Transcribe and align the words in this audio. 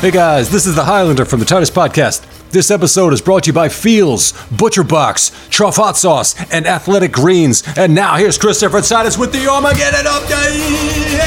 Hey 0.00 0.12
guys, 0.12 0.48
this 0.48 0.64
is 0.64 0.76
the 0.76 0.84
Highlander 0.84 1.24
from 1.24 1.40
the 1.40 1.44
Titus 1.44 1.70
Podcast. 1.70 2.24
This 2.52 2.70
episode 2.70 3.12
is 3.12 3.20
brought 3.20 3.42
to 3.42 3.48
you 3.48 3.52
by 3.52 3.68
Feals, 3.68 4.32
Butcher 4.46 4.84
Box, 4.84 5.32
Truff 5.50 5.74
Hot 5.74 5.96
Sauce, 5.96 6.36
and 6.52 6.68
Athletic 6.68 7.10
Greens. 7.10 7.64
And 7.76 7.96
now 7.96 8.14
here's 8.16 8.38
Christopher 8.38 8.80
Titus 8.80 9.18
with 9.18 9.32
the 9.32 9.48
Armageddon 9.48 10.04
Update. 10.06 11.16
Yeah! 11.18 11.24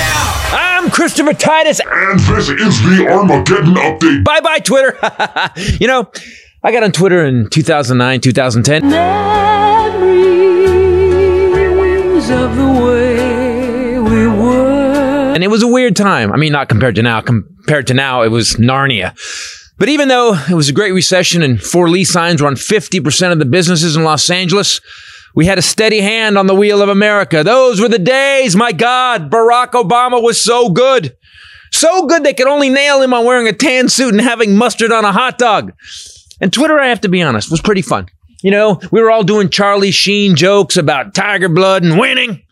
I'm 0.54 0.90
Christopher 0.90 1.34
Titus. 1.34 1.82
And 1.86 2.18
this 2.22 2.48
is 2.48 2.82
the 2.84 3.10
Armageddon 3.12 3.73
Update. 3.73 4.23
Bye 4.23 4.40
bye, 4.40 4.60
Twitter. 4.60 4.98
you 5.82 5.88
know, 5.88 6.10
I 6.64 6.72
got 6.72 6.84
on 6.84 6.94
Twitter 6.94 7.26
in 7.26 7.50
2009, 7.50 8.22
2010. 8.22 8.90
Memories 11.52 12.30
of 12.30 12.56
the 12.56 12.64
way 12.64 12.70
we 12.70 12.81
were. 12.81 13.01
And 15.34 15.44
it 15.44 15.49
was 15.49 15.63
a 15.63 15.67
weird 15.67 15.95
time. 15.95 16.31
I 16.31 16.38
mean, 16.38 16.52
not 16.52 16.67
compared 16.67 16.95
to 16.95 17.02
now. 17.02 17.21
Compared 17.21 17.88
to 17.88 17.94
now, 17.94 18.22
it 18.23 18.30
was 18.30 18.55
Narnia. 18.55 19.17
But 19.77 19.89
even 19.89 20.09
though 20.09 20.35
it 20.49 20.53
was 20.53 20.70
a 20.70 20.73
great 20.73 20.91
recession 20.91 21.41
and 21.41 21.62
for 21.62 21.89
lease 21.89 22.12
signs 22.12 22.41
were 22.41 22.48
on 22.48 22.55
50% 22.55 23.31
of 23.31 23.39
the 23.39 23.45
businesses 23.45 23.95
in 23.95 24.03
Los 24.03 24.30
Angeles, 24.30 24.81
we 25.34 25.45
had 25.45 25.58
a 25.58 25.62
steady 25.62 26.02
hand 26.02 26.38
on 26.38 26.48
the 26.48 26.53
wheel 26.53 26.81
of 26.81 26.89
America. 26.89 27.44
Those 27.44 27.80
were 27.80 27.88
the 27.88 27.98
days. 27.98 28.55
My 28.55 28.73
God, 28.73 29.31
Barack 29.31 29.72
Obama 29.72 30.22
was 30.22 30.44
so 30.44 30.70
good. 30.70 31.16
So 31.72 32.05
good 32.05 32.23
they 32.23 32.34
could 32.34 32.48
only 32.48 32.70
nail 32.70 33.02
him 33.02 33.13
on 33.13 33.25
wearing 33.25 33.48
a 33.48 33.53
tan 33.53 33.88
suit 33.88 34.13
and 34.13 34.22
having 34.22 34.58
mustard 34.58 34.91
on 34.91 35.05
a 35.05 35.13
hot 35.13 35.38
dog. 35.38 35.72
And 36.41 36.52
Twitter, 36.52 36.77
I 36.77 36.89
have 36.89 37.02
to 37.02 37.09
be 37.09 37.22
honest, 37.22 37.50
was 37.50 37.61
pretty 37.61 37.81
fun. 37.81 38.08
You 38.44 38.52
know, 38.52 38.81
we 38.91 39.02
were 39.02 39.09
all 39.09 39.23
doing 39.23 39.50
Charlie 39.50 39.91
Sheen 39.91 40.36
jokes 40.36 40.75
about 40.75 41.13
tiger 41.13 41.48
blood 41.48 41.84
and 41.84 41.98
winning. 41.98 42.44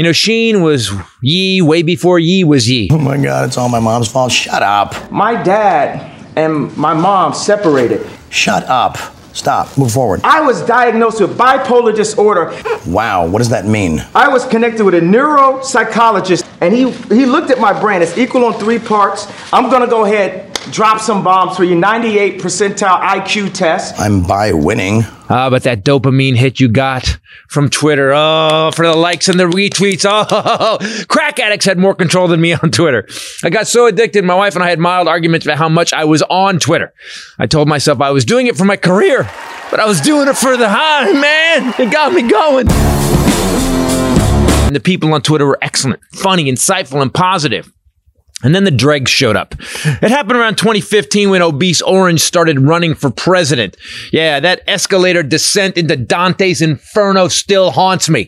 You 0.00 0.04
know, 0.04 0.12
Sheen 0.12 0.62
was 0.62 0.90
ye 1.20 1.60
way 1.60 1.82
before 1.82 2.18
ye 2.18 2.42
was 2.42 2.70
ye. 2.70 2.88
Oh 2.90 2.96
my 2.96 3.18
God, 3.18 3.46
it's 3.46 3.58
all 3.58 3.68
my 3.68 3.80
mom's 3.80 4.08
fault. 4.08 4.32
Shut 4.32 4.62
up. 4.62 5.12
My 5.12 5.42
dad 5.42 6.26
and 6.36 6.74
my 6.74 6.94
mom 6.94 7.34
separated. 7.34 8.08
Shut 8.30 8.64
up. 8.64 8.96
Stop. 9.34 9.76
Move 9.76 9.92
forward. 9.92 10.22
I 10.24 10.40
was 10.40 10.62
diagnosed 10.62 11.20
with 11.20 11.36
bipolar 11.36 11.94
disorder. 11.94 12.58
Wow, 12.86 13.26
what 13.26 13.40
does 13.40 13.50
that 13.50 13.66
mean? 13.66 14.02
I 14.14 14.28
was 14.28 14.46
connected 14.46 14.84
with 14.84 14.94
a 14.94 15.00
neuropsychologist, 15.00 16.48
and 16.62 16.72
he, 16.72 16.90
he 17.14 17.26
looked 17.26 17.50
at 17.50 17.60
my 17.60 17.78
brain. 17.78 18.00
It's 18.00 18.16
equal 18.16 18.46
on 18.46 18.54
three 18.54 18.78
parts. 18.78 19.30
I'm 19.52 19.68
gonna 19.70 19.86
go 19.86 20.06
ahead, 20.06 20.49
drop 20.70 21.00
some 21.00 21.24
bombs 21.24 21.56
for 21.56 21.64
you. 21.64 21.74
98 21.74 22.40
percentile 22.40 23.00
IQ 23.00 23.52
test. 23.54 23.98
I'm 23.98 24.22
bi-winning. 24.22 25.02
Ah, 25.28 25.48
but 25.48 25.62
that 25.62 25.84
dopamine 25.84 26.36
hit 26.36 26.58
you 26.58 26.68
got 26.68 27.18
from 27.48 27.70
Twitter. 27.70 28.12
Oh, 28.14 28.70
for 28.74 28.86
the 28.86 28.96
likes 28.96 29.28
and 29.28 29.38
the 29.38 29.44
retweets. 29.44 30.04
Oh, 30.08 30.78
crack 31.08 31.38
addicts 31.38 31.64
had 31.64 31.78
more 31.78 31.94
control 31.94 32.28
than 32.28 32.40
me 32.40 32.52
on 32.52 32.70
Twitter. 32.70 33.06
I 33.44 33.50
got 33.50 33.68
so 33.68 33.86
addicted, 33.86 34.24
my 34.24 34.34
wife 34.34 34.54
and 34.54 34.64
I 34.64 34.70
had 34.70 34.78
mild 34.78 35.08
arguments 35.08 35.46
about 35.46 35.58
how 35.58 35.68
much 35.68 35.92
I 35.92 36.04
was 36.04 36.22
on 36.22 36.58
Twitter. 36.58 36.92
I 37.38 37.46
told 37.46 37.68
myself 37.68 38.00
I 38.00 38.10
was 38.10 38.24
doing 38.24 38.46
it 38.48 38.56
for 38.56 38.64
my 38.64 38.76
career, 38.76 39.30
but 39.70 39.78
I 39.80 39.86
was 39.86 40.00
doing 40.00 40.28
it 40.28 40.36
for 40.36 40.56
the 40.56 40.68
high, 40.68 41.12
man. 41.12 41.74
It 41.78 41.92
got 41.92 42.12
me 42.12 42.28
going. 42.28 42.66
And 44.66 44.76
the 44.76 44.80
people 44.80 45.12
on 45.14 45.22
Twitter 45.22 45.46
were 45.46 45.58
excellent, 45.62 46.00
funny, 46.12 46.44
insightful, 46.44 47.02
and 47.02 47.12
positive. 47.12 47.72
And 48.42 48.54
then 48.54 48.64
the 48.64 48.70
dregs 48.70 49.10
showed 49.10 49.36
up. 49.36 49.54
It 49.84 50.10
happened 50.10 50.38
around 50.38 50.56
2015 50.56 51.28
when 51.30 51.42
Obese 51.42 51.82
Orange 51.82 52.20
started 52.20 52.58
running 52.60 52.94
for 52.94 53.10
president. 53.10 53.76
Yeah, 54.12 54.40
that 54.40 54.62
escalator 54.66 55.22
descent 55.22 55.76
into 55.76 55.96
Dante's 55.96 56.62
Inferno 56.62 57.28
still 57.28 57.70
haunts 57.70 58.08
me. 58.08 58.24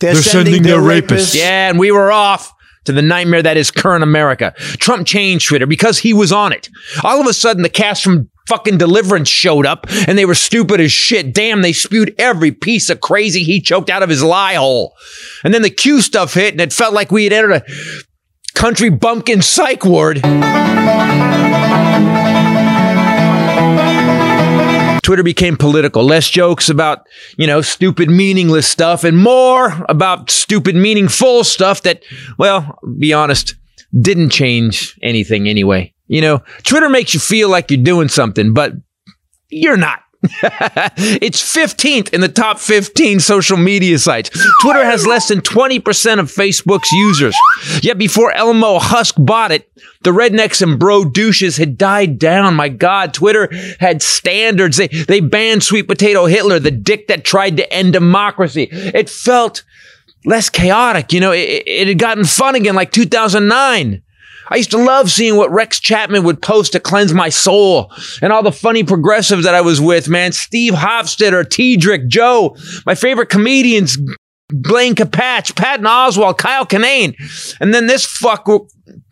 They're, 0.00 0.14
sending 0.14 0.62
their 0.62 0.80
rapists. 0.80 1.34
Yeah, 1.34 1.70
and 1.70 1.78
we 1.78 1.90
were 1.90 2.12
off 2.12 2.52
to 2.84 2.92
the 2.92 3.02
nightmare 3.02 3.42
that 3.42 3.56
is 3.56 3.70
current 3.70 4.02
America. 4.02 4.54
Trump 4.78 5.06
changed 5.06 5.48
Twitter 5.48 5.66
because 5.66 5.98
he 5.98 6.14
was 6.14 6.32
on 6.32 6.52
it. 6.52 6.68
All 7.02 7.20
of 7.20 7.26
a 7.26 7.32
sudden, 7.32 7.62
the 7.62 7.68
cast 7.68 8.04
from 8.04 8.30
fucking 8.48 8.78
Deliverance 8.78 9.28
showed 9.28 9.66
up 9.66 9.86
and 10.08 10.16
they 10.16 10.24
were 10.24 10.34
stupid 10.34 10.80
as 10.80 10.90
shit. 10.90 11.34
Damn, 11.34 11.60
they 11.60 11.74
spewed 11.74 12.14
every 12.18 12.50
piece 12.50 12.88
of 12.88 13.00
crazy 13.00 13.44
he 13.44 13.60
choked 13.60 13.90
out 13.90 14.02
of 14.02 14.08
his 14.08 14.22
lie 14.22 14.54
hole. 14.54 14.96
And 15.44 15.52
then 15.52 15.62
the 15.62 15.70
Q 15.70 16.00
stuff 16.00 16.34
hit 16.34 16.54
and 16.54 16.60
it 16.60 16.72
felt 16.72 16.94
like 16.94 17.12
we 17.12 17.24
had 17.24 17.32
entered 17.32 17.52
a 17.52 17.64
country 18.54 18.88
bumpkin 18.88 19.42
psych 19.42 19.84
ward. 19.84 20.22
Twitter 25.02 25.22
became 25.22 25.56
political. 25.56 26.04
Less 26.04 26.28
jokes 26.28 26.68
about, 26.68 27.06
you 27.36 27.46
know, 27.46 27.60
stupid, 27.60 28.10
meaningless 28.10 28.66
stuff 28.66 29.04
and 29.04 29.16
more 29.16 29.74
about 29.88 30.30
stupid, 30.30 30.74
meaningful 30.74 31.44
stuff 31.44 31.82
that, 31.82 32.02
well, 32.38 32.78
be 32.98 33.12
honest, 33.12 33.54
didn't 33.98 34.30
change 34.30 34.98
anything 35.02 35.48
anyway. 35.48 35.94
You 36.08 36.20
know, 36.22 36.42
Twitter 36.64 36.88
makes 36.88 37.14
you 37.14 37.20
feel 37.20 37.48
like 37.48 37.70
you're 37.70 37.82
doing 37.82 38.08
something, 38.08 38.54
but 38.54 38.72
you're 39.50 39.76
not. 39.76 40.00
it's 40.22 41.40
15th 41.56 42.12
in 42.12 42.20
the 42.20 42.28
top 42.28 42.58
15 42.58 43.20
social 43.20 43.56
media 43.56 43.98
sites. 44.00 44.30
Twitter 44.62 44.84
has 44.84 45.06
less 45.06 45.28
than 45.28 45.40
20% 45.40 46.18
of 46.18 46.26
Facebook's 46.26 46.90
users. 46.90 47.36
Yet 47.82 47.98
before 47.98 48.32
Elmo 48.32 48.80
Husk 48.80 49.14
bought 49.16 49.52
it, 49.52 49.70
the 50.02 50.10
rednecks 50.10 50.60
and 50.60 50.76
bro 50.78 51.04
douches 51.04 51.56
had 51.56 51.78
died 51.78 52.18
down. 52.18 52.54
My 52.54 52.68
God, 52.68 53.14
Twitter 53.14 53.48
had 53.78 54.02
standards. 54.02 54.76
They, 54.76 54.88
they 54.88 55.20
banned 55.20 55.62
sweet 55.62 55.86
potato 55.86 56.26
Hitler, 56.26 56.58
the 56.58 56.72
dick 56.72 57.06
that 57.06 57.24
tried 57.24 57.56
to 57.58 57.72
end 57.72 57.92
democracy. 57.92 58.68
It 58.72 59.08
felt 59.08 59.62
less 60.24 60.50
chaotic. 60.50 61.12
You 61.12 61.20
know, 61.20 61.32
it, 61.32 61.62
it 61.64 61.86
had 61.86 61.98
gotten 61.98 62.24
fun 62.24 62.56
again 62.56 62.74
like 62.74 62.90
2009. 62.90 64.02
I 64.50 64.56
used 64.56 64.70
to 64.70 64.78
love 64.78 65.10
seeing 65.10 65.36
what 65.36 65.50
Rex 65.50 65.78
Chapman 65.80 66.24
would 66.24 66.40
post 66.40 66.72
to 66.72 66.80
cleanse 66.80 67.12
my 67.12 67.28
soul 67.28 67.92
and 68.22 68.32
all 68.32 68.42
the 68.42 68.52
funny 68.52 68.84
progressives 68.84 69.44
that 69.44 69.54
I 69.54 69.60
was 69.60 69.80
with, 69.80 70.08
man. 70.08 70.32
Steve 70.32 70.72
Hofstetter, 70.72 71.44
Tedrick, 71.44 72.08
Joe, 72.08 72.56
my 72.86 72.94
favorite 72.94 73.28
comedians, 73.28 73.98
Blaine 74.50 74.94
Capatch, 74.94 75.54
Patton 75.54 75.84
Oswalt, 75.84 76.38
Kyle 76.38 76.64
Kinane. 76.66 77.14
And 77.60 77.74
then 77.74 77.86
this 77.86 78.06
fuck, 78.06 78.48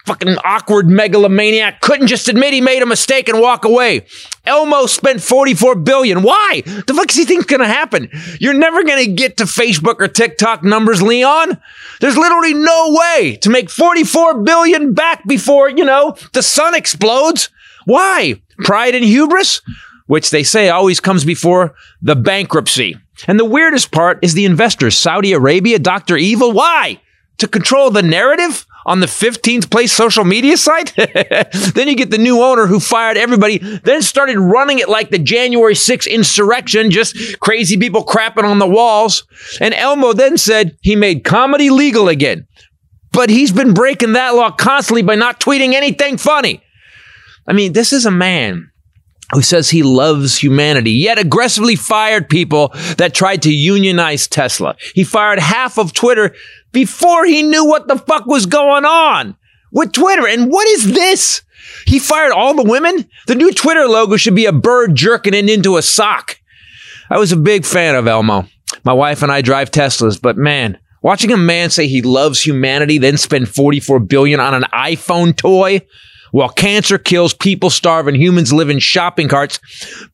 fucking 0.07 0.37
awkward 0.45 0.89
megalomaniac 0.89 1.81
couldn't 1.81 2.07
just 2.07 2.29
admit 2.29 2.55
he 2.55 2.61
made 2.61 2.83
a 2.83 2.87
mistake 2.87 3.29
and 3.29 3.41
walk 3.41 3.65
away. 3.65 4.07
Elmo 4.47 4.87
spent 4.87 5.21
44 5.21 5.75
billion. 5.75 6.23
Why? 6.23 6.63
The 6.65 6.95
fuck 6.95 7.09
does 7.09 7.17
he 7.17 7.25
think's 7.25 7.45
gonna 7.45 7.67
happen? 7.67 8.09
You're 8.41 8.55
never 8.55 8.83
gonna 8.83 9.07
get 9.07 9.37
to 9.39 9.45
Facebook 9.45 10.01
or 10.01 10.09
TikTok 10.09 10.63
numbers, 10.63 11.03
Leon. 11.03 11.59
There's 12.01 12.17
literally 12.17 12.55
no 12.55 12.97
way 12.99 13.37
to 13.43 13.51
make 13.51 13.69
44 13.69 14.43
billion 14.43 14.95
back 14.95 15.27
before, 15.27 15.69
you 15.69 15.85
know, 15.85 16.17
the 16.33 16.43
sun 16.43 16.75
explodes. 16.75 17.51
Why? 17.85 18.41
Pride 18.59 18.95
and 18.95 19.05
hubris? 19.05 19.61
Which 20.06 20.31
they 20.31 20.43
say 20.43 20.69
always 20.69 21.00
comes 21.00 21.25
before 21.25 21.75
the 22.00 22.17
bankruptcy. 22.17 22.97
And 23.27 23.41
the 23.41 23.44
weirdest 23.44 23.91
part 23.91 24.19
is 24.22 24.34
the 24.34 24.44
investors, 24.44 24.97
Saudi 24.97 25.33
Arabia, 25.33 25.78
Dr. 25.78 26.17
Evil. 26.17 26.53
Why? 26.53 27.00
To 27.39 27.49
control 27.49 27.91
the 27.91 28.03
narrative? 28.03 28.67
on 28.87 29.00
the 29.00 29.06
15th 29.06 29.69
place 29.69 29.93
social 29.93 30.25
media 30.25 30.56
site. 30.56 30.94
then 31.75 31.89
you 31.89 31.97
get 31.97 32.11
the 32.11 32.19
new 32.19 32.41
owner 32.41 32.67
who 32.67 32.78
fired 32.78 33.17
everybody, 33.17 33.59
then 33.59 34.00
started 34.00 34.39
running 34.39 34.78
it 34.78 34.89
like 34.89 35.11
the 35.11 35.19
January 35.19 35.75
6th 35.75 36.09
insurrection, 36.09 36.91
just 36.93 37.41
crazy 37.41 37.77
people 37.77 38.05
crapping 38.05 38.44
on 38.44 38.61
the 38.61 38.67
walls. 38.67 39.25
And 39.61 39.75
Elmo 39.75 40.12
then 40.12 40.38
said 40.38 40.78
he 40.81 40.94
made 40.94 41.25
comedy 41.25 41.69
legal 41.69 42.09
again. 42.09 42.47
But 43.12 43.28
he's 43.28 43.50
been 43.50 43.75
breaking 43.75 44.12
that 44.12 44.34
law 44.34 44.53
constantly 44.53 45.03
by 45.03 45.17
not 45.17 45.41
tweeting 45.41 45.75
anything 45.75 46.17
funny. 46.17 46.62
I 47.49 47.53
mean, 47.53 47.73
this 47.73 47.93
is 47.93 48.06
a 48.06 48.11
man 48.11 48.71
who 49.32 49.42
says 49.42 49.70
he 49.70 49.82
loves 49.82 50.38
humanity, 50.38 50.93
yet 50.93 51.19
aggressively 51.19 51.76
fired 51.76 52.28
people 52.28 52.69
that 52.96 53.14
tried 53.14 53.43
to 53.43 53.52
unionize 53.52 54.28
Tesla. 54.28 54.76
He 54.94 55.05
fired 55.05 55.38
half 55.38 55.78
of 55.78 55.93
Twitter 55.93 56.34
before 56.73 57.25
he 57.25 57.43
knew 57.43 57.64
what 57.64 57.88
the 57.88 57.99
fuck 57.99 58.26
was 58.26 58.46
going 58.46 58.84
on 58.84 59.37
with 59.73 59.93
Twitter. 59.93 60.26
And 60.28 60.50
what 60.50 60.67
is 60.69 60.93
this? 60.93 61.43
He 61.87 61.99
fired 61.99 62.32
all 62.32 62.55
the 62.55 62.62
women? 62.62 63.08
The 63.26 63.34
new 63.34 63.52
Twitter 63.52 63.87
logo 63.87 64.17
should 64.17 64.37
be 64.37 64.46
a 64.46 64.52
bird 64.52 64.94
jerking 64.94 65.34
it 65.34 65.50
into 65.50 65.76
a 65.76 65.82
sock. 65.82 66.40
I 67.11 67.19
was 67.19 67.32
a 67.32 67.37
big 67.37 67.64
fan 67.64 67.94
of 67.94 68.06
Elmo. 68.06 68.46
My 68.84 68.93
wife 68.93 69.22
and 69.22 69.32
I 69.32 69.43
drive 69.43 69.70
Teslas, 69.70 70.20
but 70.20 70.37
man, 70.37 70.79
watching 71.02 71.32
a 71.32 71.37
man 71.37 71.70
say 71.70 71.87
he 71.87 72.02
loves 72.02 72.44
humanity, 72.44 72.99
then 72.99 73.17
spend 73.17 73.49
44 73.49 74.00
billion 74.00 74.38
on 74.38 74.55
an 74.55 74.64
iPhone 74.72 75.37
toy 75.37 75.82
while 76.32 76.49
cancer 76.49 76.99
kills, 76.99 77.34
people 77.34 77.70
starve, 77.70 78.08
and 78.08 78.17
humans 78.17 78.52
live 78.52 78.70
in 78.70 78.78
shopping 78.78 79.28
carts 79.28 79.58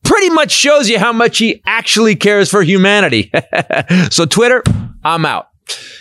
pretty 0.03 0.29
much 0.29 0.51
shows 0.51 0.89
you 0.89 0.99
how 0.99 1.13
much 1.13 1.37
he 1.37 1.61
actually 1.65 2.15
cares 2.15 2.49
for 2.49 2.63
humanity. 2.63 3.31
so, 4.09 4.25
Twitter, 4.25 4.63
I'm 5.03 5.25
out. 5.25 5.49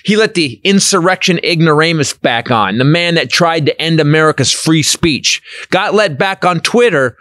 He 0.04 0.16
let 0.16 0.34
the 0.34 0.60
insurrection 0.64 1.38
ignoramus 1.44 2.12
back 2.14 2.50
on, 2.50 2.78
the 2.78 2.84
man 2.84 3.14
that 3.14 3.30
tried 3.30 3.66
to 3.66 3.80
end 3.80 4.00
America's 4.00 4.52
free 4.52 4.82
speech, 4.82 5.40
got 5.70 5.94
let 5.94 6.18
back 6.18 6.44
on 6.44 6.60
Twitter 6.60 7.16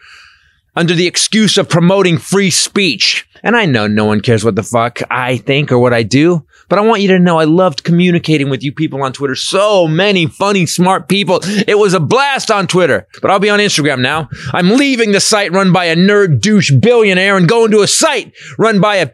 under 0.75 0.93
the 0.93 1.07
excuse 1.07 1.57
of 1.57 1.69
promoting 1.69 2.17
free 2.17 2.49
speech. 2.49 3.27
And 3.43 3.55
I 3.55 3.65
know 3.65 3.87
no 3.87 4.05
one 4.05 4.21
cares 4.21 4.43
what 4.43 4.55
the 4.55 4.63
fuck 4.63 4.99
I 5.09 5.37
think 5.37 5.71
or 5.71 5.79
what 5.79 5.93
I 5.93 6.03
do, 6.03 6.45
But 6.71 6.79
I 6.79 6.83
want 6.83 7.01
you 7.01 7.09
to 7.09 7.19
know 7.19 7.37
I 7.37 7.43
loved 7.43 7.83
communicating 7.83 8.49
with 8.49 8.63
you 8.63 8.71
people 8.71 9.03
on 9.03 9.11
Twitter. 9.11 9.35
So 9.35 9.89
many 9.89 10.25
funny, 10.25 10.65
smart 10.65 11.09
people. 11.09 11.41
It 11.43 11.77
was 11.77 11.93
a 11.93 11.99
blast 11.99 12.49
on 12.49 12.65
Twitter. 12.65 13.09
But 13.21 13.29
I'll 13.29 13.39
be 13.39 13.49
on 13.49 13.59
Instagram 13.59 13.99
now. 13.99 14.29
I'm 14.53 14.69
leaving 14.69 15.11
the 15.11 15.19
site 15.19 15.51
run 15.51 15.73
by 15.73 15.83
a 15.83 15.97
nerd 15.97 16.39
douche 16.39 16.71
billionaire 16.71 17.35
and 17.35 17.45
going 17.45 17.71
to 17.71 17.81
a 17.81 17.89
site 17.89 18.33
run 18.57 18.79
by 18.79 18.95
a 18.95 19.11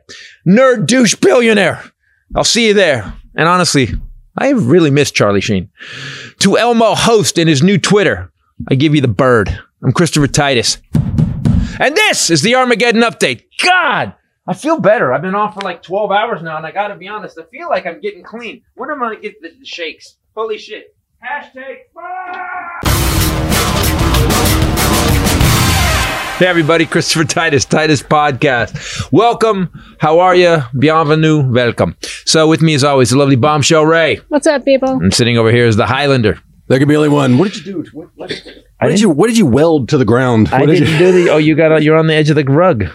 nerd 0.48 0.86
douche 0.86 1.16
billionaire. 1.16 1.84
I'll 2.36 2.44
see 2.44 2.68
you 2.68 2.76
there. 2.76 3.12
And 3.34 3.50
honestly, 3.50 3.90
I 4.38 4.52
really 4.52 4.92
miss 4.92 5.10
Charlie 5.10 5.42
Sheen. 5.42 5.72
To 6.42 6.60
Elmo 6.60 6.94
Host 6.94 7.40
and 7.40 7.50
his 7.50 7.64
new 7.64 7.80
Twitter, 7.80 8.32
I 8.70 8.76
give 8.76 8.94
you 8.94 9.02
the 9.02 9.08
bird. 9.08 9.50
I'm 9.84 9.94
Christopher 9.94 10.28
Titus. 10.28 10.78
And 11.80 11.96
this 11.96 12.30
is 12.30 12.44
the 12.44 12.54
Armageddon 12.54 13.02
update. 13.02 13.46
God, 13.64 14.14
I 14.50 14.54
feel 14.54 14.80
better. 14.80 15.12
I've 15.14 15.22
been 15.22 15.36
off 15.36 15.56
for 15.56 15.60
like 15.62 15.84
12 15.84 16.10
hours 16.10 16.42
now, 16.42 16.56
and 16.56 16.66
I 16.66 16.72
gotta 16.72 16.96
be 16.96 17.10
honest, 17.10 17.38
I 17.38 17.44
feel 17.52 17.68
like 17.68 17.86
I'm 17.86 18.00
getting 18.00 18.24
clean. 18.24 18.62
When 18.76 18.90
am 18.90 19.04
I 19.04 19.08
gonna 19.10 19.20
get 19.20 19.42
the, 19.42 19.50
the 19.60 19.66
shakes? 19.66 20.16
Holy 20.36 20.58
shit. 20.58 20.96
Hashtag 21.22 21.80
Hey 26.38 26.46
everybody, 26.46 26.86
Christopher 26.86 27.26
Titus, 27.26 27.66
Titus 27.66 28.02
Podcast. 28.02 29.12
Welcome. 29.12 29.70
How 30.00 30.20
are 30.20 30.36
you? 30.36 30.60
Bienvenue. 30.80 31.42
Welcome. 31.52 31.98
So 32.26 32.48
with 32.48 32.62
me 32.62 32.74
as 32.76 32.86
always, 32.86 33.10
the 33.10 33.18
lovely 33.18 33.36
bombshell 33.36 33.86
Ray. 33.86 34.18
What's 34.30 34.48
up, 34.48 34.64
people? 34.64 34.92
And 34.92 35.14
sitting 35.14 35.38
over 35.38 35.52
here 35.52 35.66
is 35.66 35.76
the 35.76 35.88
Highlander. 35.88 36.40
There 36.68 36.80
could 36.80 36.88
be 36.88 36.96
only 36.96 37.10
one. 37.10 37.38
What 37.38 37.52
did 37.52 37.66
you 37.66 37.84
do? 37.84 37.90
What, 37.92 38.10
what, 38.16 38.30
what 38.80 38.88
did 38.90 39.02
you 39.02 39.10
What 39.10 39.28
did 39.28 39.38
you 39.38 39.46
weld 39.46 39.90
to 39.90 39.98
the 39.98 40.06
ground? 40.06 40.50
I 40.54 40.66
did 40.66 40.80
didn't 40.80 40.94
you- 40.94 40.98
do 41.00 41.12
the. 41.12 41.30
Oh, 41.32 41.38
you 41.38 41.54
got. 41.56 41.84
You're 41.84 41.98
on 41.98 42.08
the 42.08 42.14
edge 42.14 42.30
of 42.30 42.38
the 42.38 42.46
rug. 42.46 42.86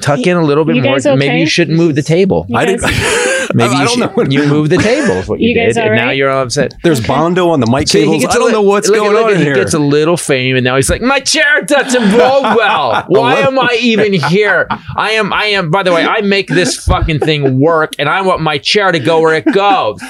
Tuck 0.00 0.20
in 0.26 0.36
a 0.36 0.42
little 0.44 0.64
bit 0.64 0.76
You 0.76 0.82
more. 0.82 0.94
guys 0.98 1.06
Maybe 1.06 1.38
you 1.40 1.46
shouldn't 1.46 1.76
move 1.76 1.94
the 1.94 2.02
table. 2.02 2.46
I 2.54 2.64
didn't. 2.66 2.82
Maybe 3.54 3.74
I 3.74 3.82
you, 3.82 3.88
don't 3.88 3.98
know. 4.00 4.12
should, 4.24 4.32
you 4.32 4.46
moved 4.48 4.72
the 4.72 4.76
table. 4.78 5.12
Is 5.16 5.28
what 5.28 5.38
you, 5.40 5.50
You 5.50 5.54
guys 5.54 5.74
did, 5.74 5.82
all 5.84 5.88
and 5.88 5.96
now 5.96 6.10
you're 6.10 6.28
all 6.30 6.42
upset. 6.42 6.74
There's 6.82 7.04
Bondo 7.06 7.48
on 7.50 7.60
the 7.60 7.66
mic 7.70 7.86
See, 7.88 8.00
cables. 8.00 8.24
I 8.24 8.30
a 8.30 8.32
don't 8.34 8.46
li- 8.46 8.52
know 8.52 8.62
what's 8.62 8.88
look, 8.88 8.98
going 8.98 9.12
look, 9.12 9.26
on 9.26 9.32
in 9.32 9.38
he 9.38 9.44
here. 9.44 9.54
gets 9.54 9.72
a 9.72 9.78
little 9.78 10.16
fame, 10.16 10.56
and 10.56 10.64
now 10.64 10.74
he's 10.76 10.90
like, 10.90 11.00
"My 11.00 11.20
chair 11.20 11.62
doesn't 11.62 12.02
roll 12.18 12.42
well. 12.56 13.04
Why 13.08 13.36
am 13.40 13.58
I 13.58 13.78
even 13.80 14.12
here? 14.14 14.66
I 14.96 15.12
am. 15.12 15.32
I 15.32 15.44
am. 15.46 15.70
By 15.70 15.84
the 15.84 15.92
way, 15.92 16.04
I 16.04 16.22
make 16.22 16.48
this 16.48 16.76
fucking 16.84 17.20
thing 17.20 17.60
work, 17.60 17.92
and 17.98 18.08
I 18.08 18.22
want 18.22 18.40
my 18.42 18.58
chair 18.58 18.90
to 18.90 18.98
go 18.98 19.20
where 19.20 19.34
it 19.36 19.44
goes. 19.52 20.00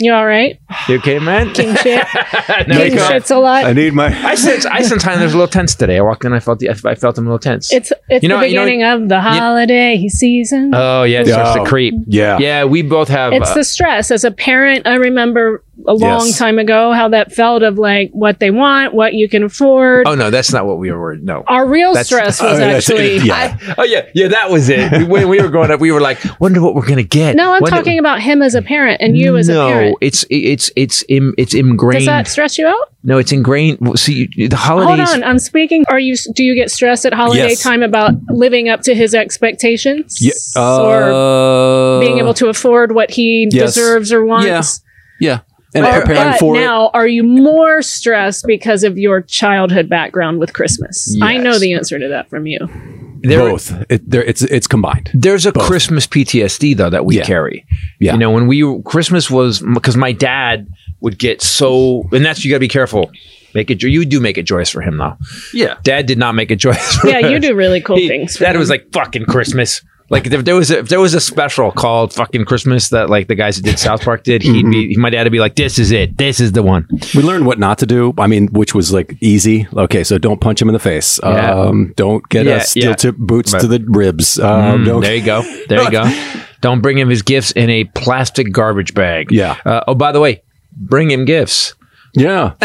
You 0.00 0.12
all 0.12 0.26
right? 0.26 0.60
You 0.88 0.96
okay, 0.98 1.18
man? 1.18 1.52
King 1.54 1.74
shit. 1.76 2.06
No, 2.66 2.76
King 2.76 2.92
it's- 2.92 3.08
shit's 3.08 3.30
a 3.30 3.38
lot. 3.38 3.64
I 3.64 3.72
need 3.72 3.94
my. 3.94 4.06
I 4.26 4.34
sense. 4.34 4.64
I 4.66 4.82
sense 4.82 5.02
there's 5.20 5.32
a 5.34 5.36
little 5.36 5.50
tense 5.50 5.74
today. 5.74 5.98
I 5.98 6.00
walked 6.00 6.24
in. 6.24 6.32
I 6.32 6.40
felt. 6.40 6.58
The, 6.60 6.70
I 6.70 6.94
felt 6.94 7.16
him 7.18 7.26
a 7.26 7.30
little 7.30 7.38
tense. 7.38 7.72
It's 7.72 7.92
it's 8.08 8.22
You 8.22 8.28
know- 8.28 8.40
the 8.40 8.48
you 8.48 8.54
know- 8.56 8.64
beginning 8.64 8.84
of 8.84 9.08
the 9.08 9.20
holiday 9.20 10.06
season. 10.08 10.72
oh 10.74 11.02
yeah, 11.04 11.20
it's 11.20 11.30
starts 11.30 11.54
to 11.54 11.60
Yeah. 11.60 11.66
creep. 11.68 11.94
Yeah. 12.06 12.38
Yeah, 12.38 12.64
we 12.64 12.82
both 12.82 13.08
have. 13.08 13.32
it's 13.32 13.50
uh, 13.50 13.54
the 13.54 13.64
stress. 13.64 14.10
As 14.10 14.24
a 14.24 14.30
parent, 14.30 14.86
I 14.86 14.94
remember 14.94 15.62
a 15.86 15.94
long 15.94 16.26
Yes. 16.26 16.38
time 16.38 16.58
ago 16.58 16.92
how 16.92 17.08
that 17.08 17.32
felt 17.32 17.62
of 17.62 17.78
like 17.78 18.10
what 18.12 18.40
they 18.40 18.50
want, 18.50 18.94
what 18.94 19.14
you 19.14 19.28
can 19.28 19.42
afford. 19.44 20.06
oh 20.08 20.14
no, 20.14 20.30
that's 20.30 20.52
not 20.52 20.66
what 20.66 20.78
we 20.78 20.90
were. 20.90 21.16
No. 21.16 21.44
Our 21.46 21.66
real 21.66 21.92
That's- 21.92 22.06
stress 22.06 22.42
was 22.42 22.54
Oh, 22.54 22.56
that's- 22.56 22.90
actually. 22.90 23.18
yeah. 23.26 23.56
Oh 23.78 23.84
yeah, 23.84 24.06
yeah, 24.14 24.28
that 24.28 24.50
was 24.50 24.68
it. 24.68 25.08
when 25.08 25.28
we 25.28 25.40
were 25.40 25.48
growing 25.48 25.70
up, 25.70 25.78
we 25.80 25.92
were 25.92 26.00
like, 26.00 26.18
"Wonder 26.40 26.60
what 26.60 26.74
we're 26.74 26.86
gonna 26.86 27.02
get." 27.02 27.36
No, 27.36 27.52
I'm 27.54 27.60
Wonder- 27.62 27.76
talking 27.76 27.98
about 27.98 28.20
him 28.20 28.42
as 28.42 28.54
a 28.54 28.62
parent 28.62 29.00
and 29.00 29.16
you 29.16 29.36
as 29.36 29.48
no, 29.48 29.66
a 29.68 29.70
parent. 29.70 29.90
No, 29.92 29.98
it's 30.00 30.24
it's 30.30 30.70
it's 30.76 31.04
im, 31.08 31.34
it's 31.38 31.54
ingrained. 31.54 32.00
Does 32.00 32.06
that 32.06 32.26
stress 32.28 32.58
you 32.58 32.66
out? 32.66 32.92
no, 33.04 33.18
it's 33.18 33.30
ingrained. 33.32 33.78
See, 33.98 34.28
the 34.48 34.56
holidays. 34.56 35.08
Hold 35.10 35.22
on, 35.22 35.28
I'm 35.28 35.38
speaking. 35.38 35.84
Are 35.88 35.98
you? 36.00 36.16
Do 36.34 36.42
you 36.44 36.54
get 36.54 36.70
stressed 36.70 37.06
at 37.06 37.12
holiday 37.14 37.50
Yes. 37.50 37.62
time 37.62 37.82
about 37.82 38.12
living 38.30 38.68
up 38.68 38.80
to 38.82 38.94
his 38.94 39.14
expectations, 39.14 40.18
Yeah, 40.20 40.32
or 40.60 41.02
uh, 41.12 42.00
being 42.00 42.18
able 42.18 42.34
to 42.34 42.48
afford 42.48 42.92
what 42.92 43.10
he 43.10 43.48
yes. 43.50 43.74
deserves 43.74 44.12
or 44.12 44.24
wants? 44.24 44.82
Yeah. 45.20 45.40
And 45.74 45.84
Or- 45.84 46.00
preparing 46.00 46.30
but 46.32 46.38
for 46.38 46.56
it. 46.56 46.60
now, 46.60 46.90
are 46.94 47.06
you 47.06 47.22
more 47.22 47.82
stressed 47.82 48.46
because 48.46 48.84
of 48.84 48.96
your 48.96 49.20
childhood 49.20 49.88
background 49.88 50.38
with 50.38 50.54
Christmas? 50.54 51.16
I 51.20 51.36
know 51.36 51.58
the 51.58 51.74
answer 51.74 51.98
to 51.98 52.08
that 52.08 52.30
from 52.30 52.46
you. 52.46 52.58
There- 53.22 53.38
Both. 53.50 53.74
It, 53.90 54.08
there, 54.10 54.22
it's 54.24 54.42
it's 54.42 54.66
combined. 54.66 55.10
There's 55.12 55.44
a 55.44 55.52
Christmas 55.52 56.06
PTSD 56.06 56.76
though 56.76 56.88
that 56.90 57.04
we 57.04 57.16
Yeah. 57.18 57.24
carry. 57.24 57.66
Yeah. 58.00 58.12
You 58.12 58.18
know, 58.18 58.30
when 58.30 58.46
we 58.46 58.80
Christmas 58.84 59.30
was 59.30 59.60
because 59.74 59.96
my 59.96 60.12
dad 60.12 60.68
would 61.00 61.18
get 61.18 61.42
so, 61.42 62.08
and 62.12 62.24
that's 62.24 62.44
you 62.44 62.50
got 62.50 62.56
to 62.56 62.60
be 62.60 62.68
careful. 62.68 63.10
Make 63.54 63.70
it. 63.70 63.82
You 63.82 64.04
do 64.04 64.20
make 64.20 64.38
it 64.38 64.44
joyous 64.44 64.70
for 64.70 64.80
him 64.82 64.96
though. 64.98 65.16
Yeah. 65.52 65.74
Dad 65.82 66.06
did 66.06 66.16
not 66.18 66.34
make 66.34 66.50
it 66.50 66.56
joyous. 66.56 66.96
For 67.00 67.08
Yeah, 67.08 67.20
him. 67.20 67.32
you 67.32 67.38
do 67.40 67.54
really 67.54 67.80
cool 67.80 67.96
He- 67.96 68.06
things. 68.08 68.36
for 68.36 68.44
Dad 68.44 68.56
was 68.56 68.70
like 68.70 68.92
fucking 68.92 69.24
Christmas. 69.24 69.82
Like 70.10 70.26
if 70.26 70.44
there 70.44 70.54
was 70.56 70.70
a, 70.70 70.78
if 70.78 70.88
there 70.88 71.00
was 71.00 71.12
a 71.14 71.20
special 71.20 71.70
called 71.70 72.14
fucking 72.14 72.46
Christmas 72.46 72.88
that 72.90 73.10
like 73.10 73.28
the 73.28 73.34
guys 73.34 73.56
that 73.56 73.62
did 73.64 73.78
South 73.78 74.02
Park 74.02 74.22
did, 74.24 74.42
he'd 74.42 74.62
be 74.70 74.88
Mm-hmm. 74.94 75.00
my 75.02 75.10
dad 75.10 75.24
would 75.24 75.32
be 75.32 75.38
like, 75.38 75.54
"This 75.56 75.78
is 75.78 75.90
it. 75.90 76.16
This 76.16 76.40
is 76.40 76.52
the 76.52 76.62
one." 76.62 76.86
We 77.14 77.22
learned 77.22 77.44
what 77.46 77.58
not 77.58 77.78
to 77.78 77.86
do. 77.86 78.14
I 78.16 78.26
mean, 78.26 78.48
which 78.48 78.74
was 78.74 78.92
like 78.92 79.16
easy. 79.20 79.66
Okay, 79.76 80.04
so 80.04 80.16
don't 80.16 80.40
punch 80.40 80.62
him 80.62 80.68
in 80.68 80.72
the 80.72 80.78
face. 80.78 81.20
Yeah. 81.22 81.52
Um, 81.54 81.92
don't 81.96 82.26
get 82.30 82.46
Yeah, 82.46 82.56
a 82.56 82.60
steel 82.62 82.84
yeah. 82.90 82.94
tip 82.94 83.16
boots 83.18 83.52
to 83.52 83.66
the 83.66 83.84
ribs. 83.86 84.38
Um, 84.38 84.84
don't, 84.84 85.00
There 85.02 85.14
you 85.14 85.24
go. 85.24 85.42
There 85.68 85.82
you 85.82 85.90
go. 85.90 86.04
Don't 86.60 86.80
bring 86.80 86.98
him 86.98 87.08
his 87.08 87.22
gifts 87.22 87.52
in 87.52 87.70
a 87.70 87.84
plastic 87.84 88.50
garbage 88.52 88.92
bag. 88.92 89.30
Yeah. 89.30 89.56
Uh, 89.64 89.84
oh, 89.86 89.94
by 89.94 90.10
the 90.10 90.18
way, 90.18 90.42
bring 90.72 91.08
him 91.08 91.24
gifts. 91.24 91.74
Yeah. 92.18 92.54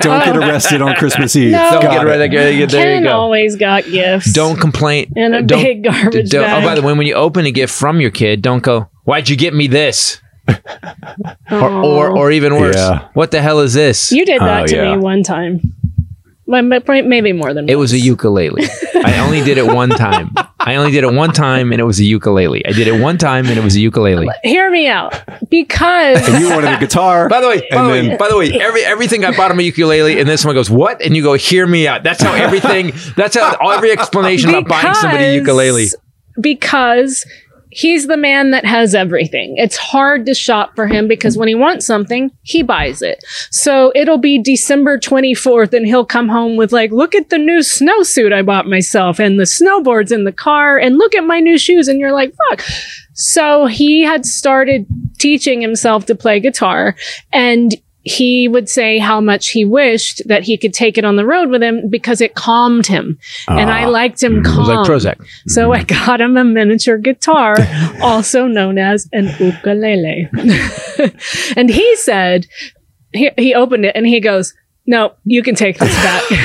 don't 0.00 0.24
get 0.24 0.36
oh. 0.36 0.40
arrested 0.40 0.82
on 0.82 0.94
Christmas 0.96 1.34
Eve. 1.36 1.52
No. 1.52 1.70
Don't 1.70 1.82
Got 1.82 1.92
get 1.92 2.02
it. 2.02 2.10
rid 2.10 2.30
there 2.32 2.50
you 2.52 2.66
Ken 2.66 3.04
go. 3.04 3.10
always 3.12 3.56
got 3.56 3.84
gifts. 3.84 4.32
Don't 4.32 4.58
complain. 4.60 5.10
In 5.16 5.34
a 5.34 5.42
Don't- 5.42 5.62
big 5.62 5.84
garbage 5.84 6.30
don't- 6.30 6.42
bag. 6.42 6.62
Oh, 6.62 6.66
by 6.66 6.74
the 6.74 6.82
way, 6.82 6.92
when 6.92 7.06
you 7.06 7.14
open 7.14 7.46
a 7.46 7.50
gift 7.50 7.74
from 7.74 8.00
your 8.00 8.10
kid, 8.10 8.42
don't 8.42 8.62
go, 8.62 8.88
"Why'd 9.04 9.28
you 9.28 9.36
get 9.36 9.54
me 9.54 9.66
this?" 9.66 10.20
or, 10.48 10.56
or, 11.50 12.16
or 12.16 12.30
even 12.30 12.54
worse, 12.60 12.76
Yeah. 12.76 13.08
"What 13.14 13.30
the 13.30 13.40
hell 13.42 13.60
is 13.60 13.74
this?" 13.74 14.12
You 14.12 14.24
did 14.26 14.40
that 14.40 14.62
Oh, 14.64 14.66
to 14.66 14.76
yeah. 14.76 14.94
me 14.96 14.98
one 15.02 15.22
time. 15.22 15.72
Well, 16.46 16.62
ma- 16.62 16.78
Maybe 16.86 17.32
more 17.32 17.52
than 17.52 17.68
It 17.68 17.74
once. 17.76 17.92
was 17.92 17.92
a 17.94 17.98
ukulele. 17.98 18.64
I 19.04 19.18
only 19.18 19.42
did 19.42 19.58
it 19.58 19.66
one 19.66 19.88
time. 19.90 20.30
I 20.60 20.76
only 20.76 20.92
did 20.92 21.02
it 21.04 21.12
one 21.12 21.32
time, 21.32 21.72
and 21.72 21.80
it 21.80 21.84
was 21.84 21.98
a 22.00 22.04
ukulele. 22.04 22.64
I 22.66 22.72
did 22.72 22.86
it 22.88 23.00
one 23.00 23.18
time, 23.18 23.46
and 23.46 23.56
it 23.58 23.64
was 23.64 23.74
a 23.76 23.80
ukulele. 23.80 24.28
Hear 24.44 24.70
me 24.70 24.86
out, 24.88 25.20
because 25.50 26.28
And 26.28 26.40
you 26.40 26.50
wanted 26.50 26.72
a 26.74 26.78
guitar. 26.78 27.28
By 27.28 27.40
the 27.40 27.48
way, 27.48 27.60
by 27.70 27.76
And 27.76 27.86
the 27.86 27.90
way, 28.10 28.16
by 28.16 28.28
the 28.28 28.36
way, 28.36 28.52
every 28.60 28.84
everything 28.84 29.24
I 29.24 29.36
bought 29.36 29.50
him 29.50 29.58
a 29.58 29.62
ukulele, 29.62 30.18
and 30.20 30.28
then 30.28 30.36
someone 30.38 30.54
goes, 30.56 30.70
"What?" 30.70 31.02
and 31.02 31.16
you 31.16 31.22
go, 31.22 31.34
"Hear 31.34 31.66
me 31.66 31.86
out." 31.88 32.02
That's 32.04 32.22
how 32.22 32.32
everything. 32.34 32.92
That's 33.16 33.36
how 33.36 33.56
all, 33.60 33.72
every 33.72 33.90
explanation 33.92 34.50
about 34.50 34.68
buying 34.68 34.94
somebody 34.94 35.24
a 35.24 35.34
ukulele. 35.34 35.86
because 36.40 37.24
he's 37.76 38.06
the 38.06 38.16
man 38.16 38.52
that 38.52 38.64
has 38.64 38.94
everything. 38.94 39.54
It's 39.58 39.76
hard 39.76 40.24
to 40.26 40.34
shop 40.34 40.74
for 40.74 40.86
him 40.86 41.06
because 41.08 41.36
when 41.36 41.46
he 41.46 41.54
wants 41.54 41.84
something, 41.86 42.30
he 42.42 42.62
buys 42.62 43.02
it. 43.02 43.22
So 43.50 43.92
it'll 43.94 44.16
be 44.16 44.38
December 44.38 44.98
24th 44.98 45.74
and 45.74 45.84
he'll 45.84 46.06
come 46.06 46.30
home 46.30 46.56
with 46.56 46.72
like, 46.72 46.90
look 46.90 47.14
at 47.14 47.28
the 47.28 47.36
new 47.36 47.58
snowsuit 47.58 48.32
I 48.32 48.40
bought 48.40 48.66
myself 48.66 49.18
and 49.18 49.38
the 49.38 49.44
snowboards 49.44 50.10
in 50.10 50.24
the 50.24 50.32
car 50.32 50.78
and 50.78 50.96
look 50.96 51.14
at 51.14 51.24
my 51.24 51.38
new 51.38 51.58
shoes. 51.58 51.86
And 51.86 52.00
you're 52.00 52.14
like, 52.14 52.34
fuck. 52.48 52.62
So 53.12 53.66
he 53.66 54.00
had 54.00 54.24
started 54.24 54.86
teaching 55.18 55.60
himself 55.60 56.06
to 56.06 56.14
play 56.14 56.40
guitar 56.40 56.96
and 57.30 57.74
he 58.06 58.46
would 58.46 58.68
say 58.68 58.98
how 58.98 59.20
much 59.20 59.48
he 59.48 59.64
wished 59.64 60.22
that 60.26 60.44
he 60.44 60.56
could 60.56 60.72
take 60.72 60.96
it 60.96 61.04
on 61.04 61.16
the 61.16 61.26
road 61.26 61.48
with 61.50 61.60
him 61.60 61.90
because 61.90 62.20
it 62.20 62.36
calmed 62.36 62.86
him. 62.86 63.18
and 63.48 63.68
I 63.68 63.82
ah. 63.82 63.88
liked 63.88 64.22
him 64.22 64.36
mm, 64.36 64.40
It 64.40 64.44
calm. 64.44 64.78
was 64.88 65.04
like 65.04 65.18
Prozac. 65.18 65.26
So 65.48 65.72
I 65.72 65.82
mm-hmm. 65.82 66.06
got 66.06 66.20
him 66.20 66.36
a 66.36 66.44
miniature 66.44 66.98
guitar, 66.98 67.56
also 68.00 68.46
known 68.46 68.78
as 68.78 69.08
an 69.12 69.34
ukulele. 69.40 70.30
and 71.56 71.68
he 71.68 71.96
said, 71.96 72.46
he, 73.12 73.30
he 73.36 73.54
opened 73.56 73.84
it 73.84 73.96
and 73.96 74.06
he 74.06 74.20
goes, 74.20 74.54
no, 74.86 75.14
you 75.24 75.42
can 75.42 75.54
take 75.54 75.78
this 75.78 75.92
back. 75.96 76.22
and 76.30 76.40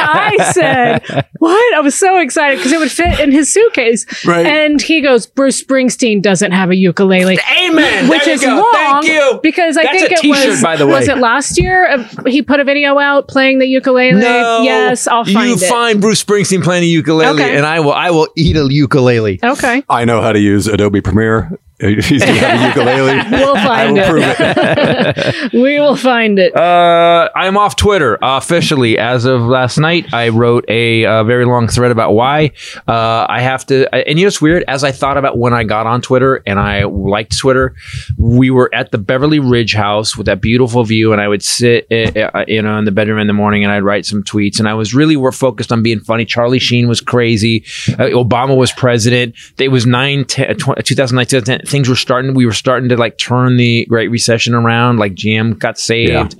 I 0.00 0.50
said, 0.52 1.26
what? 1.38 1.74
I 1.74 1.80
was 1.80 1.94
so 1.94 2.18
excited 2.18 2.58
because 2.58 2.72
it 2.72 2.78
would 2.78 2.90
fit 2.90 3.20
in 3.20 3.32
his 3.32 3.52
suitcase. 3.52 4.06
Right. 4.24 4.46
And 4.46 4.80
he 4.80 5.00
goes, 5.00 5.26
Bruce 5.26 5.62
Springsteen 5.62 6.22
doesn't 6.22 6.52
have 6.52 6.70
a 6.70 6.76
ukulele. 6.76 7.38
Amen. 7.62 8.08
Which 8.08 8.20
There 8.24 8.28
you 8.28 8.34
is 8.34 8.40
go. 8.42 8.56
wrong 8.58 9.02
Thank 9.02 9.06
you. 9.06 9.40
because 9.42 9.76
I 9.76 9.84
That's 9.84 9.98
think 9.98 10.10
a 10.10 10.14
it 10.14 10.20
t-shirt, 10.20 10.48
was 10.50 10.62
by 10.62 10.76
the 10.76 10.86
way. 10.86 10.92
was 10.94 11.08
it 11.08 11.18
last 11.18 11.58
year? 11.60 11.88
Uh, 11.90 12.04
He 12.26 12.42
put 12.42 12.60
a 12.60 12.64
video 12.64 12.98
out 12.98 13.28
playing 13.28 13.58
the 13.58 13.66
ukulele. 13.66 14.20
No. 14.20 14.62
yes, 14.62 15.06
I'll 15.06 15.24
find 15.24 15.48
you 15.48 15.54
it. 15.56 15.68
find 15.68 16.00
Bruce 16.00 16.22
Springsteen 16.22 16.62
playing 16.62 16.84
a 16.84 16.86
ukulele, 16.86 17.34
Okay. 17.42 17.56
and 17.56 17.66
I 17.66 17.80
will. 17.80 17.92
I 17.92 18.10
will 18.10 18.28
eat 18.36 18.56
a 18.56 18.66
ukulele. 18.70 19.40
Okay. 19.42 19.82
I 19.88 20.04
know 20.04 20.20
how 20.20 20.32
to 20.32 20.38
use 20.38 20.66
Adobe 20.66 21.00
Premiere. 21.00 21.58
He's 21.80 22.24
going 22.24 22.34
to 22.34 22.40
have 22.40 22.60
a 22.60 22.68
ukulele. 22.68 23.20
We'll 23.44 23.56
I 23.56 23.64
find 23.64 23.96
will 23.96 24.02
it. 24.04 24.08
prove 24.08 24.24
it. 24.26 25.52
we 25.52 25.80
will 25.80 25.96
find 25.96 26.38
it. 26.38 26.56
Uh, 26.56 27.28
I'm 27.34 27.56
off 27.56 27.76
Twitter 27.76 28.22
uh, 28.24 28.38
officially 28.38 28.98
as 28.98 29.24
of 29.24 29.42
last 29.42 29.78
night. 29.78 30.12
I 30.12 30.24
I 30.24 30.28
wrote 30.30 30.64
a, 30.68 31.04
uh 31.04 31.22
very 31.24 31.44
long 31.44 31.68
thread 31.68 31.90
about 31.90 32.12
why 32.12 32.52
uh, 32.88 33.26
I 33.28 33.40
have 33.42 33.66
to. 33.66 33.94
And 33.94 34.18
you 34.18 34.24
know, 34.24 34.28
it's 34.28 34.40
weird. 34.40 34.64
As 34.68 34.82
I 34.82 34.90
thought 34.90 35.18
about 35.18 35.36
when 35.36 35.52
I 35.52 35.64
got 35.64 35.86
on 35.86 36.00
Twitter 36.00 36.42
and 36.46 36.58
I 36.58 36.84
liked 36.84 37.36
Twitter, 37.36 37.74
we 38.16 38.50
were 38.50 38.74
at 38.74 38.90
the 38.90 38.96
Beverly 38.96 39.38
Ridge 39.38 39.74
house 39.74 40.16
with 40.16 40.24
that 40.26 40.40
beautiful 40.40 40.82
view, 40.84 41.12
and 41.12 41.20
I 41.20 41.28
would 41.28 41.42
sit, 41.42 41.86
uh, 41.90 42.30
uh, 42.32 42.44
you 42.48 42.62
know, 42.62 42.78
in 42.78 42.86
the 42.86 42.90
bedroom 42.92 43.18
in 43.18 43.26
the 43.26 43.34
morning 43.34 43.64
and 43.64 43.72
I'd 43.72 43.82
write 43.82 44.06
some 44.06 44.22
tweets, 44.22 44.58
and 44.58 44.66
I 44.66 44.72
was 44.72 44.94
really 44.94 45.16
were 45.16 45.32
focused 45.32 45.70
on 45.72 45.82
being 45.82 46.00
funny. 46.00 46.24
Charlie 46.24 46.58
Sheen 46.58 46.88
was 46.88 47.02
crazy. 47.02 47.64
Uh, 47.88 48.08
Obama 48.14 48.56
was 48.56 48.72
president. 48.72 49.34
It 49.58 49.68
was 49.68 49.84
nine, 49.84 50.24
10, 50.24 50.56
2009, 50.56 51.26
2010. 51.26 51.63
Things 51.66 51.88
were 51.88 51.96
starting. 51.96 52.34
We 52.34 52.46
were 52.46 52.52
starting 52.52 52.88
to 52.90 52.96
like 52.96 53.18
turn 53.18 53.56
the 53.56 53.86
Great 53.86 54.10
Recession 54.10 54.54
around. 54.54 54.98
Like 54.98 55.14
GM 55.14 55.58
got 55.58 55.78
saved. 55.78 56.36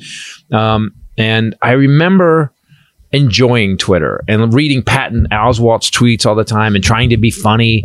Um, 0.53 0.93
and 1.17 1.55
I 1.63 1.73
remember 1.73 2.53
enjoying 3.13 3.77
Twitter 3.79 4.25
and 4.27 4.53
reading 4.53 4.83
Patton 4.83 5.29
Oswalt's 5.31 5.91
tweets 5.91 6.27
all 6.27 6.35
the 6.35 6.45
time 6.45 6.75
and 6.75 6.83
trying 6.83 7.11
to 7.11 7.17
be 7.17 7.31
funny. 7.31 7.85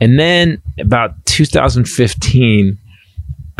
And 0.00 0.18
then 0.20 0.62
about 0.78 1.14
2015, 1.26 2.78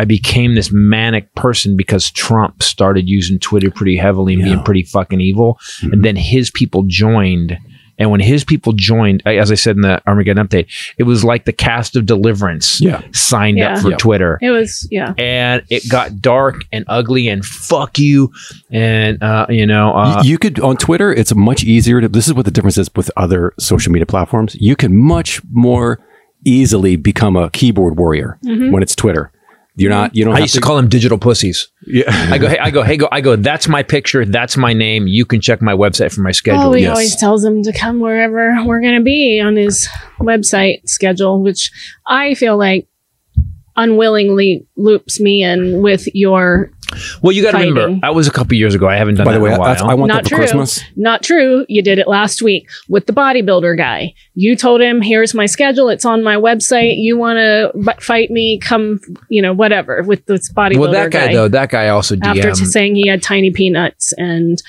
I 0.01 0.05
became 0.05 0.55
this 0.55 0.71
manic 0.73 1.35
person 1.35 1.77
because 1.77 2.09
Trump 2.13 2.63
started 2.63 3.09
using 3.09 3.41
Twitter 3.41 3.69
pretty 3.69 3.97
heavily 3.97 4.35
and 4.35 4.45
being 4.45 4.63
pretty 4.63 4.85
fucking 4.85 5.21
evil. 5.21 5.59
And 5.83 6.05
then 6.05 6.15
his 6.15 6.53
people 6.53 6.85
joined. 6.87 7.59
And 7.99 8.11
when 8.11 8.21
his 8.21 8.45
people 8.45 8.73
joined, 8.75 9.23
as 9.26 9.50
I 9.50 9.55
said 9.57 9.76
in 9.76 9.83
the 9.83 10.00
Armageddon 10.07 10.47
update, 10.47 10.67
it 10.99 11.02
was 11.02 11.25
like 11.25 11.45
the 11.47 11.52
cast 11.52 11.97
of 11.97 12.07
Deliverance 12.07 12.81
Yeah. 12.81 13.02
signed 13.12 13.59
Yeah. 13.59 13.75
up 13.75 13.83
for 13.83 13.90
Yeah. 13.90 13.97
Twitter 13.97 14.38
It 14.40 14.50
was 14.50 14.87
yeah. 14.90 15.14
and 15.19 15.62
it 15.69 15.88
got 15.88 16.21
dark 16.21 16.64
and 16.73 16.85
ugly 16.88 17.28
and 17.28 17.45
fuck 17.45 17.99
you 17.99 18.31
and 18.71 19.23
uh, 19.23 19.47
you 19.49 19.67
know 19.67 19.90
uh, 19.95 20.17
Y- 20.19 20.23
you 20.25 20.38
could 20.38 20.61
on 20.61 20.76
Twitter. 20.76 21.12
It's 21.12 21.35
much 21.35 21.64
easier 21.64 22.00
to. 22.00 22.09
This 22.09 22.26
is 22.28 22.35
what 22.35 22.45
the 22.45 22.50
difference 22.50 22.78
is 22.78 22.88
with 22.95 23.11
other 23.17 23.52
social 23.59 23.93
media 23.93 24.07
platforms. 24.07 24.57
You 24.61 24.76
can 24.76 24.97
much 24.97 25.40
more 25.50 25.99
easily 26.45 26.97
become 26.97 27.37
a 27.37 27.50
keyboard 27.50 27.99
warrior 27.99 28.38
when 28.43 28.83
it's 28.83 28.95
Twitter. 28.95 29.33
You're 29.79 29.91
not. 29.91 30.15
You 30.17 30.25
don't. 30.25 30.35
I 30.35 30.39
have 30.39 30.45
used 30.45 30.55
to 30.57 30.61
call 30.61 30.77
them 30.77 30.89
digital 30.89 31.19
pussies. 31.19 31.69
Yeah. 31.87 32.05
I 32.09 32.39
go, 32.39 32.49
hey, 32.49 32.59
I 32.59 32.71
go, 32.71 32.83
hey, 32.83 32.97
go, 32.97 33.09
I 33.13 33.21
go. 33.21 33.37
That's 33.37 33.69
my 33.69 33.85
picture. 33.85 34.25
That's 34.25 34.57
my 34.57 34.73
name. 34.73 35.07
You 35.07 35.25
can 35.25 35.41
check 35.41 35.63
my 35.63 35.73
website 35.73 36.13
for 36.13 36.21
my 36.21 36.33
schedule. 36.33 36.65
Oh, 36.65 36.73
he 36.73 36.83
yes. 36.83 36.91
always 36.91 37.17
tells 37.17 37.45
him 37.45 37.63
to 37.63 37.73
come 37.73 38.01
wherever 38.01 38.57
we're 38.65 38.81
going 38.81 38.97
to 38.97 39.05
be 39.05 39.41
on 39.41 39.55
his 39.55 39.89
website 40.19 40.89
schedule, 40.89 41.43
which 41.43 41.71
I 42.07 42.35
feel 42.35 42.59
like 42.59 42.89
unwillingly 43.79 44.67
loops 44.77 45.21
me 45.21 45.43
in 45.43 45.81
with 45.81 46.07
your 46.15 46.71
well, 47.23 47.33
you 47.33 47.43
got 47.43 47.53
to 47.53 47.59
remember, 47.59 48.01
that 48.01 48.15
was 48.15 48.27
a 48.27 48.31
couple 48.31 48.55
years 48.55 48.75
ago. 48.75 48.89
I 48.89 48.97
haven't 48.97 49.17
done 49.17 49.27
By 49.27 49.33
that 49.33 49.39
the 49.39 49.45
way, 49.45 49.51
in 49.51 49.57
a 49.57 49.61
while. 49.61 49.91
I 49.91 49.95
want 49.95 50.09
not 50.09 50.25
that 50.25 50.25
for 50.25 50.29
true. 50.31 50.39
Christmas. 50.39 50.83
Not 50.97 51.23
true. 51.23 51.67
You 51.69 51.83
did 51.83 51.99
it 51.99 52.09
last 52.09 52.41
week 52.43 52.69
with 52.89 53.07
the 53.07 53.13
bodybuilder 53.13 53.77
guy. 53.77 54.15
You 54.35 54.57
told 54.57 54.81
him, 54.81 55.03
"Here's 55.03 55.35
my 55.35 55.47
schedule. 55.47 55.91
It's 55.91 56.05
on 56.05 56.23
my 56.23 56.37
website. 56.37 56.95
You 56.97 57.19
want 57.19 57.37
to 57.37 57.73
b- 57.79 58.01
fight 58.01 58.31
me? 58.31 58.59
Come, 58.59 59.01
you 59.29 59.43
know, 59.43 59.53
whatever." 59.53 60.03
With 60.03 60.25
this 60.27 60.51
bodybuilder 60.53 60.79
well, 60.79 60.93
that 60.93 61.11
guy, 61.11 61.33
though, 61.33 61.49
that 61.49 61.71
guy 61.71 61.89
also 61.89 62.17
after 62.23 62.43
t- 62.43 62.63
DM. 62.63 62.67
saying 62.67 62.95
he 62.97 63.07
had 63.07 63.23
tiny 63.23 63.51
peanuts 63.51 64.13
and 64.15 64.63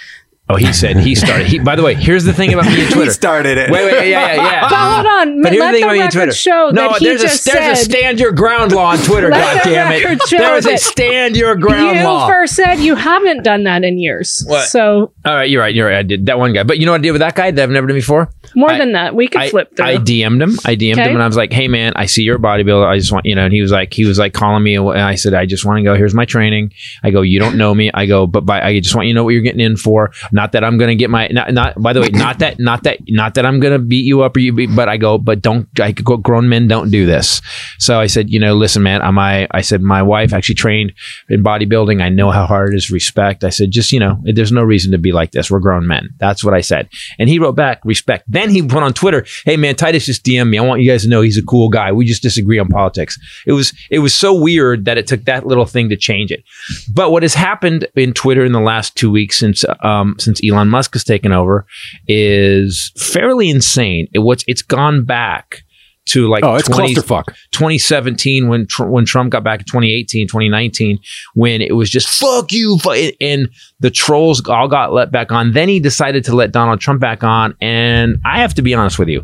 oh, 0.50 0.56
he 0.56 0.72
said 0.74 0.98
he 0.98 1.16
started. 1.24 1.48
He, 1.48 1.60
by 1.60 1.76
the 1.76 1.84
way, 1.84 1.96
here's 1.96 2.24
the 2.24 2.34
thing 2.34 2.54
about 2.54 2.66
me 2.66 2.82
and 2.82 2.90
Twitter. 2.92 3.06
He 3.06 3.12
started 3.12 3.58
it. 3.58 3.70
Wait, 3.72 3.92
wait, 3.92 4.10
yeah, 4.10 4.34
yeah, 4.34 4.36
yeah. 4.36 4.62
But 4.70 4.76
hold 4.76 5.06
on, 5.08 5.42
But 5.42 5.52
here's 5.52 5.62
let 5.62 5.72
the 5.72 5.78
thing 5.78 5.82
the 5.82 5.86
about 5.88 5.94
you 5.96 6.02
on 6.02 6.06
record 6.08 6.12
Twitter. 6.14 6.32
show 6.34 6.70
no, 6.74 6.90
that 6.90 7.00
he 7.00 7.06
there's 7.06 7.22
just 7.22 7.48
a 7.48 7.52
there's 7.52 7.80
a 7.80 7.84
stand 7.84 8.20
your 8.20 8.32
ground 8.32 8.72
law 8.72 8.92
on 8.92 8.98
Twitter. 9.00 9.30
God 9.30 9.62
damn 9.64 9.92
it! 9.94 10.04
record 10.04 10.28
show 10.28 10.38
There 10.38 10.58
is 10.58 10.66
a 10.66 10.78
stand 10.78 11.36
your 11.38 11.56
ground 11.56 12.04
law. 12.04 12.28
you 12.28 12.34
first 12.34 12.56
said 12.56 12.76
you 12.76 12.96
haven't 12.96 13.44
done 13.44 13.64
that 13.64 13.84
in 13.84 14.00
years. 14.00 14.44
What? 14.48 14.68
So 14.70 15.14
All 15.26 15.34
right, 15.36 15.50
you're 15.50 15.62
right. 15.62 15.74
You're 15.74 15.88
right. 15.88 15.98
I 15.98 16.04
did 16.04 16.26
that 16.28 16.40
one 16.40 16.54
guy. 16.54 16.64
But 16.64 16.80
you 16.80 16.86
know 16.86 16.94
what 16.94 17.02
I 17.02 17.04
did 17.04 17.12
with 17.12 17.22
that 17.22 17.36
guy 17.36 17.52
that 17.52 17.62
I've 17.62 17.70
never 17.70 17.88
done 17.88 17.96
before? 17.98 18.30
more 18.56 18.72
I- 18.72 18.78
than 18.80 18.94
that, 18.94 19.14
we 19.16 19.28
could 19.28 19.42
I, 19.42 19.50
flip 19.50 19.76
through. 19.76 19.86
I 19.86 19.98
DM'd 19.98 20.42
him. 20.42 20.58
I 20.66 20.76
DM'd 20.76 20.98
Okay. 21.00 21.08
him 21.10 21.14
and 21.16 21.22
I 21.22 21.28
was 21.28 21.38
like, 21.38 21.54
"Hey 21.54 21.68
man, 21.68 21.94
I 21.96 22.08
see 22.08 22.24
you're 22.24 22.38
a 22.38 22.40
bodybuilder. 22.40 22.86
I 22.88 22.98
just 22.98 23.12
want 23.12 23.26
you 23.26 23.36
know." 23.36 23.46
And 23.46 23.54
he 23.54 23.62
was 23.62 23.72
like, 23.72 23.94
he 23.94 24.06
was 24.06 24.18
like 24.18 24.34
calling 24.34 24.64
me, 24.64 24.76
and 24.76 24.90
I 24.90 25.16
said, 25.16 25.34
"I 25.36 25.46
just 25.46 25.66
want 25.66 25.78
to 25.78 25.84
go. 25.84 25.96
Here's 25.96 26.14
my 26.16 26.26
training." 26.26 26.74
I 27.04 27.12
go, 27.12 27.22
"You 27.22 27.40
don't 27.40 27.58
know 27.58 27.74
me." 27.76 27.92
I 27.94 28.06
go, 28.08 28.26
"But 28.26 28.46
by, 28.48 28.62
I 28.62 28.80
just 28.80 28.96
want 28.96 29.08
you 29.08 29.14
to 29.14 29.18
know 29.18 29.24
what 29.24 29.32
you're 29.32 29.42
getting 29.44 29.60
in 29.62 29.78
for. 29.78 30.12
Not 30.40 30.54
that 30.54 30.64
I'm 30.64 30.78
gonna 30.78 30.96
get 30.96 31.10
my 31.10 31.28
not, 31.28 31.52
not 31.52 31.82
by 31.82 31.92
the 31.92 32.00
way, 32.00 32.08
not 32.14 32.40
that 32.40 32.62
not 32.62 32.84
that 32.84 33.00
not 33.10 33.34
that 33.34 33.46
I'm 33.46 33.60
gonna 33.60 33.78
beat 33.78 34.06
you 34.06 34.22
up 34.22 34.38
or 34.38 34.40
you 34.40 34.70
but 34.70 34.88
I 34.88 34.96
go, 34.96 35.18
but 35.18 35.42
don't 35.42 35.68
I 35.82 35.92
go, 35.92 36.16
grown 36.16 36.48
men 36.48 36.66
don't 36.70 36.90
do 36.90 37.06
this." 37.06 37.42
So 37.78 38.00
I 38.00 38.08
said, 38.08 38.30
"You 38.30 38.40
know, 38.40 38.56
listen, 38.56 38.82
man. 38.82 39.02
Am 39.02 39.20
I?" 39.20 39.50
I 39.52 39.60
said, 39.60 39.82
"My 39.82 40.02
wife 40.02 40.32
actually 40.32 40.56
trained 40.56 40.94
in 41.28 41.44
bodybuilding. 41.44 42.02
I 42.02 42.08
know 42.08 42.32
how 42.32 42.46
hard 42.46 42.74
it 42.74 42.78
is. 42.78 42.90
Respect." 42.90 43.44
I 43.44 43.50
said, 43.50 43.72
"Just 43.72 43.92
you 43.92 44.00
know, 44.00 44.18
there's 44.24 44.54
no 44.54 44.64
reason 44.64 44.94
to 44.94 44.98
be 44.98 45.12
like 45.12 45.32
this. 45.32 45.52
We're 45.52 45.60
grown 45.60 45.86
men." 45.86 46.12
That's 46.20 46.42
what 46.42 46.54
I 46.54 46.62
said, 46.62 46.88
and 47.20 47.28
he 47.28 47.38
wrote 47.38 47.58
back, 47.58 47.82
"Respect." 47.84 48.24
Then 48.30 48.50
he 48.50 48.62
put 48.62 48.82
on 48.82 48.94
Twitter, 48.94 49.26
"Hey 49.44 49.58
man, 49.58 49.76
Titus 49.76 50.06
just 50.06 50.24
DM 50.24 50.50
me. 50.50 50.58
I 50.58 50.62
want 50.62 50.82
you 50.82 50.90
guys 50.90 51.04
to 51.04 51.10
know 51.10 51.20
he's 51.20 51.38
a 51.38 51.44
cool 51.44 51.68
guy. 51.68 51.92
We 51.92 52.06
just 52.06 52.24
disagree 52.24 52.60
on 52.60 52.70
politics." 52.70 53.20
It 53.46 53.52
was 53.52 53.74
it 53.92 54.00
was 54.00 54.16
so 54.16 54.34
weird 54.34 54.86
that 54.86 54.98
it 54.98 55.06
took 55.06 55.26
that 55.26 55.46
little 55.46 55.66
thing 55.66 55.90
to 55.90 55.98
change 55.98 56.32
it. 56.32 56.46
But 56.94 57.12
what 57.12 57.24
has 57.24 57.34
happened 57.34 57.90
in 57.96 58.14
Twitter 58.14 58.46
in 58.46 58.54
the 58.54 58.62
last 58.62 58.96
two 58.96 59.12
weeks 59.12 59.38
since 59.38 59.66
um, 59.84 60.16
since 60.20 60.29
Elon 60.44 60.68
Musk 60.68 60.94
has 60.94 61.04
taken 61.04 61.32
over 61.32 61.66
is 62.08 62.92
fairly 62.98 63.50
insane. 63.50 64.08
It 64.14 64.20
what's 64.20 64.44
it's 64.48 64.62
gone 64.62 65.06
back 65.06 65.64
to 66.06 66.28
like 66.28 66.44
Oh, 66.44 66.56
it's 66.56 66.68
20 66.68 66.96
clusterfuck. 66.96 67.26
2017 67.52 68.48
when 68.48 68.66
Tr- 68.68 68.86
when 68.86 69.06
Trump 69.06 69.32
got 69.32 69.44
back 69.44 69.60
in 69.60 69.66
2018 69.66 70.28
2019 70.28 71.00
when 71.36 71.62
it 71.62 71.76
was 71.76 71.90
just 71.90 72.10
fuck 72.10 72.52
you 72.52 72.78
fu-" 72.80 73.12
and 73.22 73.50
the 73.80 73.92
trolls 73.92 74.46
all 74.48 74.68
got 74.68 74.92
let 74.92 75.12
back 75.12 75.32
on 75.32 75.52
then 75.54 75.70
he 75.70 75.80
decided 75.80 76.24
to 76.24 76.36
let 76.36 76.52
Donald 76.52 76.80
Trump 76.80 77.00
back 77.00 77.24
on 77.24 77.56
and 77.62 78.18
I 78.26 78.40
have 78.42 78.54
to 78.56 78.62
be 78.62 78.74
honest 78.74 78.98
with 78.98 79.08
you 79.10 79.24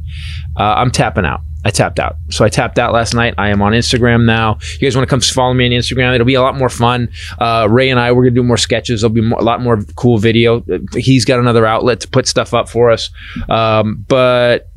uh, 0.58 0.76
I'm 0.78 0.92
tapping 0.92 1.26
out 1.26 1.42
I 1.66 1.72
tapped 1.72 2.00
out 2.00 2.16
so 2.30 2.46
I 2.46 2.50
tapped 2.50 2.78
out 2.80 2.94
last 2.94 3.14
night 3.16 3.34
I 3.38 3.50
am 3.50 3.62
on 3.62 3.74
Instagram 3.74 4.24
now 4.26 4.60
you 4.74 4.80
guys 4.80 4.96
want 4.96 5.08
to 5.08 5.10
come 5.10 5.20
follow 5.20 5.54
me 5.54 5.66
on 5.66 5.72
Instagram 5.72 6.14
it'll 6.14 6.26
be 6.26 6.36
a 6.36 6.42
lot 6.42 6.56
more 6.56 6.70
fun 6.70 7.10
uh, 7.40 7.68
Ray 7.70 7.90
and 7.90 8.00
I 8.00 8.12
we're 8.12 8.24
gonna 8.24 8.36
do 8.36 8.44
more 8.44 8.58
sketches 8.58 9.02
there'll 9.02 9.14
be 9.14 9.22
more, 9.22 9.40
a 9.40 9.44
lot 9.44 9.62
more 9.62 9.84
cool 9.96 10.18
video 10.18 10.64
he's 10.94 11.26
got 11.26 11.40
another 11.40 11.66
outlet 11.66 12.00
to 12.02 12.08
put 12.08 12.28
stuff 12.28 12.54
up 12.54 12.70
for 12.70 12.92
us 12.92 13.10
um, 13.50 14.06
but 14.08 14.70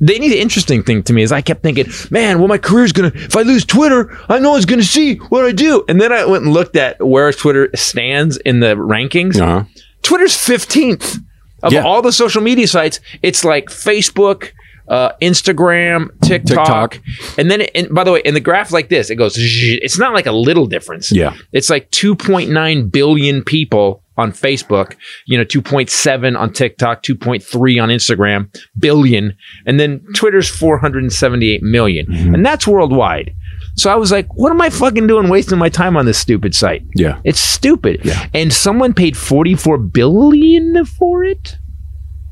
the 0.00 0.18
the 0.18 0.40
interesting 0.40 0.82
thing 0.82 1.02
to 1.04 1.12
me 1.12 1.22
is 1.22 1.30
I 1.30 1.42
kept 1.42 1.62
thinking, 1.62 1.86
man, 2.10 2.40
well, 2.40 2.48
my 2.48 2.58
career's 2.58 2.90
gonna. 2.90 3.12
If 3.14 3.36
I 3.36 3.42
lose 3.42 3.64
Twitter, 3.64 4.10
I 4.28 4.40
know 4.40 4.56
it's 4.56 4.64
gonna 4.64 4.82
see 4.82 5.14
what 5.16 5.44
I 5.44 5.52
do. 5.52 5.84
And 5.88 6.00
then 6.00 6.12
I 6.12 6.24
went 6.24 6.42
and 6.42 6.52
looked 6.52 6.74
at 6.74 7.06
where 7.06 7.32
Twitter 7.32 7.70
stands 7.76 8.36
in 8.38 8.58
the 8.58 8.74
rankings. 8.74 9.40
Uh-huh. 9.40 9.62
Twitter's 10.02 10.36
fifteenth 10.36 11.18
of 11.62 11.72
Yeah. 11.72 11.84
all 11.84 12.02
the 12.02 12.10
social 12.10 12.42
media 12.42 12.66
sites. 12.66 12.98
It's 13.22 13.44
like 13.44 13.66
Facebook, 13.66 14.50
uh, 14.88 15.12
Instagram, 15.20 16.08
TikTok, 16.22 17.00
and 17.38 17.50
then. 17.50 17.62
It, 17.62 17.70
and 17.74 17.94
by 17.94 18.04
the 18.04 18.12
way, 18.12 18.22
in 18.24 18.34
the 18.34 18.40
graph 18.40 18.72
like 18.72 18.88
this, 18.88 19.10
it 19.10 19.16
goes. 19.16 19.34
It's 19.36 19.98
not 19.98 20.12
like 20.14 20.26
a 20.26 20.32
little 20.32 20.66
difference. 20.66 21.12
Yeah. 21.12 21.34
It's 21.52 21.70
like 21.70 21.90
2.9 21.90 22.92
billion 22.92 23.44
people 23.44 24.02
on 24.16 24.32
Facebook, 24.32 24.96
you 25.26 25.38
know, 25.38 25.44
2.7 25.44 26.38
on 26.38 26.52
TikTok, 26.52 27.02
2.3 27.02 27.82
on 27.82 27.88
Instagram, 27.88 28.54
billion. 28.78 29.36
And 29.66 29.80
then 29.80 30.04
Twitter's 30.14 30.48
478 30.48 31.62
million. 31.62 32.06
Mm-hmm. 32.06 32.34
And 32.34 32.44
that's 32.44 32.66
worldwide. 32.66 33.34
So 33.74 33.90
I 33.90 33.94
was 33.94 34.12
like, 34.12 34.32
what 34.34 34.50
am 34.50 34.60
I 34.60 34.68
fucking 34.68 35.06
doing 35.06 35.28
wasting 35.28 35.58
my 35.58 35.70
time 35.70 35.96
on 35.96 36.04
this 36.04 36.18
stupid 36.18 36.54
site? 36.54 36.82
Yeah. 36.94 37.20
It's 37.24 37.40
stupid. 37.40 38.04
Yeah. 38.04 38.28
And 38.34 38.52
someone 38.52 38.92
paid 38.92 39.16
44 39.16 39.78
billion 39.78 40.84
for 40.84 41.24
it? 41.24 41.56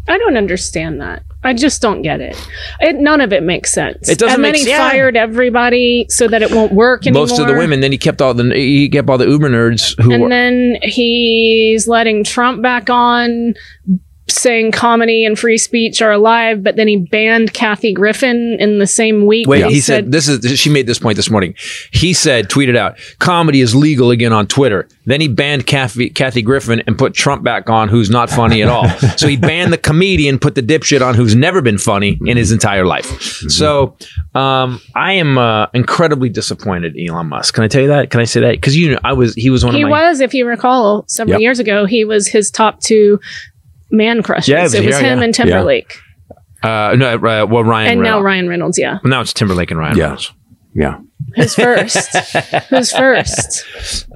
I 0.07 0.19
don't 0.19 0.37
understand 0.37 1.01
that. 1.01 1.23
I 1.43 1.55
just 1.55 1.81
don't 1.81 2.03
get 2.03 2.21
it. 2.21 2.37
it 2.81 2.97
none 2.97 3.21
of 3.23 3.33
it 3.33 3.43
makes 3.43 3.73
sense. 3.73 4.09
It 4.09 4.19
doesn't 4.19 4.35
and 4.37 4.45
then 4.45 4.53
make 4.53 4.63
he 4.63 4.71
s- 4.71 4.79
yeah. 4.79 4.91
fired 4.91 5.17
everybody 5.17 6.05
so 6.11 6.29
that 6.29 6.43
it 6.43 6.51
won't 6.51 6.73
work 6.73 7.07
anymore. 7.07 7.23
Most 7.23 7.39
of 7.39 7.47
the 7.47 7.55
women. 7.55 7.81
Then 7.81 7.93
he 7.93 7.99
kept 7.99 8.21
all 8.21 8.35
the 8.35 8.53
he 8.55 8.89
kept 8.91 9.09
all 9.09 9.17
the 9.19 9.27
Uber 9.27 9.49
nerds 9.49 9.99
who 10.03 10.13
And 10.13 10.23
were 10.25 10.29
then 10.29 10.79
he's 10.83 11.89
letting 11.89 12.25
Trump 12.25 12.61
back 12.63 12.91
on, 12.91 13.55
saying 14.31 14.73
comedy 14.73 15.25
and 15.25 15.39
free 15.39 15.59
speech 15.59 16.01
are 16.03 16.13
alive. 16.13 16.63
But 16.63 16.77
then 16.77 16.89
he 16.89 16.97
banned 16.97 17.53
Kathy 17.53 17.93
Griffin 17.93 18.57
in 18.59 18.79
the 18.79 18.87
same 18.87 19.27
week. 19.27 19.47
Wait, 19.49 19.67
he, 19.67 19.81
said, 19.81 20.13
this 20.13 20.29
is 20.29 20.59
she 20.59 20.71
made 20.71 20.87
this 20.87 20.99
point 20.99 21.17
this 21.17 21.31
morning. 21.31 21.55
He 21.93 22.13
said, 22.13 22.49
tweeted 22.49 22.77
out, 22.77 22.99
comedy 23.19 23.61
is 23.61 23.75
legal 23.75 24.11
again 24.11 24.33
on 24.33 24.47
Twitter. 24.47 24.89
Then 25.07 25.21
he 25.21 25.29
banned 25.29 25.67
Kathy, 25.67 26.11
Kathy 26.11 26.43
Griffin 26.43 26.83
and 26.87 26.97
put 26.97 27.15
Trump 27.15 27.43
back 27.43 27.69
on, 27.69 27.89
who's 27.89 28.11
not 28.11 28.31
funny 28.31 28.63
at 28.63 28.69
all. 28.69 28.89
so 29.17 29.27
he 29.29 29.37
banned 29.37 29.73
the 29.73 29.79
comedian, 29.79 30.39
put 30.39 30.55
the 30.55 30.63
dipshit 30.63 31.07
on, 31.07 31.15
who's 31.15 31.35
never 31.35 31.63
been 31.63 31.79
funny 31.79 32.19
in 32.27 32.37
his 32.37 32.53
entire 32.53 32.87
life. 32.87 33.07
So 33.51 33.97
um, 34.35 34.81
I 34.95 35.15
am 35.15 35.39
uh, 35.39 35.67
incredibly 35.75 36.29
disappointed, 36.29 36.97
Elon 36.99 37.29
Musk. 37.29 37.55
Can 37.55 37.65
I 37.65 37.69
tell 37.69 37.83
you 37.83 37.89
that? 37.89 38.11
Can 38.11 38.21
I 38.21 38.25
say 38.25 38.41
that? 38.41 38.53
Because 38.53 38.77
you 38.77 38.93
know, 38.93 39.01
I 39.05 39.13
was 39.13 39.35
he 39.35 39.51
was 39.51 39.65
one 39.65 39.75
he 39.75 39.83
of 39.83 39.91
my 39.91 40.09
was, 40.09 40.21
if 40.21 40.35
you 40.35 40.47
recall, 40.47 41.05
several 41.09 41.35
Yep. 41.35 41.41
years 41.41 41.59
ago, 41.59 41.87
he 41.87 42.05
was 42.05 42.27
his 42.29 42.51
top 42.51 42.81
two 42.81 43.21
man 43.91 44.23
crushes. 44.23 44.49
Yeah, 44.49 44.61
it 44.61 44.63
was- 44.65 44.75
it 44.75 44.87
was 44.87 45.01
yeah, 45.01 45.13
him 45.13 45.19
yeah. 45.19 45.25
and 45.25 45.35
Timberlake, 45.35 45.97
uh, 46.63 46.95
no, 46.99 47.15
uh, 47.15 47.47
well 47.47 47.65
Ryan 47.65 47.93
and 47.93 48.03
now 48.03 48.21
Ryan 48.21 48.49
Reynolds. 48.49 48.79
Yeah, 48.79 48.99
now 49.05 49.21
it's 49.21 49.33
Timberlake 49.33 49.71
and 49.71 49.79
Ryan 49.81 49.97
Yeah. 49.97 50.03
Reynolds. 50.05 50.33
Yeah. 50.75 50.99
who's 51.35 51.55
first? 51.55 52.17
who's 52.71 52.93
first? 52.93 53.65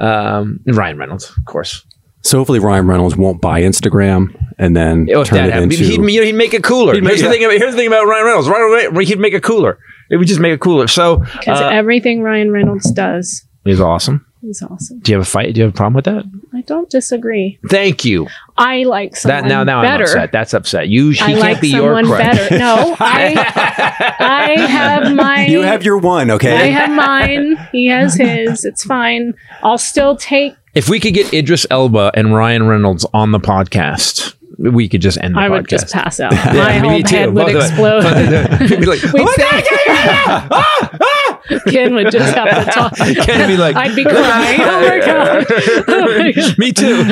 Um, 0.01 0.61
Ryan 0.67 0.99
Reynolds, 0.99 1.31
of 1.37 1.45
course. 1.47 1.85
So 2.23 2.39
hopefully 2.39 2.59
Ryan 2.59 2.87
Reynolds 2.87 3.17
won't 3.17 3.41
buy 3.43 3.61
Instagram 3.63 4.35
and 4.59 4.75
then 4.77 5.09
Oh, 5.13 5.25
turn 5.25 5.45
it 5.45 5.53
happened, 5.53 5.73
into. 5.73 5.85
he'd, 5.85 6.01
you 6.13 6.21
know, 6.21 6.25
he'd 6.27 6.35
make 6.35 6.55
it 6.55 6.63
cooler. 6.65 6.95
Make 6.95 7.05
here's, 7.05 7.23
the 7.23 7.29
thing 7.29 7.45
about, 7.45 7.59
here's 7.59 7.73
the 7.73 7.77
thing 7.79 7.87
about 7.89 8.07
Ryan 8.07 8.25
Reynolds. 8.25 8.49
Right 8.49 8.89
away, 8.93 9.05
he'd 9.05 9.19
make 9.19 9.35
it 9.35 9.43
cooler. 9.43 9.79
It 10.11 10.17
would 10.17 10.27
just 10.27 10.41
make 10.41 10.53
it 10.55 10.61
cooler. 10.61 10.87
So 10.87 11.17
Because 11.19 11.61
uh, 11.61 11.69
everything 11.69 12.23
Ryan 12.23 12.51
Reynolds 12.51 12.91
does 12.93 13.45
is 13.67 13.81
awesome. 13.81 14.25
Is 14.49 14.63
awesome. 14.63 14.99
Do 15.01 15.13
you 15.13 15.19
have 15.19 15.27
a 15.27 15.31
fight? 15.31 15.55
Do 15.55 15.59
you 15.61 15.65
have 15.65 15.75
a 15.75 15.77
problem 15.77 15.95
with 15.95 16.05
that? 16.07 16.25
I 16.53 16.61
don't 16.63 16.89
disagree. 16.91 17.59
Thank 17.69 18.05
you. 18.05 18.29
I 18.57 18.85
like 18.85 19.17
someone 19.17 19.43
That 19.43 19.49
now, 19.49 19.65
now 19.65 19.81
I'm 19.81 20.01
upset. 20.03 20.31
That's 20.33 20.55
upset. 20.55 20.89
You, 20.89 21.11
he 21.11 21.21
I 21.21 21.27
can't 21.27 21.41
like 21.41 21.61
be 21.61 21.69
your 21.69 21.97
someone 21.97 22.07
crush. 22.07 22.37
better. 22.39 22.59
No, 22.59 22.97
I, 23.01 24.15
I 24.19 24.61
have 24.61 25.15
my. 25.15 25.47
you 25.47 25.63
have 25.63 25.83
your 25.85 25.99
one, 25.99 26.31
okay? 26.31 26.55
I 26.55 26.67
have 26.67 26.91
mine. 26.91 27.57
He 27.73 27.87
has 27.87 28.15
his. 28.15 28.65
It's 28.65 28.85
fine. 28.85 29.35
I'll 29.63 29.79
still 29.79 30.17
take. 30.17 30.55
If 30.75 30.89
we 30.89 30.99
could 31.01 31.15
get 31.15 31.33
Idris 31.33 31.67
Elba 31.71 32.11
and 32.15 32.35
Ryan 32.35 32.67
Reynolds 32.67 33.07
on 33.15 33.31
the 33.33 33.39
podcast, 33.41 34.35
we 34.59 34.89
could 34.89 35.01
just 35.03 35.19
end 35.21 35.35
the 35.35 35.41
I 35.41 35.49
podcast. 35.49 35.51
would 35.51 35.69
just 35.69 35.93
pass 35.93 36.21
out. 36.21 36.33
Yeah, 36.35 36.53
My 36.55 36.73
whole 36.79 37.03
too. 37.03 37.17
head 37.17 37.35
would 37.35 37.47
Both 37.47 37.51
of 37.51 37.57
us. 37.57 37.71
explode. 37.71 38.71
We'd 38.71 38.81
be 38.81 38.87
like, 38.87 39.03
We'd 39.13 39.23
"Oh 39.23 39.25
my 39.25 39.35
say- 39.37 40.49
God, 40.49 41.61
Ken 41.69 41.95
would 41.95 42.11
just 42.11 42.35
have 42.35 42.65
to 42.67 42.71
talk. 42.71 42.97
Ken 43.27 43.41
would 43.41 43.47
be 43.49 43.57
like, 43.57 43.77
I'd 43.77 43.95
be 43.95 44.05
crying. 44.05 44.61
Oh 44.63 44.89
my 44.89 44.99
god. 45.05 45.47
Oh 45.89 46.19
my 46.19 46.33
god. 46.33 46.59
Me 46.59 46.73
too. 46.73 47.05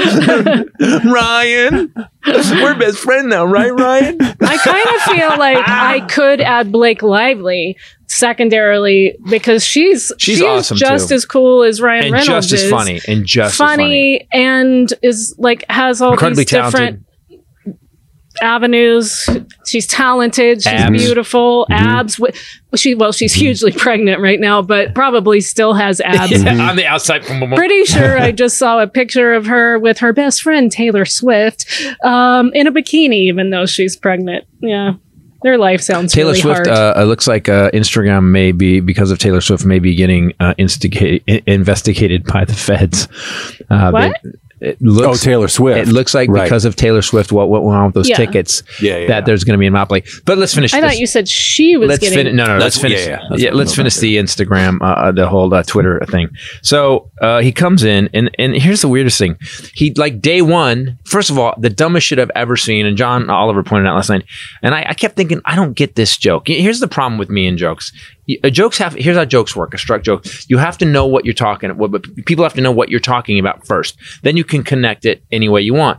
Ryan, 1.11 1.92
we're 2.26 2.75
best 2.78 2.99
friend 2.99 3.28
now, 3.28 3.44
right, 3.44 3.72
Ryan? 3.72 4.16
I 4.20 4.56
kind 4.58 4.87
of 4.96 5.02
feel 5.02 5.38
like 5.38 5.68
I 5.68 6.00
could 6.08 6.40
add 6.40 6.72
Blake 6.72 7.02
Lively 7.02 7.76
secondarily 8.06 9.16
because 9.28 9.64
she's 9.64 10.12
She's 10.18 10.42
awesome, 10.42 10.76
just 10.76 11.08
too. 11.08 11.14
as 11.14 11.25
cool 11.25 11.62
as 11.62 11.80
Ryan 11.80 12.04
and 12.04 12.12
Reynolds 12.12 12.49
just 12.49 12.52
as 12.52 12.62
is. 12.64 12.70
funny. 12.70 13.00
And 13.08 13.26
just 13.26 13.56
funny, 13.56 14.16
as 14.20 14.26
funny. 14.28 14.28
and 14.32 14.94
is 15.02 15.34
like 15.38 15.64
has 15.68 16.00
all 16.02 16.12
Incredibly 16.12 16.44
these 16.44 16.50
different 16.50 16.72
talented. 16.75 17.04
Avenues. 18.40 19.28
She's 19.66 19.86
talented. 19.86 20.62
She's 20.62 20.66
Abs. 20.72 21.02
beautiful. 21.02 21.66
Mm-hmm. 21.70 21.86
Abs. 21.86 22.20
She 22.76 22.94
well, 22.94 23.12
she's 23.12 23.34
hugely 23.34 23.72
pregnant 23.76 24.20
right 24.20 24.40
now, 24.40 24.62
but 24.62 24.94
probably 24.94 25.40
still 25.40 25.74
has 25.74 26.00
abs. 26.00 26.44
On 26.46 26.76
the 26.76 26.86
outside. 26.86 27.22
Pretty 27.24 27.84
sure 27.84 28.18
I 28.20 28.32
just 28.32 28.58
saw 28.58 28.80
a 28.80 28.86
picture 28.86 29.34
of 29.34 29.46
her 29.46 29.78
with 29.78 29.98
her 29.98 30.12
best 30.12 30.40
friend 30.42 30.70
Taylor 30.72 31.04
Swift 31.04 31.66
um, 32.04 32.50
in 32.54 32.66
a 32.66 32.72
bikini, 32.72 33.24
even 33.28 33.50
though 33.50 33.66
she's 33.66 33.96
pregnant. 33.96 34.46
Yeah, 34.60 34.94
their 35.42 35.58
life 35.58 35.80
sounds 35.82 36.12
Taylor 36.12 36.30
really 36.30 36.40
Swift 36.40 36.66
hard. 36.66 36.68
uh, 36.68 36.94
it 36.96 37.04
looks 37.04 37.26
like 37.26 37.48
uh, 37.48 37.70
Instagram 37.72 38.30
may 38.30 38.52
be 38.52 38.80
because 38.80 39.10
of 39.10 39.18
Taylor 39.18 39.40
Swift 39.40 39.64
may 39.66 39.78
be 39.78 39.94
getting 39.94 40.32
uh, 40.40 40.54
instigate, 40.56 41.24
investigated 41.46 42.24
by 42.24 42.44
the 42.44 42.54
feds. 42.54 43.06
Uh, 43.68 43.90
What? 43.90 44.16
they- 44.22 44.30
it 44.62 44.81
looks, 44.81 45.21
oh, 45.21 45.25
Taylor 45.25 45.49
Swift. 45.49 45.88
It 45.88 45.92
looks 45.92 46.14
like 46.14 46.31
Right. 46.31 46.45
because 46.45 46.64
of 46.64 46.76
Taylor 46.76 47.02
Swift, 47.02 47.33
what, 47.33 47.49
what 47.49 47.62
went 47.64 47.76
on 47.78 47.87
with 47.87 47.95
those 47.95 48.09
Yeah. 48.09 48.16
tickets, 48.16 48.62
Yeah, 48.81 48.92
yeah, 48.99 49.07
that 49.09 49.09
yeah. 49.09 49.21
there's 49.23 49.45
going 49.45 49.54
to 49.54 49.59
be 49.59 49.66
a 49.66 49.71
monopoly. 49.71 50.04
But 50.25 50.38
let's 50.38 50.54
finish. 50.54 50.73
I 50.73 50.81
this. 50.81 50.90
thought 50.90 50.99
you 50.99 51.07
said 51.07 51.28
she 51.28 51.76
was 51.76 51.88
let's 51.88 52.00
getting. 52.00 52.16
finish. 52.19 52.35
No, 52.35 52.47
no, 52.47 52.59
let's 52.59 52.76
That's- 52.76 52.81
finish. 52.81 53.00
yeah, 53.07 53.11
Yeah, 53.11 53.19
yeah, 53.23 53.28
that's 53.31 53.45
what 53.45 53.54
let's 53.57 53.75
finish 53.75 53.97
the 53.97 54.16
Instagram, 54.16 54.81
uh, 54.81 54.85
uh, 54.85 55.12
the 55.12 55.28
whole 55.28 55.52
uh, 55.52 55.62
Twitter 55.62 56.00
thing. 56.11 56.28
So 56.62 57.11
uh, 57.21 57.40
he 57.40 57.52
comes 57.52 57.85
in, 57.85 58.09
and 58.14 58.31
and 58.38 58.54
here's 58.54 58.81
the 58.83 58.88
weirdest 58.88 59.19
thing. 59.19 59.37
He 59.75 59.92
like 59.95 60.21
day 60.21 60.42
one. 60.42 60.99
First 61.04 61.31
of 61.31 61.38
all, 61.38 61.54
the 61.59 61.71
dumbest 61.71 62.07
shit 62.07 62.19
I've 62.19 62.31
ever 62.35 62.57
seen. 62.57 62.87
And 62.87 62.97
John 62.97 63.28
Oliver 63.31 63.62
pointed 63.62 63.87
out 63.88 63.97
last 63.97 64.11
night, 64.11 64.25
and 64.62 64.75
I, 64.75 64.87
I 64.88 64.95
kept 64.95 65.16
thinking, 65.16 65.40
I 65.45 65.57
don't 65.57 65.75
get 65.75 65.95
this 65.97 66.16
joke. 66.16 66.47
Here's 66.49 66.81
the 66.81 66.88
problem 66.88 67.19
with 67.19 67.28
me 67.31 67.47
and 67.47 67.59
jokes. 67.59 67.92
Y- 68.29 68.38
uh, 68.45 68.50
Jokes 68.50 68.79
have 68.79 68.95
here's 68.95 69.17
how 69.17 69.25
jokes 69.25 69.57
work. 69.57 69.75
A 69.75 69.79
struck 69.79 70.02
joke. 70.02 70.25
You 70.49 70.59
have 70.59 70.79
to 70.79 70.85
know 70.85 71.07
what 71.07 71.25
you're 71.25 71.35
talking. 71.35 71.71
What 71.76 71.91
but 71.91 72.05
people 72.25 72.45
have 72.45 72.55
to 72.55 72.61
know 72.61 72.71
what 72.73 72.88
you're 72.88 73.00
talking 73.00 73.38
about 73.38 73.67
first. 73.67 73.97
Then 74.23 74.37
you 74.37 74.45
can 74.45 74.62
connect 74.62 75.05
it 75.05 75.23
any 75.33 75.49
way 75.49 75.61
you 75.62 75.75
want. 75.75 75.99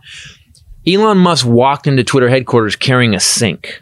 Elon 0.88 1.18
Musk 1.18 1.46
walked 1.46 1.88
into 1.88 2.03
Twitter 2.03 2.30
headquarters 2.30 2.75
carrying 2.75 3.13
a 3.15 3.20
sink. 3.20 3.82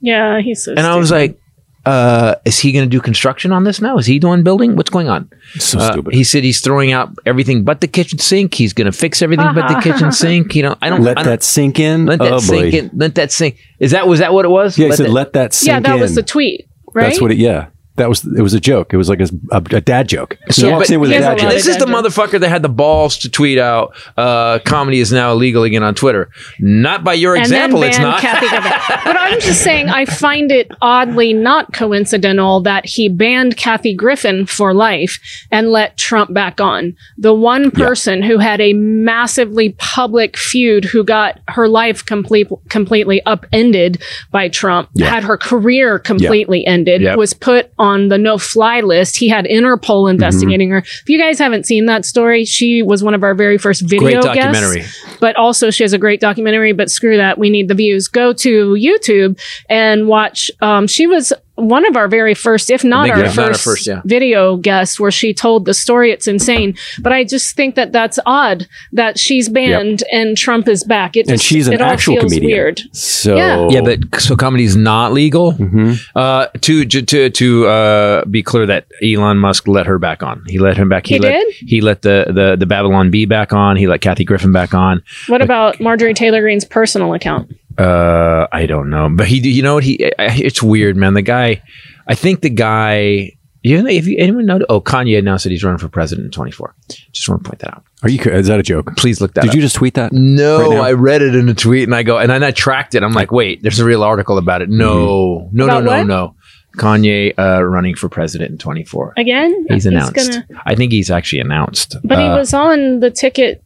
yeah, 0.00 0.40
he's 0.40 0.64
so. 0.64 0.72
And 0.72 0.80
I 0.86 0.96
was 0.96 1.10
like, 1.10 1.38
uh, 1.84 2.36
is 2.44 2.58
he 2.58 2.72
going 2.72 2.84
to 2.84 2.90
do 2.90 3.00
construction 3.00 3.52
on 3.52 3.64
this 3.64 3.80
now? 3.80 3.96
Is 3.98 4.06
he 4.06 4.18
doing 4.18 4.42
building? 4.42 4.76
What's 4.76 4.90
going 4.90 5.08
on? 5.08 5.28
so 5.58 5.78
Uh, 5.78 5.92
stupid. 5.92 6.14
he 6.14 6.24
said 6.24 6.44
he's 6.44 6.60
throwing 6.60 6.92
out 6.92 7.10
everything 7.26 7.64
but 7.64 7.80
the 7.80 7.88
kitchen 7.88 8.18
sink. 8.18 8.54
He's 8.54 8.72
going 8.72 8.84
to 8.86 8.92
fix 8.92 9.20
everything 9.22 9.52
but 9.54 9.66
the 9.68 9.80
kitchen 9.80 10.12
sink. 10.12 10.54
You 10.54 10.62
know, 10.64 10.76
I 10.82 10.88
don't 10.90 11.02
let 11.02 11.18
I 11.18 11.22
don't, 11.22 11.30
that 11.32 11.42
sink 11.42 11.78
in. 11.80 12.06
let 12.06 12.18
that 12.20 12.32
oh, 12.32 12.38
sink 12.38 12.72
boy. 12.72 12.78
in. 12.78 12.90
Let 12.94 13.14
that 13.16 13.32
sink. 13.32 13.58
Is 13.80 13.90
that 13.92 14.06
was 14.06 14.20
that 14.20 14.32
what 14.32 14.44
it 14.44 14.50
was? 14.50 14.78
Yeah, 14.78 14.88
he 14.88 14.92
said, 14.96 15.06
that- 15.06 15.12
let 15.12 15.32
that 15.34 15.52
sink 15.54 15.68
yeah, 15.68 15.80
that 15.80 15.94
in. 15.96 16.00
was 16.00 16.14
the 16.14 16.22
tweet, 16.22 16.68
right? 16.94 17.04
That's 17.08 17.20
what 17.20 17.30
it, 17.32 17.38
yeah. 17.38 17.68
That 17.96 18.08
was, 18.08 18.24
it 18.24 18.40
was 18.40 18.54
a 18.54 18.60
joke. 18.60 18.94
It 18.94 18.96
was 18.96 19.08
like 19.10 19.20
a, 19.20 19.28
a, 19.50 19.56
a 19.76 19.80
dad 19.82 20.08
joke. 20.08 20.38
He 20.46 20.52
So, 20.54 20.70
walks 20.70 20.88
but 20.88 20.94
in 20.94 21.00
with 21.00 21.10
a 21.10 21.18
dad 21.20 21.36
a 21.36 21.40
joke. 21.42 21.50
This 21.52 21.66
is 21.66 21.76
the 21.76 21.84
motherfucker 21.84 22.40
that 22.40 22.48
had 22.48 22.62
the 22.62 22.70
balls 22.70 23.18
to 23.18 23.30
tweet 23.30 23.58
out 23.58 23.94
uh, 24.16 24.60
comedy 24.64 24.98
is 25.00 25.12
now 25.12 25.32
illegal 25.32 25.62
again 25.62 25.82
on 25.82 25.94
Twitter. 25.94 26.30
Not 26.58 27.04
by 27.04 27.12
your 27.12 27.34
and 27.34 27.42
example, 27.44 27.82
it's 27.82 27.98
not. 27.98 28.20
Kathy 28.20 28.46
but 29.04 29.16
I'm 29.18 29.38
just 29.40 29.62
saying, 29.62 29.90
I 29.90 30.06
find 30.06 30.50
it 30.50 30.70
oddly 30.80 31.34
not 31.34 31.74
coincidental 31.74 32.60
that 32.62 32.86
he 32.86 33.10
banned 33.10 33.58
Kathy 33.58 33.94
Griffin 33.94 34.46
for 34.46 34.72
life 34.72 35.18
and 35.50 35.68
let 35.70 35.98
Trump 35.98 36.32
back 36.32 36.60
on. 36.62 36.96
The 37.18 37.34
one 37.34 37.70
person 37.70 38.22
who 38.22 38.38
had 38.38 38.60
a 38.62 38.72
massively 38.72 39.74
public 39.78 40.38
feud, 40.38 40.86
who 40.86 41.04
got 41.04 41.40
her 41.48 41.68
life 41.68 42.04
complete, 42.06 42.48
completely 42.70 43.20
upended 43.26 44.02
by 44.30 44.48
Trump, 44.48 44.88
had 44.98 45.24
her 45.24 45.36
career 45.36 45.98
completely 45.98 46.66
ended, 46.66 47.02
Yep. 47.02 47.18
was 47.18 47.34
put 47.34 47.70
on 47.78 47.91
the 48.08 48.18
no-fly 48.18 48.80
list. 48.80 49.16
He 49.16 49.28
had 49.28 49.44
Interpol 49.44 50.10
investigating 50.10 50.70
her. 50.70 50.78
If 50.78 51.08
you 51.08 51.18
guys 51.18 51.38
haven't 51.38 51.66
seen 51.66 51.86
that 51.86 52.04
story, 52.04 52.44
she 52.44 52.82
was 52.82 53.02
one 53.02 53.14
of 53.14 53.22
our 53.22 53.34
very 53.34 53.58
first 53.58 53.82
video 53.82 54.22
Great 54.22 54.34
guests 54.34 55.02
but 55.22 55.36
also 55.36 55.70
she 55.70 55.84
has 55.84 55.92
a 55.92 55.98
great 55.98 56.20
documentary. 56.20 56.72
But 56.72 56.90
screw 56.90 57.16
that, 57.16 57.38
we 57.38 57.48
need 57.48 57.68
the 57.68 57.74
views. 57.74 58.08
Go 58.08 58.32
to 58.34 58.74
YouTube 58.74 59.40
and 59.68 60.08
watch. 60.08 60.50
Um, 60.60 60.86
she 60.86 61.06
was 61.06 61.32
one 61.62 61.86
of 61.86 61.96
our 61.96 62.08
very 62.08 62.34
first, 62.34 62.70
if 62.70 62.84
not 62.84 63.08
our 63.10 63.18
yeah, 63.18 63.26
if 63.26 63.36
not 63.36 63.46
our 63.46 63.52
first, 63.52 63.64
first, 63.64 63.86
yeah. 63.86 64.02
video 64.04 64.56
guests, 64.56 64.98
where 64.98 65.10
she 65.10 65.32
told 65.32 65.64
the 65.64 65.74
story. 65.74 66.10
It's 66.10 66.26
insane, 66.26 66.76
but 67.00 67.12
I 67.12 67.24
just 67.24 67.56
think 67.56 67.74
that 67.76 67.92
that's 67.92 68.18
odd 68.26 68.66
that 68.92 69.18
she's 69.18 69.48
banned 69.48 70.02
and 70.12 70.36
Trump 70.36 70.68
is 70.68 70.84
back. 70.84 71.16
It 71.16 71.28
and 71.28 71.38
just, 71.38 71.44
she's 71.44 71.66
an 71.68 71.74
it 71.74 71.80
all 71.80 71.90
actual 71.90 72.14
feels 72.14 72.32
comedian. 72.32 72.52
Weird. 72.52 72.80
So 72.92 73.36
Yeah. 73.36 73.68
Yeah, 73.70 73.80
but 73.80 74.20
so 74.20 74.36
comedy 74.36 74.64
is 74.64 74.76
not 74.76 75.12
legal. 75.12 75.52
Mm-hmm. 75.52 75.92
Uh, 76.16 76.46
to 76.60 76.84
to 76.84 77.02
to, 77.02 77.30
to 77.30 77.66
uh, 77.66 78.24
be 78.26 78.42
clear, 78.42 78.66
that 78.66 78.86
Elon 79.02 79.38
Musk 79.38 79.68
let 79.68 79.86
her 79.86 79.98
back 79.98 80.22
on. 80.22 80.42
He 80.46 80.58
let 80.58 80.76
him 80.76 80.88
back. 80.88 81.06
He 81.06 81.18
let, 81.18 81.32
did? 81.32 81.54
He 81.54 81.80
let 81.80 82.02
the, 82.02 82.26
the 82.28 82.56
the 82.58 82.66
Babylon 82.66 83.10
Bee 83.10 83.26
back 83.26 83.52
on. 83.52 83.76
He 83.76 83.86
let 83.86 84.00
Kathy 84.00 84.24
Griffin 84.24 84.52
back 84.52 84.74
on. 84.74 85.02
What 85.28 85.42
about 85.42 85.80
Marjorie 85.80 86.14
Taylor 86.14 86.40
Greene's 86.40 86.64
personal 86.64 87.14
account? 87.14 87.50
Uh, 87.78 88.46
I 88.52 88.66
don't 88.66 88.90
know, 88.90 89.08
but 89.10 89.26
he. 89.26 89.36
You 89.48 89.62
know 89.62 89.74
what? 89.74 89.84
He. 89.84 89.96
It's 90.18 90.62
weird, 90.62 90.96
man. 90.96 91.14
The 91.14 91.22
guy. 91.22 91.62
I 92.06 92.14
think 92.14 92.40
the 92.40 92.50
guy. 92.50 93.32
You 93.64 93.80
know, 93.80 93.88
if 93.88 94.08
you, 94.08 94.16
anyone 94.18 94.44
know? 94.46 94.58
Oh, 94.68 94.80
Kanye 94.80 95.16
announced 95.16 95.44
that 95.44 95.50
he's 95.50 95.62
running 95.62 95.78
for 95.78 95.88
president 95.88 96.24
in 96.24 96.30
24. 96.32 96.74
Just 97.12 97.28
want 97.28 97.44
to 97.44 97.48
point 97.48 97.60
that 97.60 97.72
out. 97.74 97.84
are 98.02 98.10
you, 98.10 98.20
is 98.20 98.48
that 98.48 98.58
a 98.58 98.62
joke? 98.64 98.96
Please 98.96 99.20
look 99.20 99.34
that 99.34 99.42
Did 99.42 99.50
up. 99.50 99.54
you 99.54 99.60
just 99.60 99.76
tweet 99.76 99.94
that? 99.94 100.12
No, 100.12 100.70
right? 100.70 100.80
I 100.88 100.92
read 100.94 101.22
it 101.22 101.36
in 101.36 101.48
a 101.48 101.54
tweet 101.54 101.84
and 101.84 101.94
I 101.94 102.02
go, 102.02 102.18
and 102.18 102.28
then 102.28 102.42
I 102.42 102.50
tracked 102.50 102.96
it. 102.96 103.04
I'm 103.04 103.12
like, 103.12 103.30
wait, 103.30 103.62
there's 103.62 103.78
a 103.78 103.84
real 103.84 104.02
article 104.02 104.36
about 104.36 104.62
it. 104.62 104.68
No, 104.68 105.48
no, 105.52 105.64
About 105.66 105.84
no, 105.84 105.90
no, 105.90 105.96
what? 105.98 106.06
no. 106.08 106.34
Kanye 106.76 107.38
uh, 107.38 107.62
running 107.62 107.94
for 107.94 108.08
president 108.08 108.50
in 108.50 108.58
24. 108.58 109.14
Again, 109.16 109.66
He's 109.68 109.86
announced. 109.86 110.16
gonna- 110.16 110.44
I 110.66 110.74
think 110.74 110.90
he's 110.90 111.10
actually 111.10 111.38
announced. 111.40 111.96
but 112.02 112.18
he 112.18 112.24
Uh, 112.24 112.38
was 112.38 112.52
on 112.52 112.98
the 112.98 113.12
ticket 113.12 113.62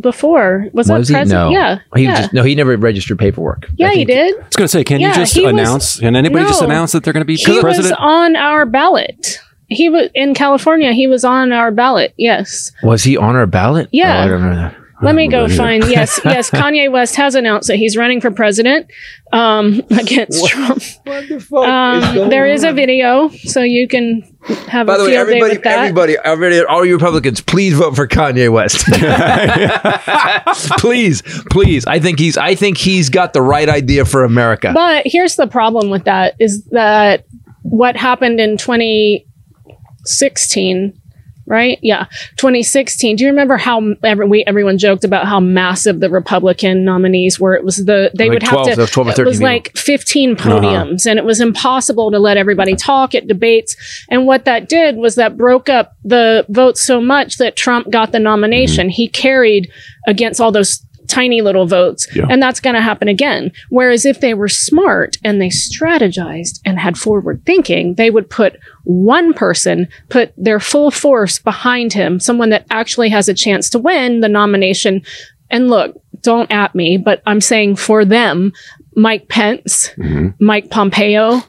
before. 0.00 0.68
Was, 0.72 0.88
was 0.88 1.08
that 1.08 1.12
he? 1.12 1.14
president? 1.14 1.28
No. 1.28 1.50
Yeah, 1.50 1.78
He 1.94 2.02
yeah. 2.04 2.10
was 2.10 2.18
just 2.20 2.32
no. 2.32 2.42
He 2.42 2.54
never 2.54 2.76
registered 2.76 3.18
paperwork. 3.18 3.68
Yeah, 3.76 3.90
he 3.92 4.04
did. 4.04 4.34
I 4.34 4.44
was 4.46 4.56
going 4.56 4.64
to 4.64 4.68
say, 4.68 4.84
can 4.84 5.00
Yeah, 5.00 5.08
you 5.08 5.14
just 5.14 5.34
he 5.34 5.42
was- 5.42 5.50
announce? 5.52 5.98
Can 6.00 6.16
anybody 6.16 6.44
just 6.46 6.62
announce 6.62 6.92
that 6.92 7.04
they're 7.04 7.12
going 7.12 7.22
to 7.22 7.26
be 7.26 7.36
He 7.36 7.60
president? 7.60 7.90
was 7.92 7.98
on 7.98 8.36
our 8.36 8.66
ballot. 8.66 9.38
He 9.68 9.88
was 9.88 10.10
in 10.14 10.34
California. 10.34 10.92
He 10.92 11.06
was 11.06 11.24
on 11.24 11.50
our 11.52 11.70
ballot. 11.70 12.12
Yes. 12.18 12.72
Was 12.82 13.04
he 13.04 13.16
on 13.16 13.36
our 13.36 13.46
ballot? 13.46 13.88
Yeah. 13.92 14.18
Oh, 14.20 14.24
I 14.24 14.28
don't 14.28 14.42
know 14.42 14.54
that. 14.56 14.76
Let 15.02 15.14
me 15.16 15.28
go 15.28 15.48
find. 15.48 15.84
Yes, 15.88 16.20
yes. 16.24 16.50
Kanye 16.50 16.90
West 16.90 17.16
has 17.16 17.34
announced 17.34 17.68
that 17.68 17.76
he's 17.76 17.96
running 17.96 18.20
for 18.20 18.30
president 18.30 18.86
um, 19.32 19.82
against 19.90 20.46
Trump. 20.46 20.80
What 21.04 21.28
the 21.28 21.40
fuck 21.40 21.66
Um, 21.66 22.28
there 22.30 22.46
is 22.46 22.62
a 22.64 22.72
video, 22.72 23.28
so 23.30 23.62
you 23.62 23.88
can 23.88 24.22
have 24.68 24.86
By 24.86 24.94
a 24.94 24.98
the 24.98 25.04
way, 25.04 25.10
field 25.10 25.14
day 25.14 25.20
everybody, 25.20 25.54
with 25.54 25.62
that. 25.64 25.78
everybody, 25.78 26.16
everybody, 26.24 26.64
all 26.64 26.84
you 26.84 26.94
Republicans, 26.94 27.40
please 27.40 27.74
vote 27.74 27.96
for 27.96 28.06
Kanye 28.06 28.52
West. 28.52 28.86
please, 30.78 31.22
please. 31.50 31.84
I 31.86 31.98
think 31.98 32.18
he's. 32.20 32.36
I 32.38 32.54
think 32.54 32.76
he's 32.78 33.08
got 33.08 33.32
the 33.32 33.42
right 33.42 33.68
idea 33.68 34.04
for 34.04 34.22
America. 34.24 34.70
But 34.74 35.02
here's 35.06 35.34
the 35.36 35.46
problem 35.48 35.90
with 35.90 36.04
that: 36.04 36.34
is 36.38 36.64
that 36.66 37.24
what 37.62 37.96
happened 37.96 38.38
in 38.40 38.56
2016 38.56 41.01
right? 41.46 41.78
Yeah, 41.82 42.06
2016. 42.36 43.16
Do 43.16 43.24
you 43.24 43.30
remember 43.30 43.56
how 43.56 43.94
every, 44.02 44.26
we, 44.26 44.44
everyone 44.46 44.78
joked 44.78 45.04
about 45.04 45.26
how 45.26 45.40
massive 45.40 46.00
the 46.00 46.10
Republican 46.10 46.84
nominees 46.84 47.38
were? 47.40 47.54
It 47.54 47.64
was 47.64 47.84
the 47.84 48.10
they 48.16 48.28
Like 48.28 48.34
would 48.34 48.42
have 48.42 48.66
to. 48.66 48.76
there 48.76 48.86
12 48.86 49.06
or 49.06 49.10
it 49.10 49.16
13 49.16 49.24
was 49.26 49.36
people. 49.38 49.46
like 49.46 49.76
15 49.76 50.32
uh-huh. 50.32 50.48
podiums, 50.48 51.06
and 51.06 51.18
it 51.18 51.24
was 51.24 51.40
impossible 51.40 52.10
to 52.10 52.18
let 52.18 52.36
everybody 52.36 52.76
talk 52.76 53.14
at 53.14 53.26
debates. 53.26 53.76
And 54.10 54.26
what 54.26 54.44
that 54.44 54.68
did 54.68 54.96
was 54.96 55.16
that 55.16 55.36
broke 55.36 55.68
up 55.68 55.96
the 56.04 56.46
votes 56.48 56.80
so 56.80 57.00
much 57.00 57.38
that 57.38 57.56
Trump 57.56 57.90
got 57.90 58.12
the 58.12 58.18
nomination. 58.18 58.86
Mm-hmm. 58.86 58.94
He 58.94 59.08
carried 59.08 59.70
against 60.06 60.40
all 60.40 60.52
those 60.52 60.84
tiny 61.12 61.42
little 61.42 61.66
votes. 61.66 62.08
Yeah. 62.14 62.26
And 62.30 62.42
that's 62.42 62.58
going 62.58 62.74
to 62.74 62.80
happen 62.80 63.06
again. 63.06 63.52
Whereas 63.68 64.06
if 64.06 64.20
they 64.20 64.32
were 64.32 64.48
smart 64.48 65.18
and 65.22 65.40
they 65.40 65.48
strategized 65.48 66.60
and 66.64 66.78
had 66.78 66.96
forward 66.96 67.44
thinking, 67.44 67.94
they 67.94 68.10
would 68.10 68.30
put 68.30 68.58
one 68.84 69.34
person, 69.34 69.88
put 70.08 70.32
their 70.38 70.58
full 70.58 70.90
force 70.90 71.38
behind 71.38 71.92
him, 71.92 72.18
someone 72.18 72.48
that 72.48 72.66
actually 72.70 73.10
has 73.10 73.28
a 73.28 73.34
chance 73.34 73.68
to 73.70 73.78
win 73.78 74.20
the 74.20 74.28
nomination. 74.28 75.02
And 75.50 75.68
look, 75.68 76.02
don't 76.22 76.50
at 76.50 76.74
me, 76.74 76.96
but 76.96 77.22
I'm 77.26 77.42
saying 77.42 77.76
for 77.76 78.06
them, 78.06 78.52
Mike 78.96 79.28
Pence, 79.28 79.90
mm-hmm. 79.98 80.28
Mike 80.42 80.70
Pompeo, 80.70 81.42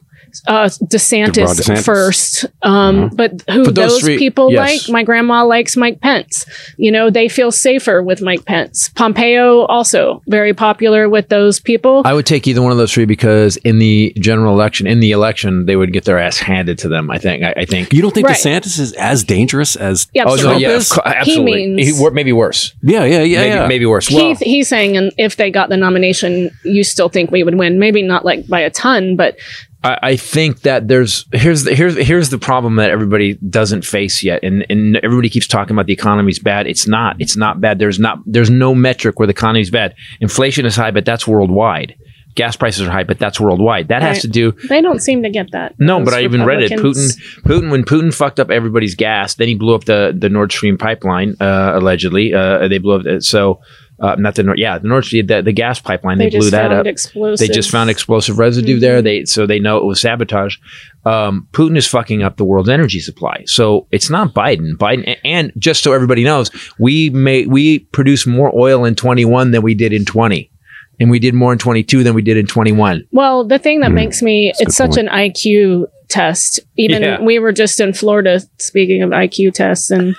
uh, 0.48 0.66
DeSantis, 0.66 1.60
DeSantis. 1.60 1.84
first. 1.86 2.46
Um, 2.62 3.10
But 3.14 3.32
who 3.52 3.66
But 3.66 3.76
those 3.76 3.92
those, 3.94 4.02
three- 4.02 4.18
people 4.18 4.52
yes. 4.52 4.88
like? 4.88 4.94
My 4.94 5.04
grandma 5.04 5.44
likes 5.46 5.76
Mike 5.78 6.00
Pence. 6.02 6.46
You 6.78 6.92
know, 6.92 7.10
they 7.10 7.28
feel 7.30 7.52
safer 7.52 8.02
with 8.02 8.22
Mike 8.22 8.46
Pence. 8.46 8.90
Pompeo 8.96 9.66
also 9.66 10.22
very 10.28 10.54
popular 10.54 11.10
with 11.10 11.30
those 11.30 11.60
people. 11.60 12.02
I 12.06 12.14
would 12.14 12.26
take 12.26 12.48
either 12.48 12.62
one 12.62 12.72
of 12.72 12.78
those 12.78 12.94
three 12.94 13.06
because 13.06 13.58
in 13.58 13.80
the 13.80 14.14
general 14.18 14.54
election, 14.54 14.88
in 14.88 15.00
the 15.00 15.12
election, 15.12 15.66
they 15.66 15.76
would 15.76 15.94
get 15.94 16.06
their 16.06 16.18
ass 16.18 16.38
handed 16.38 16.78
to 16.80 16.88
them. 16.90 17.12
I 17.12 17.18
think. 17.18 17.44
I, 17.44 17.54
I 17.58 17.66
think. 17.66 17.94
You 17.94 18.02
don't 18.02 18.14
think 18.14 18.28
Right. 18.28 18.38
DeSantis 18.38 18.80
is 18.80 18.94
as 18.94 19.24
dangerous 19.24 19.76
as? 19.76 20.08
Yeah, 20.14 20.24
Oh 20.24 20.28
no! 20.28 20.34
absolutely. 20.34 20.62
Yeah, 20.64 20.70
is? 20.70 20.92
of 20.92 20.98
course, 21.04 21.16
absolutely. 21.16 21.68
means- 21.68 22.00
He- 22.00 22.10
maybe 22.12 22.32
worse. 22.34 22.74
Yeah, 22.82 23.04
yeah, 23.06 23.22
yeah, 23.22 23.38
maybe, 23.42 23.50
yeah. 23.56 23.68
maybe 23.68 23.86
worse. 23.86 24.08
He, 24.08 24.16
Well, 24.16 24.36
he's 24.40 24.68
saying, 24.68 24.98
and 24.98 25.12
if 25.18 25.36
they 25.38 25.50
got 25.52 25.70
the 25.70 25.78
nomination, 25.78 26.50
you 26.64 26.84
still 26.84 27.10
think 27.10 27.32
we 27.32 27.44
would 27.44 27.56
win? 27.56 27.80
Maybe 27.80 28.02
not 28.02 28.24
like 28.26 28.48
by 28.48 28.60
a 28.62 28.70
ton, 28.70 29.16
but 29.16 29.38
I, 29.84 30.00
I 30.02 30.16
think 30.16 30.62
that 30.62 30.88
there's 30.88 31.26
here's 31.34 31.64
the 31.64 31.76
here's 31.76 31.98
here's 31.98 32.30
the 32.30 32.38
problem 32.38 32.78
that 32.78 32.90
everybody 32.90 33.34
doesn't 33.36 33.84
face 33.86 34.24
yet, 34.24 34.42
and 34.44 34.66
and 34.70 34.98
everybody 34.98 35.30
keeps 35.30 35.48
talking 35.48 35.76
about 35.76 35.88
the 35.88 35.94
economy's 35.94 36.40
bad. 36.40 36.68
It's 36.68 36.88
not. 36.88 37.18
It's 37.20 37.36
not 37.36 37.60
bad. 37.60 37.80
There's 37.80 38.00
not. 38.00 38.20
There's 38.26 38.50
no 38.50 38.74
metric 38.74 39.20
where 39.20 39.28
the 39.28 39.34
economy's 39.34 39.70
bad. 39.70 39.96
Inflation 40.22 40.66
is 40.66 40.76
high, 40.76 40.92
but 40.92 41.06
that's 41.06 41.28
worldwide. 41.28 41.96
Gas 42.36 42.56
prices 42.56 42.88
are 42.88 42.92
high, 42.92 43.04
but 43.04 43.20
that's 43.20 43.40
worldwide. 43.40 43.90
That 43.90 44.02
has 44.02 44.22
to 44.24 44.28
do. 44.28 44.54
they 44.68 44.82
don't 44.82 45.00
seem 45.02 45.22
to 45.22 45.30
get 45.30 45.52
that. 45.52 45.76
No, 45.78 46.04
but 46.04 46.16
I 46.16 46.22
even 46.24 46.44
read 46.44 46.64
it. 46.64 46.72
Putin, 46.72 47.12
Putin, 47.44 47.70
when 47.70 47.84
Putin 47.84 48.12
fucked 48.12 48.40
up 48.40 48.50
everybody's 48.50 48.96
gas, 48.96 49.36
then 49.36 49.48
he 49.48 49.54
blew 49.54 49.76
up 49.76 49.86
the 49.86 50.16
the 50.18 50.30
Nord 50.30 50.52
Stream 50.52 50.78
pipeline. 50.78 51.36
Uh, 51.40 51.74
allegedly, 51.76 52.34
uh, 52.34 52.68
they 52.68 52.80
blew 52.80 52.96
up. 53.00 53.06
it. 53.06 53.24
So, 53.24 53.62
uh, 54.04 54.16
not 54.20 54.36
the 54.36 54.44
Nord. 54.44 54.60
Yeah, 54.60 54.78
the 54.78 54.88
Nord 54.88 55.06
Stream, 55.06 55.26
the, 55.28 55.42
the 55.42 55.54
gas 55.54 55.80
pipeline. 55.80 56.18
They, 56.18 56.26
They 56.26 56.32
blew 56.32 56.40
just 56.42 56.52
that 56.52 56.68
found 56.70 56.80
up. 56.82 56.86
explosives. 56.86 57.40
They 57.48 57.54
just 57.54 57.72
found 57.72 57.90
explosive 57.90 58.38
residue 58.38 58.78
there. 58.80 59.02
They 59.02 59.26
so 59.26 59.48
they 59.48 59.60
know 59.60 59.78
it 59.78 59.86
was 59.86 60.02
sabotage. 60.02 60.58
Um, 61.06 61.48
Putin 61.54 61.78
is 61.78 61.88
fucking 61.88 62.22
up 62.22 62.38
the 62.38 62.44
world's 62.44 62.70
energy 62.70 63.00
supply. 63.00 63.44
So 63.48 63.88
it's 63.92 64.10
not 64.10 64.34
Biden. 64.34 64.74
Biden, 64.78 65.18
and 65.24 65.52
just 65.58 65.84
so 65.84 65.94
everybody 65.94 66.24
knows, 66.24 66.52
we 66.78 67.10
may 67.10 67.46
we 67.46 67.80
produce 67.80 68.28
more 68.28 68.52
oil 68.56 68.86
in 68.86 68.96
21 68.96 69.52
than 69.52 69.62
we 69.62 69.74
did 69.74 69.94
in 69.94 70.06
20, 70.06 70.52
and 71.00 71.10
we 71.10 71.20
did 71.20 71.34
more 71.34 71.54
in 71.54 71.58
22 71.60 72.04
than 72.04 72.14
we 72.14 72.22
did 72.22 72.38
in 72.38 72.46
21. 72.46 73.08
Well, 73.12 73.46
the 73.48 73.58
thing 73.60 73.80
that 73.80 73.92
makes 73.92 74.22
me, 74.22 74.50
a 74.50 74.54
it's 74.60 74.76
such 74.76 74.98
an 74.98 75.08
IQ 75.08 75.88
test. 76.10 76.60
Even 76.78 77.02
Yeah. 77.02 77.22
we 77.22 77.40
were 77.40 77.52
just 77.54 77.80
in 77.80 77.94
Florida 77.94 78.40
speaking 78.60 79.02
of 79.02 79.10
IQ 79.12 79.54
tests, 79.54 79.90
and 79.92 80.16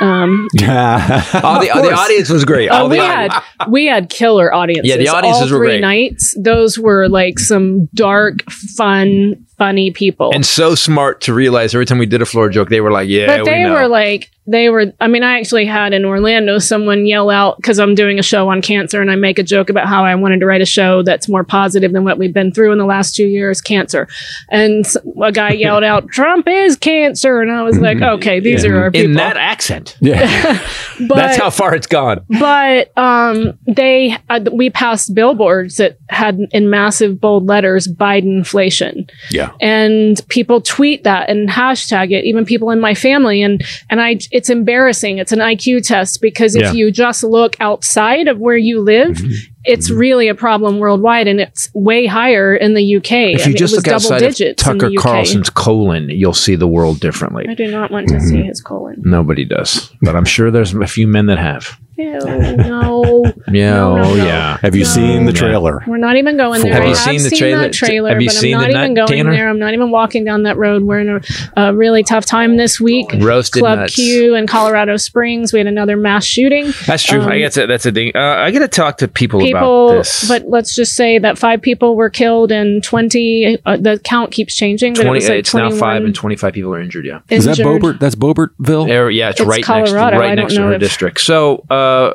um, 0.00 0.48
All 0.62 1.60
the, 1.60 1.70
the 1.72 1.92
audience 1.92 2.28
was 2.28 2.44
great. 2.44 2.68
All 2.68 2.86
oh, 2.86 2.88
we 2.88 2.98
audi- 2.98 3.32
had 3.32 3.42
we 3.68 3.86
had 3.86 4.10
killer 4.10 4.52
audiences. 4.52 4.88
Yeah, 4.90 4.96
the 4.96 5.08
audiences 5.08 5.52
All 5.52 5.58
were 5.58 5.64
three 5.64 5.74
great. 5.74 5.80
nights. 5.80 6.34
Those 6.38 6.78
were 6.78 7.08
like 7.08 7.38
some 7.38 7.86
dark, 7.94 8.42
fun, 8.50 9.46
funny 9.56 9.90
people. 9.90 10.32
and 10.34 10.44
so 10.44 10.74
smart 10.74 11.20
to 11.22 11.34
realize 11.34 11.74
every 11.74 11.86
time 11.86 11.98
we 11.98 12.06
did 12.06 12.22
a 12.22 12.26
floor 12.26 12.48
joke, 12.48 12.68
they 12.68 12.80
were 12.80 12.92
like, 12.92 13.08
"Yeah, 13.08 13.26
but 13.26 13.44
we 13.44 13.50
they 13.50 13.62
know." 13.64 13.72
were 13.72 13.88
like 13.88 14.30
they 14.46 14.68
were 14.68 14.92
i 15.00 15.08
mean 15.08 15.22
i 15.22 15.38
actually 15.38 15.66
had 15.66 15.92
in 15.92 16.04
orlando 16.04 16.58
someone 16.58 17.06
yell 17.06 17.30
out 17.30 17.56
because 17.56 17.78
i'm 17.78 17.94
doing 17.94 18.18
a 18.18 18.22
show 18.22 18.48
on 18.48 18.62
cancer 18.62 19.00
and 19.00 19.10
i 19.10 19.16
make 19.16 19.38
a 19.38 19.42
joke 19.42 19.68
about 19.68 19.86
how 19.86 20.04
i 20.04 20.14
wanted 20.14 20.40
to 20.40 20.46
write 20.46 20.60
a 20.60 20.66
show 20.66 21.02
that's 21.02 21.28
more 21.28 21.44
positive 21.44 21.92
than 21.92 22.04
what 22.04 22.18
we've 22.18 22.32
been 22.32 22.52
through 22.52 22.72
in 22.72 22.78
the 22.78 22.84
last 22.84 23.14
two 23.14 23.26
years 23.26 23.60
cancer 23.60 24.06
and 24.50 24.86
a 25.22 25.32
guy 25.32 25.50
yelled 25.50 25.84
out 25.84 26.08
trump 26.08 26.46
is 26.46 26.76
cancer 26.76 27.40
and 27.40 27.50
i 27.50 27.62
was 27.62 27.78
like 27.78 28.00
okay 28.02 28.40
these 28.40 28.64
are 28.64 28.82
our 28.82 28.90
people 28.90 29.06
in 29.06 29.14
that 29.14 29.36
accent. 29.36 29.85
Yeah. 30.00 30.60
but, 31.08 31.16
That's 31.16 31.36
how 31.36 31.50
far 31.50 31.74
it's 31.74 31.86
gone. 31.86 32.24
but 32.38 32.96
um 32.96 33.58
they 33.66 34.16
uh, 34.28 34.40
we 34.52 34.70
passed 34.70 35.14
billboards 35.14 35.76
that 35.76 35.98
had 36.08 36.38
in 36.52 36.70
massive 36.70 37.20
bold 37.20 37.46
letters 37.46 37.86
biden 37.88 38.38
inflation 38.38 39.06
yeah. 39.30 39.52
and 39.60 40.20
people 40.28 40.60
tweet 40.60 41.04
that 41.04 41.28
and 41.28 41.48
hashtag 41.48 42.12
it 42.12 42.24
even 42.24 42.44
people 42.44 42.70
in 42.70 42.80
my 42.80 42.94
family 42.94 43.42
and 43.42 43.64
and 43.90 44.00
i 44.00 44.18
it's 44.30 44.50
embarrassing 44.50 45.18
it's 45.18 45.32
an 45.32 45.40
iq 45.40 45.86
test 45.86 46.20
because 46.20 46.54
if 46.54 46.62
Yeah. 46.62 46.72
you 46.72 46.90
just 46.90 47.22
look 47.22 47.56
outside 47.60 48.28
of 48.28 48.38
where 48.38 48.56
you 48.56 48.80
live 48.80 49.20
it's 49.66 49.90
mm-hmm. 49.90 49.98
really 49.98 50.28
a 50.28 50.34
problem 50.34 50.78
worldwide 50.78 51.26
and 51.28 51.40
it's 51.40 51.68
way 51.74 52.06
higher 52.06 52.54
in 52.54 52.74
the 52.74 52.96
uk 52.96 53.10
If 53.10 53.40
I 53.40 53.44
you 53.44 53.48
mean, 53.48 53.56
just 53.56 53.74
look 53.74 53.88
outside 53.88 54.22
of 54.22 54.56
Tucker. 54.56 54.90
Carlson's 54.98 55.50
colon, 55.50 56.08
you'll 56.08 56.34
see 56.34 56.56
the 56.56 56.68
world 56.68 57.00
differently. 57.00 57.46
i 57.48 57.54
do 57.54 57.70
not 57.70 57.90
want 57.90 58.08
to 58.08 58.14
mm-hmm. 58.14 58.26
see 58.26 58.42
his 58.42 58.60
colon 58.60 59.02
Nobody 59.04 59.44
does, 59.44 59.92
but 60.02 60.16
I'm 60.16 60.24
sure 60.24 60.50
there's 60.50 60.74
a 60.74 60.86
few 60.86 61.06
men 61.06 61.26
that 61.26 61.38
have. 61.38 61.78
Ew, 61.98 62.18
no 62.18 63.24
Yeah, 63.50 63.70
No, 63.74 63.96
no, 63.96 64.02
oh 64.04 64.14
no. 64.16 64.24
yeah. 64.24 64.58
Have 64.62 64.74
you 64.76 64.84
seen 64.84 65.24
the 65.24 65.32
trailer? 65.32 65.82
we're 65.86 65.96
not 65.96 66.16
even 66.16 66.36
going 66.36 66.60
there. 66.62 66.72
Have 66.74 66.82
I 66.82 66.88
you 66.88 66.94
seen 66.94 67.22
the 67.22 67.30
trailer? 67.34 67.62
That 67.62 67.72
trailer 67.72 68.10
Have 68.10 68.20
you 68.20 68.28
but 68.28 68.34
seen 68.34 68.54
I'm 68.54 68.60
the 68.62 68.66
not 68.68 68.72
nut 68.74 68.84
even 68.84 68.94
going 68.94 69.08
Tanner? 69.08 69.30
there. 69.32 69.48
I'm 69.48 69.58
not 69.58 69.72
even 69.74 69.90
walking 69.90 70.24
down 70.24 70.42
that 70.42 70.56
road. 70.58 70.82
We're 70.82 71.00
in 71.00 71.08
a, 71.08 71.20
a 71.68 71.74
really 71.74 72.02
tough 72.02 72.26
time 72.26 72.56
this 72.58 72.78
week. 72.80 73.06
Roasted 73.18 73.60
Club 73.60 73.78
nuts. 73.78 73.94
Q 73.94 74.34
in 74.34 74.46
Colorado 74.46 74.96
Springs. 74.98 75.52
We 75.52 75.58
had 75.60 75.66
another 75.66 75.96
mass 75.96 76.24
shooting. 76.24 76.72
That's 76.86 77.02
true. 77.02 77.20
Um, 77.22 77.28
I 77.28 77.38
guess 77.38 77.54
that- 77.54 77.66
that's 77.68 77.86
a 77.86 77.92
thing. 77.92 78.12
Uh, 78.14 78.18
I 78.20 78.50
got 78.50 78.58
to 78.60 78.68
talk 78.68 78.98
to 78.98 79.08
people, 79.08 79.40
people, 79.40 79.88
about 79.88 79.98
this. 79.98 80.28
but 80.28 80.44
let's 80.48 80.74
just 80.74 80.94
say 80.94 81.18
that 81.18 81.38
five 81.38 81.62
people 81.62 81.96
were 81.96 82.10
killed 82.10 82.52
and 82.52 82.82
20, 82.84 83.58
uh, 83.64 83.76
the 83.78 83.98
count 84.04 84.30
keeps 84.32 84.54
changing. 84.54 84.94
But 84.94 85.04
20, 85.04 85.08
it 85.08 85.14
was 85.22 85.28
like 85.30 85.38
it's 85.38 85.54
now 85.54 85.70
five 85.70 86.04
and 86.04 86.14
25 86.14 86.52
people 86.52 86.74
are 86.74 86.80
injured. 86.80 87.06
Yeah. 87.06 87.20
Is 87.30 87.44
that. 87.46 87.56
Boebert? 87.56 87.98
That's 88.00 88.14
Boebertville. 88.14 88.86
There, 88.86 89.10
yeah, 89.10 89.30
it's, 89.30 89.40
It's 89.40 89.48
right 89.48 89.56
next, 89.66 89.66
to, 89.66 89.96
Colorado. 89.96 90.16
I 90.16 90.20
right 90.20 90.34
next 90.34 90.54
to 90.54 90.62
her 90.62 90.72
if- 90.74 90.80
district. 90.80 91.20
So, 91.20 91.64
uh, 91.70 91.85
uh, 91.86 92.12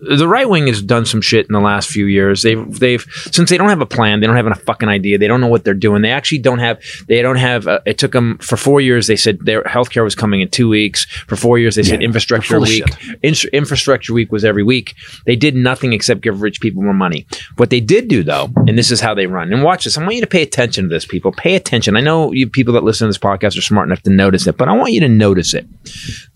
the 0.00 0.28
right 0.28 0.48
wing 0.48 0.66
has 0.66 0.82
done 0.82 1.04
some 1.04 1.20
shit 1.20 1.46
in 1.46 1.52
the 1.52 1.60
last 1.60 1.88
few 1.90 2.06
years. 2.06 2.42
They've 2.42 2.78
they've 2.78 3.04
since 3.30 3.50
they 3.50 3.58
don't 3.58 3.68
have 3.68 3.80
a 3.80 3.86
plan, 3.86 4.20
they 4.20 4.26
don't 4.26 4.36
have 4.36 4.46
a 4.46 4.54
fucking 4.54 4.88
idea. 4.88 5.18
They 5.18 5.28
don't 5.28 5.40
know 5.40 5.46
what 5.48 5.64
they're 5.64 5.74
doing. 5.74 6.02
They 6.02 6.10
actually 6.10 6.38
don't 6.38 6.58
have. 6.58 6.80
They 7.08 7.22
don't 7.22 7.36
have. 7.36 7.66
Uh, 7.66 7.80
it 7.86 7.98
took 7.98 8.12
them 8.12 8.38
for 8.38 8.56
four 8.56 8.80
years. 8.80 9.06
They 9.06 9.16
said 9.16 9.40
their 9.40 9.62
healthcare 9.64 10.04
was 10.04 10.14
coming 10.14 10.40
in 10.40 10.48
two 10.48 10.68
weeks. 10.68 11.04
For 11.04 11.36
four 11.36 11.58
years, 11.58 11.74
they 11.76 11.82
said 11.82 12.02
infrastructure 12.02 12.60
week. 12.60 12.84
In- 13.22 13.34
infrastructure 13.52 14.14
week 14.14 14.32
was 14.32 14.44
every 14.44 14.62
week. 14.62 14.94
They 15.26 15.36
did 15.36 15.54
nothing 15.54 15.92
except 15.92 16.22
give 16.22 16.42
rich 16.42 16.60
people 16.60 16.82
more 16.82 16.94
money. 16.94 17.26
What 17.56 17.70
they 17.70 17.80
did 17.80 18.08
do 18.08 18.22
though, 18.22 18.48
and 18.66 18.78
this 18.78 18.90
is 18.90 19.00
how 19.00 19.14
they 19.14 19.26
run. 19.26 19.52
And 19.52 19.62
watch 19.62 19.84
this. 19.84 19.98
I 19.98 20.02
want 20.02 20.14
you 20.14 20.20
to 20.20 20.26
pay 20.26 20.42
attention 20.42 20.84
to 20.84 20.88
this, 20.88 21.04
people. 21.04 21.32
Pay 21.32 21.54
attention. 21.56 21.96
I 21.96 22.00
know 22.00 22.32
you 22.32 22.48
people 22.48 22.74
that 22.74 22.84
listen 22.84 23.06
to 23.06 23.08
this 23.10 23.18
podcast 23.18 23.58
are 23.58 23.62
smart 23.62 23.88
enough 23.88 24.02
to 24.02 24.10
notice 24.10 24.46
it, 24.46 24.56
but 24.56 24.68
I 24.68 24.72
want 24.76 24.92
you 24.92 25.00
to 25.00 25.08
notice 25.08 25.54
it 25.54 25.66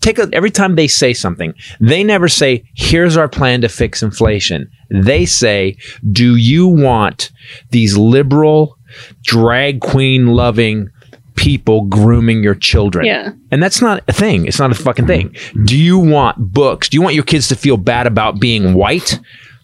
take 0.05 0.19
a, 0.19 0.29
every 0.33 0.51
time 0.51 0.75
they 0.75 0.87
say 0.87 1.13
something, 1.13 1.53
they 1.79 2.03
never 2.03 2.27
say, 2.27 2.63
"Here's 2.75 3.17
our 3.17 3.27
plan 3.27 3.54
to 3.61 3.69
fix 3.69 4.01
inflation." 4.03 4.69
They 4.89 5.25
say, 5.25 5.77
"Do 6.11 6.35
you 6.35 6.67
want 6.67 7.31
these 7.71 7.97
liberal, 7.97 8.77
drag 9.23 9.81
queen 9.81 10.27
loving 10.27 10.89
people 11.35 11.81
grooming 11.83 12.43
your 12.43 12.55
children?" 12.55 13.05
Yeah. 13.05 13.31
and 13.51 13.61
that's 13.61 13.81
not 13.81 14.03
a 14.07 14.13
thing. 14.13 14.45
It's 14.45 14.59
not 14.59 14.71
a 14.71 14.75
fucking 14.75 15.07
thing. 15.07 15.35
Do 15.65 15.77
you 15.77 15.97
want 15.99 16.37
books? 16.53 16.89
Do 16.89 16.95
you 16.97 17.01
want 17.01 17.15
your 17.15 17.23
kids 17.25 17.47
to 17.49 17.55
feel 17.55 17.77
bad 17.77 18.07
about 18.07 18.39
being 18.39 18.73
white? 18.73 19.19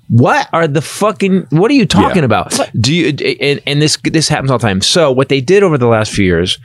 What 0.10 0.50
are 0.52 0.68
the 0.68 0.82
fucking? 0.82 1.48
What 1.52 1.72
are 1.72 1.74
you 1.74 1.86
talking 1.86 2.18
Yeah. 2.24 2.26
about? 2.26 2.60
Do 2.80 2.94
you? 2.94 3.08
And, 3.40 3.62
and 3.66 3.82
this 3.82 3.98
this 4.04 4.28
happens 4.28 4.52
all 4.52 4.58
the 4.58 4.68
time. 4.68 4.82
So 4.82 5.10
what 5.12 5.30
they 5.30 5.40
did 5.40 5.64
over 5.64 5.78
the 5.78 5.88
last 5.88 6.12
few 6.12 6.26
years 6.26 6.60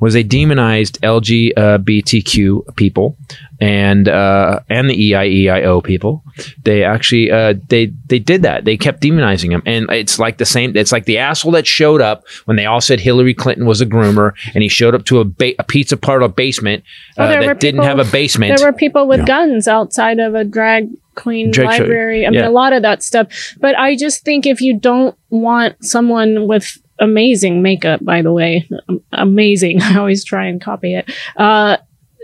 was 0.00 0.14
they 0.14 0.22
demonized 0.22 1.00
LGBTQ 1.02 2.76
people 2.76 3.16
and 3.60 4.08
uh, 4.08 4.60
and 4.68 4.90
the 4.90 4.94
E 4.94 5.12
EIEIO 5.12 5.82
people. 5.82 6.22
They 6.62 6.84
actually 6.84 7.30
uh, 7.30 7.54
they 7.68 7.86
they 8.06 8.18
did 8.18 8.42
that. 8.42 8.64
They 8.64 8.76
kept 8.76 9.00
demonizing 9.02 9.50
them, 9.50 9.62
and 9.64 9.90
it's 9.90 10.18
like 10.18 10.38
the 10.38 10.44
same. 10.44 10.76
It's 10.76 10.92
like 10.92 11.04
the 11.06 11.18
asshole 11.18 11.52
that 11.52 11.66
showed 11.66 12.00
up 12.00 12.24
when 12.44 12.56
they 12.56 12.66
all 12.66 12.80
said 12.80 13.00
Hillary 13.00 13.34
Clinton 13.34 13.66
was 13.66 13.80
a 13.80 13.86
groomer, 13.86 14.32
and 14.54 14.62
he 14.62 14.68
showed 14.68 14.94
up 14.94 15.04
to 15.06 15.20
a, 15.20 15.24
ba- 15.24 15.54
a 15.58 15.64
pizza 15.64 15.96
parlor 15.96 16.28
basement 16.28 16.84
uh, 17.16 17.24
Well, 17.28 17.46
that 17.46 17.60
didn't 17.60 17.80
people- 17.80 17.96
have 17.96 17.98
a 18.06 18.10
basement. 18.10 18.56
There 18.58 18.66
were 18.66 18.76
people 18.76 19.08
with 19.08 19.26
guns 19.26 19.66
outside 19.66 20.18
of 20.18 20.34
a 20.34 20.44
drag 20.44 20.90
queen 21.14 21.50
Drag 21.50 21.72
show, 21.76 21.82
library. 21.84 22.26
I 22.26 22.30
mean, 22.30 22.40
yeah. 22.40 22.48
a 22.48 22.50
lot 22.50 22.74
of 22.74 22.82
that 22.82 23.02
stuff. 23.02 23.28
But 23.58 23.74
I 23.78 23.96
just 23.96 24.22
think 24.24 24.46
if 24.46 24.60
you 24.60 24.78
don't 24.78 25.16
want 25.30 25.82
someone 25.82 26.46
with 26.46 26.78
amazing 26.98 27.62
makeup, 27.62 28.04
by 28.04 28.22
the 28.22 28.32
way, 28.32 28.68
amazing. 29.12 29.82
I 29.82 29.98
always 29.98 30.24
try 30.24 30.46
and 30.46 30.60
copy 30.60 30.94
it. 30.94 31.10
Uh, 31.36 31.76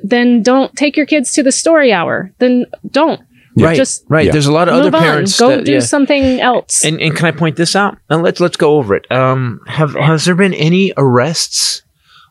then 0.02 0.42
don't 0.42 0.74
take 0.76 0.96
your 0.96 1.06
kids 1.06 1.32
to 1.34 1.42
the 1.42 1.52
story 1.52 1.92
hour. 1.92 2.32
Then 2.38 2.66
don't. 2.90 3.20
Right. 3.56 3.76
Just 3.76 4.04
right. 4.08 4.26
Yeah. 4.26 4.32
There's 4.32 4.46
a 4.46 4.52
lot 4.52 4.68
of 4.68 4.74
other 4.74 4.84
move 4.84 4.94
on. 4.94 5.02
parents. 5.02 5.38
Go 5.38 5.50
that- 5.50 5.64
do 5.64 5.74
yeah. 5.74 5.80
something 5.80 6.40
else. 6.40 6.84
And, 6.84 7.00
and 7.00 7.14
can 7.14 7.26
I 7.26 7.32
point 7.32 7.56
this 7.56 7.76
out? 7.76 7.98
And 8.08 8.22
let's 8.22 8.40
let's 8.40 8.56
go 8.56 8.76
over 8.76 8.94
it. 8.94 9.10
Um, 9.12 9.60
have 9.66 9.94
has 9.94 10.24
there 10.24 10.34
been 10.34 10.54
any 10.54 10.92
arrests 10.96 11.82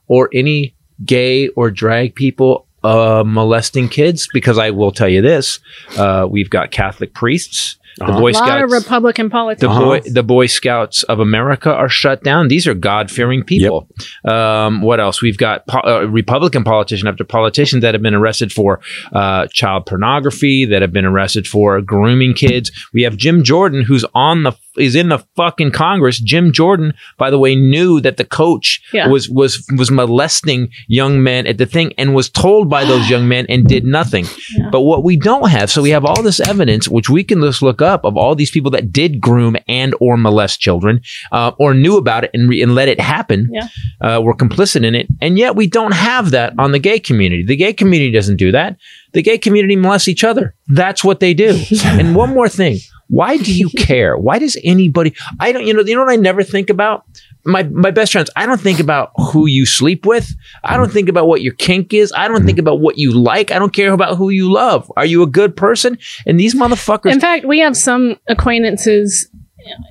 or 0.07 0.29
any 0.33 0.75
gay 1.05 1.47
or 1.49 1.69
drag 1.69 2.15
people 2.15 2.67
uh, 2.83 3.23
molesting 3.25 3.87
kids? 3.87 4.27
Because 4.33 4.57
I 4.57 4.71
will 4.71 4.91
tell 4.91 5.09
you 5.09 5.21
this: 5.21 5.59
uh, 5.95 6.27
we've 6.29 6.49
got 6.49 6.71
Catholic 6.71 7.13
priests, 7.13 7.77
the 7.97 8.05
Uh-huh. 8.05 8.19
Boy 8.19 8.31
a 8.31 8.33
lot 8.33 8.63
of 8.63 8.69
Scouts. 8.69 8.83
Republican 8.85 9.25
the 9.27 9.31
politicians. 9.31 9.79
boy, 9.79 9.99
the 10.09 10.23
Boy 10.23 10.45
Scouts 10.47 11.03
of 11.03 11.19
America 11.19 11.71
are 11.73 11.89
shut 11.89 12.23
down. 12.23 12.47
These 12.47 12.67
are 12.67 12.73
God 12.73 13.11
fearing 13.11 13.43
people. 13.43 13.87
Um, 14.25 14.81
what 14.81 14.99
else? 14.99 15.21
We've 15.21 15.37
got 15.37 15.67
po- 15.67 15.81
uh, 15.85 16.05
Republican 16.07 16.63
politician 16.63 17.07
after 17.07 17.23
politician 17.23 17.79
that 17.81 17.93
have 17.93 18.01
been 18.01 18.13
arrested 18.15 18.51
for 18.51 18.79
uh, 19.13 19.47
child 19.47 19.85
pornography, 19.85 20.65
that 20.65 20.81
have 20.81 20.91
been 20.93 21.05
arrested 21.05 21.47
for 21.47 21.81
grooming 21.81 22.33
kids. 22.33 22.71
We 22.93 23.03
have 23.03 23.17
Jim 23.17 23.43
Jordan, 23.43 23.81
who's 23.83 24.05
on 24.15 24.43
the 24.43 24.51
is 24.77 24.95
in 24.95 25.09
the 25.09 25.19
fucking 25.35 25.71
Congress. 25.71 26.19
Jim 26.19 26.51
Jordan, 26.51 26.93
by 27.17 27.29
the 27.29 27.37
way, 27.39 27.55
knew 27.55 27.99
that 28.01 28.17
the 28.17 28.23
coach 28.25 28.81
Yeah. 28.93 29.07
was 29.07 29.29
was 29.29 29.65
was 29.77 29.91
molesting 29.91 30.69
young 30.87 31.21
men 31.23 31.45
at 31.47 31.57
the 31.57 31.65
thing 31.65 31.93
and 31.97 32.13
was 32.15 32.29
told 32.29 32.69
by 32.69 32.85
those 32.85 33.09
young 33.09 33.27
men 33.27 33.45
and 33.49 33.65
did 33.67 33.83
nothing. 33.85 34.25
Yeah. 34.57 34.69
But 34.71 34.81
what 34.81 35.03
we 35.03 35.17
don't 35.17 35.49
have, 35.49 35.69
so 35.69 35.81
we 35.81 35.89
have 35.89 36.05
all 36.05 36.23
this 36.23 36.39
evidence, 36.39 36.87
which 36.87 37.09
we 37.09 37.23
can 37.23 37.41
just 37.41 37.61
look 37.61 37.81
up 37.81 38.05
of 38.05 38.15
all 38.17 38.35
these 38.35 38.51
people 38.51 38.71
that 38.71 38.91
did 38.93 39.19
groom 39.19 39.55
and 39.67 39.93
or 39.99 40.17
molest 40.17 40.59
children, 40.59 41.01
uh, 41.31 41.51
or 41.59 41.73
knew 41.73 41.97
about 41.97 42.23
it 42.23 42.31
and, 42.33 42.49
re- 42.49 42.61
and 42.61 42.75
let 42.75 42.87
it 42.87 42.99
happen, 42.99 43.49
Yeah. 43.51 43.67
uh, 44.01 44.21
were 44.21 44.35
complicit 44.35 44.85
in 44.85 44.95
it, 44.95 45.07
and 45.21 45.37
yet 45.37 45.55
we 45.55 45.67
don't 45.67 45.93
have 45.93 46.31
that 46.31 46.53
on 46.57 46.71
the 46.71 46.79
gay 46.79 46.99
community. 46.99 47.43
The 47.45 47.55
gay 47.57 47.73
community 47.73 48.11
doesn't 48.11 48.37
do 48.37 48.51
that. 48.53 48.77
The 49.13 49.21
gay 49.21 49.37
community 49.37 49.75
molests 49.75 50.07
each 50.07 50.23
other. 50.23 50.55
That's 50.67 51.03
what 51.03 51.19
they 51.19 51.33
do. 51.33 51.59
and 51.85 52.15
one 52.15 52.29
more 52.33 52.47
thing. 52.49 52.77
Why 53.11 53.37
do 53.37 53.53
you 53.53 53.69
care? 53.77 54.17
Why 54.17 54.39
does 54.39 54.57
anybody? 54.63 55.13
I 55.39 55.51
don't. 55.51 55.67
You 55.67 55.73
know. 55.73 55.81
You 55.81 55.95
know 55.95 56.03
what 56.05 56.11
I 56.11 56.15
never 56.15 56.43
think 56.43 56.69
about. 56.69 57.05
My 57.43 57.63
my 57.63 57.91
best 57.91 58.13
friends. 58.13 58.29
I 58.35 58.45
don't 58.45 58.61
think 58.61 58.79
about 58.79 59.11
who 59.31 59.45
you 59.45 59.65
sleep 59.65 60.05
with. 60.05 60.33
I 60.63 60.77
don't 60.77 60.91
think 60.91 61.09
about 61.09 61.27
what 61.27 61.41
your 61.41 61.53
kink 61.53 61.93
is. 61.93 62.13
I 62.15 62.27
don't 62.27 62.45
think 62.45 62.57
mm. 62.57 62.61
about 62.61 62.79
what 62.79 62.97
you 62.97 63.11
like. 63.11 63.51
I 63.51 63.59
don't 63.59 63.73
care 63.73 63.93
about 63.93 64.17
who 64.17 64.29
you 64.29 64.51
love. 64.51 64.91
Are 64.95 65.05
you 65.05 65.23
a 65.23 65.27
good 65.27 65.55
person? 65.55 65.97
And 66.25 66.39
these 66.39 66.55
motherfuckers. 66.55 67.11
In 67.11 67.19
fact, 67.19 67.45
we 67.45 67.59
have 67.59 67.75
some 67.75 68.17
acquaintances 68.27 69.27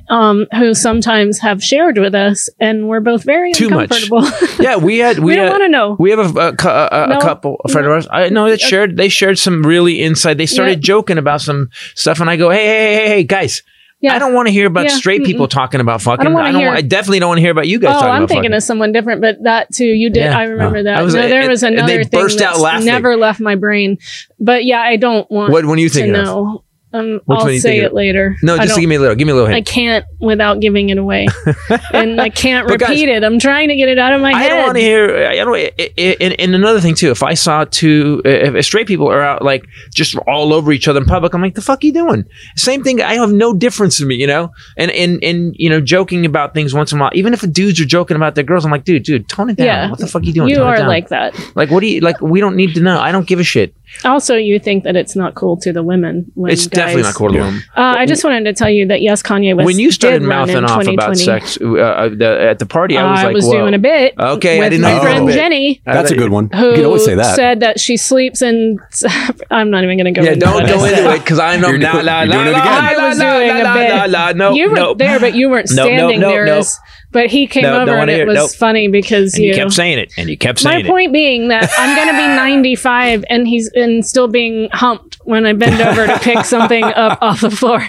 um, 0.08 0.46
who 0.54 0.74
sometimes 0.74 1.38
have 1.40 1.62
shared 1.62 1.98
with 1.98 2.14
us, 2.14 2.48
and 2.58 2.88
we're 2.88 3.00
both 3.00 3.22
very 3.24 3.52
Too 3.52 3.68
much. 3.70 4.08
yeah, 4.60 4.76
we 4.76 4.98
had. 4.98 5.18
We, 5.18 5.26
we 5.26 5.36
don't 5.36 5.50
want 5.50 5.62
to 5.62 5.68
know. 5.68 5.96
We 5.98 6.10
have 6.10 6.36
a, 6.36 6.40
a, 6.40 6.68
a, 6.68 7.04
a 7.04 7.06
No. 7.08 7.20
couple, 7.20 7.60
a 7.64 7.68
friend 7.68 7.86
of 7.86 7.92
ours. 7.92 8.06
I 8.10 8.28
know 8.28 8.48
that 8.50 8.60
shared. 8.60 8.96
They 8.96 9.08
shared 9.08 9.38
some 9.38 9.62
really 9.62 10.00
insight. 10.02 10.36
They 10.38 10.46
started 10.46 10.78
Yeah. 10.78 10.82
joking 10.94 11.18
about 11.18 11.40
some 11.40 11.70
stuff, 11.94 12.20
and 12.20 12.28
I 12.30 12.36
go, 12.36 12.50
"Hey, 12.50 12.66
hey, 12.66 12.94
hey, 12.94 13.08
hey, 13.08 13.24
guys! 13.24 13.62
Yeah. 14.02 14.14
I 14.14 14.18
don't 14.18 14.32
want 14.32 14.48
to 14.48 14.52
hear 14.52 14.66
about 14.66 14.84
Yeah, 14.86 14.96
straight 14.96 15.24
people 15.24 15.46
talking 15.46 15.78
about 15.82 16.00
fucking. 16.00 16.22
I 16.22 16.24
don't 16.24 16.32
don't. 16.32 16.56
I, 16.56 16.58
hear- 16.58 16.70
I 16.70 16.80
definitely 16.80 17.18
don't 17.18 17.28
want 17.28 17.36
to 17.36 17.42
hear 17.42 17.50
about 17.50 17.68
you 17.68 17.78
guys 17.78 17.90
Oh, 17.90 18.00
talking 18.00 18.08
I'm 18.08 18.16
about 18.22 18.28
thinking 18.30 18.44
fucking. 18.44 18.54
of 18.56 18.62
someone 18.62 18.92
different, 18.92 19.20
but 19.20 19.42
that 19.42 19.70
too. 19.74 19.84
You 19.84 20.08
did. 20.08 20.24
Yeah. 20.24 20.38
I 20.38 20.44
remember 20.44 20.82
that. 20.84 20.96
I 20.98 21.02
was- 21.02 21.14
no, 21.14 21.28
there 21.28 21.40
and- 21.42 21.50
was 21.50 21.62
and 21.62 21.74
another 21.74 21.98
they 21.98 22.04
thing 22.04 22.20
burst 22.22 22.40
out 22.40 22.58
laughing. 22.58 22.86
never 22.86 23.16
left 23.18 23.40
my 23.40 23.56
brain. 23.56 23.98
But 24.38 24.64
yeah, 24.64 24.80
I 24.80 24.96
don't 24.96 25.30
want. 25.30 25.52
What- 25.52 25.66
what 25.66 25.76
are 25.78 25.80
you 25.82 25.88
of? 25.88 26.08
know. 26.08 26.64
Um, 26.92 27.20
Which 27.24 27.38
I'll 27.38 27.44
one 27.44 27.46
are 27.46 27.50
you 27.52 27.60
say 27.60 27.78
it 27.78 27.94
later. 27.94 28.36
no, 28.42 28.56
just 28.58 28.78
give 28.78 28.88
me 28.88 28.96
a 28.96 29.00
little. 29.00 29.14
Give 29.14 29.24
me 29.26 29.30
a 29.32 29.34
little 29.36 29.48
hint. 29.48 29.68
I 29.68 29.70
can't 29.70 30.04
without 30.18 30.58
giving 30.60 30.88
it 30.90 30.98
away, 30.98 31.28
and 31.92 32.20
I 32.20 32.30
can't 32.30 32.66
But 32.66 32.80
guys- 32.80 32.88
repeat 32.90 33.08
it. 33.08 33.22
I'm 33.22 33.38
trying 33.38 33.68
to 33.68 33.76
get 33.76 33.88
it 33.88 33.98
out 33.98 34.12
of 34.12 34.20
my 34.20 34.30
I 34.32 34.38
head. 34.42 34.46
I 34.52 34.54
don't 34.56 34.64
want 34.64 34.74
to 34.76 34.80
hear. 34.80 35.16
I 35.28 35.36
don't. 35.36 36.18
And, 36.20 36.40
and 36.40 36.54
another 36.54 36.80
thing 36.80 36.96
too, 36.96 37.10
if 37.12 37.22
I 37.22 37.34
saw 37.34 37.64
two, 37.64 38.20
if 38.24 38.54
if 38.56 38.64
straight 38.64 38.88
people 38.88 39.06
are 39.08 39.22
out 39.22 39.42
like 39.42 39.64
just 39.94 40.16
all 40.26 40.52
over 40.52 40.72
each 40.72 40.88
other 40.88 41.00
in 41.00 41.06
public, 41.06 41.32
I'm 41.32 41.42
like, 41.42 41.54
the 41.54 41.62
fuck 41.62 41.84
you 41.84 41.92
doing? 41.92 42.24
Same 42.56 42.82
thing. 42.82 43.00
I 43.00 43.14
have 43.14 43.30
no 43.32 43.54
difference 43.54 44.00
in 44.00 44.08
me, 44.08 44.16
you 44.16 44.26
know. 44.26 44.50
And 44.76 44.90
and 44.90 45.22
and 45.22 45.54
you 45.56 45.70
know, 45.70 45.80
joking 45.80 46.26
about 46.26 46.54
things 46.54 46.74
once 46.74 46.90
in 46.92 46.98
a 46.98 47.00
while. 47.02 47.10
Even 47.14 47.32
if 47.34 47.40
dudes 47.52 47.80
are 47.80 47.84
joking 47.84 48.16
about 48.16 48.34
their 48.34 48.42
girls, 48.44 48.64
I'm 48.64 48.72
like, 48.72 48.84
dude, 48.84 49.04
dude, 49.04 49.28
tone 49.28 49.50
it 49.50 49.56
down. 49.56 49.66
Yeah. 49.66 49.90
What 49.90 50.00
the 50.00 50.08
fuck 50.08 50.22
are 50.22 50.24
you 50.24 50.32
doing? 50.32 50.48
You 50.48 50.56
Tone 50.56 50.66
are 50.66 50.88
like 50.88 51.08
that. 51.10 51.34
like, 51.54 51.70
what 51.70 51.80
do 51.80 51.86
you 51.86 52.00
like? 52.00 52.20
We 52.20 52.40
don't 52.40 52.56
need 52.56 52.74
to 52.74 52.80
know. 52.80 52.98
I 52.98 53.12
don't 53.12 53.28
give 53.28 53.38
a 53.38 53.44
shit. 53.44 53.74
Also, 54.04 54.36
you 54.36 54.58
think 54.58 54.84
that 54.84 54.96
it's 54.96 55.14
not 55.16 55.34
cool 55.34 55.56
to 55.58 55.72
the 55.72 55.82
women. 55.82 56.30
When 56.34 56.52
It's 56.52 56.66
definitely 56.66 57.02
not 57.02 57.14
cool 57.14 57.32
to 57.32 57.38
them. 57.38 57.62
Uh, 57.76 57.94
I 57.98 58.06
just 58.06 58.24
wanted 58.24 58.44
to 58.44 58.52
tell 58.52 58.70
you 58.70 58.86
that 58.88 59.02
yes, 59.02 59.22
Kanye 59.22 59.56
West. 59.56 59.66
When 59.66 59.78
you 59.78 59.90
started 59.90 60.22
in 60.22 60.28
mouthing 60.28 60.56
off 60.64 60.82
about 60.86 61.14
2020. 61.16 61.24
sex 61.24 61.58
uh, 61.60 61.74
uh, 61.74 62.08
the, 62.08 62.48
at 62.50 62.58
the 62.58 62.66
party, 62.66 62.96
I 62.96 63.10
was 63.10 63.20
I 63.20 63.24
like, 63.26 63.34
was 63.34 63.44
Whoa. 63.46 63.52
doing 63.52 63.74
a 63.74 63.78
bit. 63.78 64.14
Okay, 64.18 64.60
I 64.60 64.68
didn't 64.68 64.82
my 64.82 64.88
know 64.90 64.94
you 64.94 65.00
did 65.00 65.06
friend 65.06 65.26
bit. 65.26 65.34
Jenny, 65.34 65.82
That's 65.84 66.10
a 66.10 66.16
good 66.16 66.30
one. 66.30 66.50
who 66.54 66.68
you 66.70 66.74
can 66.76 66.84
always 66.86 67.04
say 67.04 67.14
that. 67.14 67.36
said 67.36 67.60
that 67.60 67.80
she 67.80 67.96
sleeps 67.96 68.42
in. 68.42 68.78
I'm 69.50 69.70
not 69.70 69.84
even 69.84 69.96
going 69.98 70.12
to 70.14 70.18
go. 70.20 70.24
Yeah, 70.24 70.32
into 70.32 70.46
don't 70.46 70.54
what 70.54 70.66
go 70.68 70.84
into 70.84 71.12
it 71.14 71.18
because 71.20 71.38
I 71.38 71.56
know. 71.56 71.68
You're 71.70 71.78
La, 71.80 71.92
doing- 71.92 72.06
la, 72.06 72.22
you're 72.22 72.28
la, 72.28 72.36
doing 72.44 72.46
it 72.46 72.50
again. 72.50 72.66
I 72.66 73.08
was 73.08 73.18
doing 73.18 73.50
a 73.50 73.54
bit. 73.74 74.10
la, 74.10 74.26
la, 74.26 74.32
No, 74.32 74.52
you 74.54 74.70
were 74.70 74.76
no. 74.76 74.94
there, 74.94 75.18
but 75.20 75.34
you 75.34 75.48
weren't 75.50 75.70
No, 75.70 75.84
no, 75.84 75.88
standing 75.88 76.20
no, 76.20 76.28
near 76.30 76.46
no. 76.46 76.58
us. 76.60 76.78
But 77.12 77.26
he 77.26 77.48
came 77.48 77.64
No, 77.64 77.80
over 77.80 77.90
and 77.96 78.08
it 78.08 78.24
was 78.26 78.36
nope. 78.36 78.50
funny 78.52 78.86
because 78.86 79.36
you 79.36 79.48
you. 79.48 79.54
kept 79.54 79.72
saying 79.72 79.98
it, 79.98 80.12
and 80.16 80.30
you 80.30 80.38
kept 80.38 80.62
my 80.64 80.70
saying 80.72 80.84
it. 80.84 80.88
My 80.88 80.90
point 80.94 81.12
being 81.12 81.48
that 81.48 81.68
I'm 81.76 81.96
going 81.96 82.06
to 82.06 82.12
be 82.14 82.26
95 82.36 83.24
and 83.28 83.48
he's 83.48 83.68
and 83.74 84.06
still 84.06 84.28
being 84.28 84.68
humped 84.72 85.16
when 85.24 85.44
I 85.44 85.52
bend 85.52 85.80
over 85.80 86.06
to 86.06 86.18
pick 86.20 86.44
something 86.44 86.84
up 87.04 87.18
off 87.20 87.40
the 87.40 87.50
floor. 87.50 87.80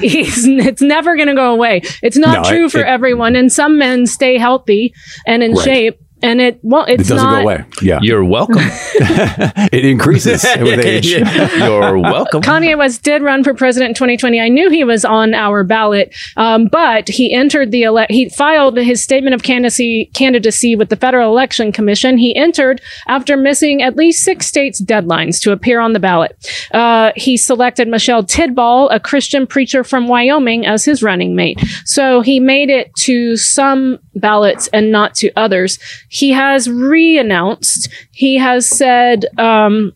He's 0.00 0.46
it's 0.46 0.82
never 0.82 1.16
going 1.16 1.28
to 1.28 1.34
go 1.34 1.52
away. 1.52 1.80
It's 2.02 2.16
not 2.18 2.42
No, 2.42 2.50
true 2.50 2.66
it- 2.66 2.72
for 2.72 2.80
it- 2.80 2.86
everyone, 2.86 3.34
and 3.34 3.50
some 3.50 3.78
men 3.78 4.06
stay 4.06 4.36
healthy 4.38 4.92
and 5.26 5.42
in 5.42 5.52
Right. 5.54 5.64
shape, 5.64 6.00
and 6.22 6.40
it 6.40 6.58
won't. 6.62 6.88
It's 6.88 7.02
it 7.04 7.14
doesn't 7.14 7.28
not, 7.28 7.36
go 7.36 7.42
away. 7.42 7.64
Yeah, 7.82 7.98
You're 8.02 8.24
welcome. 8.24 8.56
it 8.60 9.84
increases 9.84 10.44
with 10.58 10.80
age. 10.80 11.06
You're 11.06 11.98
welcome. 11.98 12.42
Kanye 12.42 12.76
West 12.76 13.02
did 13.02 13.22
run 13.22 13.44
for 13.44 13.54
president 13.54 13.90
in 13.90 13.94
2020. 13.94 14.40
I 14.40 14.48
knew 14.48 14.70
he 14.70 14.84
was 14.84 15.04
on 15.04 15.34
our 15.34 15.62
ballot, 15.62 16.14
um, 16.36 16.68
but 16.68 17.08
he 17.08 17.32
entered 17.32 17.70
the 17.70 17.84
ele- 17.84 18.06
he 18.08 18.28
filed 18.30 18.76
his 18.78 19.02
statement 19.02 19.34
of 19.34 19.42
candidacy 19.42 20.10
candidacy 20.14 20.74
with 20.74 20.88
the 20.88 20.96
Federal 20.96 21.30
Election 21.30 21.70
Commission. 21.72 22.16
He 22.18 22.34
entered 22.34 22.80
after 23.06 23.36
missing 23.36 23.82
at 23.82 23.96
least 23.96 24.24
six 24.24 24.46
states' 24.46 24.80
deadlines 24.80 25.40
to 25.42 25.52
appear 25.52 25.80
on 25.80 25.92
the 25.92 26.00
ballot. 26.00 26.36
Uh, 26.72 27.12
he 27.14 27.36
selected 27.36 27.88
Michelle 27.88 28.24
Tidball, 28.24 28.88
a 28.90 29.00
Christian 29.00 29.46
preacher 29.46 29.84
from 29.84 30.08
Wyoming, 30.08 30.66
as 30.66 30.84
his 30.84 31.02
running 31.02 31.34
mate. 31.36 31.60
So 31.84 32.20
he 32.22 32.40
made 32.40 32.70
it 32.70 32.94
to 32.96 33.36
some 33.36 33.98
ballots 34.14 34.68
and 34.68 34.90
not 34.90 35.14
to 35.16 35.30
others. 35.36 35.78
He 36.08 36.30
has 36.30 36.70
re-announced. 36.70 37.88
He 38.12 38.38
has 38.38 38.68
said. 38.68 39.26
Um, 39.38 39.92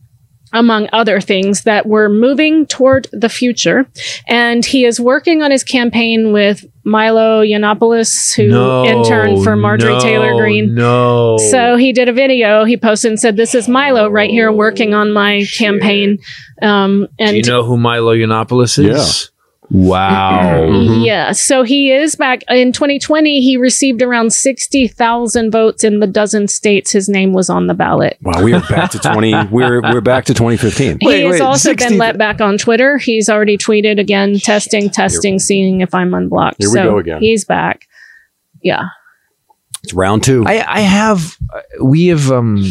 among 0.53 0.89
other 0.93 1.21
things, 1.21 1.63
that 1.63 1.87
we're 1.87 2.09
moving 2.09 2.67
toward 2.67 3.07
the 3.13 3.29
future. 3.29 3.87
And 4.27 4.65
he 4.65 4.85
is 4.85 4.99
working 4.99 5.43
on 5.43 5.51
his 5.51 5.63
campaign 5.63 6.33
with 6.33 6.65
Milo 6.83 7.45
Yiannopoulos, 7.45 8.35
who 8.35 8.51
interned 8.85 9.45
for 9.45 9.55
Marjorie 9.55 10.01
Taylor 10.01 10.37
Greene. 10.41 10.75
No. 10.75 11.37
So 11.51 11.77
he 11.77 11.93
did 11.93 12.09
a 12.09 12.13
video. 12.13 12.65
He 12.65 12.77
posted 12.77 13.13
and 13.13 13.21
said, 13.21 13.37
"This 13.37 13.55
is 13.55 13.69
Milo 13.69 14.09
right 14.09 14.31
here 14.31 14.51
working 14.51 14.93
on 14.93 15.13
my 15.13 15.45
campaign." 15.57 16.19
Um, 16.63 17.07
and 17.19 17.31
Do 17.31 17.37
you 17.37 17.43
know 17.45 17.63
who 17.63 17.77
Milo 17.77 18.15
Yiannopoulos 18.15 18.85
is? 18.85 19.31
Wow. 19.71 20.67
yeah, 21.03 21.33
so 21.33 21.63
he 21.63 21.93
is 21.93 22.17
back 22.17 22.43
in 22.49 22.73
2020. 22.73 23.41
He 23.41 23.57
received 23.57 24.03
around 24.03 24.33
60,000 24.33 25.51
votes 25.51 25.85
in 25.85 26.01
the 26.01 26.07
dozen 26.07 26.49
states 26.49 26.91
his 26.91 27.09
name 27.09 27.33
was 27.33 27.49
on 27.49 27.69
the 27.69 27.75
ballot. 27.75 28.19
Wow, 28.23 28.43
we 28.43 28.53
are 28.53 28.61
back 28.69 28.91
to 28.93 28.99
twenty. 29.03 29.33
We're 29.51 29.81
we're 29.81 30.01
back 30.01 30.25
to 30.27 30.35
2015. 30.35 30.99
he 31.01 31.07
Wait, 31.07 31.23
has 31.25 31.33
wait, 31.33 31.41
also 31.41 31.71
60 31.71 31.89
been 31.89 31.99
let 31.99 32.19
back 32.19 32.41
on 32.41 32.59
Twitter. 32.59 32.99
He's 32.99 33.29
already 33.29 33.57
tweeted 33.57 34.01
again, 34.01 34.39
testing, 34.39 34.91
testing, 34.91 35.39
seeing 35.39 35.81
if 35.81 35.95
I'm 35.95 36.15
unblocked. 36.15 36.57
Here 36.59 36.69
we 36.69 36.75
so 36.75 36.83
go 36.83 36.99
again. 36.99 37.21
He's 37.21 37.45
back. 37.45 37.87
Yeah. 38.63 38.85
It's 39.83 39.95
round 39.95 40.25
two. 40.25 40.45
I, 40.47 40.65
I 40.67 40.81
have, 40.81 41.37
uh, 41.55 41.61
we 41.83 42.09
have, 42.09 42.31
um, 42.31 42.63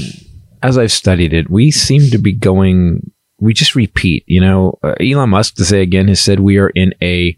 as 0.61 0.77
I've 0.77 0.91
studied 0.91 1.33
it, 1.33 1.49
we 1.49 1.71
seem 1.71 2.11
to 2.11 2.17
be 2.17 2.33
going, 2.33 3.11
we 3.39 3.53
just 3.53 3.75
repeat, 3.75 4.23
you 4.27 4.41
know, 4.41 4.77
uh, 4.83 4.93
Elon 4.99 5.29
Musk 5.29 5.55
to 5.55 5.65
say 5.65 5.81
again 5.81 6.07
has 6.07 6.19
said 6.19 6.39
we 6.39 6.57
are 6.57 6.69
in 6.69 6.93
a, 7.01 7.37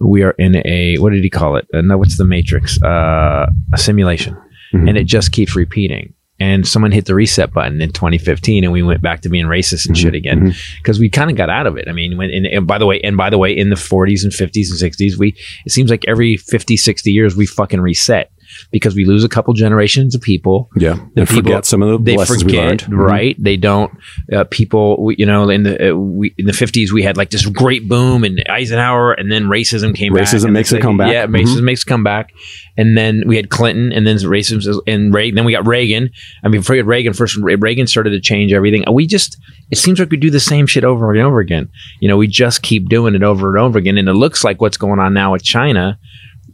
we 0.00 0.22
are 0.22 0.32
in 0.32 0.56
a, 0.66 0.96
what 0.96 1.12
did 1.12 1.22
he 1.22 1.30
call 1.30 1.56
it? 1.56 1.66
Uh, 1.72 1.80
no, 1.82 1.96
what's 1.98 2.18
the 2.18 2.24
matrix? 2.24 2.82
Uh, 2.82 3.46
a 3.72 3.78
simulation. 3.78 4.36
Mhm. 4.72 4.88
And 4.88 4.98
it 4.98 5.04
just 5.04 5.32
keeps 5.32 5.54
repeating. 5.54 6.12
And 6.38 6.68
someone 6.68 6.92
hit 6.92 7.06
the 7.06 7.14
reset 7.14 7.50
button 7.54 7.80
in 7.80 7.92
2015 7.92 8.62
and 8.64 8.70
we 8.72 8.82
went 8.82 9.00
back 9.00 9.22
to 9.22 9.30
being 9.30 9.46
racist 9.46 9.86
and 9.86 9.96
shit 9.96 10.14
again 10.14 10.54
because 10.82 10.98
we 10.98 11.08
kind 11.08 11.30
of 11.30 11.36
got 11.36 11.48
out 11.48 11.66
of 11.66 11.78
it. 11.78 11.88
I 11.88 11.92
mean, 11.92 12.18
when, 12.18 12.30
and, 12.30 12.44
and 12.46 12.66
by 12.66 12.76
the 12.76 12.84
way, 12.84 13.00
and 13.00 13.16
by 13.16 13.30
the 13.30 13.38
way, 13.38 13.56
in 13.56 13.70
the 13.70 13.76
40s 13.76 14.22
and 14.22 14.32
50s 14.32 14.68
and 14.70 14.92
60s, 14.92 15.16
we, 15.16 15.34
it 15.64 15.72
seems 15.72 15.90
like 15.90 16.04
every 16.06 16.36
50, 16.36 16.76
60 16.76 17.10
years 17.10 17.34
we 17.36 17.46
fucking 17.46 17.80
reset. 17.80 18.30
Because 18.70 18.94
we 18.94 19.04
lose 19.04 19.24
a 19.24 19.28
couple 19.28 19.52
generations 19.54 20.14
of 20.14 20.20
people. 20.20 20.70
Yeah. 20.76 20.94
The 21.14 21.20
And 21.22 21.28
forget 21.28 21.64
some 21.64 21.82
of 21.82 21.88
the 21.90 21.98
they 22.12 22.16
lessons 22.16 22.44
we 22.44 22.50
forget, 22.52 22.64
learned. 22.66 22.80
Mhm. 22.82 22.96
right? 23.10 23.36
They 23.38 23.56
don't. 23.56 23.90
Uh, 24.32 24.44
people, 24.44 25.02
we- 25.04 25.16
you 25.18 25.26
know, 25.26 25.48
in 25.48 25.62
the 25.64 25.92
uh, 25.92 25.94
we, 25.96 26.34
in 26.38 26.46
the 26.46 26.52
fifties, 26.52 26.92
we 26.92 27.02
had 27.02 27.16
like 27.16 27.30
this 27.30 27.46
great 27.46 27.88
boom, 27.88 28.24
and 28.24 28.42
Eisenhower, 28.48 29.12
and 29.12 29.30
then 29.30 29.44
racism 29.44 29.94
came. 29.94 30.12
Racism 30.12 30.50
makes 30.52 30.68
it's 30.68 30.72
a 30.72 30.74
like- 30.76 30.82
comeback. 30.82 31.12
Yeah, 31.12 31.26
Mhm. 31.26 31.42
racism 31.44 31.62
makes 31.62 31.82
a 31.82 31.86
comeback, 31.86 32.30
and 32.76 32.96
then 32.96 33.22
we 33.26 33.36
had 33.36 33.48
Clinton, 33.50 33.92
and 33.92 34.06
then 34.06 34.16
racism, 34.18 34.80
and 34.86 35.12
Reagan. 35.14 35.34
Then 35.36 35.44
we 35.44 35.52
got 35.52 35.66
Reagan. 35.66 36.10
I 36.44 36.48
mean, 36.48 36.60
before 36.60 36.74
we 36.74 36.78
had 36.78 36.86
Reagan, 36.86 37.12
first 37.12 37.36
Reagan 37.36 37.86
started 37.86 38.10
to 38.10 38.20
change 38.20 38.52
everything. 38.52 38.84
We 38.92 39.06
just, 39.06 39.38
it 39.70 39.78
seems 39.78 39.98
like 39.98 40.10
we 40.10 40.16
do 40.16 40.30
the 40.30 40.40
same 40.40 40.66
shit 40.66 40.84
over 40.84 41.12
and 41.12 41.20
over 41.22 41.40
again. 41.40 41.68
You 42.00 42.08
know, 42.08 42.16
we 42.16 42.26
just 42.26 42.62
keep 42.62 42.88
doing 42.88 43.14
it 43.14 43.22
over 43.22 43.48
and 43.54 43.62
over 43.62 43.78
again, 43.78 43.98
and 43.98 44.08
it 44.08 44.14
looks 44.14 44.44
like 44.44 44.60
what's 44.60 44.76
going 44.76 44.98
on 45.00 45.12
now 45.14 45.32
with 45.32 45.42
China. 45.42 45.98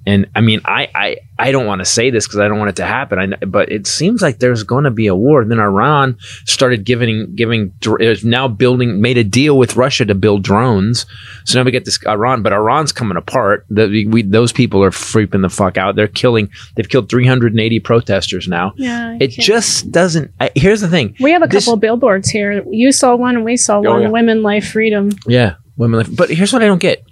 And 0.04 0.26
I 0.34 0.40
mean, 0.40 0.60
I 0.64 0.88
I, 0.94 1.16
I 1.38 1.52
don't 1.52 1.66
want 1.66 1.78
to 1.80 1.84
say 1.84 2.10
this 2.10 2.26
because 2.26 2.40
I 2.40 2.48
don't 2.48 2.58
want 2.58 2.70
it 2.70 2.76
to 2.76 2.84
happen. 2.84 3.18
I, 3.18 3.44
but 3.44 3.70
it 3.70 3.86
seems 3.86 4.20
like 4.20 4.38
there's 4.40 4.64
going 4.64 4.84
to 4.84 4.90
be 4.90 5.06
a 5.06 5.14
war. 5.14 5.42
And 5.42 5.50
then 5.50 5.60
Iran 5.60 6.16
started 6.44 6.84
giving 6.84 7.34
giving 7.36 7.68
dr- 7.80 8.00
is 8.00 8.24
now 8.24 8.48
building 8.48 9.00
made 9.00 9.16
a 9.16 9.22
deal 9.24 9.56
with 9.56 9.76
Russia 9.76 10.04
to 10.06 10.14
build 10.14 10.42
drones. 10.42 11.06
So 11.44 11.58
now 11.58 11.64
we 11.64 11.70
get 11.70 11.84
this 11.84 11.98
Iran, 12.06 12.42
but 12.42 12.52
Iran's 12.52 12.90
coming 12.92 13.16
apart. 13.16 13.64
The, 13.70 13.86
we, 13.86 14.06
we, 14.06 14.22
those 14.22 14.52
people 14.52 14.82
are 14.82 14.90
freaking 14.90 15.42
the 15.42 15.48
fuck 15.48 15.76
out. 15.78 15.94
They're 15.94 16.08
killing. 16.08 16.50
They've 16.74 16.88
killed 16.88 17.08
380 17.08 17.78
protesters 17.80 18.48
now. 18.48 18.72
Yeah, 18.76 19.14
It 19.20 19.28
can't- 19.28 19.46
just 19.46 19.92
doesn't. 19.92 20.32
I, 20.40 20.50
here's 20.56 20.80
the 20.80 20.88
thing. 20.88 21.14
We 21.20 21.30
have 21.32 21.42
a 21.42 21.46
This- 21.46 21.64
couple 21.66 21.76
billboards 21.76 22.28
here. 22.28 22.64
You 22.70 22.90
saw 22.92 23.14
one, 23.14 23.36
and 23.36 23.44
we 23.44 23.56
saw 23.56 23.78
Oh, 23.78 23.82
one. 23.82 24.02
yeah. 24.02 24.08
Women, 24.08 24.42
life, 24.42 24.70
freedom. 24.72 25.10
Yeah, 25.26 25.54
women. 25.76 25.98
Life. 26.00 26.16
But 26.16 26.30
here's 26.30 26.52
what 26.52 26.62
I 26.62 26.66
don't 26.66 26.78
get. 26.80 27.04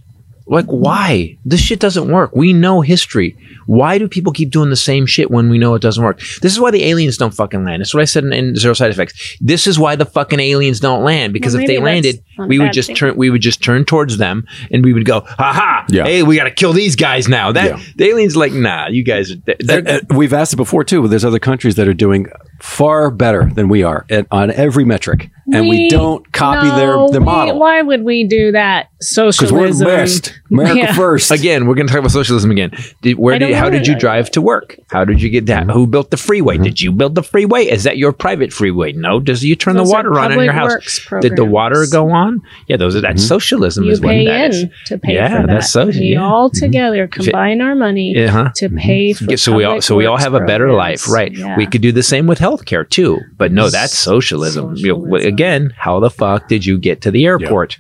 Like, 0.51 0.67
why? 0.67 1.39
This 1.45 1.61
shit 1.61 1.79
doesn't 1.79 2.11
work. 2.11 2.35
We 2.35 2.53
know 2.53 2.81
history. 2.81 3.37
Why 3.67 3.99
do 3.99 4.09
people 4.09 4.33
keep 4.33 4.51
doing 4.51 4.69
the 4.69 4.75
same 4.77 5.07
shit 5.07 5.31
when 5.31 5.49
we 5.49 5.59
know 5.59 5.75
it 5.77 5.81
doesn't 5.83 6.03
work? 6.03 6.19
This 6.43 6.53
is 6.53 6.59
why 6.59 6.73
the 6.73 6.83
aliens 6.85 7.17
don't 7.17 7.33
fucking 7.33 7.65
land. 7.65 7.81
That's 7.81 7.95
what 7.95 8.01
I 8.01 8.05
said 8.05 8.25
in, 8.25 8.33
in 8.33 8.57
Zero 8.57 8.75
Side 8.75 8.91
Effects. 8.91 9.37
This 9.41 9.69
is 9.69 9.79
why 9.79 9.95
the 9.95 10.05
fucking 10.05 10.41
aliens 10.41 10.81
don't 10.81 11.05
land 11.05 11.33
because 11.33 11.55
Well, 11.55 11.63
if 11.63 11.69
they 11.69 11.79
landed, 11.79 12.17
we 12.49 12.59
would 12.59 12.73
just 12.73 12.89
thing. 12.89 12.97
turn. 12.97 13.17
We 13.17 13.31
would 13.31 13.43
just 13.43 13.63
turn 13.63 13.85
towards 13.85 14.17
them 14.17 14.45
and 14.73 14.85
we 14.85 14.93
would 14.93 15.05
go, 15.05 15.21
"Ha 15.21 15.53
ha! 15.53 15.87
Yeah. 15.89 16.05
Hey, 16.05 16.25
we 16.25 16.35
got 16.37 16.45
to 16.45 16.51
kill 16.51 16.73
these 16.73 16.97
guys 16.97 17.29
now." 17.29 17.53
That 17.53 17.79
Yeah. 17.79 17.81
the 17.95 18.05
aliens 18.07 18.35
like, 18.37 18.53
nah, 18.53 18.89
you 18.89 19.05
guys. 19.05 19.31
Are, 19.31 19.37
they're, 19.61 19.79
And- 19.79 19.89
and 19.89 20.13
we've 20.19 20.33
asked 20.33 20.53
it 20.53 20.57
before 20.57 20.83
too. 20.83 21.07
There's 21.07 21.25
other 21.25 21.39
countries 21.39 21.77
that 21.77 21.87
are 21.87 21.95
doing 21.95 22.27
far 22.61 23.13
better 23.13 23.51
than 23.55 23.69
we 23.69 23.85
are 23.85 24.05
at, 24.11 24.27
on 24.33 24.51
every 24.51 24.85
metric, 24.85 25.31
and 25.53 25.69
we, 25.69 25.89
don't 25.89 26.31
copy 26.33 26.67
no, 26.69 26.77
their 26.77 27.09
their 27.13 27.21
we- 27.21 27.25
model 27.27 27.59
Why 27.59 27.83
would 27.83 28.03
we 28.03 28.25
do 28.27 28.51
that? 28.53 28.89
because 28.99 29.53
we're 29.53 29.69
the 29.69 29.75
Socialism. 29.75 29.87
best. 29.87 30.40
America 30.51 30.75
Yeah. 30.79 30.93
first. 30.95 31.31
Again, 31.31 31.67
we're 31.67 31.75
going 31.75 31.87
to 31.87 31.93
talk 31.93 32.01
about 32.01 32.11
socialism 32.11 32.51
again. 32.51 32.73
Did, 33.03 33.19
where 33.19 33.39
did 33.39 33.55
how 33.55 33.71
did 33.71 33.87
you 33.87 33.95
that. 33.95 34.01
drive 34.01 34.31
to 34.33 34.43
work? 34.43 34.77
How 34.91 35.05
did 35.05 35.23
you 35.23 35.31
get 35.31 35.47
that? 35.47 35.63
Mm-hmm. 35.63 35.71
Who 35.73 35.87
built 35.87 36.11
the 36.11 36.17
freeway? 36.17 36.59
Did 36.59 36.81
you 36.81 36.93
build 36.93 37.15
the 37.15 37.23
freeway? 37.23 37.65
Is 37.67 37.85
that 37.85 37.97
your 37.99 38.13
private 38.13 38.53
freeway? 38.53 38.93
No. 38.93 39.21
Does 39.21 39.45
you 39.45 39.55
turn 39.57 39.77
Those 39.77 39.89
the 39.89 39.93
water 39.95 40.19
on 40.19 40.33
in 40.33 40.41
your 40.41 40.53
house? 40.53 40.71
works 40.73 41.07
Did 41.21 41.37
the 41.37 41.45
water 41.45 41.87
go 41.91 42.11
on? 42.11 42.43
Yeah, 42.67 42.77
those 42.77 42.97
are 42.97 43.01
that's 43.01 43.25
socialism. 43.27 43.85
You 43.85 43.93
is 43.93 44.01
what 44.01 44.11
pay 44.11 44.27
that 44.27 44.55
in 44.55 44.73
to 44.87 44.99
pay 44.99 45.15
Yeah, 45.15 45.41
for 45.41 45.47
that. 45.47 45.53
that's 45.53 45.71
so- 45.73 45.87
we 45.87 45.93
yeah. 45.93 46.17
Mm-hmm. 46.19 46.23
all 46.25 46.51
together 46.51 47.07
combine 47.07 47.61
our 47.61 47.75
money 47.75 48.17
Uh-huh. 48.25 48.51
to 48.57 48.69
pay 48.71 49.13
for. 49.13 49.25
Yeah, 49.25 49.37
so 49.37 49.55
we 49.55 49.65
all 49.65 49.81
so 49.81 49.97
we 49.97 50.07
all 50.07 50.15
works 50.15 50.25
have 50.25 50.35
a 50.35 50.41
better 50.41 50.67
programs. 50.67 51.07
life, 51.07 51.15
right? 51.15 51.33
Yeah. 51.33 51.57
We 51.57 51.67
could 51.67 51.81
do 51.83 51.93
the 51.93 52.03
same 52.03 52.27
with 52.27 52.39
healthcare 52.39 52.89
too, 52.89 53.21
but 53.37 53.53
no, 53.53 53.71
that's 53.71 53.97
socialism. 53.97 54.75
You 54.77 54.89
know, 54.95 55.01
Socialism. 55.05 55.29
again, 55.33 55.73
how 55.77 56.01
the 56.01 56.11
fuck 56.11 56.49
did 56.49 56.67
you 56.67 56.79
get 56.79 57.01
to 57.03 57.11
the 57.11 57.25
airport? 57.27 57.79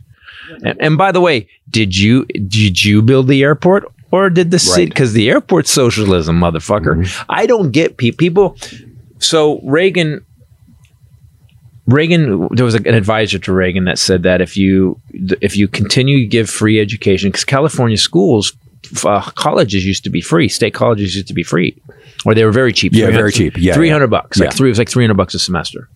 And, 0.65 0.77
and 0.81 0.99
by 0.99 1.13
the 1.13 1.21
way, 1.21 1.49
did 1.71 1.97
you 1.97 2.25
did 2.27 2.85
you 2.85 3.03
build 3.03 3.29
the 3.29 3.43
airport 3.43 3.85
or 4.11 4.31
did 4.31 4.51
the 4.51 4.59
city? 4.59 4.83
Right. 4.83 4.89
Because 4.89 5.13
the 5.13 5.31
airport's 5.31 5.71
socialism, 5.71 6.39
motherfucker. 6.41 7.25
I 7.29 7.47
don't 7.47 7.71
get 7.71 7.97
pe- 7.97 8.11
people. 8.13 8.57
So 9.19 9.61
Reagan. 9.63 10.25
Reagan, 11.87 12.49
there 12.53 12.65
was 12.65 12.77
an 12.77 12.87
advisor 12.87 13.39
to 13.41 13.53
Reagan 13.53 13.85
that 13.87 13.99
said 13.99 14.23
that 14.23 14.41
if 14.41 14.57
you 14.57 15.01
if 15.41 15.57
you 15.57 15.67
continue 15.67 16.21
to 16.21 16.27
give 16.27 16.49
free 16.49 16.79
education, 16.79 17.31
because 17.31 17.45
California 17.45 17.97
schools, 17.97 18.53
uh, 19.05 19.23
colleges 19.33 19.85
used 19.85 20.05
to 20.05 20.11
be 20.11 20.21
free, 20.21 20.49
state 20.49 20.73
colleges 20.73 21.17
used 21.17 21.27
to 21.27 21.35
be 21.35 21.43
free, 21.43 21.77
or 22.25 22.35
they 22.35 22.45
were 22.45 22.53
very 22.53 22.73
cheap. 22.73 22.93
Yeah, 22.95 23.11
very 23.11 23.33
cheap. 23.33 23.57
Yeah, 23.57 23.75
three 23.75 23.89
yeah. 23.89 24.07
bucks. 24.07 24.39
Like 24.39 24.51
Yeah. 24.51 24.57
three, 24.57 24.69
it 24.69 24.73
was 24.73 24.79
like 24.79 24.89
three 24.89 25.03
hundred 25.03 25.17
bucks 25.17 25.35
a 25.35 25.41
semester. 25.41 25.89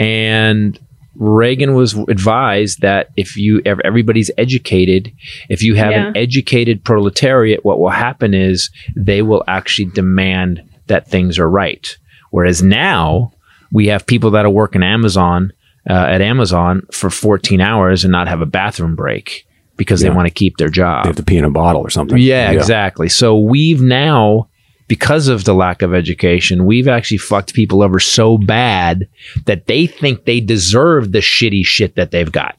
And 0.00 0.80
Reagan 1.16 1.74
was 1.74 1.94
advised 2.08 2.80
that 2.80 3.10
if 3.16 3.36
you 3.36 3.60
ev- 3.64 3.80
everybody's 3.84 4.30
educated, 4.36 5.12
if 5.48 5.62
you 5.62 5.74
have 5.74 5.92
an 5.92 6.16
educated 6.16 6.84
proletariat, 6.84 7.64
what 7.64 7.78
will 7.80 7.90
happen 7.90 8.34
is 8.34 8.70
they 8.96 9.22
will 9.22 9.44
actually 9.46 9.86
demand 9.90 10.62
that 10.86 11.08
things 11.08 11.38
are 11.38 11.48
right. 11.48 11.96
Whereas 12.30 12.62
now 12.62 13.32
we 13.72 13.86
have 13.88 14.06
people 14.06 14.30
that 14.32 14.44
are 14.44 14.50
working 14.50 14.82
Amazon 14.82 15.52
uh, 15.88 15.92
at 15.92 16.20
Amazon 16.20 16.82
for 16.92 17.10
14 17.10 17.60
hours 17.60 18.04
and 18.04 18.12
not 18.12 18.26
have 18.28 18.40
a 18.40 18.46
bathroom 18.46 18.96
break 18.96 19.46
because 19.76 20.02
Yeah. 20.02 20.10
they 20.10 20.16
want 20.16 20.26
to 20.28 20.34
keep 20.34 20.56
their 20.56 20.68
job. 20.68 21.04
They 21.04 21.08
have 21.10 21.16
to 21.16 21.22
pee 21.22 21.36
in 21.36 21.44
a 21.44 21.50
bottle 21.50 21.80
or 21.82 21.90
something. 21.90 22.18
Yeah, 22.18 22.50
exactly. 22.52 23.08
So 23.08 23.38
we've 23.38 23.82
now, 23.82 24.48
because 24.88 25.28
of 25.28 25.44
the 25.44 25.54
lack 25.54 25.82
of 25.82 25.94
education, 25.94 26.66
we've 26.66 26.88
actually 26.88 27.18
fucked 27.18 27.54
people 27.54 27.82
over 27.82 27.98
so 28.00 28.38
bad 28.38 29.08
that 29.46 29.66
they 29.66 29.86
think 29.86 30.24
they 30.24 30.40
deserve 30.40 31.12
the 31.12 31.20
shitty 31.20 31.64
shit 31.64 31.96
that 31.96 32.10
they've 32.10 32.30
got. 32.32 32.56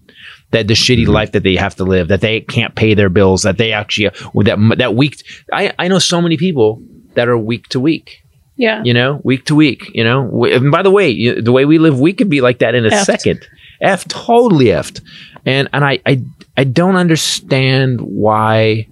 That 0.51 0.67
the 0.67 0.73
shitty 0.73 1.03
mm-hmm. 1.03 1.11
life 1.11 1.31
that 1.33 1.43
they 1.43 1.55
have 1.55 1.75
to 1.75 1.83
live, 1.83 2.07
that 2.07 2.21
they 2.21 2.41
can't 2.41 2.75
pay 2.75 2.93
their 2.93 3.09
bills, 3.09 3.41
that 3.43 3.57
they 3.57 3.73
actually 3.73 4.09
that 4.43 4.75
that 4.77 4.95
week. 4.95 5.21
I 5.51 5.73
I 5.77 5.87
know 5.87 5.99
so 5.99 6.21
many 6.21 6.37
people 6.37 6.81
that 7.15 7.27
are 7.27 7.37
week 7.37 7.67
to 7.69 7.79
week. 7.79 8.21
yeah. 8.55 8.81
You 8.83 8.93
know, 8.93 9.19
week 9.23 9.45
to 9.45 9.55
week. 9.55 9.91
You 9.93 10.03
know, 10.03 10.23
We- 10.23 10.53
and 10.53 10.71
by 10.71 10.81
the 10.81 10.91
way, 10.91 11.09
you, 11.09 11.41
the 11.41 11.51
way 11.51 11.65
we 11.65 11.77
live, 11.77 11.99
we 11.99 12.13
could 12.13 12.29
be 12.29 12.41
like 12.41 12.59
that 12.59 12.73
in 12.75 12.85
a 12.85 12.89
Effed. 12.89 13.05
second. 13.05 13.47
F 13.81 14.07
totally 14.07 14.65
effed. 14.65 15.01
And 15.45 15.67
and 15.73 15.83
I 15.83 15.99
I 16.05 16.21
I 16.55 16.63
don't 16.63 16.95
understand 16.95 17.99
why. 18.01 18.87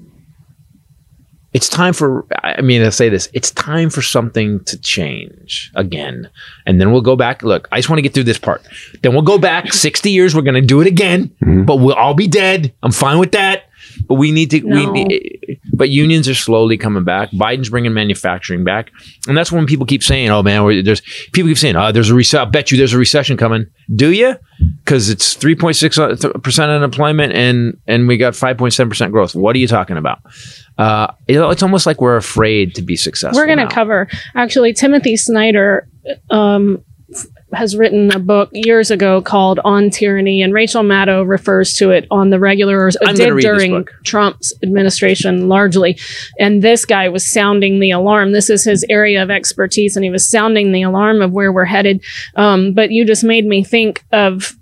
It's 1.54 1.70
time 1.70 1.94
for. 1.94 2.26
I 2.44 2.62
mean, 2.62 2.82
I 2.82 2.90
say 2.90 3.10
this. 3.10 3.30
It's 3.34 3.52
time 3.52 3.90
for 3.90 4.02
something 4.02 4.64
to 4.66 4.78
change 4.80 5.72
again, 5.76 6.30
and 6.66 6.82
then 6.82 6.92
we'll 6.92 7.02
go 7.02 7.16
back. 7.16 7.44
Look, 7.44 7.68
I 7.72 7.78
just 7.78 7.90
want 7.90 8.00
to 8.00 8.02
get 8.02 8.14
through 8.14 8.24
this 8.24 8.40
part. 8.40 8.64
Then 9.02 9.14
we'll 9.14 9.22
go 9.22 9.38
back 9.38 9.72
sixty 9.72 10.10
years. 10.10 10.36
We're 10.36 10.42
going 10.42 10.56
to 10.56 10.62
do 10.62 10.82
it 10.82 10.88
again, 10.88 11.30
mm-hmm. 11.42 11.66
but 11.66 11.78
we'll 11.78 11.96
all 11.96 12.16
be 12.16 12.28
dead. 12.28 12.74
I'm 12.82 12.92
fine 12.92 13.20
with 13.20 13.34
that. 13.34 13.66
But 14.08 14.16
we 14.16 14.32
need 14.32 14.52
to. 14.52 14.62
No. 14.62 14.92
We, 14.94 15.60
but 15.74 15.90
unions 15.90 16.28
are 16.30 16.36
slowly 16.36 16.78
coming 16.78 17.04
back. 17.04 17.32
Biden's 17.32 17.70
bringing 17.70 17.94
manufacturing 17.94 18.64
back, 18.64 18.92
and 19.28 19.36
that's 19.38 19.52
when 19.52 19.66
people 19.66 19.86
keep 19.86 20.04
saying, 20.04 20.30
"Oh 20.30 20.44
man, 20.44 20.84
there's 20.84 21.02
people 21.32 21.50
keep 21.50 21.58
saying, 21.58 21.76
oh, 21.76 21.92
there's 21.92 22.10
a 22.10 22.16
recession. 22.16 22.48
I 22.48 22.50
bet 22.50 22.72
you 22.72 22.78
there's 22.78 22.94
a 22.94 22.98
recession 22.98 23.38
coming." 23.38 23.68
Do 23.94 24.12
you? 24.12 24.36
Because 24.84 25.10
it's 25.10 25.34
three 25.34 25.56
point 25.56 25.76
six 25.76 25.98
percent 25.98 26.72
unemployment, 26.72 27.34
and 27.34 27.78
and 27.88 28.08
we 28.08 28.18
got 28.18 28.36
five 28.36 28.58
point 28.58 28.74
seven 28.74 28.90
percent 28.90 29.12
growth. 29.12 29.36
What 29.36 29.56
are 29.56 29.60
you 29.60 29.68
talking 29.68 29.98
about? 29.98 30.20
Uh, 30.78 31.08
it- 31.28 31.40
it's 31.40 31.64
almost 31.64 31.86
like 31.86 32.02
we're 32.02 32.18
afraid 32.18 32.76
to 32.76 32.82
be 32.82 32.96
successful. 32.96 33.40
We're 33.40 33.46
going 33.46 33.60
to 33.68 33.74
cover 33.74 34.08
actually 34.36 34.74
Timothy 34.74 35.16
Snyder 35.18 35.88
um, 36.30 36.84
has 37.54 37.76
written 37.76 38.12
a 38.12 38.20
book 38.20 38.50
years 38.54 38.92
ago 38.92 39.22
called 39.22 39.60
On 39.64 39.90
Tyranny, 39.90 40.42
and 40.42 40.54
Rachel 40.54 40.84
Maddow 40.84 41.28
refers 41.28 41.74
to 41.76 41.92
it 41.92 42.08
on 42.12 42.30
the 42.30 42.40
regular 42.40 42.80
or 42.86 42.92
did 43.14 43.38
during. 43.40 43.86
Trump's 44.04 44.54
administration 44.62 45.48
largely. 45.50 45.98
And 46.40 46.62
this 46.62 46.86
guy 46.86 47.10
was 47.10 47.28
sounding 47.28 47.80
the 47.80 47.92
alarm. 47.92 48.32
This 48.32 48.50
is 48.50 48.64
his 48.64 48.86
area 48.90 49.22
of 49.24 49.30
expertise, 49.30 49.96
and 49.96 50.04
he 50.04 50.10
was 50.10 50.28
sounding 50.28 50.72
the 50.72 50.84
alarm 50.84 51.22
of 51.22 51.32
where 51.32 51.52
we're 51.52 51.66
headed. 51.66 52.04
Um, 52.36 52.74
but 52.74 52.92
you 52.92 53.06
just 53.06 53.24
made 53.24 53.46
me 53.46 53.64
think 53.64 54.04
of 54.12 54.56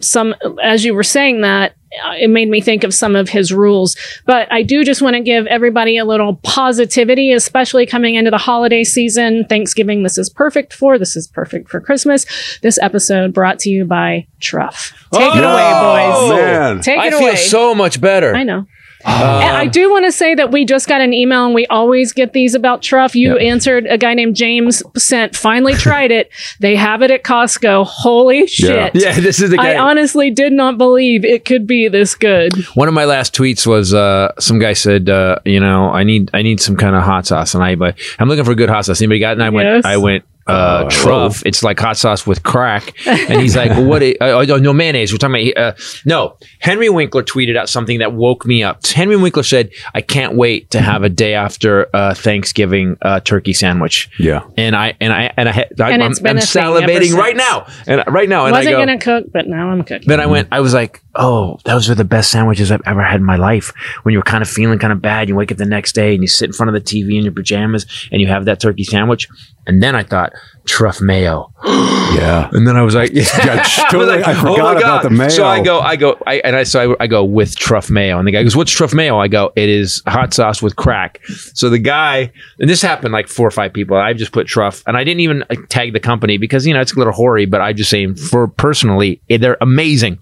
some 0.00 0.34
as 0.62 0.84
you 0.84 0.94
were 0.94 1.02
saying 1.02 1.40
that 1.40 1.74
Uh, 2.04 2.12
it 2.18 2.28
made 2.28 2.48
me 2.48 2.60
think 2.60 2.84
of 2.84 2.92
some 2.94 3.16
of 3.16 3.28
his 3.28 3.52
rules. 3.52 3.96
But 4.24 4.50
i 4.52 4.62
do 4.62 4.84
just 4.84 5.02
want 5.02 5.14
to 5.16 5.20
give 5.22 5.46
everybody 5.46 5.96
a 5.98 6.04
little 6.04 6.36
positivity 6.42 7.32
especially 7.32 7.86
coming 7.86 8.14
into 8.14 8.30
the 8.30 8.38
holiday 8.38 8.84
season. 8.84 9.44
Thanksgiving 9.48 10.02
this 10.02 10.18
is 10.18 10.28
perfect 10.30 10.72
for 10.72 10.98
this 10.98 11.16
is 11.16 11.26
perfect 11.26 11.68
for 11.68 11.80
christmas. 11.80 12.26
This 12.62 12.78
episode 12.80 13.32
brought 13.32 13.58
to 13.60 13.70
you 13.70 13.84
by 13.84 14.26
truff. 14.40 14.92
Take 15.12 15.34
it 15.36 15.44
oh, 15.44 15.52
away 15.52 16.10
Oh, 16.14 16.28
boys. 16.30 16.38
man. 16.38 16.80
take 16.80 16.98
I 16.98 17.06
it 17.08 17.10
feel 17.14 17.20
away. 17.28 17.36
so 17.36 17.74
much 17.74 18.00
better. 18.00 18.34
i 18.34 18.42
know 18.42 18.66
and 19.06 19.56
I 19.56 19.66
do 19.66 19.90
want 19.90 20.04
to 20.04 20.12
say 20.12 20.34
that 20.34 20.50
we 20.50 20.64
just 20.64 20.88
got 20.88 21.00
an 21.00 21.12
email, 21.12 21.44
and 21.46 21.54
we 21.54 21.66
always 21.66 22.12
get 22.12 22.32
these 22.32 22.54
about 22.54 22.82
Truff. 22.82 23.14
You 23.14 23.36
answered 23.38 23.86
a 23.86 23.96
guy 23.96 24.14
named 24.14 24.36
James 24.36 24.82
sent. 24.96 25.36
Finally 25.36 25.74
tried 25.74 26.10
it. 26.10 26.30
They 26.58 26.74
have 26.76 27.02
it 27.02 27.10
at 27.10 27.22
Costco. 27.22 27.84
Holy 27.86 28.46
shit! 28.46 28.94
Yeah, 28.94 29.18
this 29.20 29.40
is 29.40 29.50
the 29.50 29.56
guy. 29.56 29.72
I 29.74 29.78
honestly 29.78 30.30
did 30.30 30.52
not 30.52 30.78
believe 30.78 31.24
it 31.24 31.44
could 31.44 31.66
be 31.66 31.88
this 31.88 32.14
good. 32.14 32.52
One 32.74 32.88
of 32.88 32.94
my 32.94 33.04
last 33.04 33.34
tweets 33.34 33.66
was 33.66 33.92
uh, 33.92 34.32
some 34.38 34.58
guy 34.58 34.72
said, 34.72 35.08
uh, 35.08 35.38
you 35.44 35.60
know, 35.60 35.90
I 35.90 36.02
need 36.04 36.30
I 36.32 36.42
need 36.42 36.60
some 36.60 36.76
kind 36.76 36.96
of 36.96 37.02
hot 37.02 37.26
sauce, 37.26 37.54
and 37.54 37.62
I 37.62 37.74
but 37.74 37.98
I'm 38.18 38.28
looking 38.28 38.44
for 38.44 38.54
good 38.54 38.70
hot 38.70 38.86
sauce. 38.86 39.00
Anybody 39.00 39.20
got? 39.20 39.30
it? 39.30 39.32
And 39.34 39.42
I 39.44 39.50
went, 39.50 39.66
Yes. 39.66 39.84
I 39.84 39.96
went, 39.98 40.24
uh, 40.46 40.88
truff. 40.90 41.42
It's 41.44 41.62
like 41.62 41.78
hot 41.80 41.96
sauce 41.96 42.26
with 42.26 42.42
crack. 42.42 42.94
And 43.06 43.40
he's 43.40 43.56
like, 43.56 43.72
"What? 43.86 44.02
i- 44.02 44.14
Oh, 44.20 44.44
oh, 44.48 44.56
no 44.58 44.72
mayonnaise. 44.72 45.12
We're 45.12 45.18
talking 45.18 45.52
about 45.52 45.62
uh, 45.78 45.80
no." 46.04 46.36
Henry 46.60 46.88
Winkler 46.88 47.22
tweeted 47.22 47.56
out 47.56 47.68
something 47.68 47.98
that 47.98 48.12
woke 48.12 48.46
me 48.46 48.62
up. 48.62 48.84
Henry 48.86 49.16
Winkler 49.16 49.42
said, 49.42 49.70
"I 49.94 50.00
can't 50.00 50.34
wait 50.36 50.70
to 50.70 50.80
have 50.80 51.02
a 51.02 51.08
day 51.08 51.34
after 51.34 51.88
uh, 51.94 52.14
Thanksgiving 52.14 52.96
uh, 53.02 53.20
turkey 53.20 53.52
sandwich." 53.52 54.08
Yeah. 54.18 54.42
And 54.56 54.76
I 54.76 54.94
and 55.00 55.12
I 55.12 55.32
and 55.36 55.48
I, 55.48 55.52
had- 55.52 55.80
I 55.80 55.90
And 55.90 56.02
I'm, 56.02 56.10
it's 56.12 56.20
been 56.20 56.30
I'm 56.32 56.38
a 56.38 56.40
thing 56.42 56.62
ever 56.62 56.80
salivating 56.86 57.14
right 57.16 57.36
now. 57.36 57.66
And 57.86 58.02
right 58.08 58.28
now, 58.28 58.46
and 58.46 58.54
I 58.54 58.58
Wasn't 58.60 58.74
I 58.74 58.78
go, 58.78 58.86
gonna 58.86 58.98
cook, 58.98 59.32
but 59.32 59.46
now 59.48 59.70
I'm 59.70 59.82
cooking. 59.82 60.08
then 60.08 60.20
I 60.20 60.26
went, 60.26 60.48
I 60.52 60.60
was 60.60 60.74
like, 60.74 61.02
oh, 61.14 61.58
those 61.64 61.88
are 61.90 61.94
the 61.94 62.04
best 62.04 62.30
sandwiches 62.30 62.70
I've 62.70 62.82
ever 62.86 63.02
had 63.02 63.16
in 63.20 63.24
my 63.24 63.36
life. 63.36 63.72
When 64.02 64.12
you're 64.12 64.22
kind 64.22 64.42
of 64.42 64.48
feeling 64.48 64.78
kind 64.78 64.92
of 64.92 65.00
bad, 65.02 65.28
you 65.28 65.34
wake 65.34 65.50
up 65.50 65.58
the 65.58 65.64
next 65.66 65.94
day 65.94 66.14
and 66.14 66.22
you 66.22 66.28
sit 66.28 66.46
in 66.46 66.52
front 66.52 66.68
of 66.68 66.74
the 66.74 66.80
TV 66.80 67.16
in 67.16 67.24
your 67.24 67.32
pajamas 67.32 67.86
and 68.12 68.20
you 68.20 68.26
have 68.28 68.44
that 68.44 68.60
turkey 68.60 68.84
sandwich. 68.84 69.28
And 69.66 69.82
then 69.82 69.96
I 69.96 70.02
thought, 70.04 70.32
truff 70.66 71.00
mayo. 71.00 71.52
Yeah. 72.06 72.48
And 72.52 72.66
then 72.66 72.76
I 72.76 72.82
was 72.82 72.94
like, 72.94 73.10
yeah, 73.14 73.62
totally- 73.90 74.22
I 74.22 74.32
forgot 74.34 74.78
about 74.78 75.02
the 75.02 75.10
mayo. 75.10 75.28
So 75.28 75.44
I 75.44 75.60
go, 75.62 75.80
I 75.80 75.96
go, 75.96 76.16
I, 76.26 76.36
and 76.36 76.56
I, 76.56 76.62
so 76.62 76.92
I, 76.92 77.04
I 77.04 77.06
go 77.08 77.24
with 77.24 77.56
truff 77.56 77.90
mayo. 77.90 78.18
And 78.18 78.26
the 78.26 78.32
guy 78.32 78.42
goes, 78.42 78.56
what's 78.56 78.70
truff 78.70 78.94
mayo? 78.94 79.18
I 79.18 79.28
go, 79.28 79.52
it 79.54 79.68
is 79.68 80.02
hot 80.06 80.32
sauce 80.32 80.62
with 80.62 80.76
crack. 80.76 81.20
So 81.54 81.68
the 81.68 81.78
guy, 81.80 82.32
and 82.58 82.70
this 82.70 82.80
happened 82.80 83.12
like 83.12 83.28
four 83.28 83.46
or 83.46 83.50
five 83.50 83.72
people. 83.74 83.96
I 83.98 84.14
just 84.14 84.32
put 84.32 84.46
truff 84.46 84.82
and 84.86 84.96
I 84.96 85.04
didn't 85.04 85.20
even 85.20 85.42
uh, 85.50 85.56
tag 85.68 85.92
the 85.92 86.00
company 86.00 86.38
because, 86.38 86.66
you 86.66 86.72
know, 86.72 86.80
it's 86.80 86.94
a 86.94 86.96
little 86.98 87.12
hoary, 87.12 87.44
but 87.44 87.60
I 87.60 87.72
just 87.74 87.90
saying 87.90 88.14
for 88.14 88.48
personally, 88.48 89.20
they're 89.28 89.58
amazing. 89.60 90.18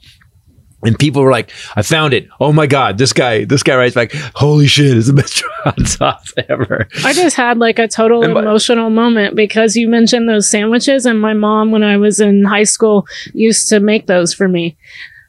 And 0.85 0.99
people 0.99 1.22
were 1.22 1.30
like, 1.30 1.51
I 1.76 1.82
found 1.82 2.14
it. 2.14 2.28
Oh 2.41 2.53
my 2.53 2.66
God, 2.66 2.99
this 2.99 3.12
guy, 3.12 3.45
this 3.45 3.62
guy 3.62 3.76
writes 3.76 3.95
back, 3.95 4.12
holy 4.35 4.66
shit, 4.66 4.97
it's 4.97 5.07
the 5.07 5.12
best 5.14 5.43
hot 5.64 5.80
sauce 5.87 6.32
ever. 6.49 6.87
I 7.05 7.12
just 7.12 7.37
had 7.37 7.59
like 7.59 7.78
a 7.78 7.89
total 7.89 8.22
my- 8.22 8.41
emotional 8.43 8.91
moment 8.91 9.35
because 9.35 9.76
you 9.76 9.89
mentioned 9.89 10.28
those 10.28 10.49
sandwiches, 10.49 11.07
and 11.07 11.20
my 11.20 11.32
mom, 11.32 11.70
when 11.70 11.82
I 11.82 11.97
was 11.97 12.20
in 12.20 12.45
high 12.45 12.64
school, 12.64 13.07
used 13.32 13.68
to 13.70 13.80
make 13.80 14.07
those 14.07 14.35
for 14.35 14.49
me. 14.49 14.76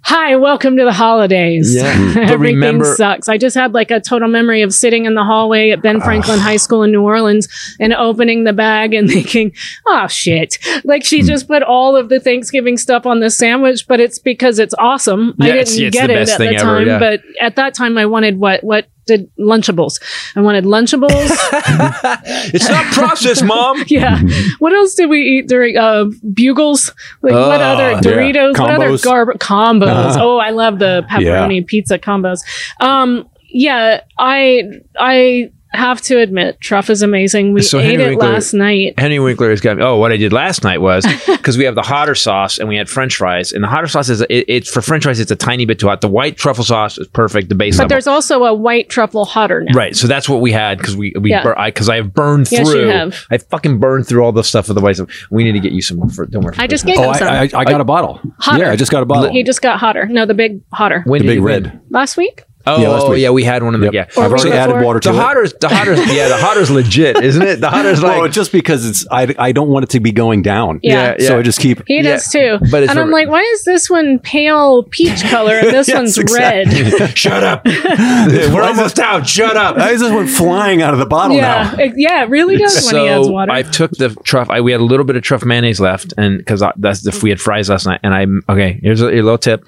Hi, 0.08 0.36
welcome 0.36 0.78
to 0.78 0.84
the 0.84 0.94
holidays. 0.94 1.74
Yeah. 1.76 1.84
Everything 2.18 2.56
remember- 2.58 2.86
sucks. 2.96 3.28
I 3.28 3.40
just 3.40 3.56
had 3.56 3.74
like 3.74 3.90
a 3.90 4.00
total 4.00 4.28
memory 4.28 4.62
of 4.62 4.72
sitting 4.72 5.06
in 5.06 5.16
the 5.16 5.24
hallway 5.24 5.72
at 5.72 5.82
Ben 5.82 6.00
Franklin 6.00 6.38
High 6.38 6.58
School 6.58 6.84
in 6.84 6.92
New 6.92 7.02
Orleans 7.02 7.48
and 7.80 7.92
opening 7.92 8.44
the 8.44 8.54
bag 8.54 8.94
and 8.94 9.10
thinking, 9.16 9.52
oh 9.88 10.06
shit. 10.08 10.60
Like 10.84 11.04
she 11.04 11.22
Hmm. 11.22 11.26
just 11.28 11.48
put 11.48 11.64
all 11.64 11.96
of 11.96 12.10
the 12.10 12.20
Thanksgiving 12.20 12.78
stuff 12.78 13.08
on 13.08 13.20
the 13.20 13.32
sandwich, 13.32 13.88
but 13.88 14.00
it's 14.00 14.20
because 14.20 14.60
it's 14.60 14.76
awesome. 14.78 15.34
I 15.42 15.46
didn't 15.48 15.62
it's 15.62 15.76
get 15.96 16.08
the 16.08 16.14
it 16.14 16.18
at 16.20 16.28
the 16.28 16.38
thing 16.38 16.56
ever, 16.56 16.64
time, 16.64 16.88
yeah. 16.88 17.00
but 17.00 17.22
at 17.42 17.56
that 17.56 17.74
time 17.74 17.98
I 17.98 18.06
wanted 18.06 18.38
what? 18.38 18.64
What 18.64 18.88
did 19.06 19.30
Lunchables? 19.38 20.02
I 20.36 20.42
wanted 20.42 20.64
Lunchables. 20.66 21.30
It's 22.54 22.70
not 22.70 22.86
processed, 22.94 23.44
mom. 23.54 23.84
Yeah. 23.88 24.20
What 24.60 24.74
else 24.74 24.94
did 24.96 25.10
we 25.10 25.22
eat 25.22 25.48
during 25.48 25.78
uh 25.78 26.06
bugles? 26.34 26.92
Like 27.22 27.34
what 27.34 27.62
Oh, 27.62 27.64
other 27.74 27.92
yeah. 27.92 28.00
Doritos? 28.02 28.60
What 28.60 28.72
other 28.72 28.90
Combos. 28.90 29.04
garb 29.04 29.30
combos? 29.40 29.88
Uh-huh. 29.88 30.20
Oh, 30.22 30.38
I 30.38 30.50
love 30.52 30.80
the 30.80 31.04
pepperoni 31.10 31.66
pizza 31.66 31.98
combos. 32.00 32.40
Um 32.80 33.28
yeah, 33.50 34.02
I 34.18 34.64
I 35.00 35.52
have 35.76 36.02
to 36.04 36.20
admit, 36.20 36.60
Truff 36.60 36.90
is 36.90 37.02
amazing. 37.02 37.54
We 37.54 37.62
So 37.62 37.80
ate 37.80 37.86
Henry 37.86 38.04
it 38.04 38.08
Winkler- 38.10 38.30
last 38.34 38.54
night. 38.54 39.00
Henry 39.00 39.20
Winkler 39.20 39.50
has 39.50 39.62
got. 39.62 39.80
Oh, 39.82 39.98
what 39.98 40.12
I 40.12 40.18
did 40.18 40.34
last 40.34 40.64
night 40.64 40.80
was 40.82 41.06
because 41.28 41.58
we 41.58 41.66
have 41.66 41.76
the 41.76 41.82
hotter 41.82 42.16
sauce 42.16 42.58
and 42.58 42.68
we 42.70 42.76
had 42.78 42.90
French 42.90 43.16
fries, 43.16 43.52
and 43.54 43.64
the 43.64 43.68
hotter 43.68 43.88
sauce 43.88 44.10
is 44.10 44.22
it, 44.22 44.28
it's 44.30 44.70
for 44.70 44.82
French 44.82 45.04
fries. 45.04 45.20
It's 45.20 45.32
a 45.32 45.36
tiny 45.36 45.66
bit 45.66 45.80
too 45.80 45.88
hot. 45.88 46.02
The 46.02 46.08
white 46.08 46.38
truffle 46.38 46.64
sauce 46.64 46.98
is 46.98 47.08
perfect. 47.08 47.50
The 47.50 47.56
base 47.56 47.76
But 47.78 47.84
level. 47.84 47.90
there's 47.90 48.08
also 48.08 48.44
a 48.46 48.54
white 48.54 48.90
truffle 48.90 49.26
hotter 49.26 49.62
now. 49.64 49.74
Right, 49.74 49.96
so 49.96 50.08
that's 50.08 50.28
what 50.30 50.42
we 50.42 50.52
had 50.52 50.78
because 50.78 50.96
we 50.98 51.14
we 51.20 51.30
Yeah. 51.30 51.44
bur- 51.44 51.58
I 51.60 51.70
because 51.70 51.90
I 51.90 51.98
have 51.98 52.14
burned 52.14 52.52
Yes, 52.52 52.66
you 52.68 52.72
through. 52.74 52.88
have. 52.90 53.26
I 53.32 53.38
fucking 53.38 53.80
burned 53.80 54.08
through 54.08 54.24
all 54.24 54.32
the 54.32 54.44
stuff 54.44 54.68
with 54.68 54.76
the 54.76 54.82
white. 54.84 54.96
stuff. 54.96 55.10
We 55.32 55.44
need 55.44 55.54
to 55.54 55.60
get 55.60 55.72
you 55.72 55.82
some 55.82 55.98
more. 55.98 56.10
For, 56.10 56.26
don't 56.26 56.44
worry. 56.44 56.56
I 56.58 56.68
just 56.68 56.86
gave 56.86 56.98
Oh, 56.98 57.10
him 57.10 57.14
some. 57.16 57.28
Oh, 57.28 57.32
I, 57.32 57.42
I, 57.42 57.50
I 57.60 57.64
got 57.66 57.82
a 57.82 57.86
bottle. 57.86 58.22
Hotter. 58.40 58.64
Yeah, 58.64 58.72
I 58.72 58.76
just 58.76 58.92
got 58.92 59.04
a 59.04 59.06
bottle. 59.06 59.32
he 59.32 59.44
just 59.44 59.62
got 59.62 59.80
hotter. 59.80 60.06
No, 60.08 60.26
the 60.26 60.34
big 60.34 60.62
hotter. 60.72 61.04
When 61.06 61.22
the 61.22 61.28
big 61.28 61.36
you 61.38 61.44
win? 61.44 61.64
red. 61.64 61.82
Last 61.90 62.18
week? 62.18 62.44
Oh, 62.68 62.82
Yeah, 62.82 62.90
last 62.90 63.04
oh, 63.04 63.10
week. 63.12 63.22
yeah, 63.22 63.30
we 63.30 63.44
had 63.44 63.64
one 63.64 63.76
of 63.76 63.82
them. 63.82 63.94
Yep. 63.94 64.08
Yeah, 64.16 64.24
I've 64.24 64.32
already 64.32 64.50
week 64.50 64.54
added 64.60 64.84
water 64.84 65.00
to 65.02 65.10
the 65.12 65.16
it. 65.16 65.22
hotter, 65.22 65.48
the 65.48 65.70
hotter, 65.70 65.94
yeah, 66.14 66.28
the 66.28 66.38
hotter's 66.38 66.72
legit, 66.72 67.18
isn't 67.24 67.42
it? 67.42 67.62
The 67.62 67.70
hotter's 67.70 68.02
like. 68.02 68.18
oh, 68.22 68.28
just 68.28 68.52
because 68.52 68.86
it's 68.86 69.06
I, 69.12 69.34
I 69.38 69.52
don't 69.52 69.70
want 69.70 69.84
it 69.84 69.90
to 69.92 70.00
be 70.00 70.12
going 70.12 70.42
down. 70.42 70.80
Yeah. 70.84 71.16
Yeah, 71.20 71.28
So 71.28 71.40
I 71.40 71.42
just 71.42 71.60
keep 71.60 71.82
He 71.88 71.98
Yeah, 71.98 72.02
does 72.04 72.28
too. 72.30 72.58
but 72.72 72.84
it's 72.84 72.90
and 72.92 73.00
I'm 73.00 73.10
a- 73.10 73.12
like, 73.12 73.30
why 73.30 73.42
is 73.42 73.64
this 73.64 73.90
one 73.90 74.20
pale 74.20 74.84
peach 74.84 75.24
color 75.24 75.54
and 75.56 75.68
this 75.68 75.88
Yes, 75.96 75.96
one's 75.98 76.18
exactly. 76.18 76.84
red? 76.84 77.18
Shut 77.18 77.44
up. 77.44 77.66
We're 77.66 78.64
almost 78.64 79.00
out. 79.00 79.28
Shut 79.28 79.56
up. 79.58 79.78
I 79.78 79.92
just 79.92 80.14
went 80.14 80.30
flying 80.30 80.82
out 80.82 80.94
of 80.94 81.00
the 81.00 81.06
bottle 81.06 81.36
Yeah, 81.38 81.72
now. 81.76 81.84
it, 81.84 81.94
yeah, 81.98 82.24
it 82.24 82.30
really 82.30 82.58
does 82.58 82.92
when 82.92 83.02
he 83.04 83.08
adds 83.10 83.28
water. 83.30 83.52
I 83.52 83.62
took 83.62 83.92
the 83.92 84.10
truff. 84.24 84.50
I, 84.50 84.62
we 84.62 84.72
had 84.72 84.82
a 84.82 84.86
little 84.86 85.06
bit 85.06 85.16
of 85.16 85.24
truff 85.24 85.44
mayonnaise 85.46 85.80
left, 85.80 86.14
and 86.18 86.38
because 86.38 86.64
that's 86.78 87.06
if 87.06 87.22
we 87.24 87.30
had 87.30 87.40
fries 87.40 87.70
last 87.70 87.86
night. 87.86 88.00
And 88.04 88.14
I'm 88.14 88.42
okay, 88.50 88.80
here's 88.82 89.02
a, 89.02 89.08
a 89.10 89.22
little 89.22 89.38
tip: 89.38 89.64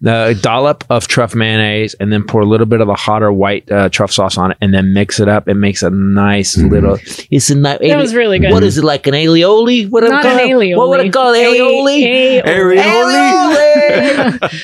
the 0.00 0.38
dollop 0.42 0.84
of 0.90 1.08
truff 1.08 1.34
mayonnaise, 1.34 1.94
and 1.94 2.12
then 2.12 2.24
pour 2.32 2.40
a 2.40 2.46
little 2.46 2.66
bit 2.66 2.80
of 2.80 2.86
the 2.86 2.94
hotter 2.94 3.30
white 3.30 3.70
uh, 3.70 3.90
truff 3.90 4.10
sauce 4.10 4.38
on 4.38 4.52
it, 4.52 4.56
and 4.62 4.72
then 4.72 4.94
mix 4.94 5.20
it 5.20 5.28
up. 5.28 5.48
It 5.48 5.54
makes 5.54 5.82
a 5.82 5.90
nice 5.90 6.56
Mm-hmm. 6.56 6.68
little. 6.74 6.98
It's 7.30 7.50
a 7.50 7.54
nice. 7.54 7.78
That 7.80 7.98
was 7.98 8.14
really 8.14 8.38
good. 8.38 8.52
What 8.52 8.64
is 8.64 8.78
it 8.78 8.84
like 8.84 9.06
an 9.06 9.12
aioli? 9.14 9.88
What 9.88 10.02
Not 10.04 10.24
an 10.24 10.38
aioli. 10.38 10.74
What 10.76 10.88
would 10.88 11.00
I 11.00 11.08
call 11.10 11.34
it? 11.34 11.44
Aioli? 11.44 12.42
Aioli. 12.42 13.52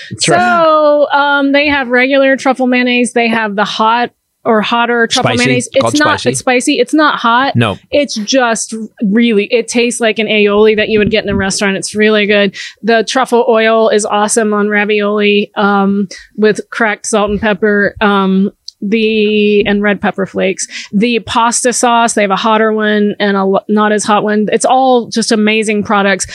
so 0.19 1.09
um, 1.11 1.53
they 1.53 1.69
have 1.69 1.89
regular 1.89 2.37
truffle 2.37 2.67
mayonnaise. 2.67 3.13
They 3.13 3.29
have 3.29 3.57
the 3.57 3.65
hot 3.65 4.13
or 4.49 4.63
hotter 4.63 5.07
truffle 5.07 5.29
Spicy. 5.29 5.45
mayonnaise. 5.45 5.69
It's 5.75 5.99
not. 5.99 6.21
spicy. 6.21 6.31
It's 6.31 6.39
spicy. 6.39 6.79
It's 6.79 6.95
not 6.95 7.19
hot. 7.19 7.55
No. 7.55 7.77
It's 7.91 8.15
just 8.15 8.75
really. 9.11 9.45
It 9.53 9.69
tastes 9.69 10.01
like 10.01 10.19
an 10.19 10.27
aioli 10.27 10.75
that 10.75 10.89
you 10.89 10.99
would 10.99 11.11
get 11.11 11.23
in 11.23 11.29
a 11.29 11.37
restaurant. 11.37 11.77
It's 11.77 11.95
really 11.95 12.25
good. 12.25 12.57
The 12.81 13.05
truffle 13.05 13.45
oil 13.47 13.91
is 13.91 14.07
awesome 14.07 14.55
on 14.55 14.71
ravioli 14.71 15.53
um, 15.55 16.09
with 16.39 16.61
cracked 16.71 17.05
salt 17.07 17.31
and 17.31 17.39
pepper. 17.39 17.95
Um, 18.01 18.51
the 18.81 19.67
and 19.67 19.83
red 19.83 20.01
pepper 20.01 20.27
flakes. 20.27 20.67
The 20.93 21.21
pasta 21.21 21.73
sauce, 21.73 22.15
they 22.15 22.23
have 22.23 22.31
a 22.31 22.37
hotter 22.37 22.73
one 22.73 23.15
and 23.19 23.37
a 23.37 23.53
not 23.69 23.93
as 23.93 24.05
hot 24.05 24.23
one. 24.25 24.47
It's 24.53 24.65
all 24.65 25.09
just 25.09 25.33
amazing 25.33 25.83
products. 25.83 26.27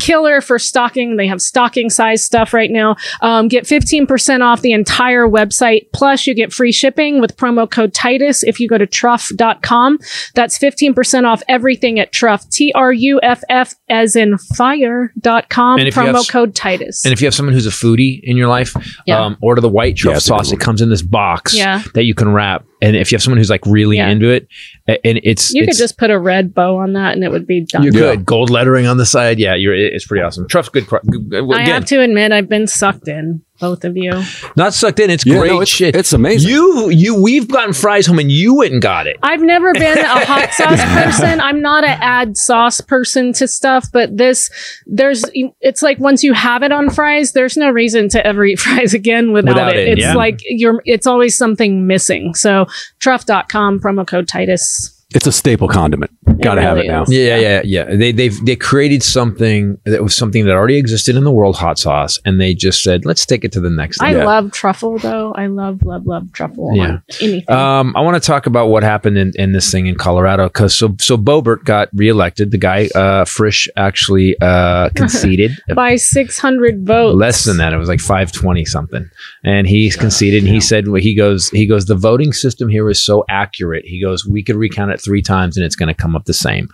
Killer 0.00 0.40
for 0.40 0.58
stocking. 0.58 1.16
They 1.16 1.26
have 1.26 1.40
stocking 1.40 1.90
size 1.90 2.24
stuff 2.24 2.54
right 2.54 2.70
now. 2.70 2.96
Um, 3.20 3.48
get 3.48 3.64
15% 3.64 4.40
off 4.42 4.62
the 4.62 4.72
entire 4.72 5.26
website. 5.26 5.86
Plus 5.92 6.26
you 6.26 6.34
get 6.34 6.52
free 6.52 6.72
shipping 6.72 7.20
with 7.20 7.36
promo 7.36 7.70
code 7.70 7.92
Titus 7.94 8.42
if 8.42 8.60
you 8.60 8.68
go 8.68 8.78
to 8.78 8.86
truff.com. 8.86 9.98
That's 10.34 10.58
15% 10.58 11.24
off 11.24 11.42
everything 11.48 11.98
at 11.98 12.12
Truff. 12.12 12.48
T-R-U-F-F 12.50 13.74
as 13.88 14.16
in 14.16 14.38
fire.com. 14.38 15.78
And 15.78 15.88
if 15.88 15.94
Promo 15.94 16.14
have 16.16 16.28
code 16.28 16.54
Titus. 16.54 17.04
And 17.04 17.12
if 17.12 17.20
you 17.20 17.26
have 17.26 17.34
someone 17.34 17.52
who's 17.54 17.66
a 17.66 17.70
foodie 17.70 18.20
in 18.22 18.36
your 18.36 18.48
life, 18.48 18.74
Yeah. 19.06 19.24
um, 19.24 19.36
order 19.42 19.60
the 19.60 19.68
white 19.68 19.96
truffle 19.96 20.12
Yeah, 20.12 20.16
it's 20.16 20.28
a 20.28 20.30
good 20.32 20.38
sauce. 20.38 20.52
It 20.52 20.60
comes 20.60 20.80
in 20.82 20.88
this 20.90 21.02
box 21.02 21.54
Yeah. 21.56 21.82
That 21.94 22.04
you 22.04 22.14
can 22.14 22.32
wrap. 22.32 22.64
And 22.82 22.96
if 22.96 23.10
you 23.12 23.16
have 23.16 23.22
someone 23.22 23.38
who's 23.38 23.50
like 23.50 23.64
really 23.66 23.96
Yeah. 23.96 24.08
into 24.08 24.28
it, 24.30 24.48
and 24.88 25.20
it's 25.22 25.52
you 25.52 25.66
could 25.66 25.76
just 25.76 25.98
put 25.98 26.10
a 26.10 26.18
red 26.18 26.54
bow 26.54 26.76
on 26.78 26.94
that 26.94 27.14
and 27.14 27.22
it 27.24 27.30
would 27.30 27.46
be 27.46 27.62
done. 27.66 27.82
you 27.82 27.92
could 27.92 28.24
gold 28.24 28.48
lettering 28.50 28.86
on 28.86 28.96
the 28.96 29.06
side. 29.06 29.38
Yeah, 29.38 29.54
you're 29.54 29.74
it's 29.74 30.06
pretty 30.06 30.22
awesome. 30.22 30.48
Truff's 30.48 30.68
good. 30.70 30.86
cro- 30.86 31.00
good- 31.08 31.28
good- 31.30 31.44
I 31.52 31.62
Again, 31.62 31.74
have 31.74 31.84
to 31.86 32.00
admit, 32.00 32.32
I've 32.32 32.48
been 32.48 32.66
sucked 32.66 33.08
in, 33.08 33.42
both 33.60 33.84
of 33.84 33.96
you. 33.96 34.10
not 34.56 34.74
sucked 34.74 34.98
in. 35.00 35.10
It's 35.10 35.24
Yeah, 35.26 35.38
great 35.38 35.48
no, 35.48 35.54
it's- 35.62 35.68
shit. 35.68 35.94
it's 35.94 36.12
amazing. 36.12 36.50
You 36.50 36.88
you 36.90 37.14
we've 37.20 37.46
gotten 37.48 37.72
fries 37.74 38.06
home 38.06 38.18
and 38.18 38.30
you 38.32 38.54
went 38.56 38.72
and 38.72 38.82
got 38.82 39.06
it. 39.06 39.16
I've 39.22 39.42
never 39.42 39.72
been 39.74 39.98
a 39.98 40.24
hot 40.24 40.50
sauce 40.52 40.82
person. 40.82 41.40
I'm 41.40 41.60
not 41.60 41.84
a 41.84 41.88
add 41.90 42.36
sauce 42.36 42.80
person 42.80 43.32
to 43.34 43.46
stuff, 43.46 43.86
but 43.92 44.16
this, 44.16 44.50
there's, 44.86 45.24
it's 45.60 45.82
like 45.82 45.98
once 45.98 46.24
you 46.24 46.32
have 46.32 46.62
it 46.62 46.72
on 46.72 46.90
fries, 46.90 47.32
there's 47.32 47.56
no 47.56 47.70
reason 47.70 48.08
to 48.10 48.26
ever 48.26 48.44
eat 48.44 48.58
fries 48.58 48.94
again 48.94 49.32
without, 49.32 49.54
Without 49.54 49.76
it. 49.76 49.88
it, 49.88 49.92
It's 49.92 50.00
yeah. 50.00 50.14
like 50.14 50.40
you're, 50.44 50.82
it's 50.86 51.06
always 51.06 51.36
something 51.36 51.86
missing. 51.86 52.34
So 52.34 52.66
truff.com, 52.98 53.80
promo 53.80 54.06
code 54.06 54.26
Titus. 54.28 54.96
It's 55.14 55.26
a 55.26 55.32
staple 55.32 55.66
condiment. 55.68 56.10
Got 56.40 56.54
to 56.54 56.62
have 56.62 56.76
really 56.76 56.86
it 56.86 56.90
now. 56.90 57.02
is. 57.02 57.12
Yeah, 57.12 57.36
yeah, 57.36 57.36
yeah, 57.36 57.62
yeah. 57.64 57.96
They 57.96 58.12
they've 58.12 58.44
they 58.44 58.54
created 58.54 59.02
something 59.02 59.76
that 59.84 60.02
was 60.02 60.16
something 60.16 60.44
that 60.46 60.52
already 60.54 60.76
existed 60.76 61.16
in 61.16 61.24
the 61.24 61.32
world, 61.32 61.56
hot 61.56 61.78
sauce, 61.78 62.18
and 62.24 62.40
they 62.40 62.54
just 62.54 62.82
said, 62.82 63.04
let's 63.04 63.26
take 63.26 63.44
it 63.44 63.50
to 63.52 63.60
the 63.60 63.70
next 63.70 64.00
level. 64.00 64.14
I 64.14 64.18
level. 64.24 64.32
love 64.44 64.52
truffle 64.52 64.98
though. 64.98 65.32
I 65.32 65.46
love, 65.48 65.82
love, 65.82 66.06
love 66.06 66.32
truffle 66.32 66.70
Yeah. 66.76 66.98
anything. 67.20 67.50
Um, 67.54 67.94
I 67.96 68.00
want 68.02 68.22
to 68.22 68.26
talk 68.26 68.46
about 68.46 68.68
what 68.68 68.82
happened 68.84 69.18
in, 69.18 69.32
in 69.34 69.52
this 69.52 69.70
thing 69.70 69.86
in 69.86 69.96
Colorado 69.96 70.44
because 70.48 70.76
so 70.78 70.94
so 71.00 71.16
Boebert 71.18 71.64
got 71.64 71.88
reelected. 71.92 72.52
The 72.52 72.58
guy 72.58 72.88
uh, 72.94 73.24
Frisch 73.24 73.68
actually 73.76 74.36
uh, 74.40 74.90
conceded 74.94 75.50
By 75.74 75.96
600 75.96 76.86
votes. 76.86 77.16
less 77.16 77.44
than 77.44 77.56
that. 77.56 77.72
It 77.72 77.76
was 77.78 77.88
like 77.88 78.00
five 78.00 78.30
twenty 78.32 78.64
something, 78.64 79.10
and 79.44 79.66
he 79.66 79.90
conceded. 79.90 80.44
And 80.44 80.52
he 80.52 80.60
said 80.60 80.86
well, 80.88 81.00
he 81.02 81.14
goes 81.16 81.50
he 81.50 81.66
goes 81.66 81.86
the 81.86 81.96
voting 81.96 82.32
system 82.32 82.68
here 82.68 82.88
is 82.88 83.04
so 83.04 83.24
accurate. 83.28 83.84
He 83.84 84.00
goes 84.00 84.24
we 84.24 84.42
could 84.44 84.56
recount 84.56 84.92
it 84.92 84.99
it 85.00 85.04
three 85.04 85.22
times 85.22 85.56
and 85.56 85.64
it's 85.64 85.76
going 85.76 85.88
to 85.88 85.94
come 85.94 86.14
up 86.14 86.24
the 86.24 86.34
same. 86.34 86.68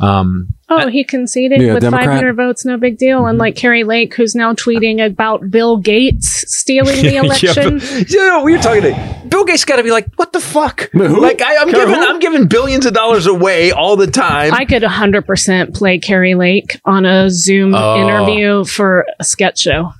Um, 0.00 0.48
Oh, 0.70 0.88
he 0.88 1.02
conceded 1.02 1.62
Yeah, 1.62 1.72
with 1.74 1.82
Democrat. 1.82 2.08
500 2.08 2.34
votes, 2.36 2.64
no 2.66 2.76
big 2.76 2.98
deal. 2.98 3.20
Mm-hmm. 3.20 3.28
Unlike 3.30 3.56
Kari 3.56 3.84
Lake, 3.84 4.12
who's 4.14 4.34
now 4.34 4.52
tweeting 4.52 5.02
about 5.04 5.50
Bill 5.50 5.78
Gates 5.78 6.44
stealing 6.54 7.00
the 7.02 7.16
election. 7.24 7.78
Yeah, 7.78 7.78
but- 7.98 8.10
you 8.10 8.18
know, 8.18 8.42
we 8.42 8.52
were 8.54 8.58
talking 8.62 8.82
to 8.82 9.20
Bill 9.28 9.46
Gates. 9.46 9.64
Got 9.64 9.76
to 9.76 9.82
be 9.82 9.90
like, 9.90 10.12
what 10.16 10.34
the 10.34 10.40
fuck? 10.40 10.90
Who? 10.92 11.22
Like, 11.22 11.40
I, 11.40 11.56
I'm 11.56 11.70
giving. 11.70 11.94
I'm 11.94 12.18
giving 12.18 12.48
billions 12.48 12.84
of 12.84 12.92
dollars 12.92 13.26
away 13.26 13.72
all 13.72 13.96
the 13.96 14.06
time. 14.08 14.52
I 14.52 14.66
could 14.66 14.82
100% 14.82 15.74
play 15.74 15.98
Kari 15.98 16.34
Lake 16.34 16.78
on 16.84 17.06
a 17.06 17.30
Zoom 17.30 17.74
Oh. 17.74 18.02
interview 18.02 18.64
for 18.64 19.06
a 19.18 19.24
sketch 19.24 19.60
show. 19.60 19.92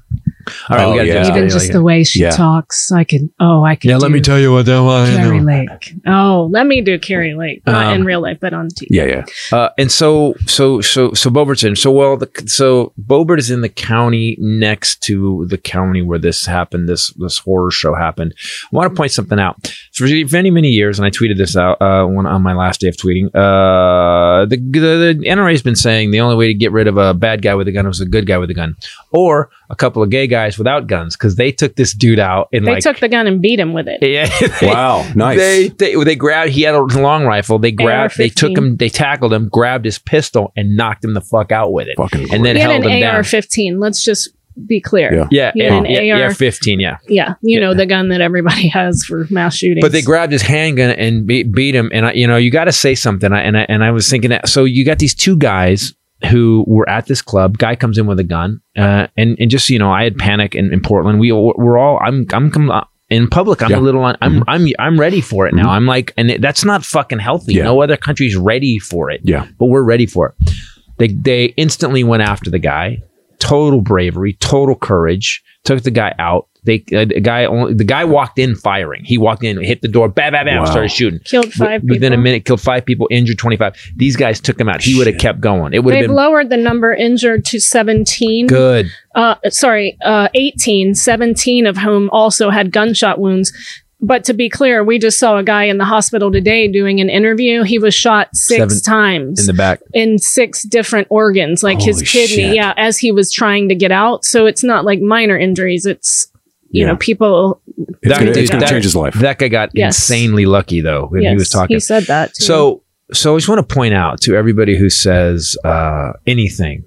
All 0.69 0.77
right, 0.77 0.85
Oh, 0.85 0.91
we 0.93 0.97
got 0.99 1.03
to 1.05 1.09
yeah. 1.09 1.29
Even 1.29 1.45
this. 1.45 1.55
just 1.55 1.73
the 1.73 1.83
way 1.83 2.05
she 2.05 2.21
Yeah. 2.23 2.31
talks, 2.31 2.91
I 2.93 3.05
can. 3.05 3.31
Oh, 3.41 3.65
I 3.65 3.75
can. 3.77 3.91
Yeah, 3.91 3.97
let 3.99 4.11
me 4.11 4.21
tell 4.21 4.39
you 4.39 4.53
what 4.53 4.67
that 4.67 4.83
was. 4.83 5.09
Kari 5.11 5.41
Lake. 5.41 5.95
Oh, 6.07 6.49
let 6.51 6.67
me 6.67 6.81
do 6.81 6.99
Kari 6.99 7.35
Lake, 7.35 7.63
not 7.67 7.87
Um, 7.87 7.95
in 8.01 8.05
real 8.05 8.21
life, 8.21 8.39
but 8.41 8.53
on 8.53 8.69
TV. 8.69 8.87
Yeah, 8.91 9.05
yeah. 9.05 9.25
Uh, 9.57 9.69
and 9.79 9.91
so, 9.91 10.35
so, 10.47 10.81
so, 10.81 11.13
so 11.13 11.31
Bobertson. 11.31 11.77
So, 11.77 11.91
well, 11.91 12.17
the, 12.17 12.29
so 12.47 12.93
Boebert 13.01 13.39
is 13.39 13.51
in 13.51 13.61
the 13.61 13.69
county 13.69 14.37
next 14.41 15.03
to 15.05 15.47
the 15.49 15.59
county 15.59 16.03
where 16.03 16.19
this 16.19 16.47
happened. 16.47 16.89
This 16.89 17.09
this 17.19 17.39
horror 17.39 17.71
show 17.71 17.95
happened. 17.95 18.35
I 18.39 18.77
want 18.77 18.91
to 18.93 18.97
point 18.97 19.13
something 19.13 19.39
out. 19.39 19.73
For 19.93 20.05
many 20.33 20.51
many 20.51 20.69
years, 20.69 20.99
and 20.99 21.07
I 21.07 21.11
tweeted 21.11 21.37
this 21.37 21.57
out 21.57 21.81
uh, 21.83 22.07
when, 22.07 22.27
on 22.27 22.43
my 22.43 22.55
last 22.55 22.81
day 22.81 22.89
of 22.89 22.97
tweeting. 22.97 23.27
Uh, 23.35 24.45
the, 24.47 24.57
the 24.57 24.81
the 25.19 25.25
NRA 25.29 25.51
has 25.53 25.63
been 25.63 25.77
saying 25.77 26.11
the 26.11 26.21
only 26.21 26.37
way 26.37 26.47
to 26.49 26.55
get 26.55 26.73
rid 26.73 26.87
of 26.87 26.97
a 26.97 27.15
bad 27.15 27.43
guy 27.43 27.55
with 27.55 27.67
a 27.69 27.73
gun 27.73 27.87
was 27.87 28.01
a 28.01 28.07
good 28.07 28.27
guy 28.27 28.39
with 28.39 28.51
a 28.51 28.55
gun, 28.55 28.77
or 29.13 29.51
a 29.71 29.77
couple 29.77 30.03
of 30.03 30.11
gay 30.11 30.27
guys 30.27 30.38
without 30.59 30.87
guns, 30.87 31.17
because 31.17 31.35
they 31.37 31.51
took 31.51 31.75
this 31.75 31.93
dude 31.93 32.19
out 32.21 32.49
and 32.53 32.67
They 32.67 32.73
like 32.75 32.83
took 32.83 33.01
the 33.01 33.09
gun 33.09 33.27
and 33.27 33.43
beat 33.43 33.59
him 33.59 33.73
with 33.73 33.89
it. 33.89 33.99
yeah, 34.03 34.29
they- 34.61 34.67
Wow, 34.69 35.11
nice. 35.17 35.39
They, 35.39 35.69
they 35.69 36.05
they 36.05 36.15
grabbed. 36.15 36.51
He 36.53 36.63
had 36.63 36.75
a 36.75 36.83
long 36.83 37.25
rifle. 37.27 37.59
They 37.59 37.73
grabbed. 37.73 38.17
They 38.17 38.29
took 38.29 38.57
him. 38.57 38.77
They 38.77 38.89
tackled 38.89 39.33
him. 39.33 39.49
Grabbed 39.49 39.85
his 39.85 39.99
pistol 39.99 40.53
and 40.57 40.77
knocked 40.77 41.05
him 41.05 41.15
the 41.15 41.21
fuck 41.21 41.51
out 41.53 41.73
with 41.73 41.89
it. 41.89 41.97
Fucking 41.97 42.33
and 42.33 42.45
then 42.45 42.57
He 42.57 42.63
had 42.63 42.71
held 42.71 42.85
him 42.85 42.93
an 42.93 43.01
down. 43.01 43.15
AR-15. 43.17 43.81
Let's 43.81 44.05
just 44.05 44.31
be 44.67 44.81
clear. 44.81 45.15
Yeah. 45.15 45.29
Yeah, 45.31 45.53
He 45.55 45.63
had 45.63 45.73
and- 45.73 45.87
an 45.87 46.05
yeah, 46.07 46.15
AR. 46.17 46.23
AR 46.25 46.35
fifteen. 46.35 46.81
Yeah, 46.81 46.99
Yeah, 47.09 47.35
you 47.43 47.61
know 47.61 47.75
the 47.75 47.87
gun 47.87 48.09
that 48.09 48.21
everybody 48.21 48.67
has 48.79 49.05
for 49.05 49.27
mass 49.31 49.57
shootings. 49.57 49.83
but 49.83 49.93
they 49.93 50.03
grabbed 50.03 50.33
his 50.33 50.43
handgun 50.43 50.91
and 50.91 51.27
beat, 51.27 51.53
beat 51.53 51.75
him. 51.75 51.91
And 51.93 52.07
I, 52.07 52.13
you 52.13 52.27
know, 52.27 52.37
you 52.37 52.51
got 52.51 52.65
to 52.65 52.73
say 52.73 52.95
something. 52.97 53.33
I, 53.33 53.41
and 53.43 53.57
I, 53.57 53.67
and 53.69 53.85
I 53.85 53.93
was 53.93 54.09
thinking 54.11 54.31
that. 54.31 54.49
So 54.49 54.65
you 54.65 54.85
got 54.85 54.99
these 54.99 55.15
two 55.15 55.37
guys 55.37 55.95
who 56.31 56.65
were 56.67 56.89
at 56.89 57.07
this 57.07 57.23
club. 57.23 57.59
Guy 57.59 57.77
comes 57.77 57.99
in 57.99 58.07
with 58.07 58.19
a 58.19 58.25
gun, 58.25 58.61
uh, 58.77 59.07
and 59.17 59.37
and 59.39 59.51
just 59.51 59.69
you 59.71 59.79
know, 59.79 59.91
I 59.93 60.05
had 60.05 60.17
panic 60.17 60.55
in, 60.55 60.73
in 60.73 60.81
Portland. 60.81 61.21
We 61.21 61.33
we're 61.33 61.79
all. 61.79 61.99
I'm 62.03 62.27
I'm 62.33 62.71
uh, 62.71 62.85
in 63.09 63.29
public. 63.29 63.63
I'm 63.63 63.71
Yeah. 63.71 63.79
a 63.79 63.81
little. 63.81 64.03
On, 64.03 64.17
I'm 64.21 64.43
I'm 64.49 64.67
I'm 64.79 64.99
ready 65.01 65.21
for 65.21 65.47
it 65.47 65.55
now. 65.55 65.71
I'm 65.71 65.87
like, 65.87 66.13
and 66.17 66.31
it, 66.31 66.41
that's 66.41 66.65
not 66.65 66.85
fucking 66.85 67.19
healthy. 67.21 67.55
Yeah. 67.55 67.65
No 67.65 67.81
other 67.83 67.97
country's 67.97 68.37
ready 68.37 68.79
for 68.79 69.11
it. 69.11 69.21
Yeah. 69.25 69.47
but 69.59 69.67
we're 69.67 69.83
ready 69.83 70.07
for 70.07 70.35
it. 70.41 70.51
They 70.99 71.09
they 71.09 71.45
instantly 71.57 72.05
went 72.05 72.23
after 72.23 72.51
the 72.51 72.59
guy. 72.59 73.03
Total 73.39 73.81
bravery, 73.81 74.33
total 74.35 74.75
courage. 74.75 75.43
Took 75.65 75.83
the 75.83 75.91
guy 75.91 76.15
out. 76.19 76.49
They 76.65 76.85
uh, 76.95 77.05
the 77.05 77.21
guy 77.21 77.45
only 77.45 77.73
the 77.75 77.85
guy 77.85 78.05
walked 78.05 78.39
in 78.39 78.55
firing. 78.57 79.05
He 79.05 79.17
walked 79.17 79.45
in, 79.45 79.63
hit 79.63 79.81
the 79.81 79.89
door, 79.89 80.09
bam, 80.09 80.33
bam, 80.33 80.47
bam, 80.47 80.59
Wow. 80.59 80.65
started 80.65 80.91
shooting. 80.91 81.21
killed 81.25 81.53
five 81.53 81.83
Within 81.83 82.01
people. 82.11 82.15
a 82.15 82.17
minute, 82.23 82.45
killed 82.45 82.61
five 82.61 82.85
people, 82.85 83.07
injured 83.11 83.39
twenty 83.39 83.57
five. 83.57 83.75
These 83.97 84.17
guys 84.17 84.41
took 84.41 84.59
him 84.61 84.69
out. 84.69 84.83
He 84.83 84.97
would 84.99 85.07
have 85.07 85.19
kept 85.19 85.41
going. 85.41 85.73
It 85.73 85.85
would 85.85 85.95
have 85.95 86.03
They've 86.03 86.09
been 86.09 86.17
lowered 86.17 86.51
the 86.51 86.57
number 86.57 86.93
injured 86.93 87.45
to 87.47 87.61
17. 87.61 88.49
good. 88.49 88.91
Uh, 89.15 89.37
sorry, 89.51 89.97
uh, 90.05 90.29
18, 90.35 90.95
17 90.95 91.67
of 91.67 91.77
whom 91.79 92.09
also 92.11 92.51
had 92.51 92.73
gunshot 92.73 93.19
wounds. 93.19 93.53
But 94.01 94.23
to 94.25 94.33
be 94.35 94.49
clear, 94.49 94.85
we 94.85 94.99
just 95.01 95.19
saw 95.19 95.39
a 95.39 95.43
guy 95.43 95.65
in 95.65 95.79
the 95.79 95.85
hospital 95.85 96.31
today 96.31 96.69
doing 96.69 97.01
an 97.01 97.11
interview. 97.11 97.63
He 97.65 97.79
was 97.81 97.95
shot 97.95 98.29
six 98.33 98.59
Seven- 98.77 98.81
times 98.81 99.41
in 99.41 99.47
the 99.47 99.53
back. 99.53 99.81
in 99.93 100.19
six 100.19 100.63
different 100.63 101.09
organs, 101.11 101.65
like 101.65 101.81
his 101.83 102.01
kidney. 102.03 102.27
shit. 102.37 102.55
Yeah, 102.55 102.75
as 102.77 102.97
he 102.99 103.11
was 103.11 103.33
trying 103.33 103.69
to 103.71 103.75
get 103.75 103.91
out. 103.91 104.25
So 104.25 104.47
it's 104.47 104.63
not 104.63 104.85
like 104.85 105.01
minor 105.01 105.37
injuries. 105.37 105.85
It's 105.85 106.31
you 106.71 106.83
Yeah. 106.85 106.93
know 106.93 106.97
people. 106.97 107.61
It's 107.77 107.87
That 108.03 108.19
gonna, 108.21 108.27
dude- 108.27 108.37
it's 108.43 108.51
gonna 108.51 108.61
that- 108.61 108.69
change 108.71 108.85
his 108.85 108.95
life. 108.95 109.15
That 109.15 109.39
guy 109.39 109.49
got 109.49 109.71
Yes. 109.75 109.99
insanely 109.99 110.47
lucky 110.47 110.81
though 110.81 111.07
when 111.11 111.23
he 111.23 111.27
yes, 111.29 111.37
was 111.39 111.49
talking. 111.51 111.75
He 111.77 111.81
said 111.81 112.05
that. 112.05 112.35
Too. 112.35 112.45
So, 112.45 112.83
so 113.13 113.35
I 113.35 113.39
just 113.39 113.49
want 113.49 113.67
to 113.69 113.75
point 113.75 113.95
out 113.95 114.21
to 114.23 114.37
everybody 114.37 114.77
who 114.79 114.91
says 114.91 115.57
uh, 115.65 116.13
anything 116.27 116.85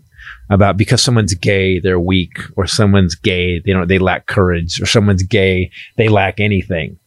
about 0.49 0.77
because 0.77 1.01
someone's 1.01 1.33
gay, 1.33 1.79
they're 1.79 1.99
weak, 1.99 2.37
or 2.55 2.67
someone's 2.67 3.15
gay, 3.15 3.59
they 3.65 3.71
don't, 3.73 3.87
they 3.87 3.97
lack 3.99 4.27
courage, 4.27 4.81
or 4.81 4.85
someone's 4.85 5.23
gay, 5.23 5.71
they 5.97 6.07
lack 6.09 6.39
anything. 6.39 6.97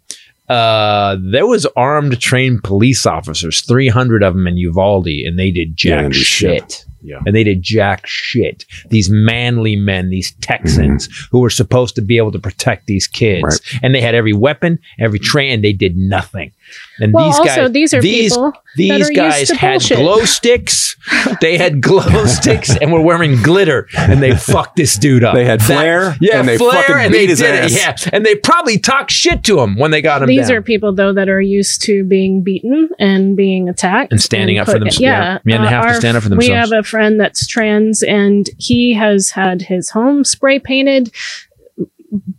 Uh, 0.48 1.16
there 1.20 1.46
was 1.46 1.66
armed, 1.74 2.20
trained 2.20 2.62
police 2.62 3.06
officers, 3.06 3.62
three 3.62 3.88
hundred 3.88 4.22
of 4.22 4.34
them 4.34 4.46
in 4.46 4.56
Uvalde, 4.56 5.06
and 5.06 5.38
they 5.38 5.50
did 5.50 5.76
jack 5.76 6.12
they 6.12 6.18
shit. 6.18 6.84
Yeah. 7.04 7.20
And 7.26 7.36
they 7.36 7.44
did 7.44 7.62
jack 7.62 8.06
shit. 8.06 8.64
These 8.88 9.10
manly 9.10 9.76
men, 9.76 10.08
these 10.08 10.32
Texans 10.40 11.06
who 11.30 11.40
were 11.40 11.50
supposed 11.50 11.94
to 11.96 12.02
be 12.02 12.16
able 12.16 12.32
to 12.32 12.38
protect 12.38 12.86
these 12.86 13.06
kids. 13.06 13.44
Right. 13.44 13.80
And 13.82 13.94
they 13.94 14.00
had 14.00 14.14
every 14.14 14.32
weapon, 14.32 14.78
every 14.98 15.18
train, 15.18 15.52
and 15.52 15.64
they 15.64 15.74
did 15.74 15.98
nothing. 15.98 16.52
And 17.00 17.12
Well, 17.12 17.26
these 17.26 17.38
also, 17.40 17.62
guys, 17.64 17.72
these 17.72 17.94
are 17.94 18.00
these, 18.00 18.32
people 18.32 18.52
these 18.76 19.10
guys 19.10 19.50
had 19.50 19.72
bullshit. 19.80 19.98
glow 19.98 20.24
sticks. 20.24 20.96
They 21.40 21.58
had 21.58 21.80
glow 21.80 22.24
sticks 22.26 22.76
and 22.76 22.92
were 22.92 23.00
wearing 23.00 23.42
glitter, 23.42 23.88
and 23.98 24.22
they 24.22 24.34
fucked 24.36 24.76
this 24.76 24.96
dude 24.96 25.24
up. 25.24 25.34
They 25.34 25.44
had 25.44 25.60
flair, 25.62 26.16
yeah, 26.20 26.38
and 26.38 26.48
they 26.48 26.56
flare, 26.56 26.82
fucking 26.82 26.94
and 26.96 27.12
beat 27.12 27.18
they 27.18 27.26
his 27.26 27.38
did 27.40 27.54
ass. 27.64 27.72
it. 27.72 28.06
Yeah, 28.06 28.10
and 28.12 28.24
they 28.24 28.36
probably 28.36 28.78
talked 28.78 29.10
shit 29.10 29.42
to 29.44 29.60
him 29.60 29.76
when 29.76 29.90
they 29.90 30.00
got 30.02 30.22
him 30.22 30.28
These 30.28 30.48
down. 30.48 30.56
are 30.58 30.62
people 30.62 30.94
though 30.94 31.12
that 31.12 31.28
are 31.28 31.40
used 31.40 31.82
to 31.82 32.04
being 32.04 32.42
beaten 32.42 32.88
and 32.98 33.36
being 33.36 33.68
attacked 33.68 34.12
And 34.12 34.20
standing 34.22 34.58
up 34.58 34.66
for 34.66 34.78
themselves. 34.78 35.00
Yeah, 35.00 35.10
Yeah. 35.34 35.38
Yeah, 35.44 35.54
and 35.56 35.64
they 35.64 35.68
uh, 35.68 35.70
have 35.82 35.86
to 35.88 35.94
stand 35.96 36.16
up 36.16 36.22
for 36.22 36.28
themselves. 36.28 36.48
We 36.48 36.54
have 36.54 36.72
a 36.72 36.82
friend 36.84 37.18
that's 37.20 37.46
trans, 37.46 38.02
and 38.04 38.48
he 38.58 38.94
has 38.94 39.30
had 39.30 39.62
his 39.62 39.90
home 39.90 40.24
spray 40.24 40.58
painted, 40.60 41.12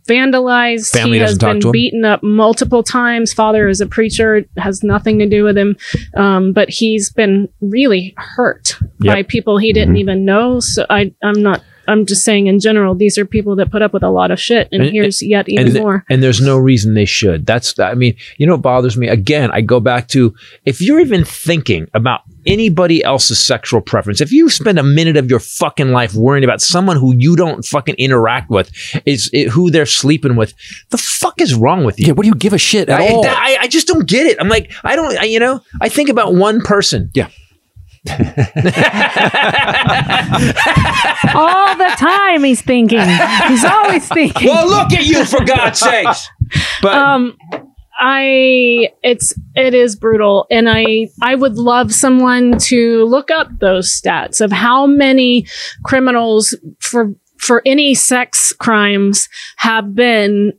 vandalized. 0.08 0.92
Family 0.92 1.18
he 1.18 1.22
has 1.22 1.38
been 1.38 1.60
beaten 1.72 2.04
up 2.04 2.22
multiple 2.22 2.82
times. 2.82 3.32
Father 3.32 3.68
is 3.68 3.80
a 3.80 3.86
preacher, 3.86 4.44
has 4.56 4.82
nothing 4.82 5.18
to 5.18 5.28
do 5.28 5.44
with 5.44 5.56
him, 5.56 5.76
um, 6.16 6.52
but 6.52 6.68
he's 6.68 7.10
been 7.10 7.48
really 7.60 8.14
hurt 8.16 8.76
by 9.00 9.22
people 9.22 9.58
he 9.58 9.66
Mm-hmm. 9.70 9.74
didn't 9.74 9.96
even 9.96 10.24
know. 10.24 10.60
So 10.60 10.86
I, 10.88 11.12
I'm 11.22 11.42
not. 11.42 11.62
I'm 11.88 12.06
just 12.06 12.24
saying 12.24 12.46
in 12.46 12.60
general, 12.60 12.94
these 12.94 13.18
are 13.18 13.24
people 13.24 13.56
that 13.56 13.70
put 13.70 13.82
up 13.82 13.92
with 13.92 14.02
a 14.02 14.10
lot 14.10 14.30
of 14.30 14.40
shit, 14.40 14.68
and, 14.72 14.82
And- 14.82 14.92
here's 14.92 15.22
yet 15.22 15.48
even 15.48 15.66
and, 15.66 15.72
th- 15.74 15.82
more. 15.82 16.04
and 16.08 16.22
there's 16.22 16.40
no 16.40 16.56
reason 16.58 16.94
they 16.94 17.04
should. 17.04 17.46
That's, 17.46 17.78
I 17.78 17.94
mean, 17.94 18.16
you 18.38 18.46
know 18.46 18.54
what 18.54 18.62
bothers 18.62 18.96
me? 18.96 19.08
Again, 19.08 19.50
I 19.52 19.60
go 19.60 19.80
back 19.80 20.08
to 20.08 20.34
if 20.64 20.80
you're 20.80 21.00
even 21.00 21.24
thinking 21.24 21.88
about 21.94 22.20
anybody 22.46 23.02
else's 23.02 23.38
sexual 23.38 23.80
preference, 23.80 24.20
if 24.20 24.32
you 24.32 24.48
spend 24.48 24.78
a 24.78 24.82
minute 24.82 25.16
of 25.16 25.28
your 25.30 25.40
fucking 25.40 25.90
life 25.92 26.14
worrying 26.14 26.44
about 26.44 26.60
someone 26.60 26.96
who 26.96 27.14
you 27.16 27.36
don't 27.36 27.64
fucking 27.64 27.96
interact 27.96 28.50
with, 28.50 28.70
is 29.04 29.30
it, 29.32 29.48
who 29.48 29.70
they're 29.70 29.86
sleeping 29.86 30.36
with, 30.36 30.54
the 30.90 30.98
fuck 30.98 31.40
is 31.40 31.54
wrong 31.54 31.84
with 31.84 31.98
you? 31.98 32.06
Yeah, 32.06 32.12
what 32.12 32.22
do 32.22 32.28
you 32.28 32.34
give 32.34 32.52
a 32.52 32.58
shit 32.58 32.88
at 32.88 33.00
I, 33.00 33.08
all? 33.08 33.26
I, 33.26 33.58
I 33.62 33.68
just 33.68 33.86
don't 33.86 34.06
get 34.06 34.26
it. 34.26 34.36
I'm 34.40 34.48
like, 34.48 34.72
I 34.84 34.94
don't, 34.96 35.18
I, 35.18 35.24
you 35.24 35.40
know, 35.40 35.60
I 35.80 35.88
think 35.88 36.08
about 36.08 36.34
one 36.34 36.60
person. 36.60 37.10
Yeah. 37.14 37.28
All 41.34 41.76
the 41.76 41.92
time 41.98 42.44
he's 42.44 42.62
thinking. 42.62 43.00
He's 43.48 43.64
always 43.64 44.08
thinking. 44.08 44.48
Well, 44.48 44.68
look 44.68 44.92
at 44.92 45.04
you, 45.06 45.24
for 45.24 45.44
God's 45.44 45.80
sakes. 45.80 46.28
But 46.82 46.94
um 46.94 47.36
I 47.98 48.90
it's 49.02 49.34
it 49.54 49.74
is 49.74 49.96
brutal 49.96 50.46
and 50.50 50.68
I 50.68 51.08
I 51.22 51.34
would 51.34 51.56
love 51.56 51.94
someone 51.94 52.58
to 52.58 53.04
look 53.04 53.30
up 53.30 53.48
those 53.58 53.90
stats 53.90 54.40
of 54.40 54.52
how 54.52 54.86
many 54.86 55.46
criminals 55.84 56.54
for 56.78 57.14
for 57.38 57.62
any 57.64 57.94
sex 57.94 58.52
crimes 58.52 59.28
have 59.56 59.94
been 59.94 60.52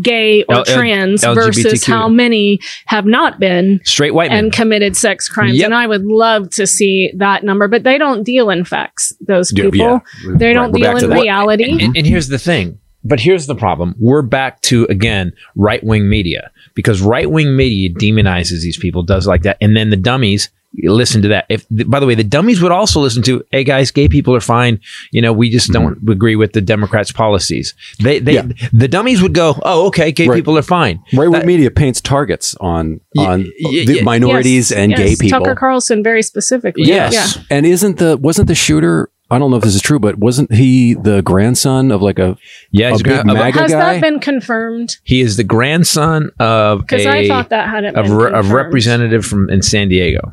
gay 0.00 0.42
or 0.44 0.54
L- 0.54 0.64
L- 0.66 0.74
trans 0.76 1.22
versus 1.24 1.84
how 1.84 2.08
many 2.08 2.58
have 2.86 3.04
not 3.04 3.38
been 3.38 3.80
straight 3.84 4.14
white 4.14 4.30
men. 4.30 4.44
and 4.44 4.52
committed 4.52 4.96
sex 4.96 5.28
crimes 5.28 5.56
Yep. 5.58 5.66
and 5.66 5.74
I 5.74 5.86
would 5.86 6.04
love 6.06 6.48
to 6.50 6.66
see 6.66 7.12
that 7.16 7.44
number 7.44 7.68
but 7.68 7.82
they 7.82 7.98
don't 7.98 8.22
deal 8.22 8.48
in 8.50 8.64
facts 8.64 9.12
those 9.20 9.52
people 9.52 9.76
yeah. 9.78 10.00
they 10.36 10.52
don't 10.54 10.72
we're 10.72 10.78
deal 10.78 10.96
in 10.96 11.10
reality 11.10 11.84
And, 11.84 11.96
and 11.96 12.06
here's 12.06 12.28
the 12.28 12.38
thing. 12.38 12.78
But 13.04 13.18
here's 13.18 13.46
the 13.48 13.56
problem. 13.56 13.96
We're 13.98 14.22
back 14.22 14.60
to 14.62 14.84
again 14.84 15.32
right 15.56 15.82
wing 15.82 16.08
media 16.08 16.52
because 16.74 17.02
right 17.02 17.28
wing 17.28 17.56
media 17.56 17.90
demonizes 17.92 18.62
these 18.62 18.76
people, 18.78 19.02
does 19.02 19.26
like 19.26 19.42
that, 19.42 19.56
and 19.60 19.76
then 19.76 19.90
the 19.90 19.96
dummies 19.96 20.50
listen 20.84 21.22
to 21.22 21.28
that. 21.28 21.46
If 21.48 21.66
by 21.70 22.00
the 22.00 22.06
way, 22.06 22.14
the 22.14 22.24
dummies 22.24 22.60
would 22.62 22.72
also 22.72 23.00
listen 23.00 23.22
to, 23.24 23.44
"Hey 23.50 23.64
guys, 23.64 23.90
gay 23.90 24.08
people 24.08 24.34
are 24.34 24.40
fine. 24.40 24.80
You 25.10 25.22
know, 25.22 25.32
we 25.32 25.50
just 25.50 25.70
don't 25.72 25.96
mm-hmm. 25.96 26.10
agree 26.10 26.36
with 26.36 26.52
the 26.52 26.60
Democrats' 26.60 27.12
policies." 27.12 27.74
They, 28.02 28.18
they, 28.18 28.34
Yeah. 28.34 28.46
the 28.72 28.88
dummies 28.88 29.22
would 29.22 29.34
go, 29.34 29.58
"Oh, 29.62 29.86
okay, 29.88 30.12
gay 30.12 30.26
Right. 30.28 30.36
people 30.36 30.56
are 30.58 30.62
fine." 30.62 31.00
Right 31.12 31.28
wing 31.28 31.40
That- 31.40 31.46
media 31.46 31.70
paints 31.70 32.00
targets 32.00 32.54
on 32.60 33.00
on 33.18 33.46
y- 33.60 33.84
the 33.86 33.96
y- 33.96 34.02
minorities 34.02 34.70
Yes, 34.70 34.78
and 34.78 34.90
yes, 34.92 34.98
gay 35.00 35.16
people. 35.20 35.40
Tucker 35.40 35.54
Carlson 35.54 36.02
very 36.02 36.22
specifically 36.22 36.84
Yes. 36.86 37.12
yeah 37.14 37.42
And 37.50 37.66
isn't 37.66 37.98
the 37.98 38.16
wasn't 38.16 38.48
the 38.48 38.54
shooter 38.54 39.10
I 39.30 39.38
don't 39.38 39.50
know 39.50 39.56
if 39.56 39.62
this 39.62 39.74
is 39.74 39.80
true, 39.80 39.98
but 39.98 40.18
wasn't 40.18 40.52
he 40.52 40.92
the 40.92 41.22
grandson 41.22 41.90
of 41.90 42.02
like 42.02 42.18
a 42.18 42.36
Yeah, 42.70 42.88
a 42.88 42.90
he's 42.92 43.02
big 43.02 43.12
gra- 43.24 43.32
a- 43.32 43.34
MAGA 43.34 43.60
Has 43.60 43.70
guy? 43.70 43.94
that 43.94 44.00
been 44.02 44.20
confirmed? 44.20 44.96
he 45.04 45.22
is 45.22 45.36
the 45.38 45.44
grandson 45.44 46.30
of 46.38 46.80
Because 46.82 47.06
a 47.06 47.10
I 47.10 47.28
thought 47.28 47.48
that 47.48 47.68
hadn't 47.70 47.96
of, 47.96 48.04
been 48.06 48.14
re- 48.14 48.32
of 48.32 48.50
representative 48.52 49.24
from 49.24 49.48
in 49.48 49.62
San 49.62 49.88
Diego. 49.88 50.32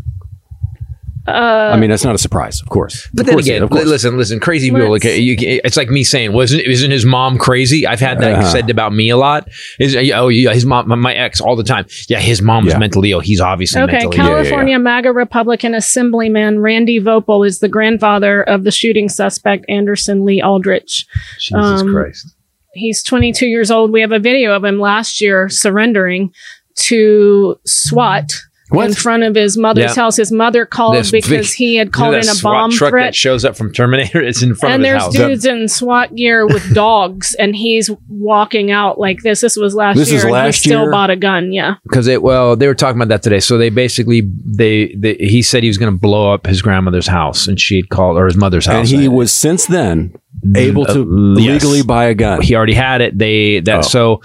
Uh, 1.30 1.72
I 1.74 1.78
mean, 1.80 1.90
that's 1.90 2.04
not 2.04 2.16
a 2.16 2.18
surprise, 2.18 2.62
of 2.62 2.70
course. 2.70 3.08
But 3.14 3.22
Of 3.22 3.26
then 3.28 3.36
course 3.36 3.46
again, 3.46 3.64
of 3.64 3.70
course. 3.70 3.86
listen, 3.86 4.18
listen, 4.18 4.40
crazy 4.40 4.70
people. 4.70 4.90
Like, 4.92 5.04
Let's- 5.04 5.20
you, 5.20 5.36
it's 5.40 5.78
like 5.78 5.90
me 5.90 6.04
saying, 6.04 6.34
wasn't 6.34 6.64
isn't 6.64 6.92
his 6.92 7.06
mom 7.06 7.38
crazy? 7.38 7.86
I've 7.88 8.00
had 8.00 8.20
that 8.22 8.34
Uh-huh. 8.40 8.50
said 8.52 8.70
about 8.70 8.94
me 8.94 9.10
a 9.10 9.18
lot. 9.18 9.48
Is 9.80 9.96
oh 9.96 10.28
yeah, 10.30 10.54
his 10.54 10.66
mom, 10.66 10.88
my, 10.88 10.96
my 10.96 11.14
ex, 11.14 11.40
all 11.42 11.56
the 11.56 11.64
time. 11.64 11.86
Yeah, 12.08 12.20
his 12.20 12.42
mom 12.42 12.66
was 12.66 12.74
Yeah. 12.74 12.80
mentally 12.80 13.12
ill. 13.12 13.20
He's 13.20 13.42
obviously 13.42 13.82
Okay, 13.82 13.94
mentally 13.94 14.18
ill. 14.18 14.26
California 14.26 14.80
MAGA 14.80 15.12
Republican 15.14 15.74
Assemblyman 15.76 16.60
Randy 16.60 17.00
Voepel 17.00 17.46
is 17.46 17.60
the 17.60 17.70
grandfather 17.70 18.42
of 18.44 18.64
the 18.64 18.72
shooting 18.72 19.10
suspect 19.10 19.66
Anderson 19.70 20.26
Lee 20.26 20.42
Aldrich. 20.42 21.06
Jesus 21.40 21.82
Um, 21.82 21.92
Christ. 21.94 22.36
He's 22.74 23.02
22 23.04 23.48
years 23.48 23.72
old. 23.72 23.92
We 23.92 24.02
have 24.02 24.12
a 24.12 24.20
video 24.20 24.54
of 24.56 24.64
him 24.64 24.80
last 24.80 25.22
year 25.22 25.50
surrendering 25.50 26.32
to 26.76 27.58
SWAT 27.66 28.32
What? 28.70 28.88
in 28.88 28.94
front 28.94 29.24
of 29.24 29.36
his 29.36 29.58
mother's 29.58 29.96
Yeah. 29.96 30.04
house. 30.04 30.18
His 30.18 30.32
mother 30.32 30.66
called 30.66 30.96
This 30.96 31.10
because 31.12 31.30
big- 31.30 31.46
he 31.56 31.76
had 31.78 31.88
You 31.88 31.92
know 31.92 31.92
called 31.92 32.14
in 32.16 32.20
a 32.22 32.24
SWAT 32.24 32.54
bomb 32.54 32.72
truck 32.72 32.90
that 32.92 32.92
threat. 32.92 33.16
shows 33.16 33.44
up 33.46 33.58
from 33.58 33.74
Terminator. 33.74 34.22
It's 34.30 34.44
in 34.44 34.54
front 34.56 34.76
And 34.76 34.84
of 34.86 34.90
his 34.90 34.98
house. 35.04 35.06
And 35.08 35.16
there's 35.16 35.24
house. 35.26 35.44
dudes 35.44 35.46
in 35.46 35.68
SWAT 35.68 36.16
gear 36.16 36.46
with 36.46 36.74
dogs, 36.76 37.36
and 37.40 37.56
he's 37.56 37.90
walking 38.08 38.72
out 38.72 39.00
like 39.00 39.22
this. 39.24 39.42
This 39.42 39.56
was 39.56 39.74
last 39.76 39.98
This 39.98 40.10
year, 40.10 40.18
is 40.18 40.24
and 40.24 40.30
he 40.30 40.34
last 40.34 40.60
still 40.60 40.92
bought 40.92 41.10
a 41.10 41.16
gun. 41.16 41.52
Yeah, 41.52 41.76
because 41.84 42.08
it 42.08 42.22
well 42.22 42.56
they 42.56 42.68
were 42.68 42.76
talking 42.76 43.02
about 43.02 43.10
that 43.10 43.24
today 43.24 43.40
so 43.40 43.58
they 43.58 43.70
basically 43.70 44.22
they, 44.46 44.94
they 44.96 45.16
he 45.20 45.42
said 45.42 45.64
he 45.64 45.70
was 45.70 45.78
going 45.78 45.92
to 45.92 45.98
blow 45.98 46.34
up 46.34 46.46
his 46.46 46.62
grandmother's 46.62 47.08
house 47.08 47.48
and 47.48 47.60
she 47.60 47.78
had 47.78 47.90
called 47.90 48.18
or 48.18 48.26
his 48.26 48.36
mother's 48.38 48.66
house. 48.66 48.76
and 48.76 48.88
house 48.88 49.02
he 49.02 49.08
was 49.08 49.32
since 49.34 49.66
then 49.66 50.14
able 50.56 50.86
to 50.86 51.02
Uh, 51.02 51.40
yes. 51.40 51.64
legally 51.64 51.82
buy 51.84 52.06
a 52.06 52.14
gun. 52.14 52.42
he 52.42 52.56
already 52.56 52.74
had 52.74 53.02
it 53.02 53.18
they 53.18 53.60
that 53.62 53.80
Oh. 53.80 53.82
so 53.82 54.22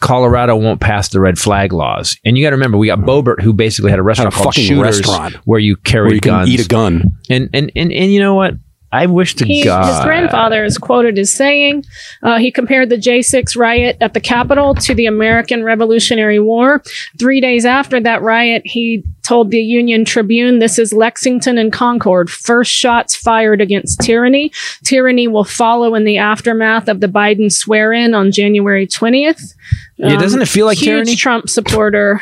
colorado 0.00 0.56
won't 0.56 0.80
pass 0.80 1.08
the 1.08 1.20
red 1.20 1.38
flag 1.38 1.72
laws 1.72 2.16
and 2.24 2.36
you 2.36 2.44
got 2.44 2.50
to 2.50 2.56
remember 2.56 2.78
we 2.78 2.86
got 2.88 3.00
boebert 3.00 3.40
who 3.40 3.52
basically 3.52 3.90
had 3.90 3.98
a 3.98 4.02
restaurant 4.02 4.32
called 4.34 4.46
fucking 4.46 4.64
shooters 4.64 4.98
restaurant. 4.98 5.34
where 5.44 5.58
you 5.60 5.76
carry 5.76 6.06
where 6.08 6.14
you 6.14 6.20
can 6.20 6.30
guns 6.32 6.48
eat 6.50 6.64
a 6.64 6.68
gun. 6.68 7.04
and, 7.30 7.48
and 7.54 7.72
and 7.76 7.92
and 7.92 8.12
you 8.12 8.20
know 8.20 8.34
what 8.34 8.54
i 8.92 9.06
wish 9.06 9.34
to 9.34 9.44
he, 9.44 9.64
god 9.64 9.86
his 9.86 10.04
grandfather 10.04 10.64
is 10.64 10.78
quoted 10.78 11.18
as 11.18 11.32
saying 11.32 11.84
uh, 12.22 12.38
he 12.38 12.50
compared 12.50 12.88
the 12.88 12.96
J6 12.96 13.56
riot 13.56 13.96
at 14.00 14.14
the 14.14 14.20
Capitol 14.20 14.74
to 14.74 14.94
the 14.94 15.06
American 15.06 15.64
Revolutionary 15.64 16.38
War. 16.38 16.82
Three 17.18 17.40
days 17.40 17.64
after 17.64 18.00
that 18.00 18.22
riot, 18.22 18.62
he 18.64 19.04
told 19.22 19.50
the 19.50 19.60
Union 19.60 20.04
Tribune, 20.04 20.58
"This 20.58 20.78
is 20.78 20.92
Lexington 20.92 21.58
and 21.58 21.72
Concord. 21.72 22.30
First 22.30 22.70
shots 22.70 23.16
fired 23.16 23.60
against 23.60 24.00
tyranny. 24.00 24.52
Tyranny 24.84 25.28
will 25.28 25.44
follow 25.44 25.94
in 25.94 26.04
the 26.04 26.18
aftermath 26.18 26.88
of 26.88 27.00
the 27.00 27.08
Biden 27.08 27.50
swear-in 27.50 28.14
on 28.14 28.30
January 28.30 28.86
20th." 28.86 29.54
Yeah, 29.96 30.16
doesn't 30.16 30.42
it 30.42 30.48
feel 30.48 30.66
like 30.66 30.78
huge 30.78 30.86
tyranny? 30.86 31.16
Trump 31.16 31.48
supporter. 31.48 32.20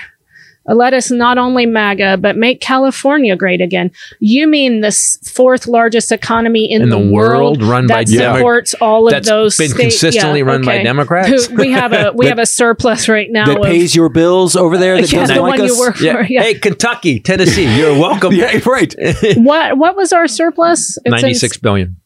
Let 0.67 0.93
us 0.95 1.11
not 1.11 1.39
only 1.39 1.65
MAGA, 1.67 2.19
but 2.19 2.37
make 2.37 2.61
California 2.61 3.35
great 3.35 3.61
again. 3.61 3.91
You 4.21 4.47
mean 4.47 4.83
the 4.83 4.93
fourth 5.25 5.67
largest 5.67 6.13
economy 6.13 6.71
in, 6.71 6.83
In 6.83 6.89
the 6.91 6.99
world, 6.99 7.63
run 7.63 7.87
by 7.87 8.05
that 8.05 8.13
Demo- 8.13 8.37
supports 8.37 8.75
all 8.75 9.07
of 9.09 9.13
that's 9.13 9.27
those 9.29 9.57
been 9.57 9.71
state- 9.71 9.81
consistently 9.81 10.41
yeah, 10.41 10.45
run 10.45 10.63
by 10.65 10.75
okay. 10.75 10.85
Democrats? 10.85 11.47
Who- 11.47 11.57
we 11.57 11.73
have 11.73 11.93
a 11.93 12.13
we 12.15 12.27
have 12.33 12.39
a 12.39 12.47
surplus 12.47 13.09
right 13.09 13.29
now. 13.31 13.47
That 13.47 13.57
of, 13.59 13.65
pays 13.65 13.97
your 13.97 14.11
bills 14.11 14.55
over 14.55 14.77
there. 14.79 15.01
That 15.01 15.11
Yeah, 15.13 15.21
doesn't 15.21 15.37
the 15.37 15.43
like 15.43 15.59
one 15.59 15.67
you 15.67 15.73
us. 15.73 15.79
work 15.79 15.97
for. 15.97 16.05
yeah. 16.05 16.27
Yeah. 16.29 16.43
hey 16.43 16.55
kentucky 16.55 17.19
tennessee 17.21 17.77
you're 17.79 17.99
welcome 17.99 18.33
Yeah, 18.35 18.59
right. 18.67 18.95
What 19.37 19.77
what 19.79 19.97
was 19.97 20.13
our 20.13 20.29
surplus? 20.29 20.99
96 21.07 21.57
billion 21.57 21.97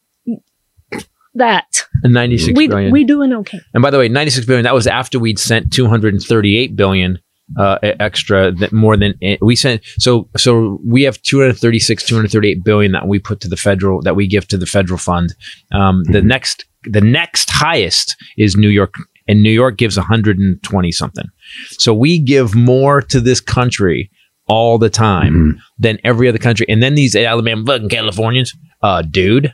that 1.35 1.85
and 2.03 2.13
96 2.13 2.55
we 2.57 2.67
billion. 2.67 2.91
we 2.91 3.03
doing 3.03 3.33
okay. 3.33 3.59
And 3.73 3.83
by 3.83 3.91
the 3.91 3.97
way, 3.97 4.07
96 4.07 4.47
billion, 4.47 4.63
that 4.63 4.73
was 4.73 4.87
after 4.87 5.19
we'd 5.19 5.37
sent 5.39 5.73
238 5.73 6.75
billion 6.77 7.19
uh, 7.57 7.77
extra 7.81 8.51
that 8.51 8.73
more 8.73 8.97
than 8.97 9.13
we 9.41 9.55
sent. 9.55 9.81
So, 9.99 10.27
so 10.35 10.79
we 10.85 11.03
have 11.03 11.21
236, 11.21 12.05
238 12.05 12.63
billion 12.63 12.91
that 12.93 13.07
we 13.07 13.19
put 13.19 13.39
to 13.41 13.47
the 13.47 13.57
federal, 13.57 14.01
that 14.01 14.15
we 14.15 14.27
give 14.27 14.47
to 14.47 14.57
the 14.57 14.65
federal 14.65 14.97
fund. 14.97 15.35
Um, 15.71 16.03
The 16.05 16.21
next, 16.21 16.65
the 16.83 17.01
next 17.01 17.49
highest 17.49 18.15
is 18.37 18.55
New 18.55 18.69
York 18.69 18.95
and 19.27 19.41
New 19.41 19.51
York 19.51 19.77
gives 19.77 19.97
120 19.97 20.91
something. 20.91 21.25
So 21.71 21.93
we 21.93 22.19
give 22.19 22.55
more 22.55 23.01
to 23.01 23.19
this 23.19 23.41
country 23.41 24.11
all 24.47 24.77
the 24.77 24.89
time 24.89 25.59
than 25.79 25.97
every 26.03 26.29
other 26.29 26.37
country. 26.37 26.65
And 26.69 26.83
then 26.83 26.95
these 26.95 27.15
Alabama 27.15 27.63
fucking 27.65 27.89
Californians, 27.89 28.53
uh, 28.83 29.01
dude, 29.01 29.51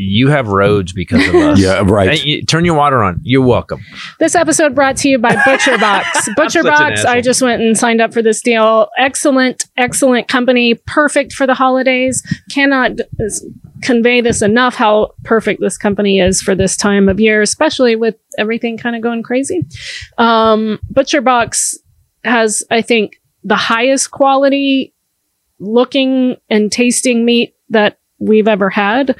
you 0.00 0.28
have 0.28 0.46
roads 0.46 0.92
because 0.92 1.26
of 1.26 1.34
us. 1.34 1.58
Yeah, 1.62 1.82
right. 1.84 2.16
Hey, 2.16 2.24
you- 2.28 2.42
turn 2.42 2.64
your 2.64 2.76
water 2.76 3.02
on. 3.02 3.18
You're 3.24 3.44
welcome. 3.44 3.80
This 4.20 4.36
episode 4.36 4.72
brought 4.74 4.96
to 4.98 5.08
you 5.08 5.18
by 5.18 5.30
ButcherBox. 5.46 6.04
such 6.12 6.28
an 6.28 6.34
ButcherBox. 6.36 7.04
I 7.04 7.20
just 7.20 7.42
went 7.42 7.60
and 7.62 7.76
signed 7.76 8.00
up 8.00 8.12
for 8.14 8.22
this 8.22 8.40
deal. 8.40 8.88
Excellent, 8.96 9.64
excellent 9.76 10.28
company. 10.28 10.74
Perfect 10.74 11.32
for 11.32 11.48
the 11.48 11.54
holidays. 11.54 12.22
Cannot 12.52 12.92
convey 13.82 14.20
this 14.20 14.40
enough 14.40 14.74
how 14.76 15.14
perfect 15.24 15.60
this 15.60 15.76
company 15.76 16.20
is 16.20 16.40
for 16.42 16.54
this 16.54 16.76
time 16.76 17.08
of 17.08 17.18
year, 17.18 17.42
especially 17.42 17.96
with 17.96 18.14
everything 18.38 18.76
kind 18.78 18.94
of 18.94 19.02
going 19.02 19.24
crazy. 19.24 19.66
Um, 20.16 20.78
ButcherBox 20.92 21.74
has, 22.24 22.62
I 22.70 22.82
think, 22.82 23.20
the 23.42 23.56
highest 23.56 24.12
quality 24.12 24.94
looking 25.58 26.36
and 26.48 26.70
tasting 26.70 27.24
meat 27.24 27.54
that 27.70 27.98
we've 28.20 28.48
ever 28.48 28.68
had. 28.70 29.16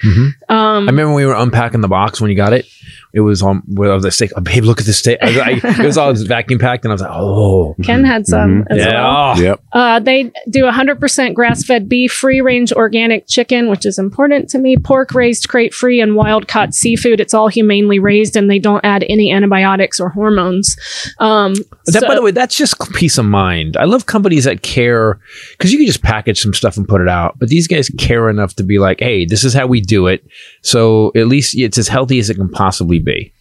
Um, 0.50 0.88
I 0.88 0.90
remember 0.90 1.08
when 1.08 1.16
we 1.16 1.26
were 1.26 1.34
unpacking 1.34 1.80
the 1.82 1.88
box 1.88 2.20
when 2.20 2.30
you 2.30 2.36
got 2.36 2.52
it. 2.52 2.66
It 3.14 3.20
was 3.20 3.42
on. 3.42 3.62
Well, 3.66 3.90
I 3.90 3.94
was 3.94 4.20
like. 4.20 4.32
Oh, 4.36 4.40
babe, 4.40 4.64
look 4.64 4.80
at 4.80 4.86
this 4.86 4.98
steak. 4.98 5.18
I, 5.22 5.26
was 5.26 5.36
like- 5.36 5.64
it 5.78 5.84
was 5.84 5.96
all 5.98 6.12
vacuum 6.26 6.58
packed, 6.58 6.84
and 6.84 6.92
I 6.92 6.94
was 6.94 7.00
like, 7.00 7.10
oh, 7.10 7.74
Ken 7.82 8.04
had 8.04 8.26
some 8.26 8.66
as 8.70 8.78
yeah. 8.78 8.92
well. 8.92 9.34
oh. 9.36 9.40
Yep. 9.40 9.60
Uh, 9.72 10.00
they 10.00 10.30
do 10.50 10.64
100% 10.64 11.34
grass 11.34 11.64
fed 11.64 11.88
beef, 11.88 12.12
free 12.12 12.40
range 12.42 12.72
organic 12.72 13.26
chicken, 13.26 13.68
which 13.70 13.86
is 13.86 13.98
important 13.98 14.50
to 14.50 14.58
me, 14.58 14.76
pork 14.76 15.14
raised 15.14 15.48
crate 15.48 15.72
free, 15.72 16.00
and 16.00 16.16
wild 16.16 16.48
caught 16.48 16.74
seafood. 16.74 17.18
It's 17.20 17.32
all 17.34 17.48
humanely 17.48 17.98
raised 17.98 18.36
and 18.36 18.50
they 18.50 18.58
don't 18.58 18.84
add 18.84 19.04
any 19.08 19.32
antibiotics 19.32 19.98
or 20.00 20.10
hormones. 20.10 20.76
Um, 21.18 21.54
That, 21.86 22.02
so- 22.02 22.08
by 22.08 22.14
the 22.14 22.22
way, 22.22 22.30
that's 22.30 22.56
just 22.56 22.78
peace 22.92 23.16
of 23.16 23.24
mind. 23.24 23.76
I 23.78 23.84
love 23.84 24.06
companies 24.06 24.44
that 24.44 24.62
care 24.62 25.18
because 25.52 25.72
you 25.72 25.78
can 25.78 25.86
just 25.86 26.02
package 26.02 26.40
some 26.40 26.52
stuff 26.54 26.76
and 26.76 26.86
put 26.86 27.00
it 27.00 27.08
out, 27.08 27.38
but 27.38 27.48
these 27.48 27.66
guys 27.66 27.90
care 27.98 28.28
enough 28.28 28.54
to 28.56 28.62
be 28.62 28.78
like, 28.78 29.00
"Hey, 29.00 29.24
this 29.24 29.44
is 29.44 29.54
how 29.54 29.66
we 29.66 29.80
do 29.80 30.06
it." 30.08 30.24
So 30.62 31.12
at 31.14 31.26
least 31.26 31.56
it's 31.56 31.78
as 31.78 31.88
healthy 31.88 32.18
as 32.18 32.30
it 32.30 32.34
can 32.34 32.48
possibly 32.48 32.98
be. 32.98 33.32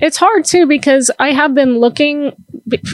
it's 0.00 0.16
hard 0.16 0.44
too 0.44 0.66
because 0.66 1.10
I 1.18 1.32
have 1.32 1.54
been 1.54 1.78
looking, 1.78 2.32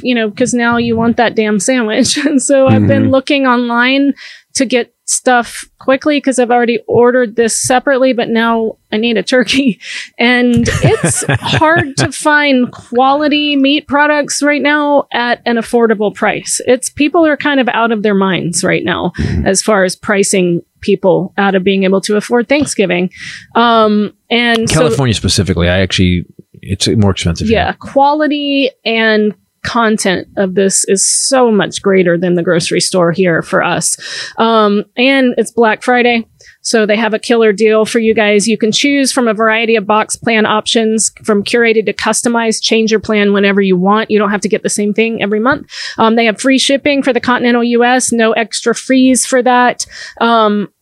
you 0.03 0.15
know, 0.15 0.29
because 0.29 0.53
now 0.53 0.77
you 0.77 0.97
want 0.97 1.17
that 1.17 1.35
damn 1.35 1.59
sandwich. 1.59 2.17
and 2.27 2.43
so 2.43 2.67
I've 2.67 2.87
been 2.87 3.05
mm-hmm. 3.05 3.13
looking 3.13 3.47
online 3.47 4.15
to 4.55 4.67
get 4.67 4.95
stuff 5.07 5.65
quickly 5.79 6.19
because 6.19 6.39
I've 6.39 6.51
already 6.51 6.81
ordered 6.87 7.37
this 7.37 7.61
separately, 7.61 8.13
but 8.13 8.29
now 8.29 8.79
I 8.91 8.97
need 8.97 9.17
a 9.17 9.23
turkey. 9.23 9.81
And 10.19 10.65
it's 10.69 11.25
hard 11.29 11.97
to 11.97 12.13
find 12.13 12.71
quality 12.71 13.57
meat 13.57 13.89
products 13.89 14.41
right 14.41 14.63
now 14.63 15.09
at 15.13 15.43
an 15.47 15.57
affordable 15.57 16.15
price. 16.15 16.61
It's 16.67 16.91
people 16.91 17.27
are 17.27 17.37
kind 17.37 17.59
of 17.59 17.69
out 17.69 17.91
of 17.91 18.03
their 18.03 18.15
minds 18.15 18.63
right 18.63 18.85
now 18.85 19.13
mm-hmm. 19.19 19.47
as 19.47 19.63
far 19.63 19.83
as 19.85 19.97
pricing 19.97 20.63
people 20.83 21.33
out 21.39 21.55
of 21.55 21.65
being 21.65 21.85
able 21.85 22.01
to 22.03 22.17
afford 22.17 22.49
Thanksgiving. 22.49 23.11
Um, 23.55 24.15
and 24.31 24.69
so, 24.69 24.81
California 24.81 25.15
specifically, 25.15 25.69
I 25.69 25.79
actually 25.79 26.27
it's 26.63 26.87
more 26.89 27.11
expensive. 27.11 27.49
here. 27.49 27.59
yeah, 27.59 27.73
quality 27.73 28.71
and 28.85 29.35
content 29.65 30.29
of 30.37 30.55
this 30.55 30.85
is 30.89 31.07
so 31.07 31.51
much 31.51 31.83
greater 31.83 32.19
than 32.19 32.35
the 32.35 32.43
grocery 32.43 32.81
store 32.81 33.13
here 33.13 33.43
for 33.43 33.63
us. 33.63 33.97
Um, 34.39 34.85
and 34.97 35.35
it's 35.39 35.51
Black 35.51 35.83
Friday. 35.83 36.27
So 36.63 36.87
they 36.87 36.97
have 36.97 37.15
a 37.15 37.19
killer 37.19 37.53
deal 37.53 37.85
for 37.85 37.99
you 37.99 38.15
guys. 38.15 38.47
You 38.47 38.57
can 38.57 38.73
choose 38.73 39.13
from 39.13 39.29
a 39.29 39.35
variety 39.35 39.77
of 39.77 39.87
box 39.87 40.17
plan 40.17 40.47
options 40.47 41.13
from 41.25 41.43
curated 41.43 41.87
to 41.87 41.93
customized. 41.93 42.63
Change 42.63 42.91
your 42.91 43.01
plan 43.01 43.33
whenever 43.33 43.61
you 43.61 43.77
want. 43.77 44.11
You 44.11 44.19
don't 44.19 44.31
have 44.31 44.41
to 44.43 44.49
get 44.49 44.63
the 44.63 44.71
same 44.71 44.95
thing 44.95 45.23
every 45.23 45.41
month. 45.41 45.71
Um, 45.99 46.17
they 46.17 46.25
have 46.27 46.41
free 46.41 46.59
shipping 46.59 47.03
for 47.03 47.13
the 47.13 47.21
continental 47.21 47.65
US, 47.65 48.13
no 48.13 48.33
extra 48.33 48.75
fees 48.75 49.27
for 49.27 49.43
that. 49.43 49.87
Um, 50.21 50.73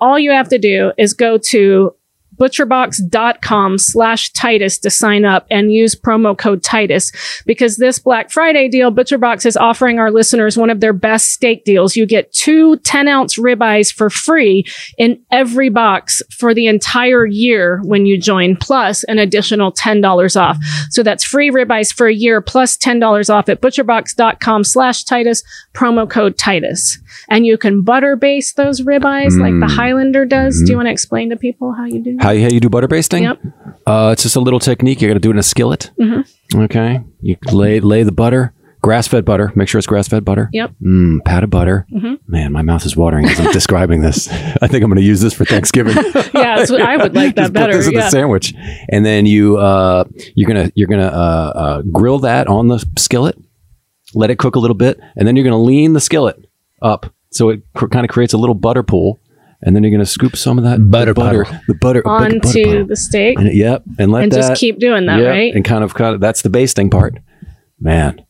all 0.00 0.18
you 0.18 0.30
have 0.30 0.48
to 0.50 0.58
do 0.58 0.92
is 0.96 1.12
go 1.12 1.38
to 1.38 1.94
butcherbox.com 2.38 3.78
slash 3.78 4.32
Titus 4.32 4.78
to 4.78 4.90
sign 4.90 5.24
up 5.24 5.46
and 5.50 5.72
use 5.72 5.94
promo 5.94 6.36
code 6.36 6.62
Titus 6.62 7.12
because 7.44 7.76
this 7.76 7.98
Black 7.98 8.30
Friday 8.30 8.68
deal, 8.68 8.92
ButcherBox 8.92 9.44
is 9.46 9.56
offering 9.56 9.98
our 9.98 10.10
listeners 10.10 10.56
one 10.56 10.70
of 10.70 10.80
their 10.80 10.92
best 10.92 11.32
steak 11.32 11.64
deals. 11.64 11.96
You 11.96 12.06
get 12.06 12.32
two 12.32 12.76
10 12.78 13.08
ounce 13.08 13.36
ribeyes 13.36 13.92
for 13.92 14.10
free 14.10 14.64
in 14.96 15.20
every 15.30 15.68
box 15.68 16.22
for 16.30 16.54
the 16.54 16.66
entire 16.66 17.26
year 17.26 17.80
when 17.84 18.06
you 18.06 18.18
join, 18.18 18.56
plus 18.56 19.04
an 19.04 19.18
additional 19.18 19.72
$10 19.72 20.40
off. 20.40 20.56
So 20.90 21.02
that's 21.02 21.24
free 21.24 21.50
ribeyes 21.50 21.92
for 21.92 22.06
a 22.06 22.14
year 22.14 22.40
plus 22.40 22.76
$10 22.76 23.32
off 23.32 23.48
at 23.48 23.60
butcherbox.com 23.60 24.64
slash 24.64 25.04
Titus, 25.04 25.42
promo 25.74 26.08
code 26.08 26.38
Titus. 26.38 26.98
And 27.28 27.46
you 27.46 27.58
can 27.58 27.82
butter 27.82 28.16
base 28.16 28.54
those 28.54 28.82
ribeyes 28.82 29.38
like 29.38 29.52
the 29.60 29.66
mm. 29.66 29.76
Highlander 29.76 30.24
does. 30.24 30.56
Do 30.56 30.60
you 30.60 30.66
mm-hmm. 30.66 30.76
want 30.76 30.86
to 30.86 30.92
explain 30.92 31.30
to 31.30 31.36
people 31.36 31.72
how 31.72 31.84
you 31.84 32.00
do 32.00 32.16
that? 32.16 32.24
How, 32.28 32.34
how 32.34 32.48
you 32.48 32.60
do 32.60 32.68
butter 32.68 32.88
basting? 32.88 33.22
Yep. 33.22 33.40
Uh, 33.86 34.10
it's 34.12 34.22
just 34.22 34.36
a 34.36 34.40
little 34.40 34.60
technique. 34.60 35.00
You 35.00 35.08
got 35.08 35.14
to 35.14 35.20
do 35.20 35.30
it 35.30 35.32
in 35.32 35.38
a 35.38 35.42
skillet. 35.42 35.90
Mm-hmm. 35.98 36.60
Okay. 36.60 37.00
You 37.22 37.36
lay 37.50 37.80
lay 37.80 38.02
the 38.02 38.12
butter, 38.12 38.52
grass 38.82 39.08
fed 39.08 39.24
butter. 39.24 39.50
Make 39.54 39.68
sure 39.68 39.78
it's 39.78 39.86
grass 39.86 40.08
fed 40.08 40.26
butter. 40.26 40.50
Yep. 40.52 40.72
Mm, 40.82 41.24
pat 41.24 41.42
of 41.42 41.48
butter. 41.48 41.86
Man, 42.26 42.52
my 42.52 42.60
mouth 42.60 42.84
is 42.84 42.94
watering 42.96 43.24
as 43.24 43.40
I'm 43.40 43.50
describing 43.52 44.02
this. 44.02 44.28
I 44.62 44.66
think 44.66 44.84
I'm 44.84 44.90
going 44.90 44.96
to 44.96 45.02
use 45.02 45.22
this 45.22 45.32
for 45.32 45.44
Thanksgiving. 45.44 45.96
Yeah, 46.34 46.64
I 46.68 46.96
would 46.98 47.16
like 47.16 47.34
that 47.34 47.42
Just 47.42 47.52
better. 47.52 47.72
Put 47.72 47.78
this 47.78 47.86
in 47.88 47.94
yeah. 47.94 48.00
the 48.00 48.10
sandwich, 48.10 48.54
and 48.90 49.04
then 49.04 49.26
you 49.26 49.56
uh, 49.56 50.04
you're 50.36 50.46
gonna 50.46 50.70
you're 50.74 50.86
gonna 50.86 51.06
uh, 51.06 51.52
uh, 51.54 51.82
grill 51.90 52.18
that 52.20 52.46
on 52.46 52.68
the 52.68 52.84
skillet. 52.96 53.36
Let 54.14 54.30
it 54.30 54.38
cook 54.38 54.54
a 54.54 54.58
little 54.60 54.76
bit, 54.76 55.00
and 55.16 55.26
then 55.26 55.34
you're 55.34 55.44
gonna 55.44 55.60
lean 55.60 55.94
the 55.94 56.00
skillet 56.00 56.36
up 56.80 57.12
so 57.30 57.48
it 57.50 57.62
cr- 57.74 57.86
kind 57.86 58.04
of 58.04 58.10
creates 58.10 58.32
a 58.34 58.38
little 58.38 58.54
butter 58.54 58.82
pool, 58.82 59.20
and 59.62 59.74
then 59.74 59.82
you're 59.82 59.92
gonna 59.92 60.06
scoop 60.06 60.36
some 60.36 60.58
of 60.58 60.64
that 60.64 60.90
Butter 60.90 61.14
butter, 61.14 61.44
puddle. 61.44 61.60
the 61.66 61.74
butter 61.74 62.00
a 62.00 62.02
big 62.02 62.42
butter 62.42 62.64
onto 62.64 62.86
the 62.86 62.96
steak 62.96 63.38
And, 63.38 63.54
yep, 63.54 63.82
and 63.98 64.12
let 64.12 64.24
and 64.24 64.32
that 64.32 64.36
just 64.36 64.60
keep 64.60 64.78
doing 64.78 65.06
that, 65.06 65.20
yep, 65.20 65.28
right? 65.28 65.54
And 65.54 65.64
kind 65.64 65.84
of 65.84 65.94
kind 65.94 66.14
of 66.14 66.20
that's 66.20 66.42
the 66.42 66.50
basting 66.50 66.90
part. 66.90 67.14
Man, 67.80 68.24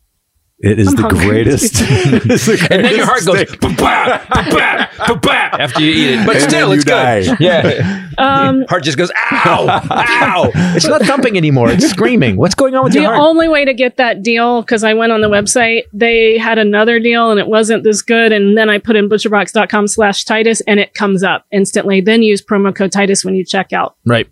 it 0.60 0.78
is 0.78 0.88
I'm 0.88 0.96
the 0.96 1.02
hungry. 1.02 1.26
greatest. 1.26 1.74
it's 1.82 2.46
the 2.46 2.68
And 2.70 2.84
then 2.84 2.96
your 2.96 3.06
heart 3.06 3.24
goes 3.24 3.40
steak. 3.40 3.60
ba-ba, 3.60 4.26
ba-ba, 4.28 4.88
ba-ba, 5.06 5.60
after 5.62 5.80
you 5.82 5.90
eat 5.92 6.14
it. 6.18 6.26
But 6.26 6.36
And 6.36 6.44
still, 6.50 6.72
it's 6.72 6.84
die. 6.84 7.24
good. 7.24 7.36
Yeah. 7.40 8.04
Um, 8.18 8.64
Heart 8.68 8.82
just 8.82 8.98
goes, 8.98 9.10
ow, 9.30 9.66
ow. 9.90 10.50
It's 10.74 10.86
not 10.86 11.02
thumping 11.02 11.36
anymore. 11.36 11.70
It's 11.70 11.88
screaming. 11.88 12.36
What's 12.36 12.56
going 12.56 12.74
on 12.74 12.82
with 12.84 12.92
the 12.94 13.00
your 13.02 13.10
heart? 13.14 13.20
only 13.20 13.46
way 13.46 13.64
to 13.64 13.72
get 13.72 13.96
that 13.98 14.22
deal, 14.24 14.62
because 14.62 14.82
I 14.82 14.94
went 14.94 15.12
on 15.12 15.20
the 15.20 15.28
website, 15.28 15.82
they 15.92 16.36
had 16.38 16.58
another 16.58 16.98
deal 16.98 17.30
and 17.30 17.38
it 17.38 17.46
wasn't 17.46 17.84
this 17.84 18.02
good. 18.02 18.32
And 18.32 18.58
then 18.58 18.68
I 18.68 18.78
put 18.78 18.96
in 18.96 19.08
butcherbox.com 19.08 19.86
slash 19.86 20.24
Titus 20.24 20.60
and 20.62 20.80
it 20.80 20.94
comes 20.94 21.22
up 21.22 21.46
instantly. 21.52 22.00
Then 22.00 22.22
use 22.24 22.42
promo 22.42 22.74
code 22.74 22.90
Titus 22.90 23.24
when 23.24 23.36
you 23.36 23.44
check 23.44 23.72
out. 23.72 23.96
right. 24.04 24.26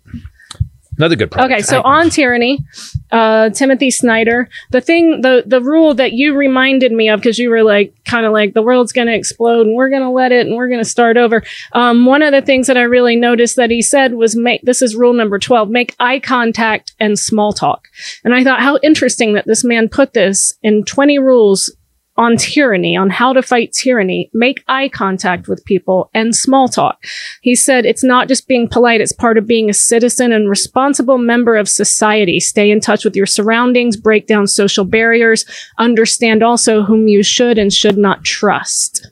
Another 0.97 1.15
good 1.15 1.29
product. 1.31 1.53
Okay, 1.53 1.61
so 1.61 1.81
I- 1.81 1.99
on 1.99 2.09
tyranny, 2.09 2.65
uh, 3.11 3.49
Timothy 3.51 3.91
Snyder, 3.91 4.49
the 4.71 4.81
thing, 4.81 5.21
the 5.21 5.43
the 5.45 5.61
rule 5.61 5.93
that 5.93 6.13
you 6.13 6.35
reminded 6.35 6.91
me 6.91 7.09
of 7.09 7.19
because 7.19 7.37
you 7.37 7.49
were 7.49 7.63
like, 7.63 7.93
kind 8.05 8.25
of 8.25 8.33
like 8.33 8.53
the 8.53 8.61
world's 8.61 8.91
going 8.91 9.07
to 9.07 9.13
explode 9.13 9.67
and 9.67 9.75
we're 9.75 9.89
going 9.89 10.01
to 10.01 10.09
let 10.09 10.31
it 10.31 10.47
and 10.47 10.55
we're 10.55 10.69
going 10.69 10.83
to 10.83 10.89
start 10.89 11.17
over. 11.17 11.43
Um, 11.73 12.05
one 12.05 12.21
of 12.21 12.31
the 12.31 12.41
things 12.41 12.67
that 12.67 12.77
I 12.77 12.83
really 12.83 13.15
noticed 13.15 13.57
that 13.57 13.69
he 13.69 13.81
said 13.81 14.13
was 14.13 14.35
make 14.35 14.61
this 14.63 14.81
is 14.81 14.95
rule 14.95 15.13
number 15.13 15.37
twelve: 15.39 15.69
make 15.69 15.95
eye 15.99 16.19
contact 16.19 16.93
and 16.99 17.19
small 17.19 17.53
talk. 17.53 17.87
And 18.23 18.33
I 18.33 18.43
thought 18.43 18.61
how 18.61 18.79
interesting 18.81 19.33
that 19.33 19.45
this 19.45 19.63
man 19.63 19.89
put 19.89 20.13
this 20.13 20.55
in 20.63 20.83
twenty 20.83 21.19
rules 21.19 21.71
on 22.17 22.35
tyranny, 22.37 22.97
on 22.97 23.09
how 23.09 23.31
to 23.33 23.41
fight 23.41 23.71
tyranny, 23.71 24.29
make 24.33 24.63
eye 24.67 24.89
contact 24.89 25.47
with 25.47 25.63
people 25.65 26.09
and 26.13 26.35
small 26.35 26.67
talk. 26.67 27.03
He 27.41 27.55
said 27.55 27.85
it's 27.85 28.03
not 28.03 28.27
just 28.27 28.47
being 28.47 28.67
polite, 28.67 29.01
it's 29.01 29.11
part 29.13 29.37
of 29.37 29.45
being 29.45 29.69
a 29.69 29.73
citizen 29.73 30.31
and 30.31 30.49
responsible 30.49 31.17
member 31.17 31.55
of 31.55 31.69
society. 31.69 32.39
Stay 32.39 32.71
in 32.71 32.79
touch 32.79 33.05
with 33.05 33.15
your 33.15 33.25
surroundings, 33.27 33.95
break 33.97 34.25
down 34.27 34.47
social 34.47 34.83
barriers, 34.85 35.45
understand 35.77 36.41
also 36.43 36.83
whom 36.83 37.07
you 37.07 37.21
should 37.23 37.57
and 37.57 37.71
should 37.71 37.97
not 37.97 38.23
trust. 38.23 39.09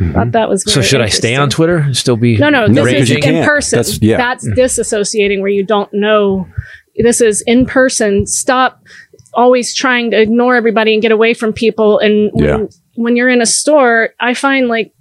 Mm-hmm. 0.00 0.12
Thought 0.12 0.32
that 0.32 0.48
was 0.48 0.62
so 0.70 0.82
should 0.82 1.00
I 1.00 1.08
stay 1.08 1.34
on. 1.34 1.50
Twitter 1.50 1.78
and 1.78 1.96
still 1.96 2.16
be 2.16 2.36
No, 2.36 2.50
no, 2.50 2.66
No, 2.66 2.82
this 2.84 2.92
because 2.92 3.10
is 3.10 3.16
in 3.16 3.22
can't. 3.22 3.46
person. 3.48 3.76
That's- 3.78 4.02
yeah. 4.02 4.16
That's 4.16 4.46
disassociating 4.48 5.40
where 5.40 5.48
you 5.50 5.64
don't 5.64 5.92
know. 5.92 6.46
This 6.96 7.20
is 7.20 7.42
in 7.42 7.64
person. 7.66 8.26
Stop 8.26 8.82
always 9.38 9.74
trying 9.74 10.10
to 10.10 10.20
ignore 10.20 10.56
everybody 10.56 10.92
and 10.92 11.00
get 11.02 11.12
away 11.12 11.32
from 11.32 11.52
people. 11.52 11.98
And 11.98 12.30
when, 12.32 12.44
Yeah. 12.44 12.66
when 12.96 13.16
you're 13.16 13.28
in 13.28 13.40
a 13.40 13.46
store, 13.46 14.10
I 14.20 14.34
find 14.34 14.68
like 14.68 14.92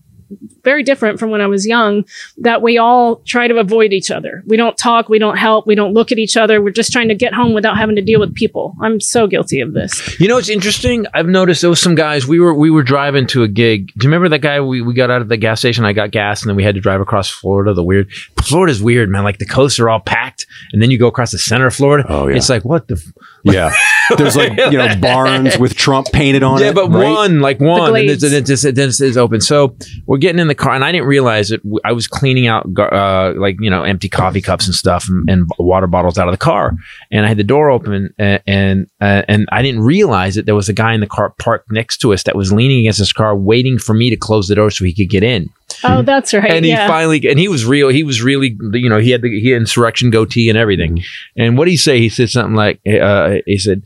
very 0.67 0.83
different 0.83 1.17
from 1.17 1.29
when 1.29 1.39
I 1.39 1.47
was 1.47 1.65
young 1.65 2.03
that 2.39 2.61
we 2.61 2.77
all 2.77 3.21
try 3.25 3.47
to 3.47 3.57
avoid 3.57 3.93
each 3.93 4.11
other. 4.11 4.43
We 4.45 4.57
don't 4.57 4.77
talk, 4.77 5.07
we 5.07 5.17
don't 5.17 5.37
help, 5.37 5.65
we 5.65 5.75
don't 5.75 5.93
look 5.93 6.11
at 6.11 6.17
each 6.17 6.35
other. 6.35 6.61
We're 6.61 6.71
just 6.71 6.91
trying 6.91 7.07
to 7.07 7.15
get 7.15 7.33
home 7.33 7.53
without 7.53 7.77
having 7.77 7.95
to 7.95 8.01
deal 8.01 8.19
with 8.19 8.35
people. 8.35 8.75
I'm 8.81 8.99
so 8.99 9.27
guilty 9.27 9.61
of 9.61 9.71
this. 9.73 10.19
You 10.19 10.27
know 10.27 10.35
what's 10.35 10.49
interesting? 10.49 11.05
I've 11.13 11.27
noticed 11.27 11.61
there 11.61 11.69
was 11.69 11.79
some 11.79 11.95
guys. 11.95 12.27
We 12.27 12.41
were 12.41 12.53
we 12.53 12.69
were 12.69 12.83
driving 12.83 13.27
to 13.27 13.43
a 13.43 13.47
gig. 13.47 13.87
Do 13.97 14.03
you 14.03 14.09
remember 14.09 14.27
that 14.29 14.39
guy? 14.39 14.59
We, 14.59 14.81
we 14.81 14.93
got 14.93 15.09
out 15.09 15.21
of 15.21 15.29
the 15.29 15.37
gas 15.37 15.59
station. 15.59 15.85
I 15.85 15.93
got 15.93 16.11
gas, 16.11 16.41
and 16.41 16.49
then 16.49 16.57
we 16.57 16.63
had 16.63 16.75
to 16.75 16.81
drive 16.81 16.99
across 16.99 17.29
Florida. 17.29 17.73
The 17.73 17.83
weird 17.83 18.11
Florida's 18.43 18.81
weird, 18.81 19.07
man. 19.09 19.23
Like 19.23 19.37
the 19.37 19.45
coasts 19.45 19.79
are 19.79 19.89
all 19.89 20.01
packed, 20.01 20.45
and 20.73 20.81
then 20.81 20.91
you 20.91 20.99
go 20.99 21.07
across 21.07 21.31
the 21.31 21.39
center 21.39 21.67
of 21.67 21.75
Florida. 21.75 22.05
Oh, 22.09 22.27
yeah. 22.27 22.35
It's 22.35 22.49
like 22.49 22.65
what 22.65 22.89
the. 22.89 22.95
F- 22.95 23.13
Yeah, 23.43 23.71
there's 24.17 24.35
like 24.35 24.57
you 24.71 24.77
know 24.77 24.93
barns 24.99 25.57
with 25.57 25.75
Trump 25.75 26.07
painted 26.11 26.43
on 26.43 26.59
yeah, 26.59 26.65
it. 26.65 26.67
Yeah, 26.67 26.73
but 26.73 26.89
right? 26.89 27.13
one 27.13 27.39
like 27.39 27.61
one, 27.61 27.81
and 27.81 27.89
glades. 27.91 28.23
it's, 28.23 28.33
and 28.33 28.49
it's, 28.49 28.61
then 28.63 28.89
it's, 28.89 28.99
it's 28.99 29.15
open. 29.15 29.39
So 29.39 29.77
we're 30.05 30.17
getting 30.17 30.39
in 30.39 30.47
the 30.47 30.55
car, 30.57 30.73
and 30.73 30.83
I 30.83 30.91
didn't 30.91 31.07
realize 31.07 31.51
it. 31.51 31.61
I 31.85 31.91
was 31.91 32.07
cleaning 32.07 32.47
out 32.47 32.67
uh, 32.77 33.33
like 33.37 33.57
you 33.59 33.69
know 33.69 33.83
empty 33.83 34.09
coffee 34.09 34.41
cups 34.41 34.65
and 34.65 34.75
stuff, 34.75 35.07
and, 35.07 35.29
and 35.29 35.49
water 35.59 35.87
bottles 35.87 36.17
out 36.17 36.27
of 36.27 36.33
the 36.33 36.37
car, 36.37 36.73
and 37.11 37.25
I 37.25 37.29
had 37.29 37.37
the 37.37 37.43
door 37.43 37.69
open, 37.69 38.13
and 38.17 38.41
and, 38.45 38.89
uh, 39.01 39.23
and 39.27 39.47
I 39.51 39.61
didn't 39.61 39.81
realize 39.81 40.35
that 40.35 40.45
there 40.45 40.55
was 40.55 40.69
a 40.69 40.73
guy 40.73 40.93
in 40.93 40.99
the 40.99 41.07
car 41.07 41.33
parked 41.39 41.71
next 41.71 41.97
to 41.99 42.13
us 42.13 42.23
that 42.23 42.35
was 42.35 42.51
leaning 42.51 42.79
against 42.79 42.99
his 42.99 43.13
car, 43.13 43.35
waiting 43.35 43.79
for 43.79 43.93
me 43.93 44.09
to 44.09 44.17
close 44.17 44.47
the 44.47 44.55
door 44.55 44.71
so 44.71 44.85
he 44.85 44.93
could 44.93 45.09
get 45.09 45.23
in. 45.23 45.49
Oh, 45.83 46.01
that's 46.03 46.33
right. 46.33 46.51
And 46.51 46.65
he 46.65 46.71
yeah. 46.71 46.87
finally, 46.87 47.27
and 47.29 47.39
he 47.39 47.47
was 47.47 47.65
real. 47.65 47.89
He 47.89 48.03
was 48.03 48.21
really, 48.21 48.57
you 48.73 48.89
know, 48.89 48.99
he 48.99 49.11
had 49.11 49.21
the 49.21 49.29
he 49.39 49.49
had 49.49 49.61
insurrection 49.61 50.09
goatee 50.09 50.49
and 50.49 50.57
everything. 50.57 51.03
And 51.35 51.57
what 51.57 51.65
did 51.65 51.71
he 51.71 51.77
say? 51.77 51.99
He 51.99 52.09
said 52.09 52.29
something 52.29 52.55
like, 52.55 52.79
uh, 52.87 53.35
he 53.45 53.57
said, 53.57 53.83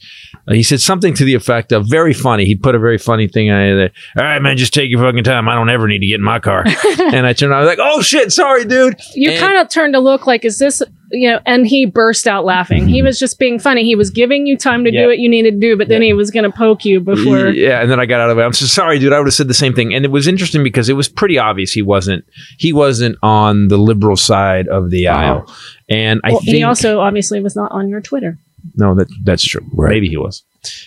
he 0.50 0.64
said 0.64 0.82
something 0.82 1.14
to 1.16 1.26
the 1.26 1.34
effect 1.36 1.72
of 1.72 1.90
very 1.90 2.14
funny. 2.14 2.46
He 2.46 2.56
put 2.56 2.76
a 2.76 2.80
very 2.80 2.98
funny 2.98 3.28
thing 3.28 3.50
on 3.50 3.78
there. 3.78 3.92
All 4.18 4.24
right, 4.24 4.40
man, 4.42 4.58
just 4.58 4.74
take 4.74 4.90
your 4.90 5.02
fucking 5.02 5.24
time. 5.24 5.48
I 5.48 5.56
don't 5.56 5.70
ever 5.70 5.88
need 5.88 6.00
to 6.00 6.08
get 6.08 6.16
in 6.16 6.24
my 6.24 6.40
car. 6.40 6.64
and 7.00 7.26
I 7.26 7.34
turned. 7.34 7.54
I 7.54 7.60
was 7.60 7.68
like, 7.68 7.80
oh 7.82 8.02
shit, 8.02 8.32
sorry, 8.32 8.66
dude. 8.66 9.00
you 9.14 9.32
And- 9.32 9.40
kind 9.40 9.58
of 9.58 9.70
turned 9.70 9.94
to 9.94 10.00
look 10.00 10.28
like, 10.28 10.46
is 10.46 10.60
this, 10.60 10.82
you 11.12 11.30
know, 11.30 11.40
and 11.46 11.68
he 11.68 11.86
burst 11.86 12.28
out 12.28 12.46
laughing. 12.46 12.88
He 12.88 13.02
was 13.02 13.20
just 13.20 13.38
being 13.40 13.60
funny. 13.60 13.84
He 13.84 13.96
was 13.96 14.10
giving 14.10 14.46
you 14.48 14.58
time 14.58 14.84
to 14.86 14.92
Yeah. 14.94 15.02
do 15.04 15.08
what 15.08 15.20
you 15.20 15.30
needed 15.30 15.56
to 15.56 15.60
do, 15.60 15.78
but 15.78 15.88
then 15.88 16.02
he 16.02 16.14
was 16.14 16.32
going 16.32 16.44
to 16.44 16.52
poke 16.52 16.86
you 16.86 17.00
before. 17.00 17.50
Yeah, 17.50 17.82
and 17.82 17.92
then 17.92 18.00
I 18.00 18.06
got 18.06 18.22
out 18.22 18.30
of 18.30 18.38
it. 18.38 18.42
I'm 18.42 18.54
so 18.54 18.66
sorry, 18.66 19.00
dude. 19.00 19.14
I 19.14 19.18
would 19.20 19.28
have 19.28 19.34
said 19.34 19.48
the 19.48 19.54
same 19.54 19.74
thing. 19.74 19.94
And 19.94 20.06
it 20.06 20.12
was 20.12 20.28
interesting 20.28 20.64
because 20.64 20.90
it 20.90 20.94
was 20.94 21.10
pretty 21.10 21.38
obvious 21.38 21.72
he 21.74 21.82
wasn't 21.82 22.24
he 22.58 22.72
wasn't 22.74 23.18
on 23.22 23.68
the 23.68 23.78
liberal 23.78 24.16
side 24.16 24.68
of 24.68 24.90
the 24.90 25.08
aisle. 25.08 25.52
And 25.90 26.22
I 26.24 26.32
Well, 26.32 26.40
think 26.40 26.56
he 26.56 26.64
also 26.64 27.00
obviously 27.00 27.42
was 27.42 27.56
not 27.56 27.72
on 27.72 27.90
your 27.90 28.02
Twitter. 28.02 28.38
No, 28.76 28.96
that 28.96 29.08
that's 29.24 29.44
true. 29.44 29.66
Right. 29.74 29.90
Maybe 29.92 30.08
he 30.10 30.18
was. 30.18 30.44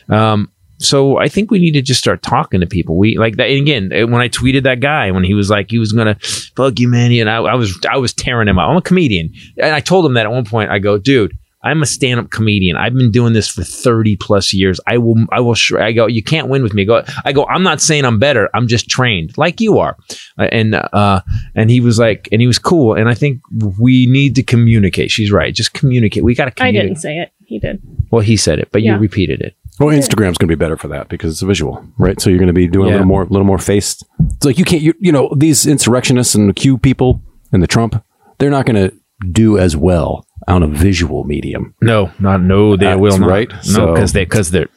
Um, 0.08 0.50
so 0.84 1.18
I 1.18 1.28
think 1.28 1.50
we 1.50 1.58
need 1.58 1.72
to 1.72 1.82
just 1.82 2.00
start 2.00 2.22
talking 2.22 2.60
to 2.60 2.66
people. 2.66 2.96
We 2.96 3.16
like 3.18 3.36
that 3.36 3.48
and 3.50 3.60
again. 3.60 3.92
uh, 3.92 4.06
When 4.06 4.20
I 4.20 4.28
tweeted 4.28 4.62
that 4.64 4.80
guy 4.80 5.10
when 5.10 5.24
he 5.24 5.34
was 5.34 5.50
like 5.50 5.70
he 5.70 5.78
was 5.78 5.92
gonna 5.92 6.16
fuck 6.56 6.78
you, 6.78 6.88
man, 6.88 7.12
and 7.12 7.30
I, 7.30 7.36
I 7.36 7.54
was 7.54 7.78
I 7.90 7.96
was 7.98 8.12
tearing 8.12 8.48
him 8.48 8.58
out. 8.58 8.70
I'm 8.70 8.76
a 8.76 8.82
comedian, 8.82 9.32
and 9.58 9.74
I 9.74 9.80
told 9.80 10.06
him 10.06 10.14
that 10.14 10.26
at 10.26 10.32
one 10.32 10.44
point. 10.44 10.70
I 10.70 10.78
go, 10.78 10.98
dude. 10.98 11.32
I'm 11.66 11.80
a 11.82 11.86
stand-up 11.86 12.28
comedian. 12.30 12.76
I've 12.76 12.92
been 12.92 13.10
doing 13.10 13.32
this 13.32 13.48
for 13.48 13.64
30 13.64 14.16
plus 14.16 14.52
years. 14.52 14.78
I 14.86 14.98
will, 14.98 15.16
I 15.32 15.40
will. 15.40 15.54
Sh- 15.54 15.72
I 15.72 15.92
go. 15.92 16.06
You 16.06 16.22
can't 16.22 16.48
win 16.48 16.62
with 16.62 16.74
me. 16.74 16.82
I 16.82 16.84
go. 16.84 17.02
I 17.24 17.32
go. 17.32 17.46
I'm 17.46 17.62
not 17.62 17.80
saying 17.80 18.04
I'm 18.04 18.18
better. 18.18 18.50
I'm 18.52 18.66
just 18.68 18.86
trained, 18.90 19.32
like 19.38 19.62
you 19.62 19.78
are. 19.78 19.96
Uh, 20.38 20.42
and 20.52 20.74
uh, 20.74 21.22
and 21.54 21.70
he 21.70 21.80
was 21.80 21.98
like, 21.98 22.28
and 22.30 22.42
he 22.42 22.46
was 22.46 22.58
cool. 22.58 22.92
And 22.94 23.08
I 23.08 23.14
think 23.14 23.40
we 23.80 24.04
need 24.04 24.34
to 24.34 24.42
communicate. 24.42 25.10
She's 25.10 25.32
right. 25.32 25.54
Just 25.54 25.72
communicate. 25.72 26.22
We 26.22 26.34
got 26.34 26.54
to 26.54 26.62
I 26.62 26.70
didn't 26.70 26.96
say 26.96 27.16
it. 27.16 27.30
He 27.46 27.58
did. 27.58 27.80
Well, 28.10 28.20
he 28.20 28.36
said 28.36 28.58
it, 28.58 28.68
but 28.70 28.82
Yeah. 28.82 28.96
you 28.96 28.98
repeated 29.00 29.40
it. 29.40 29.54
Well, 29.80 29.88
Instagram's 29.88 30.38
going 30.38 30.46
to 30.46 30.46
be 30.46 30.54
better 30.54 30.76
for 30.76 30.88
that 30.88 31.08
because 31.08 31.32
it's 31.32 31.42
a 31.42 31.46
visual, 31.46 31.84
right? 31.98 32.20
So 32.20 32.30
you're 32.30 32.38
going 32.38 32.46
to 32.46 32.52
be 32.52 32.68
doing 32.68 32.88
a 32.88 32.92
little 32.92 33.06
more, 33.06 33.22
a 33.22 33.28
little 33.28 33.46
more 33.46 33.58
faced. 33.58 34.04
It's 34.36 34.44
like 34.44 34.58
you 34.58 34.64
can't, 34.64 34.82
you, 34.82 34.94
you 35.00 35.10
know, 35.10 35.32
these 35.36 35.66
insurrectionists 35.66 36.34
and 36.36 36.48
the 36.48 36.54
Q 36.54 36.78
people 36.78 37.20
and 37.52 37.62
the 37.62 37.66
Trump, 37.66 38.02
they're 38.38 38.50
not 38.50 38.66
going 38.66 38.88
to 38.90 38.96
do 39.32 39.58
as 39.58 39.76
well 39.76 40.26
on 40.46 40.62
a 40.62 40.68
visual 40.68 41.24
medium. 41.24 41.74
No, 41.80 42.12
not 42.20 42.40
no. 42.42 42.76
They 42.76 42.86
That's 42.86 43.00
will 43.00 43.18
not. 43.18 43.28
right. 43.28 43.50
No, 43.50 43.60
So- 43.62 43.94
because 43.94 44.12
they 44.12 44.24
because 44.24 44.50
they're 44.50 44.68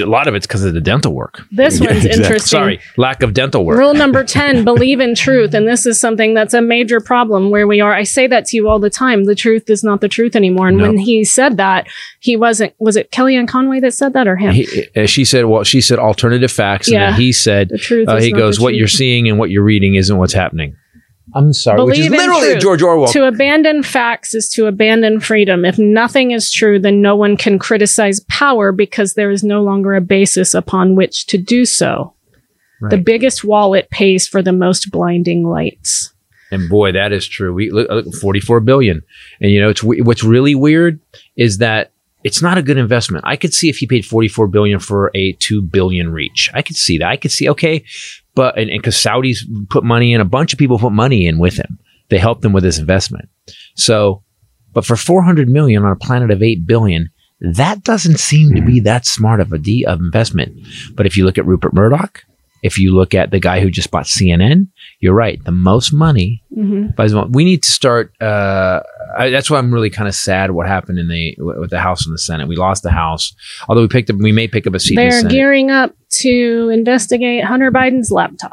a 0.00 0.06
lot 0.06 0.28
of 0.28 0.34
it's 0.34 0.46
because 0.46 0.64
of 0.64 0.72
the 0.74 0.80
dental 0.80 1.12
work. 1.12 1.40
This 1.52 1.78
Yeah, 1.80 1.86
one's 1.92 2.04
exactly. 2.04 2.22
interesting. 2.24 2.58
Sorry, 2.58 2.80
lack 2.96 3.22
of 3.22 3.34
dental 3.34 3.64
work. 3.64 3.78
Rule 3.78 3.94
number 3.94 4.24
10, 4.24 4.64
believe 4.64 5.00
in 5.00 5.14
truth. 5.14 5.52
And 5.54 5.66
this 5.68 5.84
is 5.86 6.00
something 6.00 6.32
that's 6.34 6.54
a 6.54 6.62
major 6.62 7.00
problem 7.00 7.50
where 7.50 7.66
we 7.66 7.80
are. 7.80 7.92
I 7.92 8.02
say 8.04 8.26
that 8.26 8.46
to 8.46 8.56
you 8.56 8.68
all 8.68 8.78
the 8.78 8.90
time. 8.90 9.24
The 9.24 9.34
truth 9.34 9.68
is 9.68 9.84
not 9.84 10.00
the 10.00 10.08
truth 10.08 10.34
anymore. 10.36 10.68
And 10.68 10.78
No. 10.78 10.84
when 10.88 10.98
he 10.98 11.24
said 11.24 11.56
that, 11.58 11.86
he 12.20 12.36
wasn't, 12.36 12.72
was 12.78 12.96
it 12.96 13.10
Kellyanne 13.10 13.48
Conway 13.48 13.80
that 13.80 13.92
said 13.94 14.12
that 14.14 14.26
or 14.26 14.36
him? 14.36 14.52
He, 14.54 14.86
uh, 14.96 15.06
she 15.06 15.24
said, 15.24 15.44
"Well, 15.46 15.64
she 15.64 15.80
said 15.80 15.98
alternative 15.98 16.50
facts," 16.52 16.88
and 16.88 16.94
Yeah. 16.94 17.10
then 17.10 17.20
he 17.20 17.32
said, 17.32 17.68
The 17.68 17.78
truth 17.78 18.08
uh, 18.08 18.16
is 18.16 18.24
"He 18.24 18.32
goes, 18.32 18.58
what 18.60 18.70
truth." 18.70 18.78
you're 18.78 18.88
seeing 18.88 19.28
and 19.28 19.38
what 19.38 19.50
you're 19.50 19.62
reading 19.64 19.94
isn't 19.96 20.16
what's 20.16 20.32
happening." 20.32 20.76
I'm 21.34 21.52
sorry, 21.52 21.82
which 21.84 21.98
is 21.98 22.10
literally 22.10 22.50
truth. 22.50 22.62
George 22.62 22.82
Orwell. 22.82 23.12
To 23.12 23.26
abandon 23.26 23.82
facts 23.82 24.34
is 24.34 24.48
to 24.50 24.66
abandon 24.66 25.20
freedom. 25.20 25.64
If 25.64 25.78
nothing 25.78 26.32
is 26.32 26.52
true, 26.52 26.78
then 26.78 27.00
no 27.00 27.16
one 27.16 27.36
can 27.36 27.58
criticize 27.58 28.20
power 28.28 28.72
because 28.72 29.14
there 29.14 29.30
is 29.30 29.42
no 29.42 29.62
longer 29.62 29.94
a 29.94 30.00
basis 30.00 30.52
upon 30.54 30.96
which 30.96 31.26
to 31.26 31.38
do 31.38 31.64
so. 31.64 32.12
The 32.80 32.96
Right. 32.96 33.04
biggest 33.04 33.44
wallet 33.44 33.88
pays 33.90 34.28
for 34.28 34.42
the 34.42 34.52
most 34.52 34.90
blinding 34.90 35.44
lights. 35.44 36.12
And 36.50 36.68
boy, 36.68 36.92
that 36.92 37.12
is 37.12 37.26
true. 37.26 37.54
We 37.54 37.70
look, 37.70 37.88
look 37.88 38.14
44 38.14 38.60
billion. 38.60 39.00
And 39.40 39.50
you 39.50 39.60
know, 39.60 39.70
it's 39.70 39.82
what's 39.82 40.22
really 40.22 40.54
weird 40.54 41.00
is 41.36 41.58
that 41.58 41.90
it's 42.22 42.42
not 42.42 42.58
a 42.58 42.62
good 42.62 42.76
investment. 42.76 43.24
I 43.26 43.36
could 43.36 43.54
see 43.54 43.68
if 43.68 43.78
he 43.78 43.86
paid 43.86 44.04
44 44.04 44.48
billion 44.48 44.78
for 44.78 45.10
a 45.14 45.32
2 45.40 45.62
billion 45.62 46.10
reach. 46.10 46.50
I 46.54 46.62
could 46.62 46.76
see 46.76 46.98
that. 46.98 47.08
I 47.08 47.16
could 47.16 47.32
see 47.32 47.48
okay, 47.50 47.84
but 48.34 48.58
and 48.58 48.70
because 48.70 48.96
Saudis 48.96 49.38
put 49.68 49.84
money 49.84 50.12
in, 50.12 50.20
a 50.20 50.24
bunch 50.24 50.52
of 50.52 50.58
people 50.58 50.78
put 50.78 50.92
money 50.92 51.26
in 51.26 51.38
with 51.38 51.56
him. 51.56 51.78
They 52.10 52.18
helped 52.18 52.44
him 52.44 52.52
with 52.52 52.64
his 52.64 52.78
investment. 52.78 53.28
So, 53.76 54.22
but 54.72 54.84
for 54.84 54.96
400 54.96 55.48
million 55.48 55.84
on 55.84 55.92
a 55.92 55.96
planet 55.96 56.30
of 56.30 56.42
8 56.42 56.66
billion, 56.66 57.10
that 57.40 57.82
doesn't 57.82 58.18
seem 58.18 58.54
to 58.54 58.62
be 58.62 58.80
that 58.80 59.06
smart 59.06 59.40
of 59.40 59.52
a 59.52 59.84
of 59.86 60.00
investment. 60.00 60.58
But 60.94 61.06
if 61.06 61.16
you 61.16 61.24
look 61.24 61.38
at 61.38 61.46
Rupert 61.46 61.74
Murdoch, 61.74 62.24
if 62.62 62.78
you 62.78 62.94
look 62.94 63.14
at 63.14 63.30
the 63.30 63.40
guy 63.40 63.60
who 63.60 63.70
just 63.70 63.90
bought 63.90 64.06
CNN, 64.06 64.68
you're 65.04 65.14
right. 65.14 65.38
The 65.44 65.52
most 65.52 65.92
money 65.92 66.42
buys 66.96 67.12
the 67.12 67.18
mo- 67.18 67.28
We 67.30 67.44
need 67.44 67.62
to 67.62 67.70
start. 67.70 68.12
Uh, 68.20 68.80
I, 69.16 69.30
that's 69.30 69.48
why 69.50 69.58
I'm 69.58 69.72
really 69.72 69.90
kind 69.90 70.08
of 70.08 70.14
sad 70.14 70.50
what 70.50 70.66
happened 70.66 70.98
in 70.98 71.08
the 71.08 71.36
with 71.38 71.70
the 71.70 71.78
House 71.78 72.04
and 72.06 72.12
the 72.14 72.18
Senate. 72.18 72.48
We 72.48 72.56
lost 72.56 72.82
the 72.82 72.90
House, 72.90 73.32
although 73.68 73.82
we 73.82 73.88
picked 73.88 74.10
up. 74.10 74.16
We 74.16 74.32
may 74.32 74.48
pick 74.48 74.66
up 74.66 74.74
a 74.74 74.80
seat 74.80 74.96
They're 74.96 75.10
Senate. 75.12 75.30
gearing 75.30 75.70
up 75.70 75.94
to 76.22 76.70
investigate 76.72 77.44
Hunter 77.44 77.70
Biden's 77.70 78.10
laptop. 78.10 78.52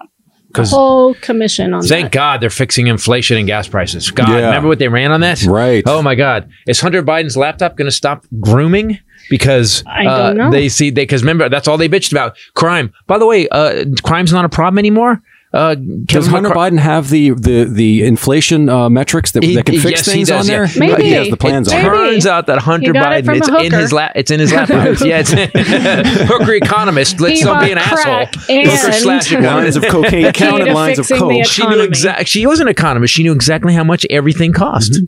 The 0.49 0.53
'Cause- 0.53 0.71
whole 0.71 1.13
commission 1.15 1.73
on 1.73 1.81
Thank 1.83 2.07
that. 2.07 2.11
God 2.11 2.41
they're 2.41 2.49
fixing 2.49 2.87
inflation 2.87 3.37
and 3.37 3.47
gas 3.47 3.69
prices. 3.69 4.11
God, 4.11 4.27
Yeah. 4.27 4.47
remember 4.47 4.67
what 4.67 4.79
they 4.79 4.89
ran 4.89 5.13
on 5.13 5.21
that? 5.21 5.41
Right. 5.43 5.81
Oh 5.87 6.01
my 6.01 6.13
God, 6.15 6.49
is 6.67 6.81
Hunter 6.81 7.01
Biden's 7.01 7.37
laptop 7.37 7.77
going 7.77 7.85
to 7.87 7.91
stop 7.95 8.25
grooming? 8.41 8.99
Because 9.29 9.81
I 9.87 10.05
uh, 10.05 10.27
don't 10.27 10.37
know. 10.37 10.51
they 10.51 10.67
see 10.67 10.89
they 10.89 11.03
because 11.03 11.21
remember 11.21 11.47
that's 11.47 11.69
all 11.69 11.77
they 11.77 11.87
bitched 11.87 12.11
about 12.11 12.35
crime. 12.53 12.91
By 13.07 13.17
the 13.17 13.25
way, 13.25 13.47
uh, 13.47 13.85
crime's 14.03 14.33
not 14.33 14.43
a 14.43 14.49
problem 14.49 14.77
anymore. 14.79 15.21
Uh, 15.53 15.75
Does 15.75 16.27
Hunter 16.27 16.49
McCar- 16.49 16.71
Biden 16.71 16.79
have 16.79 17.09
the 17.09 17.31
the 17.31 17.65
the 17.65 18.03
inflation 18.05 18.69
uh, 18.69 18.89
metrics 18.89 19.31
that, 19.33 19.43
He- 19.43 19.55
that 19.55 19.65
can 19.65 19.75
fix 19.79 19.99
yes, 19.99 20.05
he 20.05 20.11
things 20.13 20.27
does, 20.29 20.47
on 20.49 20.53
there? 20.53 20.65
yeah. 20.65 20.79
Maybe. 20.79 21.03
he 21.03 21.11
has 21.11 21.29
the 21.29 21.35
plans 21.35 21.67
it 21.67 21.73
on. 21.75 21.83
Maybe. 21.83 22.11
turns 22.11 22.25
out 22.25 22.47
that 22.47 22.59
Hunter 22.59 22.93
Biden, 22.93 23.35
it's 23.35 23.49
in 23.49 23.73
his 23.73 23.91
lap. 23.91 24.13
It's 24.15 24.31
in 24.31 24.39
his 24.39 24.53
lap. 24.53 24.69
yeah, 25.01 25.21
it's 25.25 25.31
hooker 26.29 26.53
economist. 26.53 27.19
Let's 27.19 27.39
He 27.39 27.43
don't 27.45 27.59
be 27.59 27.71
an 27.71 27.77
bought 27.79 27.87
crack 27.89 28.37
asshole. 28.37 28.55
and- 28.57 28.67
Hooker 28.69 28.91
slash 28.93 29.31
Lines 29.31 29.75
of 29.75 29.83
cocaine, 29.87 30.31
counted 30.31 30.73
lines 30.73 30.99
of 30.99 31.07
coke. 31.09 31.45
She 31.45 31.65
knew 31.67 31.81
exactly. 31.81 32.25
She 32.25 32.45
was 32.47 32.59
an 32.61 32.67
economist. 32.69 33.13
She 33.13 33.23
knew 33.23 33.33
exactly 33.33 33.73
how 33.73 33.83
much 33.83 34.05
everything 34.09 34.53
cost. 34.53 34.99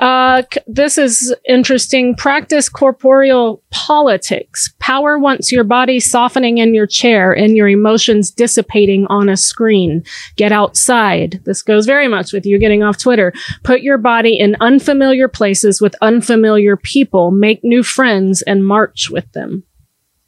Uh, 0.00 0.42
c- 0.52 0.60
this 0.66 0.98
is 0.98 1.34
interesting. 1.48 2.14
Practice 2.16 2.68
corporeal 2.68 3.62
politics. 3.70 4.74
Power 4.78 5.18
wants 5.18 5.50
your 5.52 5.64
body 5.64 6.00
softening 6.00 6.58
in 6.58 6.74
your 6.74 6.86
chair 6.86 7.32
and 7.32 7.56
your 7.56 7.68
emotions 7.68 8.30
dissipating 8.30 9.06
on 9.06 9.28
a 9.28 9.36
screen. 9.36 9.85
Get 10.36 10.52
outside. 10.52 11.40
This 11.44 11.62
goes 11.62 11.86
very 11.86 12.08
much 12.08 12.32
with 12.32 12.46
you 12.46 12.58
getting 12.58 12.82
off 12.82 12.98
Twitter. 12.98 13.32
Put 13.62 13.82
your 13.82 13.98
body 13.98 14.38
in 14.38 14.56
unfamiliar 14.60 15.28
places 15.28 15.80
with 15.80 15.94
unfamiliar 16.02 16.76
people. 16.76 17.30
Make 17.30 17.60
new 17.64 17.82
friends 17.82 18.42
and 18.42 18.66
march 18.66 19.10
with 19.10 19.30
them. 19.32 19.64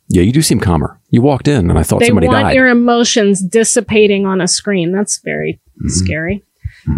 Yeah, 0.08 0.22
you 0.22 0.32
do 0.32 0.40
seem 0.42 0.58
calmer. 0.60 0.98
You 1.10 1.20
walked 1.22 1.48
in 1.48 1.68
and 1.68 1.78
I 1.78 1.82
thought 1.82 2.00
They 2.00 2.06
somebody 2.06 2.28
want 2.28 2.44
died. 2.46 2.54
your 2.54 2.68
emotions 2.68 3.42
dissipating 3.42 4.24
on 4.26 4.40
a 4.40 4.48
screen. 4.48 4.92
That's 4.92 5.18
very 5.18 5.60
Mm-hmm. 5.78 5.88
scary. 5.90 6.44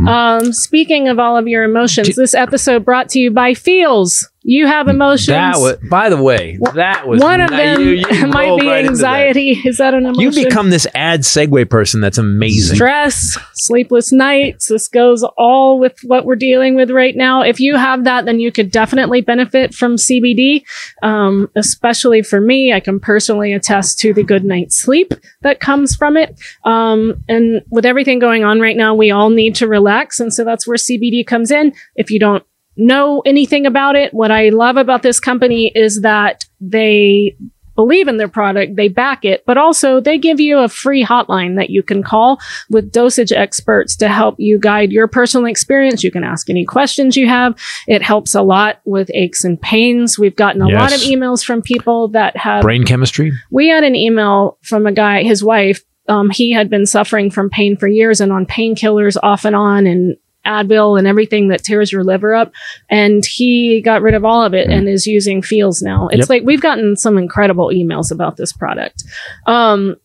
Um, 0.06 0.52
speaking 0.52 1.08
of 1.08 1.18
all 1.18 1.36
of 1.36 1.46
your 1.48 1.64
emotions, 1.64 2.14
this 2.16 2.32
episode 2.32 2.84
brought 2.84 3.08
to 3.10 3.18
you 3.18 3.30
by 3.30 3.52
Feals. 3.54 4.26
You 4.42 4.66
have 4.66 4.88
emotions. 4.88 5.26
That 5.26 5.58
was, 5.58 5.76
by 5.90 6.08
the 6.08 6.20
way, 6.22 6.58
that 6.74 7.06
was 7.06 7.20
One 7.20 7.42
of 7.42 7.50
them 7.50 7.80
you- 7.80 8.04
you 8.10 8.26
might 8.26 8.58
be 8.58 8.66
right 8.66 8.86
anxiety. 8.86 9.50
Is 9.64 9.76
that 9.76 9.92
an 9.92 10.06
emotion? 10.06 10.20
You 10.22 10.44
become 10.44 10.70
this 10.70 10.86
ad 10.94 11.20
segue 11.20 11.68
person. 11.68 12.00
That's 12.00 12.16
amazing. 12.16 12.76
stress, 12.76 13.36
sleepless 13.52 14.12
nights. 14.12 14.68
This 14.68 14.88
goes 14.88 15.22
all 15.36 15.78
with 15.78 15.98
what 16.04 16.24
we're 16.24 16.36
dealing 16.36 16.74
with 16.74 16.90
right 16.90 17.14
now. 17.14 17.42
If 17.42 17.60
you 17.60 17.76
have 17.76 18.04
that, 18.04 18.24
then 18.24 18.40
you 18.40 18.50
could 18.50 18.70
definitely 18.70 19.20
benefit 19.20 19.74
from 19.74 19.96
CBD. 19.96 20.62
Um, 21.02 21.50
especially 21.54 22.22
for 22.22 22.40
me, 22.40 22.72
I 22.72 22.80
can 22.80 22.98
personally 22.98 23.52
attest 23.52 23.98
to 24.00 24.14
the 24.14 24.22
good 24.22 24.44
night's 24.44 24.76
sleep 24.76 25.12
that 25.42 25.60
comes 25.60 25.94
from 25.94 26.16
it. 26.16 26.40
Um, 26.64 27.22
and 27.28 27.60
with 27.70 27.84
everything 27.84 28.18
going 28.18 28.42
on 28.44 28.58
right 28.58 28.76
now, 28.76 28.94
we 28.94 29.10
all 29.10 29.28
need 29.28 29.54
to 29.56 29.68
relax. 29.68 30.18
And 30.18 30.32
so 30.32 30.44
that's 30.44 30.66
where 30.66 30.76
CBD 30.78 31.26
comes 31.26 31.50
in. 31.50 31.74
If 31.94 32.10
you 32.10 32.18
don't 32.18 32.42
know 32.76 33.20
anything 33.20 33.66
about 33.66 33.96
it, 33.96 34.14
what 34.14 34.30
I 34.30 34.50
love 34.50 34.76
about 34.76 35.02
this 35.02 35.20
company 35.20 35.70
is 35.74 36.02
that 36.02 36.46
they 36.60 37.36
believe 37.80 38.08
in 38.08 38.18
their 38.18 38.28
product, 38.28 38.76
they 38.76 38.88
back 38.88 39.24
it, 39.24 39.42
but 39.46 39.56
also 39.56 40.00
they 40.00 40.18
give 40.18 40.38
you 40.38 40.58
a 40.58 40.68
free 40.68 41.02
hotline 41.02 41.56
that 41.56 41.70
you 41.70 41.82
can 41.82 42.02
call 42.02 42.38
with 42.68 42.92
dosage 42.92 43.32
experts 43.32 43.96
to 43.96 44.06
help 44.06 44.34
you 44.38 44.58
guide 44.58 44.92
your 44.92 45.08
personal 45.08 45.46
experience. 45.46 46.04
You 46.04 46.10
can 46.10 46.22
ask 46.22 46.50
any 46.50 46.66
questions 46.66 47.16
you 47.16 47.26
have. 47.26 47.58
It 47.86 48.02
helps 48.02 48.34
a 48.34 48.42
lot 48.42 48.80
with 48.84 49.10
aches 49.14 49.44
and 49.44 49.58
pains. 49.58 50.18
We've 50.18 50.36
gotten 50.36 50.60
a 50.60 50.68
lot 50.68 50.92
of 50.92 51.00
emails 51.00 51.42
from 51.42 51.62
people 51.62 52.08
that 52.08 52.36
have 52.36 52.62
Brain 52.62 52.84
chemistry. 52.84 53.32
we 53.50 53.68
had 53.68 53.82
an 53.82 53.96
email 53.96 54.58
from 54.60 54.86
a 54.86 54.92
guy, 54.92 55.22
his 55.22 55.42
wife. 55.42 55.82
Um, 56.06 56.28
he 56.28 56.52
had 56.52 56.68
been 56.68 56.84
suffering 56.84 57.30
from 57.30 57.48
pain 57.48 57.78
for 57.78 57.88
years 57.88 58.20
and 58.20 58.30
on 58.30 58.44
painkillers 58.44 59.16
off 59.22 59.46
and 59.46 59.56
on 59.56 59.86
and 59.86 60.16
Advil 60.46 60.98
and 60.98 61.06
everything 61.06 61.48
that 61.48 61.62
tears 61.62 61.92
your 61.92 62.02
liver 62.02 62.34
up. 62.34 62.52
And 62.88 63.22
he 63.26 63.80
got 63.82 64.02
rid 64.02 64.14
of 64.14 64.24
all 64.24 64.42
of 64.42 64.54
it 64.54 64.68
and 64.68 64.88
is 64.88 65.06
using 65.06 65.42
Feals 65.42 65.82
now. 65.82 66.08
It's 66.08 66.20
Yep. 66.20 66.28
like 66.30 66.42
we've 66.44 66.60
gotten 66.62 66.96
some 66.96 67.18
incredible 67.18 67.68
emails 67.68 68.10
about 68.10 68.36
this 68.36 68.52
product. 68.52 69.04
Um, 69.46 69.96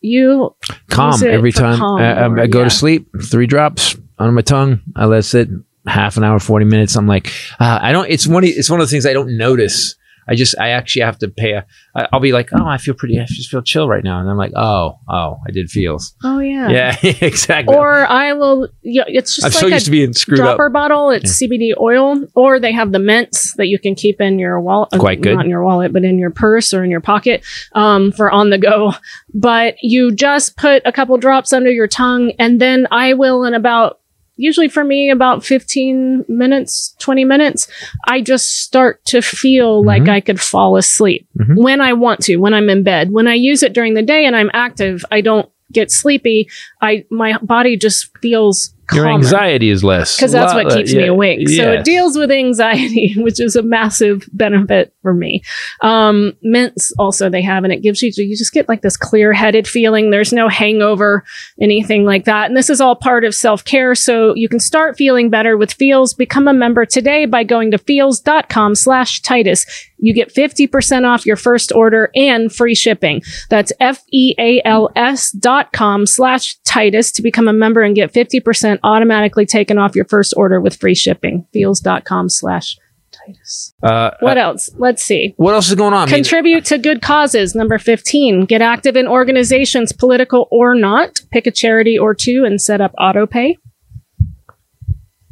you 0.00 0.54
Calm 0.90 1.20
every 1.24 1.52
time 1.52 1.78
calm 1.78 2.00
I, 2.00 2.12
I- 2.24 2.42
I 2.42 2.46
go 2.46 2.58
yeah. 2.60 2.64
to 2.64 2.70
sleep. 2.70 3.08
Three 3.22 3.46
drops 3.46 3.96
on 4.18 4.34
my 4.34 4.42
tongue. 4.42 4.80
I 4.96 5.06
let 5.06 5.18
it 5.20 5.22
sit 5.22 5.48
half 5.86 6.16
an 6.16 6.24
hour, 6.24 6.38
forty 6.38 6.64
minutes. 6.64 6.96
I'm 6.96 7.06
like, 7.06 7.28
uh, 7.60 7.78
I 7.80 7.92
don't. 7.92 8.08
It's 8.10 8.26
one. 8.26 8.44
Of, 8.44 8.50
it's 8.50 8.68
one 8.70 8.80
of 8.80 8.86
the 8.86 8.90
things 8.90 9.06
I 9.06 9.12
don't 9.12 9.36
notice. 9.36 9.94
I 10.28 10.34
just. 10.34 10.54
I 10.58 10.68
actually 10.70 11.02
have 11.02 11.18
to 11.18 11.28
pay. 11.28 11.52
A, 11.52 11.66
I- 11.96 12.08
I'll 12.12 12.20
be 12.20 12.32
like, 12.32 12.50
oh, 12.52 12.66
I 12.66 12.78
feel 12.78 12.94
pretty. 12.94 13.18
I 13.18 13.24
just 13.24 13.50
feel 13.50 13.62
chill 13.62 13.88
right 13.88 14.04
now, 14.04 14.20
and 14.20 14.28
I'm 14.30 14.36
like, 14.36 14.52
oh, 14.56 14.98
oh, 15.08 15.38
I 15.46 15.50
did 15.50 15.70
Feals. 15.70 16.14
Oh 16.22 16.38
yeah. 16.38 16.68
Yeah, 16.70 16.96
exactly. 17.02 17.74
Or 17.74 17.92
I 18.06 18.32
will. 18.32 18.68
Yeah, 18.82 19.04
it's 19.06 19.36
just 19.36 19.46
I'm 19.46 19.50
like 19.52 19.60
so 19.60 19.66
a 19.66 19.70
used 19.70 19.84
to 19.86 19.90
being 19.90 20.12
screwed 20.12 20.38
dropper 20.38 20.66
up. 20.66 20.72
bottle. 20.72 21.10
It's 21.10 21.42
CBD 21.42 21.72
oil, 21.80 22.26
or 22.34 22.60
they 22.60 22.72
have 22.72 22.92
the 22.92 22.98
mints 22.98 23.54
that 23.56 23.66
you 23.66 23.78
can 23.78 23.94
keep 23.94 24.20
in 24.20 24.38
your 24.38 24.60
wallet. 24.60 24.90
Quite 24.98 25.20
good. 25.22 25.34
Not 25.36 25.44
in 25.44 25.50
your 25.50 25.64
wallet, 25.64 25.92
but 25.92 26.04
in 26.04 26.18
your 26.18 26.30
purse 26.30 26.72
or 26.72 26.84
in 26.84 26.90
your 26.90 27.00
pocket 27.00 27.44
um, 27.72 28.12
for 28.12 28.30
on 28.30 28.50
the 28.50 28.58
go. 28.58 28.92
But 29.34 29.76
you 29.82 30.12
just 30.12 30.56
put 30.56 30.82
a 30.84 30.92
couple 30.92 31.16
drops 31.18 31.52
under 31.52 31.70
your 31.70 31.88
tongue, 31.88 32.32
and 32.38 32.60
then 32.60 32.86
I 32.90 33.14
will 33.14 33.44
in 33.44 33.54
about. 33.54 33.98
Usually 34.42 34.68
for 34.68 34.82
me, 34.82 35.08
about 35.08 35.44
15 35.44 36.24
minutes, 36.28 36.96
20 36.98 37.24
minutes, 37.24 37.68
I 38.08 38.20
just 38.20 38.60
start 38.64 39.04
to 39.04 39.22
feel 39.22 39.78
mm-hmm. 39.78 39.86
like 39.86 40.08
I 40.08 40.20
could 40.20 40.40
fall 40.40 40.76
asleep 40.76 41.28
mm-hmm. 41.38 41.62
when 41.62 41.80
I 41.80 41.92
want 41.92 42.24
to, 42.24 42.38
when 42.38 42.52
I'm 42.52 42.68
in 42.68 42.82
bed. 42.82 43.12
When 43.12 43.28
I 43.28 43.34
use 43.34 43.62
it 43.62 43.72
during 43.72 43.94
the 43.94 44.02
day 44.02 44.26
and 44.26 44.34
I'm 44.34 44.50
active, 44.52 45.04
I 45.12 45.20
don't 45.20 45.48
get 45.70 45.92
sleepy. 45.92 46.48
I, 46.80 47.04
my 47.08 47.38
body 47.38 47.76
just 47.76 48.10
feels 48.18 48.71
Your 48.94 49.08
anxiety 49.08 49.70
is 49.70 49.82
less 49.82 50.16
because 50.16 50.32
that's 50.32 50.54
what 50.54 50.72
keeps 50.72 50.92
me 50.94 51.04
yeah, 51.04 51.10
awake. 51.10 51.48
So 51.48 51.72
it 51.72 51.84
deals 51.84 52.16
with 52.16 52.30
anxiety, 52.30 53.14
which 53.16 53.40
is 53.40 53.56
a 53.56 53.62
massive 53.62 54.28
benefit 54.32 54.94
for 55.02 55.14
me. 55.14 55.42
Um, 55.80 56.34
mints 56.42 56.92
also 56.98 57.28
they 57.28 57.42
have, 57.42 57.64
and 57.64 57.72
it 57.72 57.82
gives 57.82 58.02
you 58.02 58.12
you 58.16 58.36
just 58.36 58.52
get 58.52 58.68
like 58.68 58.82
this 58.82 58.96
clear 58.96 59.32
headed 59.32 59.66
feeling. 59.66 60.10
There's 60.10 60.32
no 60.32 60.48
hangover, 60.48 61.24
anything 61.60 62.04
like 62.04 62.24
that. 62.24 62.46
And 62.46 62.56
this 62.56 62.70
is 62.70 62.80
all 62.80 62.96
part 62.96 63.24
of 63.24 63.34
self 63.34 63.64
care. 63.64 63.94
So 63.94 64.34
you 64.34 64.48
can 64.48 64.60
start 64.60 64.96
feeling 64.96 65.30
better 65.30 65.56
with 65.56 65.72
Feals. 65.72 66.14
Become 66.14 66.48
a 66.48 66.52
member 66.52 66.84
today 66.86 67.26
by 67.26 67.44
going 67.44 67.70
to 67.70 67.78
feals.com 67.78 68.74
slash 68.74 69.20
Titus. 69.22 69.66
You 70.02 70.12
get 70.12 70.34
50% 70.34 71.06
off 71.06 71.24
your 71.24 71.36
first 71.36 71.72
order 71.72 72.10
and 72.14 72.52
free 72.52 72.74
shipping. 72.74 73.22
That's 73.48 73.72
F-E-A-L-S 73.80 75.30
dot 75.32 75.72
com 75.72 76.06
slash 76.06 76.56
Titus 76.64 77.12
to 77.12 77.22
become 77.22 77.46
a 77.48 77.52
member 77.52 77.82
and 77.82 77.94
get 77.94 78.12
50% 78.12 78.80
automatically 78.82 79.46
taken 79.46 79.78
off 79.78 79.94
your 79.96 80.04
first 80.06 80.34
order 80.36 80.60
with 80.60 80.76
free 80.76 80.94
shipping. 80.96 81.46
Feals.com 81.52 82.28
slash 82.28 82.76
Titus. 83.12 83.74
Uh, 83.82 84.10
What 84.20 84.38
else? 84.38 84.70
Let's 84.76 85.02
see. 85.04 85.34
what 85.36 85.54
else 85.54 85.68
is 85.68 85.74
going 85.76 85.92
on? 85.94 86.02
I 86.02 86.06
mean, 86.06 86.14
Contribute 86.16 86.64
to 86.66 86.78
good 86.78 87.00
causes. 87.02 87.54
Number 87.54 87.78
15. 87.78 88.46
Get 88.46 88.60
active 88.62 88.96
in 88.96 89.06
organizations, 89.06 89.92
political 89.92 90.48
or 90.50 90.74
not. 90.74 91.20
Pick 91.30 91.46
a 91.46 91.50
charity 91.52 91.96
or 91.98 92.14
two 92.14 92.44
and 92.44 92.60
set 92.60 92.80
up 92.80 92.92
auto 92.98 93.26
pay. 93.26 93.56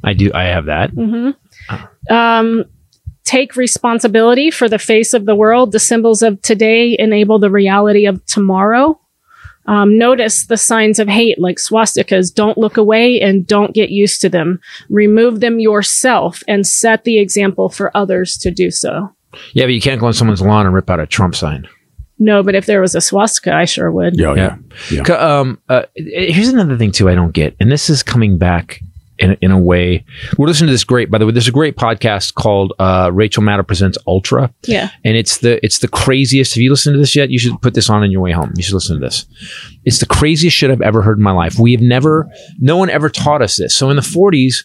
I 0.04 0.12
do. 0.14 0.30
I 0.32 0.44
have 0.44 0.66
that. 0.66 0.90
Um, 2.10 2.64
take 3.30 3.56
responsibility 3.56 4.50
for 4.50 4.68
the 4.68 4.78
face 4.78 5.14
of 5.14 5.24
the 5.26 5.34
world. 5.34 5.72
The 5.72 5.78
symbols 5.78 6.22
of 6.22 6.40
today 6.42 6.96
enable 6.98 7.38
the 7.38 7.50
reality 7.50 8.06
of 8.06 8.24
tomorrow. 8.26 8.98
Um, 9.66 9.98
notice 9.98 10.46
the 10.46 10.56
signs 10.56 10.98
of 10.98 11.06
hate 11.08 11.38
like 11.38 11.58
swastikas. 11.58 12.34
Don't 12.34 12.58
look 12.58 12.76
away 12.76 13.20
and 13.20 13.46
don't 13.46 13.74
get 13.74 13.90
used 13.90 14.20
to 14.22 14.28
them. 14.28 14.58
Remove 14.88 15.40
them 15.40 15.60
yourself 15.60 16.42
and 16.48 16.66
set 16.66 17.04
the 17.04 17.18
example 17.18 17.68
for 17.68 17.96
others 17.96 18.36
to 18.38 18.50
do 18.50 18.70
so. 18.70 19.14
Yeah, 19.52 19.64
but 19.66 19.74
you 19.74 19.80
can't 19.80 20.00
go 20.00 20.06
on 20.06 20.12
someone's 20.12 20.42
lawn 20.42 20.66
and 20.66 20.74
rip 20.74 20.90
out 20.90 20.98
a 20.98 21.06
Trump 21.06 21.36
sign. 21.36 21.68
No, 22.18 22.42
but 22.42 22.54
if 22.54 22.66
there 22.66 22.80
was 22.80 22.94
a 22.94 23.00
swastika, 23.00 23.54
I 23.54 23.64
sure 23.64 23.90
would. 23.92 24.18
Yeah, 24.18 24.34
yeah. 24.34 24.56
Yeah. 24.90 25.04
C- 25.04 25.12
Um, 25.12 25.58
uh, 25.68 25.82
here's 25.94 26.48
another 26.48 26.76
thing 26.76 26.90
too 26.92 27.08
I 27.08 27.14
don't 27.14 27.32
get, 27.32 27.54
and 27.60 27.70
this 27.70 27.88
is 27.88 28.02
coming 28.02 28.38
back 28.38 28.82
in, 29.20 29.36
in 29.40 29.50
a 29.50 29.58
way. 29.58 30.04
We're 30.38 30.46
listening 30.46 30.68
to 30.68 30.72
this 30.72 30.84
great, 30.84 31.10
by 31.10 31.18
the 31.18 31.26
way. 31.26 31.32
There's 31.32 31.46
a 31.48 31.52
great 31.52 31.76
podcast 31.76 32.34
called 32.34 32.72
uh, 32.78 33.10
Rachel 33.12 33.42
Maddow 33.42 33.66
presents 33.66 33.98
Ultra, 34.06 34.52
Yeah. 34.66 34.90
and 35.04 35.16
it's 35.16 35.38
the 35.38 35.64
it's 35.64 35.78
the 35.78 35.88
craziest. 35.88 36.54
Have 36.54 36.62
you 36.62 36.70
listened 36.70 36.94
to 36.94 36.98
this 36.98 37.14
yet? 37.14 37.30
You 37.30 37.38
should 37.38 37.60
put 37.62 37.74
this 37.74 37.88
on 37.90 38.02
on 38.02 38.10
your 38.10 38.20
way 38.22 38.32
home. 38.32 38.52
You 38.56 38.62
should 38.62 38.74
listen 38.74 38.98
to 38.98 39.06
this. 39.06 39.26
It's 39.84 39.98
the 39.98 40.06
craziest 40.06 40.56
shit 40.56 40.70
I've 40.70 40.80
ever 40.82 41.02
heard 41.02 41.18
in 41.18 41.22
my 41.24 41.32
life. 41.32 41.58
We 41.58 41.72
have 41.72 41.80
never, 41.82 42.28
no 42.58 42.76
one 42.76 42.90
ever 42.90 43.08
taught 43.08 43.42
us 43.42 43.56
this. 43.56 43.76
So 43.76 43.90
in 43.90 43.96
the 43.96 44.02
40s, 44.02 44.64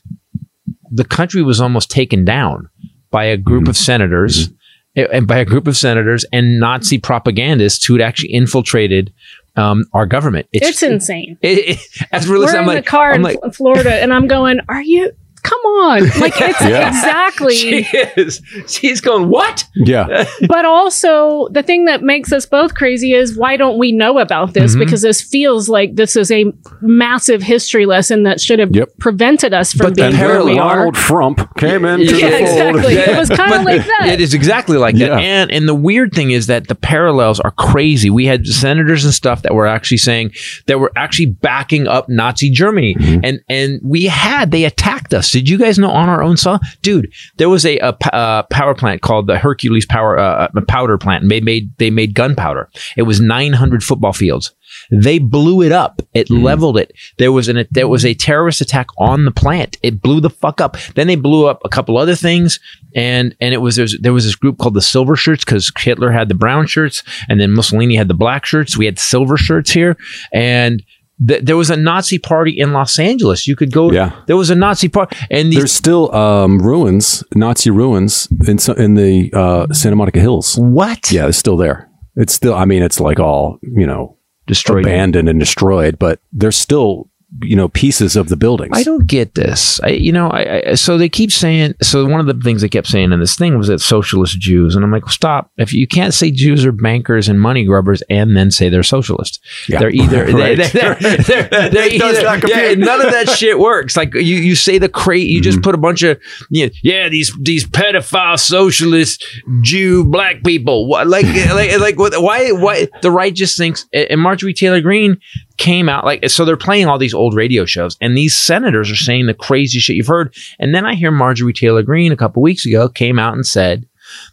the 0.91 1.05
country 1.05 1.41
was 1.43 1.59
almost 1.61 1.91
taken 1.91 2.23
down 2.25 2.69
by 3.11 3.25
a 3.25 3.37
group 3.37 3.67
of 3.67 3.75
senators 3.77 4.49
and 4.95 5.27
by 5.27 5.37
a 5.37 5.45
group 5.45 5.67
of 5.67 5.75
senators 5.75 6.25
and 6.31 6.59
Nazi 6.59 6.97
propagandists 6.97 7.83
who 7.85 7.93
had 7.95 8.01
actually 8.01 8.31
infiltrated 8.33 9.13
um, 9.55 9.85
our 9.93 10.05
government. 10.05 10.47
It's 10.51 10.83
insane. 10.83 11.37
it, 11.41 11.77
it, 11.77 12.07
as 12.11 12.27
we're 12.27 12.39
We're 12.39 12.49
in 12.49 12.55
I'm 12.61 12.65
the 12.67 12.73
like, 12.75 12.85
car 12.85 13.11
I'm 13.11 13.17
in 13.17 13.21
like, 13.23 13.39
Florida, 13.53 13.93
and 13.93 14.13
I'm 14.13 14.27
going, 14.27 14.59
"Are 14.67 14.81
you? 14.81 15.11
Come 15.45 15.59
on!" 15.61 16.01
Like 16.19 16.33
it's 16.41 16.61
Yeah. 16.61 16.87
exactly. 16.87 17.55
she 17.55 17.85
is. 18.17 18.41
She's 18.67 19.01
going, 19.01 19.29
what? 19.29 19.65
Yeah. 19.75 20.25
but 20.47 20.65
also, 20.65 21.47
the 21.51 21.61
thing 21.63 21.85
that 21.85 22.01
makes 22.01 22.31
us 22.31 22.45
both 22.45 22.73
crazy 22.75 23.13
is 23.13 23.37
why 23.37 23.57
don't 23.57 23.77
we 23.77 23.91
know 23.91 24.17
about 24.19 24.53
this? 24.53 24.71
Mm-hmm. 24.71 24.79
Because 24.79 25.01
this 25.01 25.21
feels 25.21 25.69
like 25.69 25.95
this 25.95 26.15
is 26.15 26.31
a 26.31 26.45
massive 26.81 27.41
history 27.41 27.85
lesson 27.85 28.23
that 28.23 28.39
should 28.41 28.59
have 28.59 28.69
Yep. 28.75 28.89
prevented 28.99 29.53
us 29.53 29.71
from 29.73 29.87
But 29.87 29.95
the 29.95 30.01
being 30.03 30.13
And 30.15 30.19
where 30.21 30.37
then 30.37 30.45
we 30.45 30.57
are. 30.59 30.75
Donald 30.77 30.95
Trump 30.95 31.57
came 31.57 31.85
into 31.85 32.17
Yeah, 32.17 32.29
the 32.29 32.45
fold. 32.45 32.75
exactly. 32.75 32.93
It 32.95 33.17
was 33.17 33.29
kind 33.29 33.53
of 33.53 33.63
like 33.63 33.85
that. 33.85 34.09
It 34.09 34.21
is 34.21 34.33
exactly 34.33 34.77
like 34.77 34.95
that. 34.97 35.11
And 35.11 35.51
and 35.51 35.67
the 35.67 35.75
weird 35.75 36.13
thing 36.13 36.31
is 36.31 36.47
that 36.47 36.67
the 36.67 36.75
parallels 36.75 37.39
are 37.39 37.51
crazy. 37.51 38.09
We 38.09 38.25
had 38.25 38.47
senators 38.47 39.05
and 39.05 39.13
stuff 39.13 39.41
that 39.43 39.53
were 39.53 39.67
actually 39.67 39.97
saying 39.97 40.31
that 40.67 40.79
were 40.79 40.91
actually 40.95 41.27
backing 41.27 41.87
up 41.87 42.07
Nazi 42.09 42.49
Germany. 42.49 42.95
Mm-hmm. 42.95 43.19
And 43.23 43.39
and 43.49 43.79
we 43.83 44.05
had 44.05 44.51
they 44.51 44.63
attacked 44.65 45.13
us. 45.13 45.34
Did 45.35 45.49
you 45.49 45.57
guys 45.57 45.77
know 45.77 45.89
on 45.89 46.07
our 46.07 46.23
own 46.23 46.37
saw, 46.37 46.59
Dude, 46.81 47.11
there 47.35 47.49
was 47.49 47.65
a 47.65 47.77
uh, 47.79 48.43
power 48.43 48.73
plant 48.73 49.01
called 49.01 49.27
the 49.27 49.37
Hercules 49.37 49.85
Power 49.85 50.17
uh, 50.17 50.47
uh, 50.55 50.61
Powder 50.61 50.97
Plant. 50.97 51.23
And 51.23 51.29
they 51.31 51.41
made 51.41 51.75
they 51.77 51.89
made 51.89 52.13
gunpowder. 52.13 52.69
It 52.95 53.01
was 53.01 53.19
900 53.19 53.83
football 53.83 54.13
fields. 54.13 54.53
They 54.89 55.19
blew 55.19 55.61
it 55.61 55.71
up. 55.73 56.01
It 56.13 56.27
Mm-hmm. 56.29 56.43
leveled 56.43 56.77
it. 56.77 56.93
There 57.17 57.33
was 57.33 57.49
an 57.49 57.65
there 57.71 57.89
was 57.89 58.05
a 58.05 58.13
terrorist 58.13 58.61
attack 58.61 58.87
on 58.97 59.25
the 59.25 59.31
plant. 59.31 59.77
It 59.83 60.01
blew 60.01 60.21
the 60.21 60.29
fuck 60.29 60.61
up. 60.61 60.77
Then 60.95 61.07
they 61.07 61.15
blew 61.17 61.47
up 61.47 61.59
a 61.65 61.69
couple 61.69 61.97
other 61.97 62.15
things, 62.15 62.59
and 62.95 63.35
and 63.41 63.53
it 63.53 63.57
was 63.57 63.75
there 63.75 63.83
was, 63.83 63.97
there 64.01 64.13
was 64.13 64.23
this 64.23 64.35
group 64.35 64.57
called 64.57 64.73
the 64.73 64.81
Silver 64.81 65.17
Shirts 65.17 65.43
because 65.43 65.69
Hitler 65.77 66.11
had 66.11 66.29
the 66.29 66.33
brown 66.35 66.65
shirts, 66.65 67.03
and 67.27 67.39
then 67.41 67.51
Mussolini 67.53 67.95
had 67.95 68.07
the 68.07 68.13
black 68.13 68.45
shirts. 68.45 68.77
We 68.77 68.85
had 68.85 68.97
silver 68.99 69.35
shirts 69.37 69.71
here, 69.71 69.97
and. 70.33 70.81
Th- 71.27 71.43
there 71.43 71.57
was 71.57 71.69
a 71.69 71.75
Nazi 71.77 72.17
party 72.19 72.51
in 72.57 72.73
Los 72.73 72.97
Angeles. 72.99 73.47
You 73.47 73.55
could 73.55 73.71
go. 73.71 73.91
Yeah. 73.91 74.11
There 74.27 74.37
was 74.37 74.49
a 74.49 74.55
Nazi 74.55 74.89
party, 74.89 75.15
and 75.29 75.51
these 75.51 75.59
There's 75.59 75.71
still 75.71 76.13
um, 76.15 76.59
ruins, 76.59 77.23
Nazi 77.35 77.69
ruins 77.69 78.27
in 78.47 78.57
so- 78.57 78.73
in 78.73 78.93
the 78.95 79.31
uh, 79.33 79.67
Santa 79.73 79.95
Monica 79.95 80.19
Hills. 80.19 80.55
what? 80.57 81.11
Yeah, 81.11 81.27
it's 81.27 81.37
still 81.37 81.57
there. 81.57 81.89
It's 82.15 82.33
still. 82.33 82.53
I 82.53 82.65
mean, 82.65 82.81
it's 82.83 82.99
like 82.99 83.19
all 83.19 83.59
you 83.61 83.85
know, 83.85 84.17
destroyed. 84.47 84.85
abandoned 84.85 85.27
and 85.29 85.39
destroyed, 85.39 85.99
but 85.99 86.19
there's 86.31 86.55
still 86.57 87.09
you 87.41 87.55
know 87.55 87.67
pieces 87.69 88.15
of 88.15 88.29
the 88.29 88.37
buildings. 88.37 88.77
I 88.77 88.83
don't 88.83 89.07
get 89.07 89.35
this. 89.35 89.79
I, 89.81 89.89
you 89.89 90.11
know, 90.11 90.29
I, 90.29 90.69
I, 90.69 90.73
so 90.75 90.97
they 90.97 91.09
keep 91.09 91.31
saying. 91.31 91.73
So 91.81 92.05
one 92.05 92.19
of 92.19 92.25
the 92.27 92.33
things 92.43 92.61
they 92.61 92.69
kept 92.69 92.87
saying 92.87 93.11
in 93.11 93.19
this 93.19 93.35
thing 93.35 93.57
was 93.57 93.67
that 93.67 93.79
socialist 93.79 94.39
Jews, 94.39 94.75
and 94.75 94.83
I'm 94.85 94.91
like, 94.91 95.07
stop. 95.09 95.51
If 95.57 95.73
you 95.73 95.87
can't 95.87 96.13
say 96.13 96.31
Jews 96.31 96.65
are 96.65 96.71
bankers 96.71 97.27
and 97.27 97.39
money 97.41 97.65
grubbers, 97.65 98.01
and 98.09 98.37
then 98.37 98.51
say 98.51 98.69
they're 98.69 98.83
socialist, 98.83 99.41
Yeah. 99.67 99.79
they're 99.79 99.89
either 99.89 100.25
Right. 100.33 100.57
they, 100.57 100.81
are 100.81 100.95
they're, 100.95 101.17
they're, 101.17 101.69
they're 101.69 101.89
either- 101.93 102.47
yeah, 102.47 102.73
none 102.75 103.05
of 103.05 103.11
that 103.11 103.29
shit 103.29 103.59
works. 103.59 103.97
Like 103.97 104.13
you, 104.13 104.21
you 104.21 104.55
say 104.55 104.77
the 104.77 104.89
crate, 104.89 105.27
you 105.27 105.39
Mm-hmm. 105.39 105.43
just 105.43 105.61
put 105.61 105.75
a 105.75 105.77
bunch 105.79 106.03
of 106.03 106.19
you 106.49 106.65
know, 106.67 106.71
yeah, 106.83 107.09
these 107.09 107.31
these 107.41 107.65
pedophile 107.65 108.39
socialist 108.39 109.25
Jew 109.61 110.03
black 110.05 110.43
people. 110.43 110.87
What 110.87 111.07
like 111.07 111.25
like 111.25 111.77
like 111.79 111.99
what, 111.99 112.13
why 112.21 112.51
why 112.51 112.87
the 113.01 113.11
right 113.11 113.33
just 113.33 113.57
thinks 113.57 113.85
and 113.93 114.19
Marjorie 114.21 114.53
Taylor 114.53 114.81
Greene 114.81 115.17
came 115.57 115.87
out 115.87 116.03
like 116.03 116.29
so 116.29 116.43
they're 116.43 116.57
playing 116.57 116.87
all 116.87 116.97
these 116.97 117.13
old 117.13 117.33
radio 117.33 117.65
shows 117.65 117.97
and 118.01 118.17
these 118.17 118.37
senators 118.37 118.91
are 118.91 118.95
saying 118.95 119.25
the 119.25 119.33
crazy 119.33 119.79
shit 119.79 119.95
you've 119.95 120.07
heard 120.07 120.33
and 120.59 120.75
then 120.75 120.85
I 120.85 120.95
hear 120.95 121.11
Marjorie 121.11 121.53
Taylor 121.53 121.81
Greene 121.81 122.11
a 122.11 122.17
couple 122.17 122.41
weeks 122.41 122.65
ago 122.65 122.89
came 122.89 123.17
out 123.17 123.33
and 123.33 123.45
said 123.45 123.87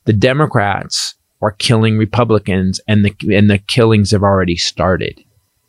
the 0.05 0.13
Democrats 0.13 1.15
are 1.43 1.51
killing 1.51 1.99
Republicans 1.99 2.81
and 2.87 3.05
the 3.05 3.37
and 3.37 3.51
the 3.51 3.59
killings 3.59 4.13
have 4.13 4.23
already 4.23 4.57
started. 4.57 5.23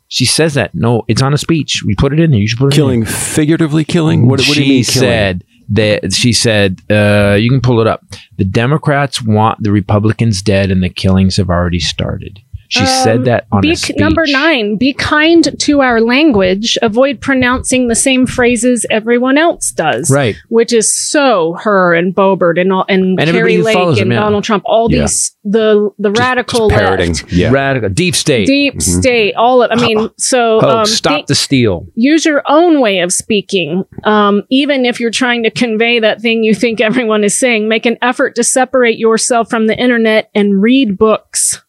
She 0.08 0.24
says 0.24 0.54
that. 0.54 0.74
No, 0.74 1.02
it's 1.08 1.22
on 1.22 1.34
a 1.34 1.38
speech. 1.38 1.82
We 1.84 1.94
put 1.96 2.12
it 2.12 2.20
in 2.20 2.30
there. 2.30 2.40
You 2.40 2.46
should 2.46 2.58
put 2.58 2.66
it 2.66 2.74
in 2.74 2.76
killing 2.76 3.04
figuratively 3.04 3.84
killing. 3.84 4.28
What, 4.28 4.40
what 4.40 4.46
she 4.46 4.54
do 4.54 4.62
you 4.62 4.68
mean? 4.68 4.84
killing? 4.84 5.08
said 5.08 5.44
that 5.70 6.12
she 6.12 6.32
said 6.32 6.80
uh, 6.90 7.36
you 7.38 7.50
can 7.50 7.60
pull 7.60 7.80
it 7.80 7.86
up. 7.86 8.04
The 8.36 8.44
Democrats 8.44 9.20
want 9.20 9.62
the 9.62 9.72
Republicans 9.72 10.40
dead, 10.42 10.70
and 10.70 10.82
the 10.82 10.88
killings 10.90 11.36
have 11.36 11.50
already 11.50 11.80
started. 11.80 12.40
She 12.68 12.84
said 12.86 13.24
that 13.26 13.46
on 13.52 13.58
Um, 13.58 13.62
Be 13.62 13.72
a 13.72 13.76
speech. 13.76 13.96
number 13.98 14.24
nine. 14.26 14.76
Be 14.76 14.92
kind 14.92 15.48
to 15.60 15.80
our 15.80 16.00
language. 16.00 16.76
Avoid 16.82 17.20
pronouncing 17.20 17.88
the 17.88 17.94
same 17.94 18.26
phrases 18.26 18.84
everyone 18.90 19.38
else 19.38 19.70
does. 19.70 20.10
Right. 20.10 20.36
Which 20.48 20.72
is 20.72 20.92
so 20.94 21.56
her 21.62 21.94
and 21.94 22.14
Boebert 22.14 22.60
and 22.60 22.72
all 22.72 22.84
and, 22.88 23.18
And 23.20 23.30
Kari 23.30 23.58
Lake 23.58 23.76
and 23.76 23.96
him, 23.98 24.12
yeah. 24.12 24.20
Donald 24.20 24.44
Trump. 24.44 24.62
All 24.66 24.90
Yeah. 24.90 25.00
these 25.02 25.36
the 25.44 25.90
the 25.98 26.10
radical 26.10 26.68
Just 26.70 26.80
parroting. 26.80 27.12
left, 27.12 27.32
Yeah. 27.32 27.50
Radical 27.52 27.90
deep 27.90 28.14
state. 28.14 28.46
deep 28.46 28.80
state. 28.80 29.34
All 29.34 29.62
of. 29.62 29.70
I 29.70 29.76
mean, 29.76 30.08
so 30.18 30.60
Hoax. 30.60 30.74
um, 30.74 30.86
Stop 30.86 31.12
think- 31.14 31.26
the 31.26 31.34
steal. 31.34 31.86
use 31.94 32.24
your 32.24 32.42
own 32.46 32.80
way 32.80 33.00
of 33.00 33.12
speaking. 33.12 33.84
Um, 34.04 34.42
even 34.50 34.84
if 34.86 35.00
you're 35.00 35.10
trying 35.10 35.42
to 35.42 35.50
convey 35.50 35.98
that 36.00 36.20
thing 36.20 36.44
you 36.44 36.54
think 36.54 36.80
everyone 36.80 37.24
is 37.24 37.34
saying, 37.36 37.68
make 37.68 37.86
an 37.86 37.98
effort 38.02 38.34
to 38.36 38.44
separate 38.44 38.98
yourself 38.98 39.50
from 39.50 39.66
the 39.66 39.76
internet 39.78 40.30
and 40.34 40.62
read 40.62 40.96
books. 40.98 41.62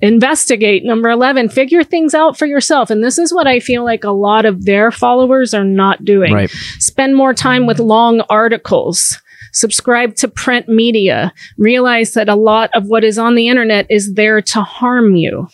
Investigate. 0.00 0.84
Number 0.84 1.10
11, 1.10 1.48
figure 1.48 1.82
things 1.82 2.14
out 2.14 2.38
for 2.38 2.46
yourself. 2.46 2.90
And 2.90 3.02
this 3.02 3.18
is 3.18 3.32
what 3.32 3.46
I 3.46 3.60
feel 3.60 3.84
like 3.84 4.04
a 4.04 4.10
lot 4.10 4.44
of 4.44 4.64
their 4.64 4.90
followers 4.90 5.54
are 5.54 5.64
not 5.64 6.04
doing. 6.04 6.32
Right. 6.32 6.50
Spend 6.78 7.16
more 7.16 7.34
time 7.34 7.66
with 7.66 7.78
long 7.78 8.20
articles. 8.30 9.20
Subscribe 9.52 10.14
to 10.16 10.28
print 10.28 10.68
media. 10.68 11.32
Realize 11.56 12.12
that 12.12 12.28
a 12.28 12.34
lot 12.34 12.70
of 12.74 12.86
what 12.86 13.04
is 13.04 13.18
on 13.18 13.34
the 13.34 13.48
internet 13.48 13.86
is 13.90 14.14
there 14.14 14.40
to 14.42 14.62
harm 14.62 15.16
you. 15.16 15.48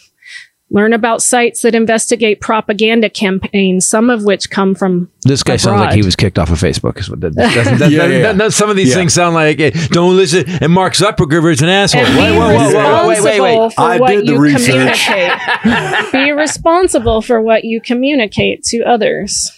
Learn 0.75 0.95
about 0.95 1.21
sites 1.21 1.61
that 1.63 1.75
investigate 1.75 2.41
propaganda 2.41 3.11
campaigns, 3.11 3.87
some 3.87 4.09
of 4.09 4.25
which 4.25 4.49
come 4.49 4.75
from 4.75 5.11
This 5.23 5.43
guy 5.43 5.57
sounds 5.57 5.81
like 5.81 5.95
he 5.95 6.03
was 6.03 6.17
kicked 6.17 6.39
off 6.39 6.51
of 6.51 6.59
Facebook. 6.59 6.99
Is 6.99 7.11
what 7.11 7.21
that, 7.21 7.35
that, 7.35 7.55
doesn't- 7.55 7.79
that- 7.79 7.91
Yeah, 7.93 8.07
yeah, 8.07 8.19
yeah. 8.19 8.33
that- 8.33 8.53
some 8.55 8.71
of 8.71 8.77
these 8.77 8.89
Yeah. 8.89 8.95
things 8.95 9.13
sound 9.13 9.35
like 9.35 9.61
eh, 9.61 9.71
don't 9.91 10.17
listen. 10.17 10.45
And 10.49 10.73
Mark 10.73 10.95
Zuckerberg 10.95 11.53
is 11.53 11.61
an 11.63 11.69
asshole. 11.69 12.03
and 12.07 12.19
Wait, 12.19 12.39
whoa, 12.39 12.49
wait, 12.49 13.23
wait, 13.23 13.41
responsible 13.41 13.43
wait. 13.69 13.73
for 13.75 13.81
I 13.83 13.99
what 13.99 14.09
did 14.09 14.27
the 14.27 14.33
you 14.33 14.39
research. 14.41 15.05
communicate. 15.07 16.13
be 16.13 16.33
responsible 16.33 17.21
for 17.21 17.41
what 17.43 17.65
you 17.65 17.81
communicate 17.81 18.63
to 18.65 18.83
others. 18.85 19.53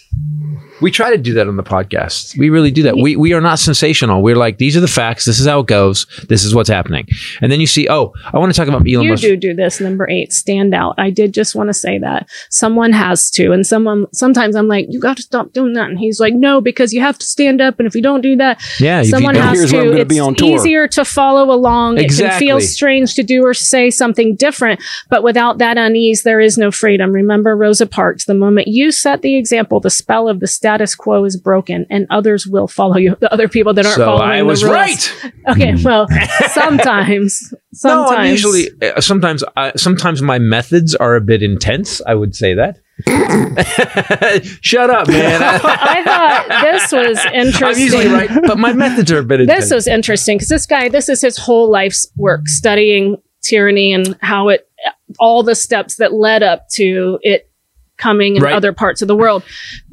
We 0.81 0.91
try 0.91 1.09
to 1.11 1.17
do 1.17 1.33
that 1.35 1.47
on 1.47 1.55
the 1.55 1.63
podcast. 1.63 2.37
We 2.37 2.49
really 2.49 2.69
do 2.69 2.83
that. 2.83 2.97
We 2.97 3.15
we 3.15 3.31
are 3.33 3.39
not 3.39 3.59
sensational. 3.59 4.21
We're 4.21 4.35
like 4.35 4.57
these 4.57 4.75
are 4.75 4.81
the 4.81 4.87
facts. 4.89 5.23
This 5.25 5.39
is 5.39 5.47
how 5.47 5.59
it 5.61 5.67
goes. 5.67 6.05
This 6.27 6.43
is 6.43 6.53
what's 6.53 6.69
happening. 6.69 7.07
And 7.41 7.49
then 7.51 7.61
you 7.61 7.67
see, 7.67 7.87
oh, 7.89 8.11
I 8.33 8.37
want 8.39 8.53
to 8.53 8.57
talk 8.59 8.67
about 8.67 8.81
Elon 8.81 9.03
You 9.05 9.11
Musk. 9.11 9.21
do 9.23 9.37
do 9.37 9.53
this 9.53 9.79
number 9.79 10.09
eight 10.09 10.33
stand 10.33 10.73
out. 10.73 10.95
I 10.97 11.11
did 11.11 11.33
just 11.33 11.55
want 11.55 11.69
to 11.69 11.73
say 11.73 11.97
that 11.99 12.27
someone 12.49 12.91
has 12.91 13.29
to, 13.31 13.53
and 13.53 13.65
someone 13.65 14.05
sometimes 14.13 14.55
I'm 14.55 14.67
like, 14.67 14.87
you 14.89 14.99
got 14.99 15.15
to 15.15 15.23
stop 15.23 15.53
doing 15.53 15.73
that, 15.73 15.89
and 15.89 15.97
he's 15.97 16.19
like, 16.19 16.33
no, 16.33 16.59
because 16.59 16.91
you 16.93 16.99
have 16.99 17.17
to 17.19 17.25
stand 17.25 17.61
up, 17.61 17.79
and 17.79 17.87
if 17.87 17.95
you 17.95 18.01
don't 18.01 18.21
do 18.21 18.35
that, 18.35 18.61
Yeah, 18.79 19.01
someone 19.03 19.35
has 19.35 19.69
to. 19.69 19.75
where 19.77 19.81
I'm 19.85 19.87
gonna 19.91 20.01
it's 20.01 20.13
be 20.13 20.19
on 20.19 20.35
tour. 20.35 20.55
easier 20.55 20.87
to 20.89 21.05
follow 21.05 21.51
along. 21.53 21.99
Exactly. 21.99 22.25
It 22.25 22.29
can 22.29 22.39
feel 22.39 22.59
strange 22.61 23.13
to 23.15 23.23
do 23.23 23.45
or 23.45 23.53
say 23.53 23.89
something 23.89 24.35
different, 24.35 24.81
but 25.09 25.23
without 25.23 25.57
that 25.59 25.77
unease, 25.77 26.23
there 26.23 26.41
is 26.41 26.57
no 26.57 26.69
freedom. 26.69 27.13
Remember 27.13 27.55
Rosa 27.55 27.85
Parks. 27.85 28.25
The 28.25 28.33
moment 28.33 28.67
you 28.67 28.91
set 28.91 29.21
the 29.21 29.37
example, 29.37 29.79
the 29.79 29.89
spell 29.89 30.27
of 30.27 30.41
the 30.41 30.47
status 30.65 30.95
quo 30.95 31.23
is 31.25 31.37
broken, 31.37 31.85
and 31.91 32.07
others 32.09 32.47
will 32.47 32.67
follow 32.67 32.97
you. 32.97 33.15
The 33.19 33.31
other 33.31 33.47
people 33.47 33.75
that 33.75 33.85
aren't 33.85 33.97
so 33.97 34.05
following 34.05 34.29
I 34.29 34.39
the 34.39 34.45
was 34.45 34.63
rules. 34.63 34.73
right. 34.73 35.15
Okay, 35.49 35.75
well, 35.83 36.07
sometimes, 36.53 37.53
sometimes. 37.73 37.83
No, 37.83 38.05
I'm 38.07 38.31
usually 38.31 38.69
uh, 38.81 38.99
sometimes 38.99 39.43
uh, 39.55 39.73
sometimes 39.75 40.23
my 40.23 40.39
methods 40.39 40.95
are 40.95 41.15
a 41.15 41.21
bit 41.21 41.43
intense. 41.43 42.01
I 42.07 42.15
would 42.15 42.35
say 42.35 42.55
that. 42.55 42.79
Shut 44.61 44.89
up, 44.89 45.07
man. 45.07 45.43
I 45.43 46.03
thought 46.03 46.61
this 46.63 46.91
was 46.91 47.19
I'm 47.25 47.33
interesting. 47.47 47.83
usually 47.83 48.07
right, 48.07 48.29
but 48.47 48.57
my 48.57 48.73
methods 48.73 49.11
are 49.11 49.19
a 49.19 49.23
bit 49.23 49.41
intense. 49.41 49.65
This 49.65 49.71
was 49.71 49.87
interesting 49.87 50.37
because 50.37 50.49
this 50.49 50.65
guy, 50.65 50.89
this 50.89 51.09
is 51.09 51.21
his 51.21 51.37
whole 51.37 51.69
life's 51.69 52.11
work, 52.17 52.47
studying 52.47 53.17
tyranny 53.43 53.93
and 53.93 54.17
how 54.21 54.49
it 54.49 54.67
all 55.19 55.43
the 55.43 55.53
steps 55.53 55.97
that 55.97 56.11
led 56.11 56.41
up 56.41 56.67
to 56.69 57.19
it 57.21 57.51
coming 57.97 58.35
in 58.35 58.43
Right. 58.43 58.53
other 58.53 58.73
parts 58.73 59.01
of 59.01 59.07
the 59.07 59.15
world. 59.15 59.43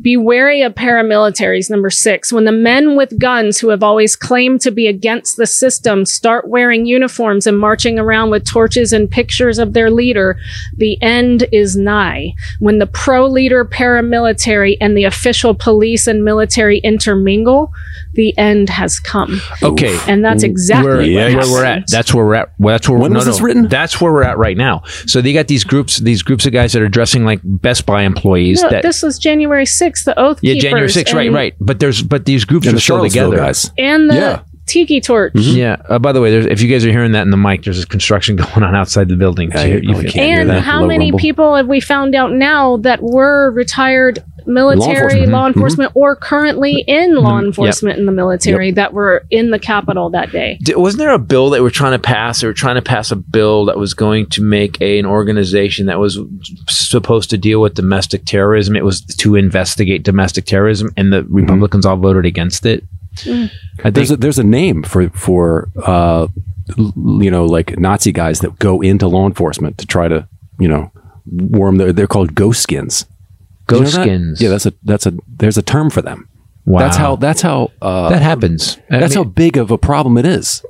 Be 0.01 0.17
wary 0.17 0.63
of 0.63 0.75
paramilitaries. 0.75 1.71
Number 1.71 1.91
six, 1.91 2.33
when 2.33 2.45
the 2.45 2.53
men 2.53 2.97
with 2.97 3.19
guns 3.19 3.61
who 3.61 3.69
have 3.69 3.83
always 3.83 4.17
claimed 4.17 4.61
to 4.63 4.71
be 4.71 4.87
against 4.87 5.37
the 5.37 5.47
system 5.47 6.05
start 6.05 6.49
wearing 6.49 6.85
uniforms 6.85 7.47
and 7.47 7.59
marching 7.59 7.99
around 7.99 8.31
with 8.31 8.45
torches 8.45 8.93
and 8.93 9.11
pictures 9.11 9.59
of 9.59 9.73
their 9.73 9.91
leader, 9.91 10.37
the 10.77 11.01
end 11.03 11.47
is 11.53 11.77
nigh. 11.77 12.35
When 12.59 12.79
the 12.79 12.87
pro 12.87 13.27
leader 13.27 13.65
paramilitary 13.65 14.77
and 14.81 14.97
the 14.97 15.05
official 15.05 15.55
police 15.55 16.07
and 16.07 16.25
military 16.25 16.79
intermingle, 16.79 17.73
the 18.15 18.37
end 18.37 18.69
has 18.69 18.99
come. 18.99 19.41
Okay. 19.63 19.99
And 20.07 20.25
that's 20.25 20.43
exactly 20.43 21.15
where, 21.15 21.35
what 21.35 21.45
where 21.47 21.53
we're 21.53 21.65
at. 21.65 21.85
That's 21.89 22.13
where 22.13 22.25
we're 22.27 22.35
at. 22.35 22.53
Well, 22.59 22.75
that's 22.75 22.89
where 22.89 22.99
When 22.99 23.13
no, 23.13 23.17
was 23.19 23.27
this 23.27 23.39
no. 23.39 23.45
written? 23.47 23.69
That's 23.69 24.01
where 24.01 24.13
we're 24.13 24.23
at 24.25 24.37
right 24.39 24.57
now. 24.57 24.83
So 25.07 25.21
they 25.23 25.33
got 25.33 25.49
these 25.49 25.65
groups, 25.65 25.99
these 25.99 26.23
groups 26.23 26.45
of 26.47 26.53
guys 26.53 26.73
that 26.75 26.83
are 26.83 26.89
dressing 26.89 27.25
like 27.25 27.41
Best 27.43 27.87
Buy 27.87 28.03
employees. 28.03 28.63
No, 28.63 28.71
that 28.71 28.83
this 28.83 29.03
was 29.03 29.19
January 29.19 29.65
6th, 29.65 30.05
the 30.05 30.19
Oath 30.19 30.39
yeah, 30.43 30.55
Keepers. 30.55 30.63
January 30.63 30.89
6th, 30.89 31.15
right, 31.15 31.33
right. 31.33 31.55
But 31.61 31.81
there's 31.81 32.03
but 32.03 32.25
these 32.27 32.45
groups 32.45 32.67
are 32.67 32.73
the 32.73 32.81
still 32.81 33.03
together. 33.03 33.37
guys. 33.37 33.71
And 33.79 34.11
the 34.11 34.15
Yeah. 34.15 34.43
Tiki 34.65 35.01
Torch. 35.01 35.33
Yeah. 35.35 35.77
Uh, 35.89 35.99
by 35.99 36.13
the 36.13 36.21
way, 36.21 36.31
there's, 36.31 36.47
if 36.47 36.63
you 36.63 36.69
guys 36.69 36.85
are 36.87 36.91
hearing 36.91 37.13
that 37.13 37.23
in 37.23 37.31
the 37.31 37.37
mic, 37.37 37.65
there's 37.65 37.83
a 37.83 37.87
construction 37.87 38.37
going 38.43 38.63
on 38.63 38.77
outside 38.77 39.09
the 39.09 39.17
building. 39.17 39.51
Yeah, 39.51 39.57
So 39.63 39.67
you 39.67 39.75
you- 39.83 39.89
you 39.97 40.03
can't 40.03 40.13
hear 40.15 40.41
And 40.41 40.51
that 40.51 40.61
how 40.63 40.83
low 40.83 40.87
many 40.87 41.07
rumble. 41.07 41.19
people 41.19 41.57
have 41.57 41.67
we 41.67 41.81
found 41.81 42.15
out 42.15 42.33
now 42.33 42.77
that 42.79 43.03
were 43.03 43.51
retired 43.51 44.23
military, 44.47 44.95
enforcement. 45.23 45.33
law 45.33 45.47
enforcement, 45.47 45.93
or 45.95 46.17
currently 46.17 46.85
in 46.87 47.15
law 47.17 47.41
Mhm. 47.41 47.47
enforcement 47.47 47.99
in 47.99 48.07
the 48.07 48.13
military 48.13 48.71
that 48.73 48.93
were 48.93 49.25
in 49.31 49.51
the 49.51 49.59
Capitol 49.59 50.11
that 50.11 50.31
day? 50.33 50.59
D- 50.63 50.75
wasn't 50.75 50.99
there 51.01 51.13
a 51.13 51.19
bill 51.19 51.51
that 51.51 51.63
we're 51.63 51.71
trying 51.71 51.93
to 51.93 51.99
pass? 51.99 52.41
They 52.41 52.47
were 52.47 52.53
trying 52.53 52.77
to 52.77 52.83
pass 52.83 53.11
a 53.11 53.17
bill 53.17 53.65
that 53.67 53.79
was 53.79 53.95
going 53.95 54.27
to 54.27 54.43
make 54.43 54.81
a, 54.81 54.99
an 54.99 55.07
organization 55.07 55.87
that 55.87 55.99
was 55.99 56.19
supposed 56.69 57.31
to 57.31 57.39
deal 57.39 57.61
with 57.61 57.75
domestic 57.75 58.25
terrorism. 58.25 58.77
It 58.77 58.85
was 58.85 59.01
to 59.03 59.35
investigate 59.37 60.03
domestic 60.03 60.45
terrorism, 60.45 60.91
and 60.97 61.13
the 61.13 61.25
Republicans 61.25 61.87
all 61.87 61.97
voted 61.97 62.25
against 62.27 62.67
it. 62.67 62.85
I 63.85 63.91
There's 63.91 64.11
a, 64.11 64.17
there's 64.17 64.39
a 64.39 64.45
name 64.45 64.83
for 64.83 65.11
for 65.11 65.69
uh, 65.85 66.29
you 66.77 67.31
know 67.31 67.45
like 67.45 67.79
Nazi 67.79 68.11
guys 68.13 68.41
that 68.41 68.59
go 68.59 68.81
into 68.81 69.07
law 69.07 69.27
enforcement 69.27 69.77
to 69.79 69.87
try 69.87 70.09
to 70.09 70.27
you 70.59 70.69
know 70.69 70.91
warm. 71.27 71.77
Their, 71.77 71.93
they're 71.93 72.07
called 72.07 72.35
ghost 72.35 72.63
skins. 72.63 73.05
Did 73.69 73.75
you 73.75 73.81
know 73.81 73.85
ghost 73.85 73.97
that? 73.97 74.03
skins. 74.03 74.41
Yeah, 74.41 74.49
that's 74.51 74.67
a 74.67 74.73
that's 74.85 75.07
a 75.07 75.13
there's 75.29 75.59
a 75.59 75.63
term 75.63 75.91
for 75.91 76.03
them. 76.03 76.29
wow. 76.65 76.81
That's 76.81 76.97
how 76.97 77.17
that's 77.17 77.43
how 77.43 77.71
uh, 77.81 78.09
that 78.11 78.23
happens. 78.23 78.79
I 78.91 78.99
that's 79.01 79.15
mean- 79.17 79.25
how 79.25 79.31
big 79.31 79.57
of 79.57 79.71
a 79.71 79.79
problem 79.79 80.17
it 80.19 80.27
is. 80.27 80.65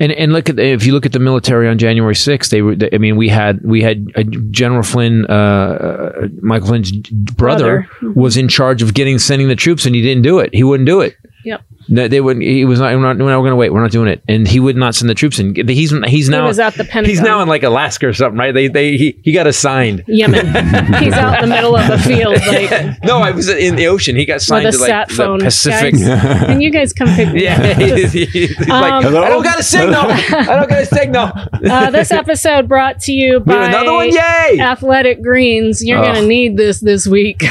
And 0.00 0.12
and 0.12 0.32
look 0.32 0.48
at 0.48 0.60
if 0.60 0.86
you 0.86 0.92
look 0.92 1.06
at 1.06 1.12
the 1.12 1.18
military 1.18 1.68
on 1.68 1.76
January 1.76 2.14
6th, 2.14 2.50
they 2.50 2.62
were. 2.62 2.76
they- 2.76 2.90
I 2.92 2.98
mean, 2.98 3.16
we 3.16 3.28
had 3.28 3.60
we 3.64 3.82
had 3.82 4.06
uh, 4.14 4.22
General 4.50 4.84
Flynn, 4.84 5.26
uh, 5.28 5.32
uh, 5.32 6.28
Michael 6.40 6.68
Flynn's 6.68 6.92
brother, 7.10 7.88
Brother. 8.00 8.14
was 8.14 8.36
in 8.36 8.46
charge 8.46 8.80
of 8.80 8.94
getting 8.94 9.18
sending 9.18 9.48
the 9.48 9.56
troops, 9.56 9.86
and 9.86 9.96
he 9.96 10.02
didn't 10.02 10.22
do 10.22 10.38
it. 10.38 10.50
He 10.54 10.62
wouldn't 10.62 10.86
do 10.86 11.00
it. 11.00 11.16
Yep. 11.44 11.62
No, 11.88 12.06
they 12.06 12.20
wouldn't. 12.20 12.44
He 12.44 12.64
was 12.64 12.80
not. 12.80 12.92
We're 12.94 13.00
not. 13.00 13.16
We're 13.16 13.24
going 13.26 13.50
to 13.50 13.56
wait. 13.56 13.72
We're 13.72 13.80
not 13.80 13.90
doing 13.90 14.08
it. 14.08 14.22
And 14.28 14.46
he 14.46 14.60
would 14.60 14.76
not 14.76 14.94
send 14.94 15.08
the 15.08 15.14
troops 15.14 15.38
in. 15.38 15.54
He's 15.68 15.92
he's 16.06 16.28
now 16.28 16.46
was 16.46 16.58
at 16.58 16.74
the 16.74 16.84
Pentagon. 16.84 17.08
He's 17.08 17.20
now 17.20 17.40
in 17.40 17.48
like 17.48 17.62
Alaska 17.62 18.08
or 18.08 18.12
something, 18.12 18.38
right? 18.38 18.52
They 18.52 18.68
they 18.68 18.96
he, 18.96 19.18
he 19.22 19.32
got 19.32 19.46
assigned. 19.46 20.04
Yemen. 20.06 20.46
He's 21.02 21.14
out 21.14 21.42
in 21.42 21.48
the 21.48 21.54
middle 21.54 21.76
of 21.76 21.88
a 21.88 21.98
field, 21.98 22.34
like 22.46 23.02
No, 23.02 23.18
I 23.18 23.30
was 23.30 23.48
in 23.48 23.76
the 23.76 23.86
ocean. 23.86 24.16
He 24.16 24.24
got 24.26 24.34
with 24.34 24.42
signed 24.42 24.72
to 24.72 24.78
like 24.78 24.88
sat 24.88 25.10
phone. 25.10 25.38
the 25.38 25.46
Pacific. 25.46 25.94
Guys, 25.98 26.42
and 26.48 26.62
you 26.62 26.70
guys 26.70 26.92
come 26.92 27.08
pick 27.08 27.32
me 27.32 27.44
Yeah, 27.44 27.56
up. 27.60 27.76
he's, 27.78 28.12
he's 28.12 28.58
like, 28.60 28.70
Um, 28.70 29.06
I 29.16 29.28
don't 29.28 29.42
got 29.42 29.58
a 29.58 29.62
signal. 29.62 30.02
I 30.02 30.44
don't 30.44 30.68
got 30.68 30.82
a 30.82 30.86
signal. 30.86 31.30
Uh, 31.70 31.90
this 31.90 32.10
episode 32.10 32.68
brought 32.68 33.00
to 33.00 33.12
you 33.12 33.40
by 33.40 33.66
another 33.68 33.92
one. 33.92 34.10
Yay! 34.10 34.58
Athletic 34.60 35.22
Greens. 35.22 35.82
You're 35.82 36.02
going 36.02 36.14
to 36.22 36.26
need 36.26 36.56
this 36.56 36.80
this 36.80 37.06
week. 37.06 37.42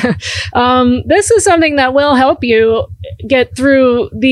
um, 0.54 1.04
this 1.06 1.32
is 1.32 1.44
something 1.44 1.78
that 1.78 1.94
will 1.94 2.16
help 2.16 2.44
you 2.44 2.88
get 3.28 3.56
through 3.56 4.10
the 4.14 4.27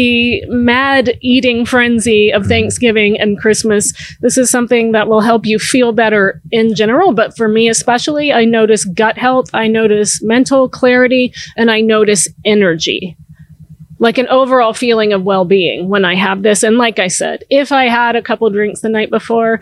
mad 0.48 1.18
eating 1.22 1.66
frenzy 1.66 2.16
Mm-hmm. 2.26 2.42
of 2.42 2.48
Thanksgiving 2.48 3.20
and 3.20 3.40
Christmas. 3.40 3.94
This 4.22 4.38
is 4.38 4.50
something 4.50 4.92
that 4.94 5.08
will 5.08 5.22
help 5.22 5.46
you 5.46 5.60
feel 5.60 5.92
better 5.92 6.42
in 6.52 6.74
general, 6.76 7.14
but 7.14 7.36
for 7.36 7.48
me 7.48 7.70
especially, 7.70 8.32
I 8.34 8.46
notice 8.46 8.86
gut 8.86 9.18
health, 9.18 9.50
I 9.54 9.68
notice 9.68 10.22
mental 10.24 10.70
clarity, 10.70 11.34
and 11.58 11.70
I 11.70 11.82
notice 11.82 12.28
energy 12.44 13.16
like 13.98 14.18
an 14.18 14.28
overall 14.28 14.74
feeling 14.74 15.14
of 15.14 15.24
well-being 15.24 15.88
when 15.88 16.04
I 16.04 16.16
have 16.16 16.44
this. 16.44 16.64
And 16.64 16.78
like 16.78 17.00
I 17.00 17.08
said, 17.08 17.46
if 17.50 17.72
I 17.72 17.86
had 17.86 18.18
a 18.18 18.22
couple 18.22 18.50
drinks 18.50 18.82
the 18.82 18.90
night 18.90 19.10
before, 19.10 19.62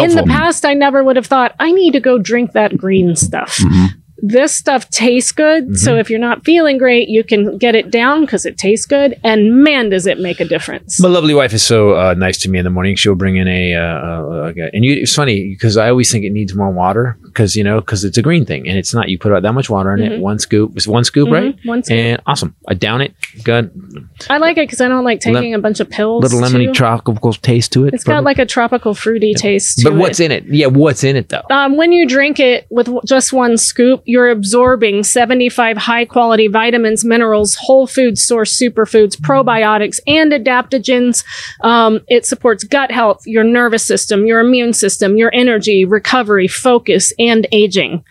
in 0.00 0.14
the 0.14 0.24
past 0.24 0.64
I 0.64 0.74
never 0.74 1.04
would 1.04 1.16
have 1.16 1.26
thought 1.26 1.54
I 1.60 1.72
need 1.72 1.92
to 1.92 2.00
go 2.00 2.18
drink 2.18 2.52
that 2.52 2.76
green 2.76 3.14
stuff. 3.14 3.60
This 4.20 4.52
stuff 4.52 4.90
tastes 4.90 5.30
good, 5.30 5.78
so 5.78 5.96
if 5.96 6.10
you're 6.10 6.18
not 6.18 6.44
feeling 6.44 6.76
great, 6.76 7.08
you 7.08 7.22
can 7.22 7.56
get 7.56 7.76
it 7.76 7.90
down 7.90 8.22
because 8.22 8.44
it 8.44 8.58
tastes 8.58 8.84
good, 8.84 9.18
and 9.22 9.62
man, 9.62 9.90
does 9.90 10.06
it 10.06 10.18
make 10.18 10.40
a 10.40 10.44
difference! 10.44 11.00
My 11.00 11.08
lovely 11.08 11.34
wife 11.34 11.52
is 11.52 11.62
so 11.62 11.94
uh, 11.96 12.14
nice 12.14 12.38
to 12.38 12.50
me 12.50 12.58
in 12.58 12.64
the 12.64 12.70
morning. 12.70 12.96
She'll 12.96 13.14
bring 13.14 13.36
in 13.36 13.46
a, 13.46 13.74
uh, 13.74 13.80
uh, 13.80 14.52
a- 14.56 14.70
and 14.74 14.84
you, 14.84 14.94
it's 14.94 15.14
funny 15.14 15.50
because 15.50 15.76
I 15.76 15.88
always 15.88 16.10
think 16.10 16.24
it 16.24 16.30
needs 16.30 16.52
more 16.52 16.70
water 16.70 17.16
because 17.22 17.54
you 17.54 17.62
know 17.62 17.80
because 17.80 18.04
it's 18.04 18.18
a 18.18 18.22
green 18.22 18.44
thing 18.44 18.68
and 18.68 18.76
it's 18.76 18.92
not. 18.92 19.08
You 19.08 19.18
put 19.18 19.30
about 19.30 19.42
that 19.42 19.52
much 19.52 19.70
water 19.70 19.94
in 19.94 20.00
it, 20.02 20.20
one 20.20 20.40
scoop, 20.40 20.72
it's 20.76 20.88
one 20.88 21.04
scoop, 21.04 21.30
right? 21.30 21.56
Mm-hmm. 21.56 21.68
one 21.68 21.84
scoop. 21.84 21.96
And 21.96 22.22
awesome. 22.26 22.56
I 22.66 22.74
down 22.74 23.00
it, 23.00 23.14
good, 23.44 23.70
I 24.28 24.38
like 24.38 24.56
it 24.56 24.66
because 24.66 24.80
I 24.80 24.88
don't 24.88 25.04
like 25.04 25.20
taking 25.20 25.54
a 25.54 25.60
bunch 25.60 25.78
of 25.78 25.88
pills. 25.90 26.24
little 26.24 26.40
lemony 26.40 26.66
too. 26.66 26.72
tropical 26.74 27.32
taste 27.34 27.72
to 27.74 27.86
it. 27.86 27.94
It's 27.94 28.02
got 28.02 28.24
like 28.24 28.40
a 28.40 28.46
tropical 28.46 28.94
fruity 28.94 29.34
taste. 29.34 29.80
but 29.84 29.94
what's 29.94 30.18
it. 30.18 30.32
in 30.32 30.32
it? 30.32 30.44
Yeah, 30.52 30.66
what's 30.66 31.04
in 31.04 31.14
it 31.14 31.28
though? 31.28 31.44
Um, 31.50 31.76
when 31.76 31.92
you 31.92 32.04
drink 32.04 32.40
it 32.40 32.66
with 32.70 32.88
just 33.06 33.32
one 33.32 33.56
scoop, 33.56 34.02
you're 34.08 34.30
absorbing 34.30 35.04
75 35.04 35.76
high 35.76 36.06
quality 36.06 36.48
vitamins, 36.48 37.04
minerals, 37.04 37.54
whole 37.60 37.86
food 37.86 38.16
source 38.16 38.58
superfoods, 38.58 39.16
probiotics, 39.16 40.00
and 40.06 40.32
adaptogens. 40.32 41.22
Um, 41.60 42.00
it 42.08 42.24
supports 42.24 42.64
gut 42.64 42.90
health, 42.90 43.26
your 43.26 43.44
nervous 43.44 43.84
system, 43.84 44.24
your 44.24 44.40
immune 44.40 44.72
system, 44.72 45.18
your 45.18 45.30
energy, 45.34 45.84
recovery, 45.84 46.48
focus, 46.48 47.12
and 47.18 47.46
aging. 47.52 48.02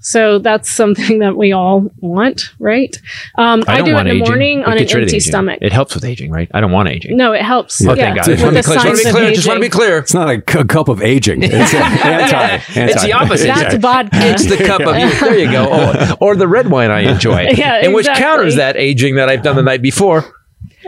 So 0.00 0.38
that's 0.38 0.70
something 0.70 1.18
that 1.18 1.36
we 1.36 1.52
all 1.52 1.90
want, 2.00 2.54
right? 2.60 2.96
Um, 3.36 3.64
I, 3.66 3.78
don't 3.78 3.86
do 3.86 3.96
it 3.96 4.00
in 4.00 4.04
the 4.06 4.10
aging. 4.12 4.24
morning 4.28 4.58
It 4.60 4.66
on 4.66 4.72
an 4.72 4.78
gets 4.78 4.94
rid 4.94 5.02
of 5.02 5.06
empty 5.08 5.16
aging. 5.16 5.30
stomach. 5.30 5.58
It 5.60 5.72
helps 5.72 5.94
with 5.94 6.04
aging, 6.04 6.30
right? 6.30 6.48
I 6.54 6.60
don't 6.60 6.70
want 6.70 6.88
aging. 6.88 7.16
no, 7.16 7.32
it 7.32 7.42
helps. 7.42 7.84
Oh, 7.84 7.94
yeah, 7.94 8.14
thank 8.14 8.16
God. 8.16 8.28
with 8.28 8.38
Just 8.38 8.44
want 8.44 8.54
the 8.54 8.62
to 8.62 9.04
be 9.04 9.10
clear. 9.10 9.32
Just 9.32 9.46
want 9.48 9.56
to 9.56 9.60
be 9.60 9.68
clear. 9.68 10.00
Just 10.02 10.14
want 10.14 10.28
to 10.28 10.30
be 10.30 10.38
clear. 10.38 10.42
It's 10.48 10.48
not 10.48 10.52
a, 10.52 10.52
c- 10.52 10.58
a 10.60 10.64
cup 10.64 10.88
of 10.88 11.02
aging. 11.02 11.42
It's 11.42 11.52
a 11.74 11.78
anti, 11.78 12.36
anti. 12.36 12.80
It's 12.92 13.02
the 13.02 13.12
opposite. 13.12 13.46
That's 13.48 13.74
vodka. 13.76 14.10
It's 14.20 14.46
the 14.46 14.56
cup 14.64 14.80
of 14.80 14.94
there 14.94 15.38
you 15.38 15.50
go, 15.50 15.68
oh, 15.70 16.16
or 16.20 16.36
the 16.36 16.48
red 16.48 16.70
wine 16.70 16.90
I 16.90 17.00
enjoy, 17.00 17.48
Yeah, 17.56 17.74
and 17.82 17.92
which 17.92 18.06
counters 18.06 18.56
that 18.56 18.76
aging 18.76 19.16
that 19.16 19.28
I've 19.28 19.42
done 19.42 19.56
the 19.56 19.62
night 19.62 19.82
before 19.82 20.24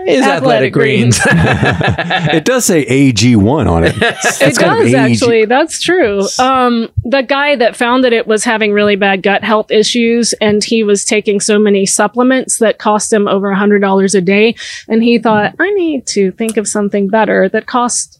is 0.06 0.22
athletic, 0.22 0.42
Athletic 0.42 0.72
greens. 0.72 1.20
it 1.26 2.44
does 2.44 2.64
say 2.64 2.84
AG1 2.84 3.70
on 3.70 3.84
it. 3.84 3.94
It's 4.40 4.40
it 4.40 4.56
does 4.56 4.94
actually. 4.94 5.44
That's 5.44 5.80
true. 5.80 6.26
Um, 6.38 6.88
the 7.04 7.22
guy 7.22 7.56
that 7.56 7.76
founded 7.76 8.12
it 8.12 8.26
was 8.26 8.44
having 8.44 8.72
really 8.72 8.96
bad 8.96 9.22
gut 9.22 9.42
health 9.44 9.70
issues, 9.70 10.32
and 10.34 10.62
he 10.62 10.82
was 10.82 11.04
taking 11.04 11.40
so 11.40 11.58
many 11.58 11.86
supplements 11.86 12.58
that 12.58 12.78
cost 12.78 13.12
him 13.12 13.28
over 13.28 13.50
a 13.50 13.56
hundred 13.56 13.80
dollars 13.80 14.14
a 14.14 14.20
day. 14.20 14.54
And 14.88 15.02
he 15.02 15.18
thought, 15.18 15.54
I 15.58 15.70
need 15.72 16.06
to 16.08 16.32
think 16.32 16.56
of 16.56 16.68
something 16.68 17.08
better 17.08 17.48
that 17.50 17.66
costs 17.66 18.16
a 18.16 18.19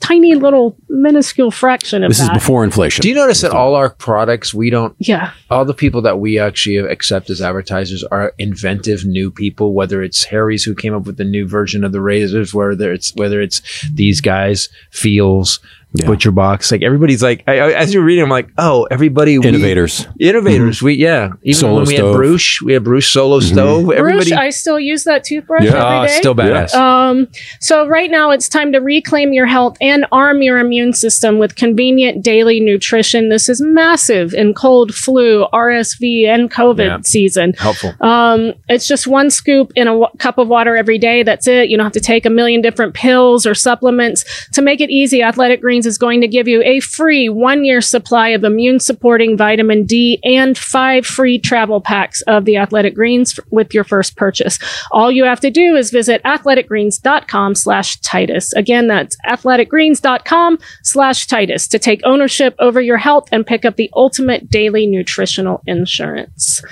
tiny 0.00 0.34
little 0.34 0.76
minuscule 0.88 1.50
fraction 1.50 2.02
of 2.02 2.10
This 2.10 2.20
is 2.20 2.30
before 2.30 2.64
inflation. 2.64 3.02
Do 3.02 3.08
you 3.08 3.14
notice 3.14 3.42
that 3.42 3.52
all 3.52 3.74
our 3.74 3.90
products 3.90 4.52
we 4.52 4.70
don't 4.70 4.94
yeah, 4.98 5.32
all 5.50 5.64
the 5.64 5.74
people 5.74 6.02
that 6.02 6.18
we 6.18 6.38
actually 6.38 6.78
accept 6.78 7.30
as 7.30 7.40
advertisers 7.40 8.02
are 8.04 8.32
inventive 8.38 9.04
new 9.04 9.30
people 9.30 9.72
whether 9.72 10.02
it's 10.02 10.24
harry's 10.24 10.64
who 10.64 10.74
came 10.74 10.94
up 10.94 11.04
with 11.04 11.16
the 11.16 11.24
new 11.24 11.46
version 11.46 11.84
of 11.84 11.92
the 11.92 12.00
razors 12.00 12.52
whether 12.54 12.92
it's 12.92 13.14
whether 13.14 13.40
it's 13.40 13.60
these 13.92 14.20
guys 14.20 14.68
Feals 14.90 15.60
Yeah. 15.92 16.06
butcher 16.06 16.30
box 16.30 16.70
like 16.70 16.82
everybody's 16.82 17.20
like 17.20 17.42
I, 17.48 17.58
I, 17.58 17.72
as 17.72 17.92
you're 17.92 18.04
reading 18.04 18.22
i'm 18.22 18.30
like 18.30 18.48
oh 18.58 18.86
everybody 18.92 19.38
we- 19.38 19.48
Innovators. 19.48 20.06
innovators 20.20 20.80
we 20.80 20.94
yeah 20.94 21.30
even 21.42 21.58
Solo 21.58 21.74
when 21.78 21.86
we 21.86 21.96
stove. 21.96 22.14
had 22.14 22.16
bruce 22.16 22.62
we 22.62 22.72
had 22.74 22.84
bruce 22.84 23.08
solo 23.08 23.40
stove 23.40 23.90
everybody 23.90 24.30
Bruce, 24.30 24.38
I 24.38 24.50
still 24.50 24.78
use 24.78 25.02
that 25.02 25.24
toothbrush 25.24 25.64
Yeah. 25.64 25.72
oh, 25.84 25.96
every 25.96 26.06
day. 26.08 26.14
still 26.18 26.34
badass 26.36 26.74
Um, 26.74 27.26
so 27.58 27.88
right 27.88 28.08
now 28.08 28.30
it's 28.30 28.48
time 28.48 28.70
to 28.70 28.78
reclaim 28.78 29.32
your 29.32 29.46
health 29.46 29.76
and 29.80 30.06
arm 30.12 30.42
your 30.42 30.58
immune 30.58 30.92
system 30.92 31.38
with 31.40 31.56
convenient 31.56 32.22
daily 32.24 32.60
nutrition. 32.60 33.28
This 33.28 33.48
is 33.48 33.60
massive 33.60 34.32
in 34.32 34.54
cold, 34.54 34.94
flu, 34.94 35.46
RSV, 35.52 36.26
and 36.28 36.50
COVID 36.52 36.86
Yeah. 36.86 36.98
season. 37.02 37.54
helpful 37.58 37.94
Um, 38.00 38.52
it's 38.68 38.86
just 38.86 39.08
one 39.08 39.30
scoop 39.30 39.72
in 39.74 39.88
a 39.88 39.92
w- 39.92 40.06
cup 40.18 40.38
of 40.38 40.46
water 40.46 40.76
every 40.76 40.98
day. 40.98 41.24
That's 41.24 41.48
it. 41.48 41.68
You 41.68 41.76
don't 41.76 41.84
have 41.86 41.92
to 41.94 42.00
take 42.00 42.24
a 42.26 42.30
million 42.30 42.60
different 42.60 42.94
pills 42.94 43.44
or 43.44 43.54
supplements. 43.56 44.24
To 44.52 44.62
make 44.62 44.80
it 44.80 44.90
easy, 44.90 45.22
Athletic 45.22 45.60
Greens 45.60 45.79
Is 45.86 45.98
going 45.98 46.20
to 46.20 46.28
give 46.28 46.46
you 46.46 46.62
a 46.62 46.80
free 46.80 47.28
one 47.28 47.64
year 47.64 47.80
supply 47.80 48.28
of 48.28 48.44
immune 48.44 48.80
supporting 48.80 49.36
vitamin 49.36 49.84
D 49.84 50.18
and 50.22 50.56
five 50.56 51.06
free 51.06 51.38
travel 51.38 51.80
packs 51.80 52.20
of 52.22 52.44
the 52.44 52.56
Athletic 52.56 52.94
Greens 52.94 53.38
f- 53.38 53.44
with 53.50 53.74
your 53.74 53.84
first 53.84 54.16
purchase. 54.16 54.58
All 54.92 55.10
you 55.10 55.24
have 55.24 55.40
to 55.40 55.50
do 55.50 55.76
is 55.76 55.90
visit 55.90 56.22
athleticgreens.com 56.24 57.54
slash 57.54 58.00
Titus. 58.00 58.52
Again, 58.52 58.86
that's 58.86 59.16
athleticgreens.com 59.28 60.58
slash 60.82 61.26
Titus 61.26 61.68
to 61.68 61.78
take 61.78 62.00
ownership 62.04 62.54
over 62.58 62.80
your 62.80 62.98
health 62.98 63.28
and 63.32 63.46
pick 63.46 63.64
up 63.64 63.76
the 63.76 63.90
ultimate 63.94 64.50
daily 64.50 64.86
nutritional 64.86 65.62
insurance. 65.66 66.62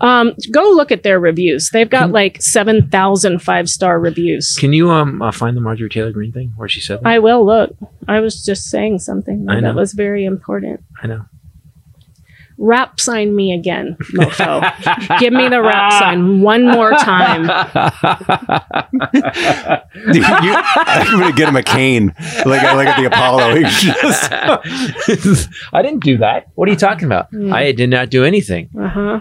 Um, 0.00 0.34
go 0.50 0.62
look 0.74 0.92
at 0.92 1.02
their 1.02 1.18
reviews. 1.20 1.70
They've 1.70 1.88
got 1.88 2.10
like 2.10 2.42
7,000 2.42 3.38
five 3.40 3.68
star 3.68 3.98
reviews. 3.98 4.54
Can 4.58 4.72
you 4.72 4.90
um 4.90 5.22
uh, 5.22 5.32
find 5.32 5.56
the 5.56 5.60
Marjorie 5.60 5.88
Taylor 5.88 6.12
Greene 6.12 6.32
thing 6.32 6.52
where 6.56 6.68
she 6.68 6.80
said 6.80 7.00
that? 7.00 7.06
I 7.06 7.18
will 7.18 7.44
look. 7.44 7.74
I 8.08 8.20
was 8.20 8.44
just 8.44 8.55
saying 8.56 8.98
something 8.98 9.46
I 9.48 9.60
that 9.60 9.74
was 9.74 9.92
very 9.92 10.24
important. 10.24 10.80
I 11.02 11.06
know. 11.06 11.24
Rap 12.58 12.98
sign 13.00 13.36
me 13.36 13.52
again, 13.52 13.98
mofo. 14.14 15.18
Give 15.20 15.30
me 15.30 15.46
the 15.48 15.60
rap 15.60 15.92
sign 15.92 16.40
one 16.40 16.64
more 16.66 16.90
time. 16.92 17.42
you, 19.12 20.22
I'm 20.24 21.20
gonna 21.20 21.32
get 21.32 21.48
him 21.48 21.56
a 21.56 21.62
cane, 21.62 22.14
like 22.46 22.62
like 22.62 22.88
at 22.88 22.98
the 22.98 23.06
Apollo. 23.06 23.60
Just- 25.18 25.50
I 25.72 25.82
didn't 25.82 26.02
do 26.02 26.16
that. 26.18 26.46
What 26.54 26.68
are 26.68 26.72
you 26.72 26.78
talking 26.78 27.04
about? 27.06 27.28
I 27.52 27.72
did 27.72 27.90
not 27.90 28.08
do 28.10 28.24
anything. 28.24 28.70
Uh 28.78 28.88
huh. 28.88 29.20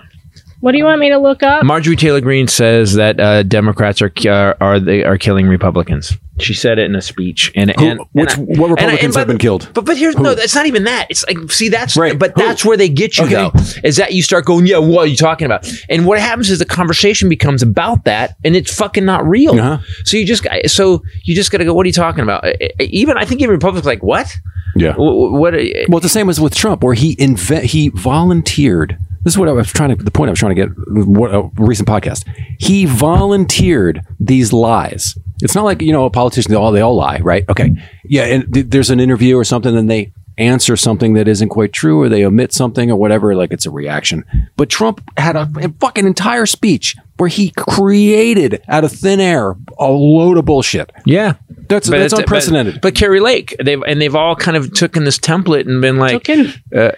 What 0.61 0.71
do 0.71 0.77
you 0.77 0.85
want 0.85 0.99
me 0.99 1.09
to 1.09 1.17
look 1.17 1.43
up? 1.43 1.63
Marjorie 1.63 1.95
Taylor 1.95 2.21
Greene 2.21 2.47
says 2.47 2.93
that 2.95 3.19
uh, 3.19 3.43
Democrats 3.43 4.01
are 4.01 4.11
are 4.27 4.57
are 4.61 4.79
they 4.79 5.03
are 5.03 5.17
killing 5.17 5.47
Republicans. 5.47 6.13
She 6.39 6.53
said 6.53 6.79
it 6.79 6.86
in 6.86 6.95
a 6.95 7.01
speech. 7.01 7.51
And, 7.55 7.71
Who- 7.77 7.86
and 7.86 7.99
which- 8.13 8.33
and 8.37 8.47
what 8.57 8.67
and 8.67 8.71
Republicans 8.77 9.13
by 9.15 9.19
have 9.21 9.27
the- 9.27 9.33
been 9.36 9.39
killed? 9.39 9.69
But 9.73 9.86
but 9.86 9.97
here's 9.97 10.17
no, 10.17 10.33
that's 10.33 10.55
not 10.55 10.65
even 10.65 10.83
that. 10.86 11.07
It's 11.09 11.25
like 11.27 11.37
see 11.51 11.69
that's 11.69 11.95
Right. 11.95 12.17
but 12.17 12.32
Who? 12.36 12.41
that's 12.41 12.65
where 12.65 12.75
they 12.77 12.89
get 12.89 13.17
you 13.17 13.25
Okay. 13.25 13.36
though. 13.36 13.51
Is 13.83 13.97
that 13.97 14.13
you 14.13 14.21
start 14.23 14.45
going, 14.45 14.65
yeah, 14.65 14.77
what 14.79 15.03
are 15.05 15.07
you 15.07 15.15
talking 15.17 15.45
about? 15.45 15.69
And 15.89 16.05
what 16.05 16.19
happens 16.19 16.49
is 16.49 16.59
the 16.59 16.65
conversation 16.65 17.29
becomes 17.29 17.61
about 17.61 18.03
that, 18.05 18.36
and 18.43 18.55
it's 18.55 18.73
fucking 18.73 19.05
not 19.05 19.25
real. 19.27 19.59
Uh-huh. 19.59 19.77
So 20.03 20.17
you 20.17 20.25
just 20.25 20.43
got- 20.43 20.69
so 20.69 21.03
you 21.23 21.36
just 21.36 21.51
got 21.51 21.59
to 21.59 21.65
go. 21.65 21.73
What 21.73 21.86
are 21.86 21.87
you 21.87 21.93
talking 21.93 22.23
about? 22.23 22.43
Even 22.79 23.17
I 23.17 23.25
think 23.25 23.41
even 23.41 23.51
Republicans 23.51 23.86
like 23.86 24.03
what? 24.03 24.36
yeah. 24.75 24.93
Wh- 24.93 24.97
wh- 24.97 25.33
What? 25.39 25.53
are 25.53 25.63
Well, 25.89 25.99
the 26.01 26.09
same 26.09 26.27
as 26.29 26.41
with 26.41 26.55
Trump, 26.55 26.83
where 26.83 26.95
he 26.95 27.15
inve- 27.17 27.63
he 27.63 27.89
volunteered. 27.89 28.97
This 29.25 29.33
is 29.33 29.37
what 29.39 29.49
I 29.49 29.53
was 29.53 29.67
trying 29.73 29.97
to. 29.97 30.01
The 30.01 30.11
point 30.11 30.29
I 30.29 30.31
was 30.31 30.39
trying 30.39 30.55
to 30.55 30.67
get. 30.67 30.69
What 30.87 31.33
a 31.33 31.49
recent 31.57 31.89
podcast. 31.89 32.25
He 32.59 32.85
volunteered 32.85 34.05
these 34.19 34.53
lies. 34.53 35.17
It's 35.41 35.55
not 35.55 35.65
like 35.65 35.81
you 35.81 35.91
know 35.91 36.05
a 36.05 36.11
politician. 36.11 36.51
They 36.51 36.55
all 36.55 36.71
they 36.71 36.81
all 36.81 36.95
lie, 36.95 37.17
right? 37.17 37.43
Okay, 37.49 37.71
yeah. 38.03 38.25
And 38.25 38.53
th- 38.53 38.67
there's 38.69 38.91
an 38.91 38.99
interview 38.99 39.35
or 39.35 39.43
something, 39.43 39.75
and 39.75 39.89
they 39.89 40.13
answer 40.37 40.77
something 40.77 41.13
that 41.13 41.27
isn't 41.27 41.49
quite 41.49 41.73
true, 41.73 42.01
or 42.01 42.07
they 42.07 42.23
omit 42.23 42.53
something, 42.53 42.91
or 42.91 42.97
whatever. 42.97 43.35
Like 43.35 43.51
it's 43.51 43.65
a 43.65 43.71
reaction. 43.71 44.23
But 44.57 44.69
Trump 44.69 45.01
had 45.17 45.35
a, 45.35 45.49
a 45.57 45.69
fucking 45.79 46.05
entire 46.05 46.45
speech 46.45 46.95
where 47.17 47.29
he 47.29 47.49
created 47.57 48.61
out 48.67 48.83
of 48.83 48.91
thin 48.91 49.19
air 49.19 49.55
a 49.79 49.89
load 49.89 50.37
of 50.37 50.45
bullshit. 50.45 50.91
Yeah. 51.05 51.33
That's 51.67 51.89
that's 51.89 52.13
unprecedented. 52.13 52.75
But, 52.75 52.81
but 52.81 52.95
Kari 52.95 53.19
Lake, 53.21 53.55
they've 53.63 53.81
and 53.81 53.99
they've 53.99 54.15
all 54.15 54.35
kind 54.35 54.55
of 54.55 54.73
taken 54.73 55.03
this 55.03 55.17
template 55.17 55.67
and 55.67 55.81
been 55.81 55.97
like, 55.97 56.23
Token. 56.23 56.53
uh, 56.75 56.91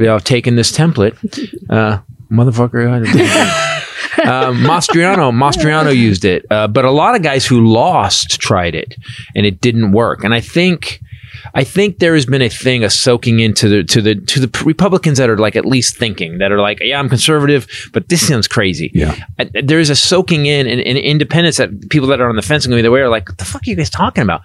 you 0.00 0.06
know, 0.06 0.18
taken 0.18 0.56
this 0.56 0.72
template, 0.72 1.14
uh, 1.70 2.00
motherfucker. 2.30 2.86
um, 4.26 4.56
Mastriano, 4.64 5.30
Mastriano 5.30 5.94
used 5.94 6.24
it, 6.24 6.46
uh, 6.50 6.66
but 6.66 6.84
a 6.84 6.90
lot 6.90 7.14
of 7.14 7.22
guys 7.22 7.46
who 7.46 7.66
lost 7.66 8.40
tried 8.40 8.74
it, 8.74 8.96
and 9.36 9.44
it 9.46 9.60
didn't 9.60 9.92
work. 9.92 10.24
And 10.24 10.34
I 10.34 10.40
think. 10.40 11.00
I 11.54 11.64
think 11.64 11.98
there 11.98 12.14
has 12.14 12.26
been 12.26 12.42
a 12.42 12.48
thing, 12.48 12.84
a 12.84 12.90
soaking 12.90 13.40
into 13.40 13.68
the 13.68 13.84
to 13.84 14.00
the 14.02 14.14
to 14.14 14.40
the 14.46 14.64
Republicans 14.64 15.18
that 15.18 15.28
are 15.30 15.38
like 15.38 15.56
at 15.56 15.64
least 15.64 15.96
thinking 15.96 16.38
that 16.38 16.52
are 16.52 16.60
like, 16.60 16.80
yeah, 16.80 16.98
I'm 16.98 17.08
conservative, 17.08 17.66
but 17.92 18.08
this 18.08 18.26
sounds 18.26 18.48
crazy. 18.48 18.90
Yeah. 18.94 19.14
Uh, 19.38 19.44
There 19.62 19.80
is 19.80 19.90
a 19.90 19.96
soaking 19.96 20.46
in 20.46 20.66
and, 20.66 20.80
and 20.80 20.98
independence 20.98 21.56
that 21.58 21.90
people 21.90 22.08
that 22.08 22.20
are 22.20 22.28
on 22.28 22.36
the 22.36 22.42
fence 22.42 22.64
and 22.64 22.72
going 22.72 22.82
the 22.82 22.90
way 22.90 23.00
are 23.00 23.08
like, 23.08 23.28
what 23.28 23.38
the 23.38 23.44
fuck 23.44 23.62
are 23.62 23.70
you 23.70 23.76
guys 23.76 23.90
talking 23.90 24.22
about? 24.22 24.42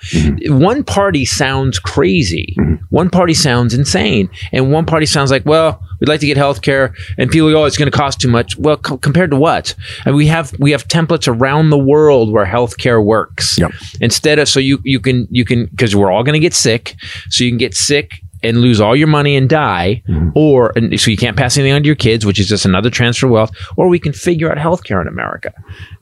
One 0.48 0.84
party 0.84 1.26
sounds 1.26 1.80
crazy, 1.80 2.56
one 2.90 3.10
party 3.10 3.34
sounds 3.34 3.74
insane, 3.74 4.30
and 4.52 4.72
one 4.72 4.86
party 4.86 5.06
sounds 5.06 5.32
like, 5.32 5.46
well, 5.46 5.82
we'd 6.00 6.10
like 6.10 6.20
to 6.20 6.28
get 6.28 6.38
health 6.38 6.62
care, 6.62 6.94
and 7.18 7.30
people 7.30 7.50
go, 7.52 7.64
oh, 7.64 7.66
it's 7.66 7.78
going 7.78 7.92
to 7.92 7.98
cost 7.98 8.20
too 8.20 8.30
much. 8.30 8.58
Well, 8.58 8.78
co- 8.78 8.98
compared 8.98 9.32
to 9.32 9.38
what? 9.38 9.76
And 10.06 10.16
we 10.16 10.28
have 10.28 10.54
we 10.60 10.72
have 10.72 10.88
templates 10.88 11.28
around 11.28 11.70
the 11.70 11.78
world 11.78 12.32
where 12.32 12.46
health 12.46 12.78
care 12.78 13.02
works. 13.02 13.58
Yep. 13.58 13.72
Instead 14.02 14.40
of 14.40 14.48
so 14.48 14.60
you 14.60 14.80
you 14.84 15.00
can 15.00 15.28
you 15.30 15.46
can 15.46 15.66
because 15.68 15.96
we're 15.96 16.12
all 16.12 16.24
going 16.24 16.34
to 16.34 16.40
get 16.40 16.54
sick, 16.54 16.96
so 17.30 17.44
you 17.44 17.52
can 17.52 17.58
get 17.58 17.76
sick 17.76 18.22
and 18.46 18.62
lose 18.62 18.80
all 18.80 18.96
your 18.96 19.08
money 19.08 19.36
and 19.36 19.50
die, 19.50 20.04
mm-hmm. 20.08 20.30
or 20.36 20.72
and 20.76 21.00
so 21.00 21.10
you 21.10 21.18
can't 21.18 21.36
pass 21.36 21.58
anything 21.58 21.74
on 21.74 21.82
to 21.82 21.88
your 21.88 21.96
kids, 21.96 22.26
which 22.26 22.40
is 22.40 22.48
just 22.48 22.66
another 22.66 22.90
transfer 22.90 23.26
of 23.26 23.32
wealth, 23.32 23.52
or 23.76 23.88
we 23.88 24.00
can 24.00 24.14
figure 24.14 24.52
out 24.52 24.58
healthcare 24.58 25.02
in 25.02 25.08
America, 25.08 25.52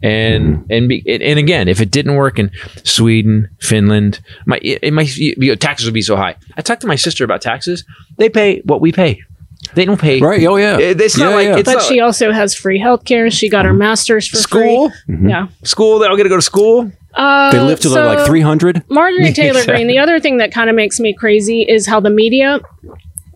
and 0.01 0.57
mm-hmm. 0.57 0.71
and 0.71 0.89
be, 0.89 1.03
and 1.07 1.39
again, 1.39 1.67
if 1.67 1.79
it 1.79 1.89
didn't 1.89 2.15
work 2.15 2.37
in 2.39 2.51
Sweden, 2.83 3.49
Finland, 3.59 4.19
my 4.45 4.59
it, 4.61 4.79
it 4.81 4.93
might 4.93 5.15
you 5.15 5.35
know, 5.37 5.55
taxes 5.55 5.85
would 5.85 5.93
be 5.93 6.01
so 6.01 6.17
high. 6.17 6.35
I 6.57 6.61
talked 6.61 6.81
to 6.81 6.87
my 6.87 6.95
sister 6.95 7.23
about 7.23 7.41
taxes; 7.41 7.85
they 8.17 8.29
pay 8.29 8.59
what 8.65 8.81
we 8.81 8.91
pay. 8.91 9.21
They 9.75 9.85
don't 9.85 9.99
pay 9.99 10.19
Right? 10.19 10.45
Oh 10.45 10.55
yeah. 10.57 10.77
It- 10.79 10.99
It's 11.01 11.17
not 11.17 11.29
Yeah, 11.29 11.35
like 11.35 11.45
yeah. 11.47 11.57
it's 11.57 11.67
But 11.69 11.73
not 11.79 11.83
she 11.83 11.99
also 11.99 12.31
has 12.31 12.53
free 12.55 12.79
healthcare. 12.79 13.31
She 13.31 13.49
got 13.49 13.65
her 13.65 13.73
master's 13.73 14.27
for 14.27 14.37
school. 14.37 14.91
free. 15.07 15.29
Yeah. 15.29 15.47
School, 15.63 15.99
they 15.99 16.07
all 16.07 16.15
get 16.17 16.23
to 16.23 16.29
go 16.29 16.35
to 16.37 16.41
school. 16.41 16.91
Uh, 17.13 17.51
They 17.51 17.59
live 17.59 17.79
to 17.81 17.89
so- 17.89 18.05
like 18.07 18.25
300. 18.25 18.83
Marjorie 18.89 19.33
Taylor 19.33 19.63
Greene. 19.65 19.87
The 19.87 19.99
other 19.99 20.19
thing 20.19 20.37
that 20.37 20.51
kind 20.51 20.69
of 20.69 20.75
makes 20.75 20.99
me 20.99 21.13
crazy 21.13 21.61
is 21.61 21.85
how 21.85 21.99
the 21.99 22.09
media 22.09 22.59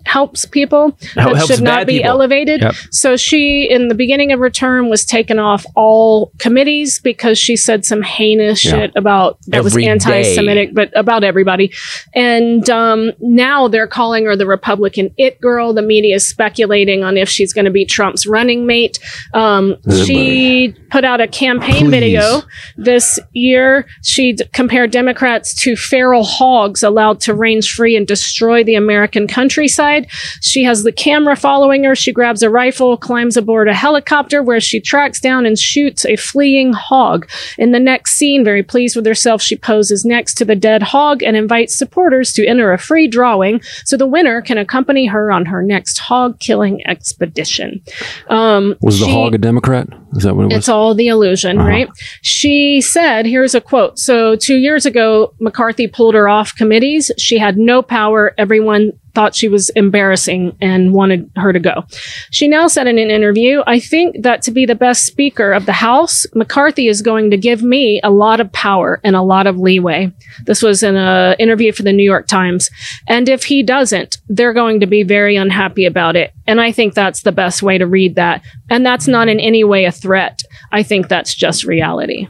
helps 0.08 0.46
people 0.46 0.98
that 1.16 1.36
helps 1.36 1.48
should 1.48 1.62
not 1.64 1.86
be 1.86 1.98
people. 1.98 2.10
elevated. 2.10 2.62
Yep. 2.62 2.76
So 2.92 3.16
she, 3.18 3.70
in 3.70 3.88
the 3.90 3.96
beginning 3.96 4.32
of 4.32 4.40
her 4.40 4.50
term, 4.50 4.90
was 4.90 5.06
taken 5.06 5.38
off 5.40 5.66
all 5.76 6.32
committees 6.40 7.00
because 7.00 7.38
she 7.38 7.56
said 7.56 7.86
some 7.86 8.02
heinous 8.02 8.64
Yeah. 8.64 8.72
shit 8.72 8.92
about 8.96 9.38
that 9.48 9.64
was 9.64 9.76
anti-Semitic, 9.78 10.74
but 10.74 10.92
about 10.96 11.24
everybody. 11.24 11.72
And 12.16 12.70
um, 12.70 13.12
now 13.20 13.68
they're 13.68 13.88
calling 13.88 14.26
her 14.26 14.36
the 14.36 14.46
Republican 14.48 15.14
it 15.18 15.40
girl. 15.42 15.74
The 15.74 15.82
media 15.82 16.16
is 16.16 16.28
speculating 16.28 17.04
on 17.04 17.18
if 17.18 17.30
she's 17.30 17.54
going 17.54 17.66
to 17.66 17.72
be 17.72 17.86
Trump's 17.86 18.26
running 18.28 18.66
mate. 18.66 19.00
Um, 19.34 19.76
she 20.06 20.74
put 20.92 21.04
out 21.04 21.20
a 21.22 21.28
campaign 21.28 21.86
Please. 21.86 21.90
video 21.90 22.42
this 22.78 23.20
year. 23.34 23.86
She 24.04 24.34
d- 24.34 24.46
compared 24.54 24.92
Democrats 24.92 25.54
to 25.64 25.76
feral 25.76 26.24
hogs 26.24 26.84
allowed 26.84 27.20
to 27.22 27.34
range 27.34 27.72
free 27.74 27.96
and 27.96 28.06
destroy 28.08 28.64
the 28.64 28.76
American 28.76 29.28
countryside. 29.28 29.97
She 30.42 30.64
has 30.64 30.84
the 30.84 30.92
camera 30.92 31.36
following 31.36 31.84
her. 31.84 31.96
She 31.96 32.12
grabs 32.14 32.44
a 32.44 32.50
rifle, 32.50 32.98
climbs 32.98 33.38
aboard 33.38 33.68
a 33.68 33.74
helicopter 33.74 34.44
where 34.44 34.60
she 34.60 34.80
tracks 34.80 35.20
down 35.20 35.46
and 35.46 35.58
shoots 35.58 36.06
a 36.06 36.16
fleeing 36.16 36.74
hog. 36.74 37.30
In 37.58 37.72
the 37.72 37.80
next 37.80 38.16
scene, 38.16 38.44
very 38.44 38.64
pleased 38.64 38.96
with 38.96 39.06
herself, 39.06 39.42
she 39.42 39.56
poses 39.56 40.06
next 40.06 40.36
to 40.36 40.46
the 40.46 40.56
dead 40.56 40.84
hog 40.84 41.24
and 41.24 41.36
invites 41.36 41.76
supporters 41.76 42.34
to 42.34 42.46
enter 42.46 42.72
a 42.72 42.78
free 42.78 43.08
drawing 43.08 43.62
so 43.86 43.98
the 43.98 44.08
winner 44.08 44.42
can 44.42 44.58
accompany 44.58 45.06
her 45.08 45.32
on 45.32 45.46
her 45.46 45.62
next 45.62 45.98
hog 45.98 46.40
killing 46.40 46.86
expedition. 46.88 47.82
Um, 48.30 48.76
Was 48.82 49.00
the 49.00 49.08
hog 49.08 49.36
a 49.36 49.38
Democrat? 49.38 49.88
Is 50.14 50.24
that 50.24 50.36
what 50.36 50.44
it 50.44 50.48
was? 50.48 50.58
it's 50.58 50.70
all 50.70 50.94
the 50.96 51.08
illusion, 51.10 51.58
right? 51.58 51.90
She 52.22 52.82
said, 52.82 53.26
here's 53.26 53.54
a 53.56 53.62
quote. 53.62 54.00
So, 54.00 54.36
two 54.36 54.56
years 54.56 54.86
ago, 54.86 55.34
McCarthy 55.40 55.88
pulled 55.88 56.16
her 56.16 56.28
off 56.28 56.56
committees. 56.56 57.12
She 57.18 57.38
had 57.38 57.58
no 57.58 57.82
power. 57.82 58.34
Everyone 58.38 58.94
thought 59.18 59.34
she 59.34 59.48
was 59.48 59.72
embarrassing 59.72 60.56
and 60.62 60.94
wanted 60.94 61.28
her 61.38 61.52
to 61.52 61.60
go. 61.60 61.84
She 62.30 62.48
now 62.48 62.68
said 62.68 62.86
in 62.86 63.00
an 63.00 63.10
interview, 63.10 63.64
I 63.66 63.80
think 63.80 64.22
that 64.22 64.44
to 64.44 64.52
be 64.52 64.68
the 64.68 64.76
best 64.76 65.08
speaker 65.08 65.54
of 65.54 65.66
the 65.66 65.74
House, 65.74 66.28
McCarthy 66.36 66.88
is 66.88 67.02
going 67.02 67.32
to 67.32 67.38
give 67.38 67.64
me 67.64 68.00
a 68.04 68.12
lot 68.12 68.40
of 68.40 68.52
power 68.52 69.02
and 69.04 69.16
a 69.16 69.24
lot 69.24 69.48
of 69.48 69.58
leeway. 69.58 70.14
This 70.46 70.62
was 70.62 70.84
in 70.84 70.96
an 70.96 71.36
interview 71.40 71.72
for 71.72 71.82
the 71.82 71.94
New 71.94 72.04
York 72.04 72.28
Times. 72.28 72.70
And 73.08 73.28
if 73.28 73.46
he 73.46 73.64
doesn't, 73.64 74.20
they're 74.30 74.54
going 74.54 74.82
to 74.82 74.86
be 74.86 75.02
very 75.02 75.36
unhappy 75.36 75.86
about 75.86 76.16
it. 76.16 76.32
And 76.46 76.62
I 76.62 76.72
think 76.72 76.94
that's 76.94 77.24
the 77.24 77.32
best 77.32 77.64
way 77.64 77.80
to 77.80 77.88
read 77.88 78.14
that. 78.18 78.44
And 78.70 78.86
that's 78.86 79.08
not 79.08 79.30
in 79.30 79.40
any 79.40 79.64
way 79.64 79.86
a 79.86 79.92
threat. 79.92 80.44
I 80.72 80.84
think 80.84 81.08
that's 81.08 81.34
just 81.34 81.64
reality. 81.64 82.28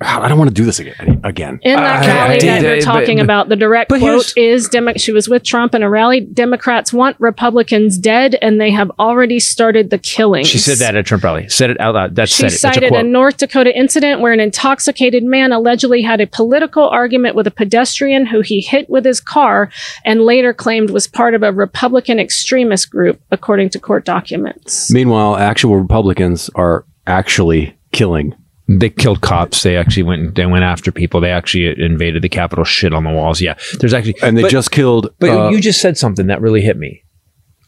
God, 0.00 0.22
I 0.22 0.28
don't 0.28 0.38
want 0.38 0.50
to 0.50 0.54
do 0.54 0.64
this 0.64 0.80
again. 0.80 1.20
Again. 1.22 1.60
In 1.62 1.76
that 1.76 2.04
Uh, 2.04 2.06
rally 2.08 2.38
damn. 2.38 2.62
that 2.62 2.68
you're 2.68 2.80
talking 2.80 3.18
but- 3.18 3.24
about, 3.24 3.48
the 3.48 3.54
direct 3.56 3.88
but 3.90 4.00
quote 4.00 4.32
is 4.36 4.68
Demo- 4.68 4.94
she 4.96 5.12
was 5.12 5.28
with 5.28 5.44
Trump 5.44 5.74
in 5.74 5.82
a 5.84 5.88
rally. 5.90 6.20
Democrats 6.20 6.92
want 6.92 7.14
Republicans 7.20 7.96
dead, 7.96 8.36
and 8.42 8.60
they 8.60 8.70
have 8.70 8.90
already 8.98 9.38
started 9.38 9.90
the 9.90 9.98
killing." 9.98 10.44
She 10.44 10.58
said 10.58 10.78
that 10.78 10.94
at 10.96 11.00
a 11.00 11.02
Trump 11.04 11.22
rally. 11.22 11.48
Said 11.48 11.70
it 11.70 11.80
out 11.80 11.94
loud. 11.94 12.16
That's 12.16 12.32
She 12.32 12.42
said 12.42 12.46
it. 12.46 12.50
That's 12.50 12.76
a 12.76 12.80
cited 12.80 12.92
a. 12.92 13.02
North 13.04 13.36
Dakota 13.36 13.76
incident 13.76 14.20
where 14.20 14.32
an 14.32 14.40
intoxicated 14.40 15.22
man 15.22 15.52
allegedly 15.52 16.02
had 16.02 16.20
a 16.20 16.26
political 16.26 16.88
argument 16.88 17.36
with 17.36 17.46
a 17.46 17.52
pedestrian 17.52 18.26
who 18.26 18.40
he 18.40 18.60
hit 18.60 18.90
with 18.90 19.04
his 19.04 19.20
car 19.20 19.70
and 20.04 20.22
later 20.22 20.52
claimed 20.52 20.90
was 20.90 21.06
part 21.06 21.34
of 21.34 21.42
a 21.44 21.52
Republican 21.52 22.18
extremist 22.18 22.90
group, 22.90 23.20
according 23.30 23.68
to 23.70 23.78
court 23.78 24.04
documents. 24.04 24.90
Meanwhile, 24.90 25.36
actual 25.36 25.76
Republicans 25.76 26.50
are 26.56 26.84
actually 27.06 27.76
killing 27.92 28.34
They 28.66 28.88
killed 28.88 29.20
cops. 29.20 29.62
They 29.62 29.76
actually 29.76 30.04
went. 30.04 30.36
They 30.36 30.46
went 30.46 30.64
after 30.64 30.90
people. 30.90 31.20
They 31.20 31.30
actually 31.30 31.82
invaded 31.82 32.22
the 32.22 32.30
Capitol. 32.30 32.64
Shit 32.64 32.94
on 32.94 33.04
the 33.04 33.10
walls. 33.10 33.40
Yeah, 33.40 33.58
there's 33.78 33.92
actually. 33.92 34.16
And 34.22 34.36
they 34.36 34.42
but- 34.42 34.50
just 34.50 34.70
killed. 34.70 35.12
But 35.18 35.30
uh, 35.30 35.48
you 35.50 35.60
just 35.60 35.80
said 35.80 35.98
something 35.98 36.28
that 36.28 36.40
really 36.40 36.62
hit 36.62 36.78
me. 36.78 37.04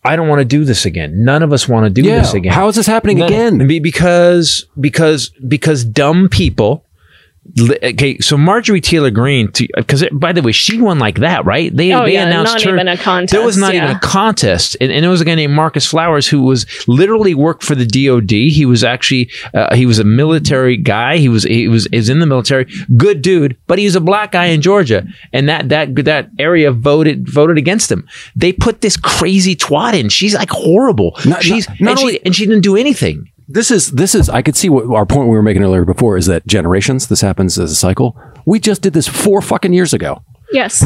I 0.05 0.15
don't 0.15 0.29
want 0.29 0.39
to 0.39 0.45
do 0.45 0.65
this 0.65 0.87
again. 0.87 1.25
None 1.25 1.43
of 1.43 1.53
us 1.53 1.69
want 1.69 1.85
to 1.85 1.91
do 1.91 2.09
yeah. 2.09 2.21
this 2.21 2.33
again. 2.33 2.53
How 2.53 2.69
is 2.69 2.77
this 2.77 2.87
happening 2.87 3.21
again? 3.21 3.67
Because 3.67 4.67
because 4.79 5.33
because 5.47 5.85
dumb 5.85 6.29
people. 6.29 6.86
Li- 7.57 7.79
Okay, 7.83 8.19
so 8.19 8.37
Marjorie 8.37 8.81
Taylor 8.81 9.11
Greene, 9.11 9.51
because 9.77 10.05
by 10.13 10.33
the 10.33 10.43
way, 10.43 10.53
she 10.53 10.81
won 10.81 10.99
like 10.99 11.19
that, 11.21 11.45
right? 11.45 11.75
They 11.75 11.93
Oh, 11.93 12.05
they 12.05 12.15
yeah, 12.15 12.27
announced 12.27 12.55
not 12.55 12.63
her. 12.63 12.75
even 12.75 12.89
a 12.89 12.97
contest, 12.97 13.33
There 13.33 13.45
was 13.45 13.57
not 13.57 13.75
even 13.75 13.91
a 13.91 13.99
contest, 14.01 14.77
and, 14.81 14.91
and 14.93 15.05
it 15.05 15.09
was 15.09 15.21
a 15.21 15.25
guy 15.25 15.35
named 15.35 15.53
Marcus 15.55 15.87
Flowers 15.87 16.27
who 16.29 16.43
was 16.43 16.67
literally 16.89 17.35
worked 17.35 17.63
for 17.65 17.75
the 17.75 17.87
DoD. 17.87 18.31
He 18.31 18.65
was 18.67 18.83
actually 18.85 19.31
uh, 19.55 19.75
he 19.75 19.87
was 19.87 19.99
a 19.99 20.05
military 20.05 20.77
guy. 20.77 21.17
He 21.19 21.29
was 21.29 21.45
he 21.45 21.69
was 21.69 21.87
is 21.93 22.09
in 22.09 22.19
the 22.19 22.27
military. 22.27 22.67
Good 22.97 23.23
dude, 23.23 23.57
but 23.67 23.79
he 23.79 23.85
was 23.85 23.95
a 23.97 24.01
black 24.01 24.33
guy 24.33 24.47
in 24.47 24.61
Georgia, 24.63 25.07
and 25.33 25.49
that 25.49 25.69
that 25.69 25.95
that 26.05 26.31
area 26.39 26.73
voted 26.73 27.29
voted 27.29 27.59
against 27.59 27.91
him. 27.91 28.07
They 28.35 28.53
put 28.53 28.81
this 28.81 28.97
crazy 28.97 29.55
twat 29.57 29.95
in. 29.95 30.09
She's 30.09 30.35
like 30.35 30.51
horrible. 30.51 31.17
Not- 31.25 31.43
She's 31.43 31.69
not- 31.69 31.81
not 31.81 31.91
and, 31.91 31.99
only- 32.01 32.13
she, 32.15 32.25
and 32.25 32.35
she 32.35 32.47
didn't 32.47 32.63
do 32.63 32.77
anything. 32.77 33.31
This 33.49 33.71
is 33.71 33.91
this 33.93 34.15
is 34.15 34.29
I 34.29 34.43
could 34.43 34.57
see 34.57 34.69
what 34.69 34.87
our 34.95 35.07
point 35.07 35.29
we 35.29 35.35
were 35.37 35.43
making 35.43 35.63
earlier 35.63 35.85
before 35.85 36.17
is 36.17 36.27
that 36.27 36.47
generations 36.47 37.07
this 37.09 37.21
happens 37.21 37.59
as 37.59 37.71
a 37.73 37.77
cycle. 37.77 38.19
We 38.45 38.61
just 38.61 38.83
did 38.83 38.93
this 38.93 39.09
four 39.09 39.41
fucking 39.43 39.73
years 39.73 39.93
ago. 39.95 40.23
Yes. 40.53 40.85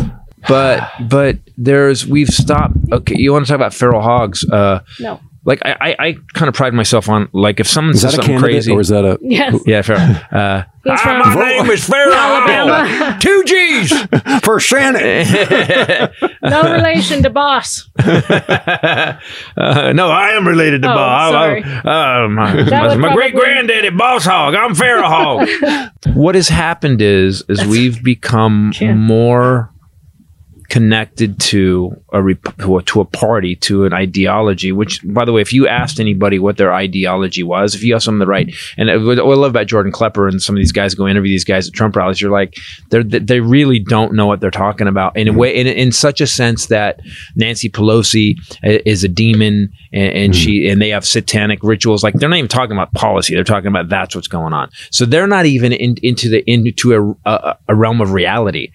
But 0.49 0.91
but 1.09 1.39
there's 1.57 2.07
we've 2.07 2.29
stopped. 2.29 2.75
Okay, 2.93 3.15
you 3.19 3.33
want 3.33 3.45
to 3.47 3.49
talk 3.51 3.57
about 3.57 3.75
feral 3.75 4.01
hogs? 4.01 4.45
Uh, 4.49 4.81
No. 4.99 5.21
Like 5.45 5.61
I 5.65 5.77
I, 5.81 5.97
I 6.09 6.17
kind 6.35 6.49
of 6.49 6.55
pride 6.55 6.75
myself 6.75 7.09
on 7.09 7.29
like 7.33 7.61
if 7.61 7.67
someone 7.69 7.95
Is 7.95 8.03
says 8.03 8.13
that 8.13 8.21
a 8.21 8.23
something 8.25 8.39
crazy 8.39 8.73
or 8.73 8.81
is 8.81 8.89
that 8.89 9.05
a 9.05 9.19
Yes. 9.23 9.59
yeah 9.67 9.83
feral. 9.83 10.01
Uh, 10.33 10.63
He's 10.85 10.99
"Ah, 11.05 11.33
my 11.35 11.45
name 11.49 11.71
is 11.71 11.85
Feral 11.87 12.15
Alabama. 12.15 13.19
Two 13.21 13.43
G's. 13.45 13.93
for 14.43 14.59
Shannon? 14.61 15.27
No 16.43 16.63
relation 16.73 17.23
to 17.23 17.29
boss. 17.31 17.91
Uh, 17.99 19.93
no, 19.95 20.09
I 20.09 20.31
am 20.31 20.47
related 20.47 20.81
to 20.83 20.89
boss. 20.89 21.29
Oh, 21.29 21.33
Bob. 21.33 21.33
sorry. 21.33 21.63
Uh, 21.63 22.29
my 22.29 22.63
That 22.65 22.89
would 22.89 22.99
my 22.99 23.09
probably- 23.09 23.15
great 23.15 23.35
granddaddy, 23.35 23.91
Boss 23.91 24.25
Hogg. 24.25 24.55
I'm 24.55 24.75
Feral 24.75 25.05
Hog. 25.09 25.49
what 26.15 26.35
has 26.35 26.49
happened 26.49 27.03
is 27.03 27.43
is 27.49 27.65
we've 27.67 28.03
become 28.03 28.73
more 28.97 29.71
connected 30.71 31.39
to 31.41 31.95
a 32.13 32.23
rep- 32.23 32.57
to 32.59 33.01
a- 33.01 33.05
party 33.05 33.57
to 33.57 33.85
an 33.85 33.93
ideology 33.93 34.73
which 34.73 35.01
by 35.05 35.25
the 35.25 35.33
way 35.33 35.43
if 35.43 35.53
you 35.53 35.67
asked 35.67 35.99
anybody 35.99 36.39
what 36.39 36.57
their 36.57 36.73
ideology 36.73 37.43
was 37.43 37.75
if 37.75 37.83
you 37.83 37.95
asked 37.95 38.07
them 38.07 38.19
the 38.19 38.27
right 38.27 38.55
and 38.77 38.89
uh, 38.89 38.99
what 38.99 39.19
I 39.19 39.23
love 39.23 39.51
about 39.51 39.67
Jordan 39.67 39.93
Klepper 39.93 40.29
and 40.29 40.41
some 40.41 40.55
of 40.55 40.59
these 40.59 40.73
guys 40.73 40.95
go 40.95 41.09
interview 41.09 41.33
these 41.33 41.45
guys 41.45 41.69
at 41.69 41.75
Trump 41.75 41.97
rallies 41.97 42.21
you're 42.21 42.31
like 42.31 42.57
they 42.91 43.03
they 43.03 43.41
really 43.41 43.81
don't 43.81 44.15
know 44.15 44.27
what 44.27 44.41
they're 44.41 44.51
talking 44.51 44.87
about 44.87 45.17
in 45.17 45.29
a 45.29 45.33
way 45.33 45.55
in, 45.55 45.67
in 45.67 45.93
such 45.93 46.21
a 46.21 46.27
sense 46.27 46.67
that 46.67 47.01
Nancy 47.35 47.69
Pelosi 47.69 48.37
is 48.63 49.05
a 49.05 49.09
demon 49.09 49.73
and, 49.93 50.13
and 50.13 50.37
she 50.37 50.69
and 50.69 50.81
they 50.81 50.91
have 50.91 51.05
satanic 51.05 51.63
rituals. 51.63 52.03
Like 52.03 52.15
they're 52.15 52.29
not 52.29 52.37
even 52.37 52.49
talking 52.49 52.77
about 52.77 52.93
policy. 52.95 53.35
They're 53.35 53.45
talking 53.45 53.69
about 53.69 53.89
that's 53.89 54.15
what's 54.15 54.29
going 54.29 54.53
on. 54.53 54.71
So 54.91 55.05
they're 55.05 55.27
not 55.27 55.47
even 55.47 55.73
in, 55.73 55.97
into 56.03 56.29
the 56.29 56.49
into 56.51 57.17
a, 57.25 57.31
a, 57.31 57.59
a 57.69 57.75
realm 57.75 58.01
of 58.01 58.13
reality 58.13 58.73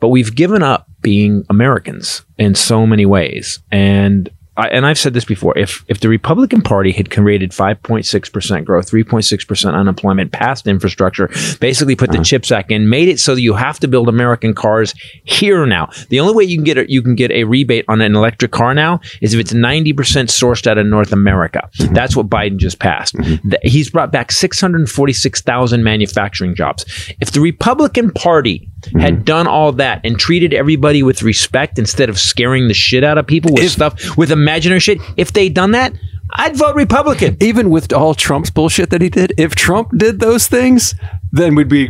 but 0.00 0.08
we've 0.08 0.34
given 0.34 0.62
up 0.62 0.88
being 1.00 1.44
Americans 1.48 2.24
in 2.38 2.54
so 2.54 2.86
many 2.86 3.06
ways. 3.06 3.60
And 3.70 4.30
I, 4.58 4.66
and 4.68 4.84
I've 4.84 4.98
said 4.98 5.14
this 5.14 5.24
before: 5.24 5.56
if 5.56 5.84
if 5.86 6.00
the 6.00 6.08
Republican 6.08 6.60
Party 6.60 6.90
had 6.90 7.10
created 7.10 7.52
5.6 7.52 8.32
percent 8.32 8.66
growth, 8.66 8.90
3.6 8.90 9.46
percent 9.46 9.76
unemployment, 9.76 10.32
passed 10.32 10.66
infrastructure, 10.66 11.28
basically 11.60 11.94
put 11.94 12.10
the 12.10 12.18
uh-huh. 12.18 12.24
CHIPS 12.24 12.50
Act 12.50 12.72
in, 12.72 12.88
made 12.88 13.08
it 13.08 13.20
so 13.20 13.36
that 13.36 13.40
you 13.40 13.54
have 13.54 13.78
to 13.78 13.88
build 13.88 14.08
American 14.08 14.54
cars 14.54 14.94
here 15.24 15.64
now. 15.64 15.88
The 16.08 16.18
only 16.18 16.34
way 16.34 16.44
you 16.44 16.56
can 16.56 16.64
get 16.64 16.76
a, 16.76 16.90
you 16.90 17.02
can 17.02 17.14
get 17.14 17.30
a 17.30 17.44
rebate 17.44 17.84
on 17.88 18.00
an 18.00 18.16
electric 18.16 18.50
car 18.50 18.74
now 18.74 19.00
is 19.22 19.32
if 19.32 19.40
it's 19.40 19.54
90 19.54 19.92
percent 19.92 20.28
sourced 20.28 20.66
out 20.66 20.76
of 20.76 20.86
North 20.86 21.12
America. 21.12 21.70
Mm-hmm. 21.78 21.94
That's 21.94 22.16
what 22.16 22.28
Biden 22.28 22.56
just 22.56 22.80
passed. 22.80 23.14
Mm-hmm. 23.14 23.50
Th- 23.50 23.62
He's 23.62 23.90
brought 23.90 24.10
back 24.10 24.32
646,000 24.32 25.84
manufacturing 25.84 26.56
jobs. 26.56 26.84
If 27.20 27.30
the 27.30 27.40
Republican 27.40 28.10
Party 28.10 28.68
had 29.00 29.24
done 29.24 29.46
all 29.46 29.72
that 29.72 30.00
and 30.04 30.18
treated 30.18 30.54
everybody 30.54 31.02
with 31.02 31.22
respect 31.22 31.78
instead 31.78 32.08
of 32.08 32.18
scaring 32.18 32.68
the 32.68 32.74
shit 32.74 33.04
out 33.04 33.18
of 33.18 33.26
people 33.26 33.52
with 33.54 33.70
stuff 33.70 34.16
with 34.16 34.30
imaginary 34.30 34.80
shit, 34.80 34.98
if 35.16 35.32
they'd 35.32 35.54
done 35.54 35.72
that, 35.72 35.92
I'd 36.32 36.56
vote 36.56 36.74
Republican. 36.76 37.36
Even 37.40 37.70
with 37.70 37.92
all 37.92 38.14
Trump's 38.14 38.50
bullshit 38.50 38.90
that 38.90 39.00
he 39.00 39.08
did, 39.08 39.32
if 39.38 39.54
Trump 39.54 39.90
did 39.96 40.20
those 40.20 40.46
things, 40.46 40.94
then 41.32 41.54
we'd 41.54 41.68
be 41.68 41.88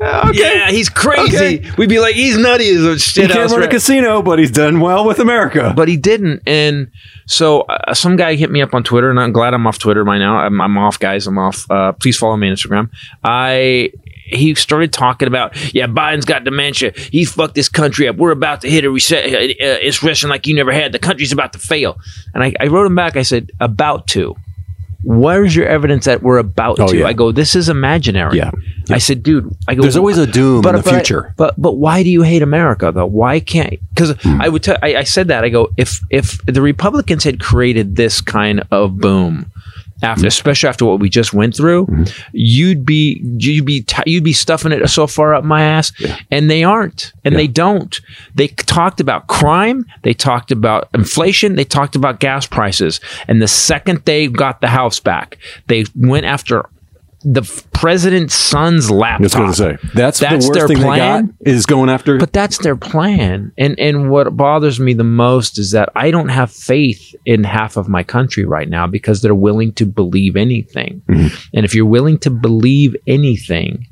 okay. 0.00 0.30
Yeah, 0.32 0.70
he's 0.70 0.88
crazy. 0.88 1.36
Okay. 1.58 1.70
We'd 1.76 1.88
be 1.88 1.98
like, 1.98 2.14
he's 2.14 2.36
nutty 2.38 2.68
as 2.70 2.84
a 2.84 3.20
He 3.20 3.26
can't 3.28 3.50
run 3.50 3.62
a 3.62 3.68
casino, 3.68 4.22
but 4.22 4.38
he's 4.38 4.50
done 4.50 4.80
well 4.80 5.04
with 5.04 5.18
America. 5.18 5.72
but 5.76 5.88
he 5.88 5.96
didn't. 5.96 6.42
And 6.46 6.90
so 7.26 7.62
uh, 7.62 7.92
some 7.94 8.16
guy 8.16 8.34
hit 8.36 8.50
me 8.50 8.62
up 8.62 8.74
on 8.74 8.82
Twitter, 8.84 9.10
and 9.10 9.18
I'm 9.20 9.32
glad 9.32 9.54
I'm 9.54 9.66
off 9.66 9.78
Twitter 9.78 10.04
by 10.04 10.18
now. 10.18 10.36
I'm, 10.36 10.60
I'm 10.60 10.78
off, 10.78 10.98
guys. 10.98 11.26
I'm 11.26 11.38
off. 11.38 11.68
Uh, 11.70 11.92
please 11.92 12.16
follow 12.16 12.36
me 12.36 12.48
on 12.48 12.54
Instagram. 12.54 12.90
I 13.24 13.92
he 14.32 14.54
started 14.54 14.92
talking 14.92 15.28
about, 15.28 15.54
yeah, 15.74 15.86
Biden's 15.86 16.24
got 16.24 16.44
dementia. 16.44 16.92
He 16.96 17.24
fucked 17.24 17.54
this 17.54 17.68
country 17.68 18.08
up. 18.08 18.16
We're 18.16 18.30
about 18.32 18.60
to 18.62 18.70
hit 18.70 18.84
a 18.84 18.90
reset, 18.90 19.24
uh, 19.26 19.28
it's 19.60 20.02
recession 20.02 20.30
like 20.30 20.46
you 20.46 20.54
never 20.54 20.72
had. 20.72 20.92
The 20.92 20.98
country's 20.98 21.32
about 21.32 21.52
to 21.54 21.58
fail. 21.58 21.98
And 22.34 22.42
I, 22.44 22.54
I 22.60 22.66
wrote 22.68 22.86
him 22.86 22.94
back. 22.94 23.16
I 23.16 23.22
said, 23.22 23.50
about 23.60 24.06
to. 24.08 24.34
Where's 25.02 25.56
your 25.56 25.66
evidence 25.66 26.04
that 26.04 26.22
we're 26.22 26.36
about 26.36 26.78
Oh, 26.78 26.86
to? 26.88 26.98
yeah. 26.98 27.06
I 27.06 27.14
go, 27.14 27.32
this 27.32 27.54
is 27.54 27.70
imaginary. 27.70 28.36
Yeah. 28.36 28.50
I 28.90 28.98
said, 28.98 29.22
dude, 29.22 29.50
I 29.66 29.74
go, 29.74 29.80
There's 29.80 29.96
always 29.96 30.18
a 30.18 30.26
doom 30.26 30.56
in 30.66 30.74
the 30.74 30.82
but 30.82 30.86
future. 30.90 31.32
but 31.38 31.54
but 31.56 31.76
why 31.78 32.02
do 32.02 32.10
you 32.10 32.20
hate 32.20 32.42
America 32.42 32.92
though? 32.92 33.06
Why 33.06 33.40
can't? 33.40 33.76
Because 33.94 34.14
I 34.26 34.48
would 34.50 34.62
tell 34.62 34.76
I, 34.82 34.96
I 34.96 35.02
said 35.04 35.28
that 35.28 35.42
I 35.42 35.48
go 35.48 35.70
if 35.78 36.00
if 36.10 36.44
the 36.44 36.60
Republicans 36.60 37.24
had 37.24 37.40
created 37.40 37.96
this 37.96 38.20
kind 38.20 38.62
of 38.70 38.98
boom. 38.98 39.50
After, 40.02 40.20
mm-hmm. 40.20 40.28
especially 40.28 40.68
after 40.68 40.86
what 40.86 41.00
we 41.00 41.10
just 41.10 41.34
went 41.34 41.54
through, 41.54 41.86
mm-hmm. 41.86 42.04
you'd 42.32 42.86
be 42.86 43.20
you'd 43.38 43.66
be 43.66 43.82
t- 43.82 44.02
you'd 44.06 44.24
be 44.24 44.32
stuffing 44.32 44.72
it 44.72 44.88
so 44.88 45.06
far 45.06 45.34
up 45.34 45.44
my 45.44 45.62
ass, 45.62 45.92
and 46.30 46.50
they 46.50 46.64
aren't, 46.64 47.12
and 47.24 47.36
they 47.36 47.46
don't. 47.46 48.00
They 48.34 48.48
talked 48.48 49.00
about 49.00 49.26
crime, 49.26 49.84
they 50.02 50.14
talked 50.14 50.52
about 50.52 50.88
inflation, 50.94 51.56
they 51.56 51.64
talked 51.64 51.96
about 51.96 52.20
gas 52.20 52.46
prices, 52.46 53.00
and 53.28 53.42
the 53.42 53.48
second 53.48 54.02
they 54.06 54.26
got 54.28 54.60
the 54.60 54.68
house 54.68 55.00
back, 55.00 55.36
they 55.66 55.84
went 55.94 56.24
after 56.24 56.69
the 57.22 57.42
president's 57.74 58.34
son's 58.34 58.90
laptop. 58.90 59.20
I 59.20 59.22
was 59.22 59.34
going 59.34 59.50
to 59.50 59.56
say 59.56 59.78
that's, 59.94 60.20
That's 60.20 60.46
the 60.46 60.52
their 60.52 60.62
worst 60.62 60.74
thing 60.74 60.82
plan? 60.82 61.26
they 61.38 61.44
got 61.44 61.54
is 61.54 61.66
going 61.66 61.90
after. 61.90 62.18
But 62.18 62.32
that's 62.32 62.58
their 62.58 62.76
plan. 62.76 63.52
And 63.58 63.78
and 63.78 64.10
what 64.10 64.36
bothers 64.36 64.80
me 64.80 64.94
the 64.94 65.04
most 65.04 65.58
is 65.58 65.72
that 65.72 65.90
I 65.94 66.10
don't 66.10 66.30
have 66.30 66.50
faith 66.50 67.14
in 67.26 67.44
half 67.44 67.76
of 67.76 67.88
my 67.88 68.02
country 68.02 68.44
right 68.46 68.68
now 68.68 68.86
because 68.86 69.20
they're 69.20 69.34
willing 69.34 69.72
to 69.74 69.84
believe 69.84 70.36
anything. 70.36 71.02
Mm-hmm. 71.08 71.34
And 71.54 71.64
if 71.64 71.74
you're 71.74 71.84
willing 71.84 72.18
to 72.20 72.30
believe 72.30 72.96
anything, 73.06 73.86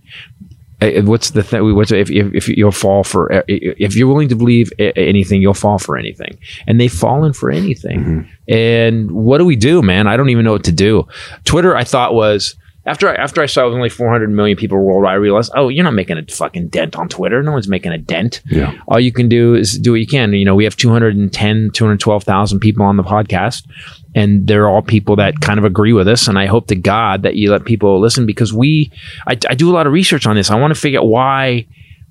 uh, 0.80 1.02
what's 1.02 1.32
the 1.32 1.42
thing? 1.42 1.74
What's 1.74 1.92
if, 1.92 2.10
if 2.10 2.34
if 2.34 2.48
you'll 2.48 2.70
fall 2.70 3.04
for 3.04 3.30
uh, 3.30 3.42
if 3.46 3.94
you're 3.94 4.08
willing 4.08 4.28
to 4.30 4.36
believe 4.36 4.72
anything, 4.78 5.42
you'll 5.42 5.52
fall 5.52 5.78
for 5.78 5.98
anything. 5.98 6.38
And 6.66 6.80
they've 6.80 6.92
fallen 6.92 7.34
for 7.34 7.50
anything. 7.50 8.00
Mm-hmm. 8.00 8.54
And 8.54 9.10
what 9.10 9.36
do 9.36 9.44
we 9.44 9.56
do, 9.56 9.82
man? 9.82 10.06
I 10.06 10.16
don't 10.16 10.30
even 10.30 10.46
know 10.46 10.52
what 10.52 10.64
to 10.64 10.72
do. 10.72 11.06
Twitter, 11.44 11.76
I 11.76 11.84
thought 11.84 12.14
was 12.14 12.54
after 12.88 13.08
I, 13.08 13.14
after 13.14 13.42
I 13.42 13.46
saw 13.46 13.62
it 13.62 13.66
was 13.66 13.74
only 13.74 13.90
400 13.90 14.30
million 14.30 14.56
people 14.56 14.78
worldwide, 14.78 15.12
I 15.12 15.16
realized, 15.16 15.52
oh, 15.54 15.68
you're 15.68 15.84
not 15.84 15.92
making 15.92 16.16
a 16.16 16.24
fucking 16.24 16.68
dent 16.68 16.96
on 16.96 17.08
Twitter. 17.08 17.42
No 17.42 17.52
one's 17.52 17.68
making 17.68 17.92
a 17.92 17.98
dent. 17.98 18.40
Yeah. 18.46 18.80
All 18.88 18.98
you 18.98 19.12
can 19.12 19.28
do 19.28 19.54
is 19.54 19.78
do 19.78 19.92
what 19.92 20.00
you 20.00 20.06
can. 20.06 20.32
You 20.32 20.46
know, 20.46 20.54
we 20.54 20.64
have 20.64 20.74
210, 20.74 21.70
212,000 21.72 22.60
people 22.60 22.86
on 22.86 22.96
the 22.96 23.02
podcast, 23.02 23.68
and 24.14 24.46
they're 24.46 24.68
all 24.68 24.80
people 24.80 25.16
that 25.16 25.40
kind 25.40 25.58
of 25.58 25.66
agree 25.66 25.92
with 25.92 26.08
us. 26.08 26.28
And 26.28 26.38
I 26.38 26.46
hope 26.46 26.66
to 26.68 26.76
God 26.76 27.22
that 27.22 27.36
you 27.36 27.50
let 27.50 27.66
people 27.66 28.00
listen 28.00 28.24
because 28.24 28.54
we, 28.54 28.90
I, 29.26 29.32
I 29.48 29.54
do 29.54 29.70
a 29.70 29.74
lot 29.74 29.86
of 29.86 29.92
research 29.92 30.26
on 30.26 30.34
this. 30.34 30.50
I 30.50 30.58
want 30.58 30.74
to 30.74 30.80
figure 30.80 31.00
out 31.00 31.06
why 31.06 31.66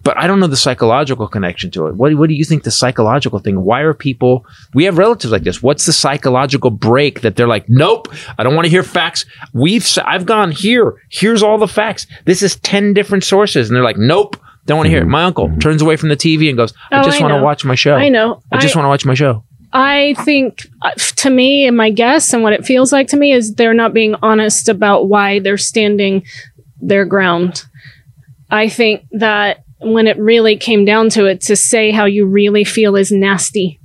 but 0.08 0.18
I 0.18 0.26
don't 0.26 0.40
know 0.40 0.48
the 0.48 0.56
psychological 0.56 1.28
connection 1.28 1.70
to 1.72 1.88
it. 1.88 1.96
What, 1.96 2.14
what 2.16 2.30
do 2.30 2.36
you 2.36 2.46
think 2.46 2.64
the 2.64 2.72
psychological 2.72 3.40
thing? 3.40 3.62
Why 3.62 3.82
are 3.82 3.94
people, 3.94 4.46
we 4.74 4.86
have 4.86 4.98
relatives 4.98 5.34
like 5.34 5.44
this. 5.44 5.62
What's 5.62 5.86
the 5.86 5.92
psychological 5.92 6.70
break 6.72 7.20
that 7.22 7.36
they're 7.36 7.48
like, 7.48 7.66
nope, 7.68 8.08
I 8.38 8.44
don't 8.44 8.56
want 8.56 8.66
to 8.68 8.70
hear 8.70 8.84
facts. 8.84 9.26
We've, 9.52 9.82
s- 9.82 9.98
I've 9.98 10.26
gone 10.26 10.52
here. 10.52 10.96
Here's 11.10 11.44
all 11.44 11.58
the 11.58 11.68
facts. 11.68 12.08
This 12.24 12.42
is 12.42 12.56
10 12.62 12.94
different 12.94 13.26
sources. 13.26 13.68
And 13.70 13.76
they're 13.76 13.84
like, 13.84 13.98
nope, 13.98 14.38
don't 14.66 14.78
want 14.78 14.86
to 14.88 14.92
hear 14.92 15.02
it. 15.02 15.08
My 15.08 15.24
uncle 15.26 15.54
turns 15.60 15.82
away 15.82 15.98
from 15.98 16.08
the 16.08 16.16
TV 16.16 16.48
and 16.48 16.56
goes, 16.58 16.74
I 16.90 17.02
Oh, 17.02 17.04
just 17.04 17.20
want 17.22 17.34
to 17.34 17.42
watch 17.44 17.66
my 17.66 17.76
show. 17.76 17.96
I 17.96 18.08
know. 18.08 18.42
I 18.52 18.60
just 18.60 18.76
want 18.78 18.86
to 18.86 18.90
watch 18.90 19.06
my 19.06 19.14
show. 19.14 19.44
I 19.74 20.16
think, 20.20 20.66
uh, 20.82 20.92
to 21.18 21.30
me, 21.30 21.68
and 21.68 21.76
my 21.76 21.90
guess, 21.90 22.32
and 22.34 22.42
what 22.42 22.54
it 22.54 22.66
feels 22.66 22.94
like 22.94 23.10
to 23.10 23.18
me 23.18 23.34
is 23.34 23.56
they're 23.56 23.74
not 23.74 23.94
being 23.94 24.16
honest 24.22 24.70
about 24.70 25.10
why 25.10 25.40
they're 25.40 25.58
standing 25.58 26.24
their 26.80 27.04
ground. 27.04 27.66
I 28.50 28.70
think 28.70 29.06
that 29.12 29.64
when 29.80 30.08
it 30.08 30.18
really 30.18 30.58
came 30.58 30.86
down 30.86 31.10
to 31.12 31.26
it, 31.26 31.42
to 31.42 31.56
say 31.56 31.92
how 31.92 32.06
you 32.06 32.26
really 32.26 32.64
feel 32.64 32.96
is 32.96 33.12
nasty. 33.12 33.80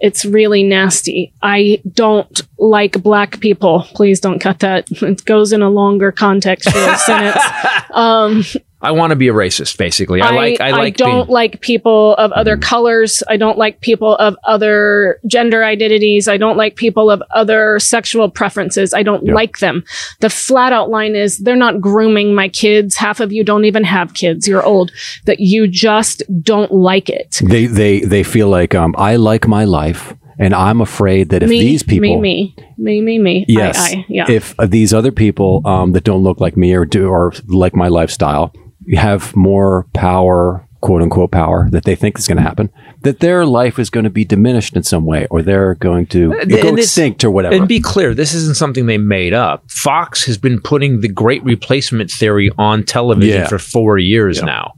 it's 0.00 0.24
really 0.26 0.62
nasty. 0.62 1.32
I 1.42 1.80
don't 1.90 2.40
like 2.58 3.02
black 3.02 3.40
people. 3.40 3.86
Please 3.94 4.20
don't 4.20 4.40
cut 4.40 4.58
that. 4.60 4.88
It 5.02 5.24
goes 5.24 5.52
in 5.52 5.62
a 5.62 5.70
longer 5.70 6.12
contextual 6.12 6.96
sentence. 6.98 7.42
Um, 7.92 8.44
I 8.86 8.92
want 8.92 9.10
to 9.10 9.16
be 9.16 9.26
a 9.26 9.32
racist, 9.32 9.76
basically. 9.76 10.22
I, 10.22 10.30
like. 10.30 10.60
I 10.60 10.70
like. 10.70 10.96
don't 10.96 11.26
being, 11.26 11.34
like 11.34 11.60
people 11.60 12.14
of 12.14 12.30
other 12.32 12.56
colors. 12.56 13.22
I 13.28 13.36
don't 13.36 13.58
like 13.58 13.80
people 13.80 14.14
of 14.16 14.36
other 14.44 15.18
gender 15.26 15.64
identities. 15.64 16.28
I 16.28 16.36
don't 16.36 16.56
like 16.56 16.76
people 16.76 17.10
of 17.10 17.20
other 17.32 17.80
sexual 17.80 18.30
preferences. 18.30 18.94
I 18.94 19.02
don't 19.02 19.24
like 19.24 19.58
them. 19.58 19.84
The 20.20 20.30
flat 20.30 20.72
out 20.72 20.88
line 20.88 21.16
is 21.16 21.38
they're 21.38 21.56
not 21.56 21.80
grooming 21.80 22.34
my 22.34 22.48
kids. 22.48 22.96
Half 22.96 23.18
of 23.18 23.32
you 23.32 23.42
don't 23.42 23.64
even 23.64 23.82
have 23.82 24.14
kids. 24.14 24.46
You're 24.46 24.62
old. 24.62 24.92
That 25.24 25.40
you 25.40 25.66
just 25.66 26.22
don't 26.40 26.72
like 26.72 27.08
it. 27.08 27.40
They 27.42 27.66
they 27.66 28.00
they 28.00 28.22
feel 28.22 28.48
like 28.48 28.74
um, 28.74 28.94
I 28.96 29.16
like 29.16 29.48
my 29.48 29.64
life, 29.64 30.14
and 30.38 30.54
I'm 30.54 30.80
afraid 30.80 31.30
that 31.30 31.42
if 31.42 31.48
me, 31.48 31.60
these 31.60 31.82
people, 31.82 32.20
me, 32.20 32.54
me, 32.78 33.00
me, 33.00 33.00
me, 33.00 33.18
me. 33.18 33.44
yes, 33.48 33.78
I, 33.78 33.98
I, 33.98 34.06
yeah. 34.08 34.30
if 34.30 34.54
uh, 34.60 34.66
these 34.66 34.94
other 34.94 35.10
people 35.10 35.62
um, 35.64 35.92
that 35.92 36.04
don't 36.04 36.22
look 36.22 36.40
like 36.40 36.56
me 36.56 36.72
or 36.74 36.84
do 36.84 37.08
or 37.08 37.32
like 37.48 37.74
my 37.74 37.88
lifestyle 37.88 38.52
have 38.94 39.34
more 39.34 39.86
power, 39.94 40.66
quote 40.80 41.02
unquote 41.02 41.30
power 41.32 41.68
that 41.70 41.84
they 41.84 41.96
think 41.96 42.18
is 42.18 42.28
going 42.28 42.36
to 42.36 42.42
happen, 42.42 42.70
that 43.02 43.20
their 43.20 43.44
life 43.46 43.78
is 43.78 43.90
going 43.90 44.04
to 44.04 44.10
be 44.10 44.24
diminished 44.24 44.76
in 44.76 44.82
some 44.82 45.04
way, 45.04 45.26
or 45.30 45.42
they're 45.42 45.74
going 45.74 46.06
to 46.06 46.32
And 46.32 46.50
go 46.50 46.74
this- 46.76 46.86
extinct 46.86 47.24
or 47.24 47.30
whatever. 47.30 47.54
And 47.56 47.66
be 47.66 47.80
clear, 47.80 48.14
this 48.14 48.34
isn't 48.34 48.56
something 48.56 48.86
they 48.86 48.98
made 48.98 49.32
up. 49.32 49.68
Fox 49.70 50.24
has 50.26 50.38
been 50.38 50.60
putting 50.60 51.00
the 51.00 51.08
great 51.08 51.42
replacement 51.44 52.10
theory 52.10 52.50
on 52.58 52.84
television 52.84 53.42
Yeah. 53.42 53.48
for 53.48 53.58
four 53.58 53.98
years 53.98 54.42
now. 54.42 54.72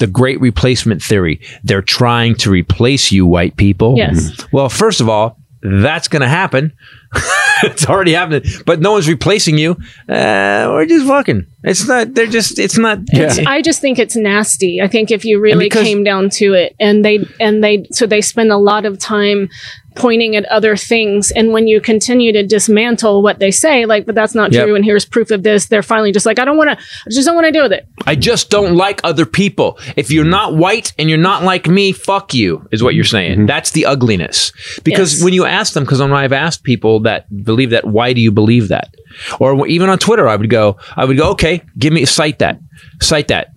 The 0.00 0.06
great 0.08 0.40
replacement 0.40 1.00
theory. 1.02 1.40
They're 1.62 1.80
trying 1.82 2.34
to 2.36 2.50
replace 2.50 3.12
you, 3.12 3.26
white 3.26 3.56
people. 3.56 3.94
Yes. 3.96 4.30
Mm-hmm. 4.32 4.56
Well, 4.56 4.68
first 4.68 5.00
of 5.00 5.08
all, 5.08 5.38
that's 5.62 6.08
going 6.08 6.22
to 6.22 6.28
happen. 6.28 6.72
it's 7.64 7.86
already 7.88 8.12
happening, 8.12 8.42
but 8.66 8.80
no 8.80 8.92
one's 8.92 9.08
replacing 9.08 9.58
you. 9.58 9.72
Uh, 10.08 10.66
we're 10.70 10.86
just 10.86 11.06
fucking. 11.06 11.46
It's 11.62 11.86
not. 11.88 12.14
They're 12.14 12.26
just. 12.26 12.58
It's 12.58 12.76
not. 12.78 12.98
Yeah. 13.12 13.34
I 13.46 13.62
just 13.62 13.80
think 13.80 13.98
it's 13.98 14.16
nasty. 14.16 14.80
I 14.82 14.88
think 14.88 15.10
if 15.10 15.24
you 15.24 15.40
really 15.40 15.66
because- 15.66 15.82
came 15.82 16.04
down 16.04 16.30
to 16.30 16.52
it, 16.54 16.74
and 16.78 17.04
they 17.04 17.26
and 17.40 17.62
they 17.64 17.86
so 17.90 18.06
they 18.06 18.20
spend 18.20 18.52
a 18.52 18.58
lot 18.58 18.84
of 18.84 18.98
time 18.98 19.48
pointing 19.96 20.34
at 20.34 20.44
other 20.46 20.74
things, 20.76 21.30
and 21.30 21.52
when 21.52 21.68
you 21.68 21.80
continue 21.80 22.32
to 22.32 22.44
dismantle 22.44 23.22
what 23.22 23.38
they 23.38 23.52
say, 23.52 23.86
like, 23.86 24.04
but 24.06 24.16
that's 24.16 24.34
not 24.34 24.50
Yep. 24.52 24.64
true, 24.64 24.74
and 24.74 24.84
here's 24.84 25.04
proof 25.04 25.30
of 25.30 25.44
this, 25.44 25.66
they're 25.66 25.84
finally 25.84 26.10
just 26.10 26.26
like, 26.26 26.40
I 26.40 26.44
don't 26.44 26.56
want 26.56 26.70
to, 26.70 26.76
I 26.76 27.10
just 27.10 27.24
don't 27.24 27.36
want 27.36 27.46
to 27.46 27.52
deal 27.52 27.62
with 27.62 27.70
it. 27.72 27.86
I 28.04 28.16
just 28.16 28.50
don't 28.50 28.74
like 28.74 29.00
other 29.04 29.24
people. 29.24 29.78
If 29.94 30.10
you're 30.10 30.24
not 30.24 30.56
white 30.56 30.92
and 30.98 31.08
you're 31.08 31.16
not 31.16 31.44
like 31.44 31.68
me, 31.68 31.92
fuck 31.92 32.34
you, 32.34 32.66
is 32.72 32.82
what 32.82 32.96
you're 32.96 33.04
saying. 33.04 33.46
That's 33.46 33.70
the 33.70 33.86
ugliness. 33.86 34.50
Because 34.82 35.14
Yes. 35.14 35.24
when 35.24 35.32
you 35.32 35.44
ask 35.44 35.74
them, 35.74 35.84
because 35.84 36.00
when 36.00 36.12
I've 36.12 36.32
asked 36.32 36.64
people 36.64 36.98
that 37.04 37.44
believe 37.44 37.70
that, 37.70 37.86
why 37.86 38.12
do 38.12 38.20
you 38.20 38.30
believe 38.30 38.68
that? 38.68 38.94
Or 39.40 39.66
even 39.66 39.88
on 39.88 39.98
Twitter, 39.98 40.28
I 40.28 40.36
would 40.36 40.50
go, 40.50 40.76
I 40.96 41.04
would 41.04 41.16
go, 41.16 41.30
okay, 41.30 41.62
give 41.78 41.92
me 41.92 42.04
cite 42.04 42.40
that, 42.40 42.58
cite 43.00 43.28
that, 43.28 43.48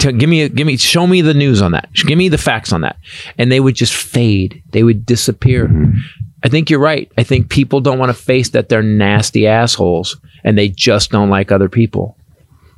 T- 0.00 0.12
give 0.12 0.28
me, 0.28 0.48
give 0.48 0.66
me, 0.66 0.76
show 0.76 1.06
me 1.06 1.20
the 1.20 1.34
news 1.34 1.62
on 1.62 1.72
that, 1.72 1.88
give 2.06 2.18
me 2.18 2.28
the 2.28 2.38
facts 2.38 2.72
on 2.72 2.80
that, 2.80 2.96
and 3.38 3.52
they 3.52 3.60
would 3.60 3.76
just 3.76 3.94
fade. 3.94 4.62
They 4.70 4.82
would 4.82 5.06
disappear. 5.06 5.68
Mm-hmm. 5.68 5.98
I 6.42 6.48
think 6.48 6.68
you're 6.68 6.80
right. 6.80 7.10
I 7.16 7.22
think 7.22 7.48
people 7.48 7.80
don't 7.80 7.98
want 7.98 8.10
to 8.10 8.22
face 8.22 8.50
that 8.50 8.68
they're 8.68 8.82
nasty 8.82 9.46
assholes 9.46 10.20
and 10.42 10.58
they 10.58 10.68
just 10.68 11.10
don't 11.10 11.30
like 11.30 11.52
other 11.52 11.68
people. 11.68 12.18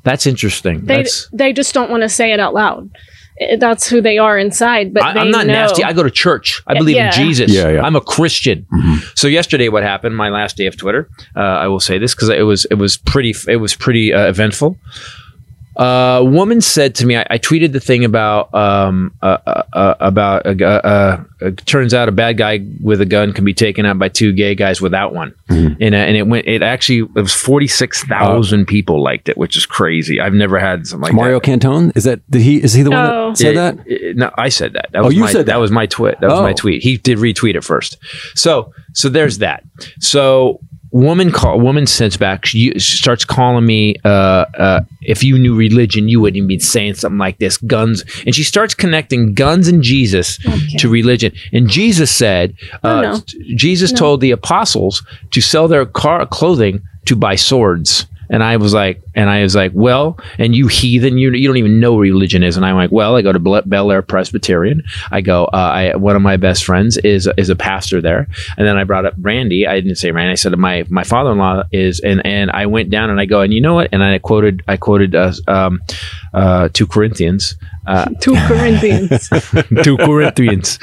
That's 0.05 0.27
interesting. 0.27 0.85
They 0.85 0.99
That's, 0.99 1.29
they 1.33 1.53
just 1.53 1.75
don't 1.75 1.91
want 1.91 2.03
to 2.03 2.09
say 2.09 2.33
it 2.33 2.39
out 2.39 2.55
loud. 2.55 2.91
That's 3.59 3.89
who 3.89 4.01
they 4.01 4.19
are 4.19 4.39
inside. 4.39 4.95
But 4.95 5.03
I, 5.03 5.13
they 5.13 5.21
I'm 5.21 5.31
not 5.31 5.47
know. 5.47 5.53
nasty. 5.53 5.85
I 5.85 5.93
go 5.93 6.03
to 6.03 6.11
church. 6.11 6.63
I 6.67 6.75
believe 6.75 6.97
yeah. 6.97 7.07
in 7.07 7.13
Jesus. 7.13 7.53
Yeah, 7.53 7.69
yeah. 7.69 7.83
I'm 7.83 7.97
a 7.97 8.01
Christian. 8.01 8.67
So 9.15 9.29
yesterday, 9.29 9.69
what 9.69 9.83
happened? 9.83 10.17
My 10.17 10.29
last 10.31 10.57
day 10.57 10.67
of 10.67 10.77
Twitter. 10.77 11.09
Uh, 11.35 11.41
I 11.41 11.69
will 11.69 11.81
say 11.81 11.99
this 11.99 12.15
because 12.15 12.29
it 12.29 12.43
was 12.43 12.65
it 12.67 12.75
was 12.75 12.97
pretty 12.97 13.35
it 13.49 13.57
was 13.57 13.75
pretty 13.75 14.13
uh, 14.13 14.27
eventful. 14.29 14.79
Uh, 15.77 16.19
a 16.21 16.25
woman 16.25 16.61
said 16.61 16.95
to 16.97 17.07
me, 17.07 17.17
I, 17.17 17.27
I 17.31 17.39
tweeted 17.39 17.73
the 17.73 17.81
thing 17.81 18.05
about 18.05 18.53
um, 18.55 19.15
uh, 19.23 19.37
uh, 19.47 19.63
uh, 19.73 19.95
about 20.01 20.47
a, 20.47 20.55
gu- 20.55 20.65
uh, 20.65 21.23
uh, 21.43 21.51
turns 21.67 21.93
out 21.93 22.09
a 22.09 22.13
bad 22.13 22.39
guy 22.39 22.61
with 22.83 23.01
a 23.01 23.07
gun 23.07 23.33
can 23.35 23.45
be 23.45 23.53
taken 23.53 23.85
out 23.85 23.99
by 23.99 24.09
two 24.09 24.33
gay 24.33 24.55
guys 24.55 24.81
without 24.81 25.13
one, 25.13 25.35
and, 25.49 25.83
uh, 25.95 25.99
and 25.99 26.17
it 26.17 26.27
went. 26.27 26.47
It 26.47 26.63
actually 26.63 27.01
it 27.01 27.23
was 27.23 27.35
forty 27.35 27.67
six 27.67 28.03
thousand 28.05 28.67
people 28.67 29.03
liked 29.03 29.29
it, 29.29 29.37
which 29.37 29.57
is 29.57 29.67
crazy. 29.67 30.21
I've 30.21 30.33
never 30.33 30.59
had 30.59 30.87
something 30.87 31.03
like 31.09 31.13
Mario 31.15 31.41
that. 31.41 31.47
Cantone 31.47 31.95
is 31.97 32.05
that 32.05 32.21
did 32.31 32.41
he 32.43 32.63
is 32.63 32.73
he 32.73 32.83
the 32.83 32.91
one 32.91 33.11
Oh. 33.11 33.29
that 33.31 33.37
said 33.39 33.55
Yeah, 33.55 33.71
that? 33.73 33.87
it- 33.87 34.17
no, 34.17 34.31
I 34.39 34.49
said 34.49 34.73
that. 34.73 34.89
that 34.93 35.05
was 35.05 35.15
you 35.15 35.21
my, 35.23 35.31
said 35.33 35.47
that. 35.47 35.61
was 35.61 35.71
my 35.71 35.85
tweet. 35.87 36.19
That 36.21 36.31
was 36.31 36.39
Oh. 36.41 36.43
my 36.43 36.55
tweet. 36.55 36.83
He 36.83 36.97
did 36.97 37.19
retweet 37.19 37.55
it 37.55 37.65
first. 37.65 37.99
So, 38.35 38.73
so 38.95 39.09
there's 39.11 39.39
that. 39.39 39.63
So, 40.01 40.61
woman 40.91 41.31
call 41.31 41.61
woman 41.61 41.87
sends 41.87 42.17
back. 42.17 42.47
She, 42.47 42.79
starts 42.79 43.25
calling 43.25 43.65
me. 43.67 43.97
Uh, 44.05 44.45
uh, 44.59 44.81
if 45.03 45.23
you 45.23 45.39
knew 45.39 45.55
religion, 45.55 46.09
you 46.09 46.21
wouldn't 46.21 46.37
even 46.37 46.49
be 46.49 46.59
saying 46.59 46.95
something 46.95 47.19
like 47.19 47.39
this. 47.39 47.57
Guns, 47.59 48.05
and 48.25 48.35
she 48.35 48.43
starts 48.45 48.75
connecting 48.75 49.35
guns 49.35 49.69
and 49.69 49.83
Jesus 49.83 50.39
to 50.79 50.89
religion. 50.89 51.33
And 51.53 51.69
Jesus 51.69 52.11
said, 52.11 52.55
uh, 52.83 52.89
Oh, 52.97 53.01
no. 53.03 53.21
Jesus 53.57 53.93
told 53.93 54.21
the 54.21 54.31
apostles 54.31 55.03
to 55.31 55.41
sell 55.41 55.69
their 55.69 55.87
car 55.87 56.27
clothing 56.27 56.83
to 57.07 57.17
buy 57.17 57.37
swords. 57.37 58.07
And 58.29 58.43
I 58.43 58.57
was 58.57 58.75
like, 58.75 59.03
and 59.15 59.31
I 59.31 59.43
was 59.43 59.55
like, 59.55 59.73
well, 59.75 60.19
and 60.39 60.55
you 60.55 60.67
heathen, 60.67 61.17
you 61.19 61.31
you 61.33 61.47
don't 61.49 61.57
even 61.57 61.81
know 61.81 61.93
what 61.95 62.01
religion 62.01 62.43
is. 62.43 62.57
And 62.57 62.67
I'm 62.67 62.77
like, 62.77 62.91
well, 62.93 63.17
I 63.17 63.23
go 63.23 63.33
to 63.33 63.39
Bel 63.39 63.63
Bel 63.67 63.91
Air 63.93 64.03
Presbyterian. 64.03 64.83
I 65.11 65.21
go, 65.21 65.45
uh, 65.47 65.57
I 65.57 65.97
one 65.97 66.17
of 66.17 66.23
my 66.23 66.37
best 66.37 66.65
friends 66.65 66.97
is 66.99 67.29
is 67.37 67.49
a 67.49 67.57
pastor 67.57 68.01
there. 68.03 68.29
And 68.57 68.67
then 68.67 68.77
I 68.77 68.85
brought 68.85 69.07
up 69.07 69.15
Randy. 69.21 69.67
I 69.67 69.81
didn't 69.81 69.97
say 69.97 70.11
Randy. 70.11 70.33
I 70.33 70.35
said 70.37 70.57
my 70.59 70.85
my 70.89 71.05
father 71.05 71.31
in 71.33 71.39
law 71.39 71.63
is, 71.73 72.01
and 72.01 72.25
and 72.27 72.51
I 72.51 72.67
went 72.67 72.91
down 72.91 73.11
and 73.11 73.21
I 73.21 73.25
go, 73.27 73.41
and 73.43 73.53
you 73.55 73.61
know 73.61 73.75
what? 73.75 73.89
And 73.93 74.03
I 74.03 74.19
quoted 74.19 74.63
I 74.69 74.77
quoted 74.77 75.15
uh, 75.15 75.33
um, 75.49 75.81
uh, 76.35 76.69
two 76.73 76.87
Corinthians, 76.87 77.57
uh, 77.87 78.07
Two 78.21 78.35
Corinthians 78.49 79.29
two 79.85 79.97
Corinthians, 79.97 80.79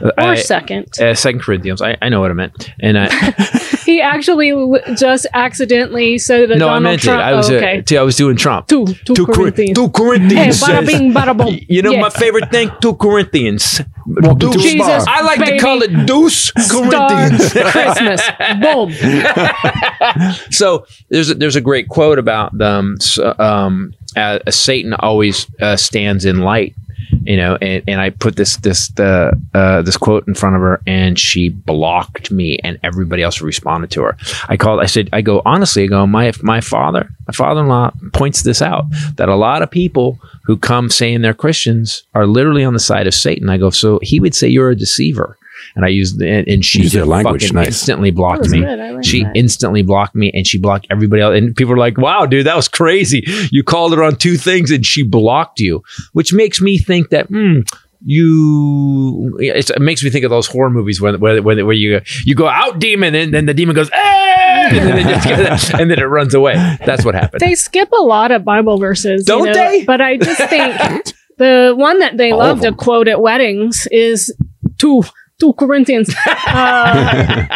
or 0.00 0.12
I- 0.16 0.34
second. 0.36 0.86
uh, 1.00 1.14
Second 1.14 1.40
Corinthians. 1.40 1.82
I, 1.82 1.96
I 2.00 2.08
know 2.08 2.20
what 2.20 2.30
I 2.30 2.34
meant, 2.34 2.70
and 2.80 2.96
I. 2.98 3.08
He 3.88 4.02
actually 4.02 4.50
w- 4.50 4.82
just 4.94 5.26
accidentally 5.32 6.18
said 6.18 6.50
that 6.50 6.58
No, 6.58 6.68
I 6.68 6.78
meant 6.78 7.00
Trump. 7.00 7.20
it. 7.20 7.22
I 7.22 7.32
was 7.32 7.48
oh, 7.50 7.54
uh, 7.54 7.56
okay. 7.56 7.80
t- 7.80 7.96
I 7.96 8.02
was 8.02 8.16
doing 8.16 8.36
Trump. 8.36 8.66
Two- 8.68 8.84
two 9.06 9.24
Cor- 9.24 9.34
Corinthians. 9.34 9.78
two 9.78 9.88
Corinthians. 9.88 10.60
Hey, 10.60 10.72
bada 10.74 10.86
bing, 10.86 11.12
bada 11.14 11.34
boom. 11.40 11.58
You 11.68 11.80
know 11.80 11.92
Yeah. 11.92 12.02
my 12.02 12.10
favorite 12.10 12.50
thing? 12.50 12.70
Two 12.82 12.94
Corinthians. 12.96 13.80
Welcome 14.06 14.52
to 14.52 14.58
a 14.58 14.62
Jesus, 14.62 14.86
bar. 14.86 15.04
I 15.08 15.22
like 15.22 15.38
baby. 15.38 15.52
to 15.58 15.64
call 15.64 15.80
it 15.82 16.04
Deuce 16.06 16.52
Star 16.58 16.90
Corinthians. 16.90 17.52
Christmas. 17.72 18.20
Boom. 18.60 18.92
so 20.50 20.84
there's 21.08 21.30
a, 21.30 21.34
there's 21.34 21.56
a 21.56 21.60
great 21.62 21.88
quote 21.88 22.18
about 22.18 22.56
them. 22.58 22.96
So, 23.00 23.34
um, 23.38 23.94
uh, 24.16 24.38
Satan 24.50 24.92
always 24.92 25.46
uh, 25.62 25.76
stands 25.76 26.26
in 26.26 26.40
light, 26.42 26.74
you 27.22 27.36
know. 27.36 27.56
And, 27.60 27.82
and 27.86 28.00
I 28.00 28.10
put 28.10 28.36
this 28.36 28.56
this 28.58 28.90
uh, 28.98 29.32
uh, 29.54 29.82
this 29.82 29.96
quote 29.96 30.26
in 30.28 30.34
front 30.34 30.56
of 30.56 30.62
her, 30.62 30.80
and 30.86 31.18
she 31.18 31.48
blocked 31.48 32.30
me, 32.30 32.58
and 32.64 32.78
everybody 32.82 33.22
else 33.22 33.40
responded 33.40 33.90
to 33.92 34.02
her. 34.02 34.16
I 34.48 34.56
called. 34.56 34.80
I 34.80 34.86
said, 34.86 35.08
I 35.12 35.20
go 35.20 35.42
honestly. 35.44 35.84
I 35.84 35.86
go. 35.86 36.06
My 36.06 36.32
my 36.42 36.60
father, 36.60 37.08
my 37.26 37.32
father-in-law 37.32 37.92
points 38.12 38.42
this 38.42 38.62
out 38.62 38.84
that 39.16 39.28
a 39.28 39.36
lot 39.36 39.62
of 39.62 39.70
people 39.70 40.18
who 40.44 40.56
come 40.56 40.90
saying 40.90 41.22
they're 41.22 41.34
Christians 41.34 42.04
are 42.14 42.26
literally 42.26 42.64
on 42.64 42.72
the 42.72 42.80
side 42.80 43.06
of 43.06 43.14
Satan. 43.14 43.48
I 43.48 43.58
go. 43.58 43.70
So 43.70 43.98
he 44.02 44.20
would 44.20 44.34
say 44.34 44.48
you're 44.48 44.70
a 44.70 44.76
deceiver. 44.76 45.36
And 45.76 45.84
I 45.84 45.88
used 45.88 46.20
and, 46.20 46.46
and 46.48 46.64
she 46.64 46.82
Use 46.82 46.92
their 46.92 47.04
language, 47.06 47.42
fucking 47.42 47.54
nice. 47.56 47.66
instantly 47.68 48.10
blocked 48.10 48.48
me. 48.48 48.60
like 48.64 49.04
She 49.04 49.22
that. 49.24 49.36
instantly 49.36 49.82
blocked 49.82 50.14
me 50.14 50.30
and 50.34 50.46
she 50.46 50.58
blocked 50.58 50.86
everybody 50.90 51.22
else. 51.22 51.36
And 51.36 51.54
people 51.54 51.72
were 51.74 51.78
like, 51.78 51.98
wow, 51.98 52.26
dude, 52.26 52.46
that 52.46 52.56
was 52.56 52.68
crazy. 52.68 53.24
You 53.50 53.62
called 53.62 53.92
her 53.94 54.02
on 54.02 54.16
two 54.16 54.36
things 54.36 54.70
and 54.70 54.84
she 54.84 55.02
blocked 55.02 55.60
you, 55.60 55.82
which 56.12 56.32
makes 56.32 56.60
me 56.60 56.78
think 56.78 57.10
that, 57.10 57.26
hmm, 57.28 57.60
you 58.00 59.36
it 59.40 59.70
makes 59.80 60.02
me 60.02 60.10
think 60.10 60.24
of 60.24 60.30
those 60.30 60.46
horror 60.46 60.70
movies 60.70 61.00
where, 61.00 61.16
where, 61.18 61.42
where, 61.42 61.64
where 61.66 61.74
you, 61.74 62.00
you 62.24 62.34
go 62.34 62.48
out 62.48 62.78
demon 62.78 63.14
and 63.14 63.32
then 63.34 63.46
the 63.46 63.54
demon 63.54 63.74
goes, 63.74 63.90
eh, 63.92 64.68
and 64.70 64.76
then, 64.76 64.98
it 64.98 65.22
just, 65.22 65.74
and 65.74 65.90
then 65.90 65.98
it 65.98 66.04
runs 66.04 66.34
away. 66.34 66.54
That's 66.84 67.04
what 67.04 67.14
happened. 67.14 67.40
They 67.40 67.54
skip 67.54 67.90
a 67.92 68.02
lot 68.02 68.30
of 68.30 68.44
Bible 68.44 68.78
verses. 68.78 69.24
Don't 69.24 69.46
know, 69.46 69.52
they? 69.52 69.84
But 69.84 70.00
I 70.00 70.16
just 70.16 70.42
think 70.48 70.76
the 71.38 71.74
one 71.76 71.98
that 72.00 72.16
they 72.16 72.30
All 72.32 72.38
love 72.38 72.60
to 72.60 72.72
quote 72.72 73.08
at 73.08 73.20
weddings 73.20 73.86
is 73.90 74.34
two 74.78 75.02
two 75.38 75.52
Corinthians. 75.54 76.14
Uh, 76.50 77.46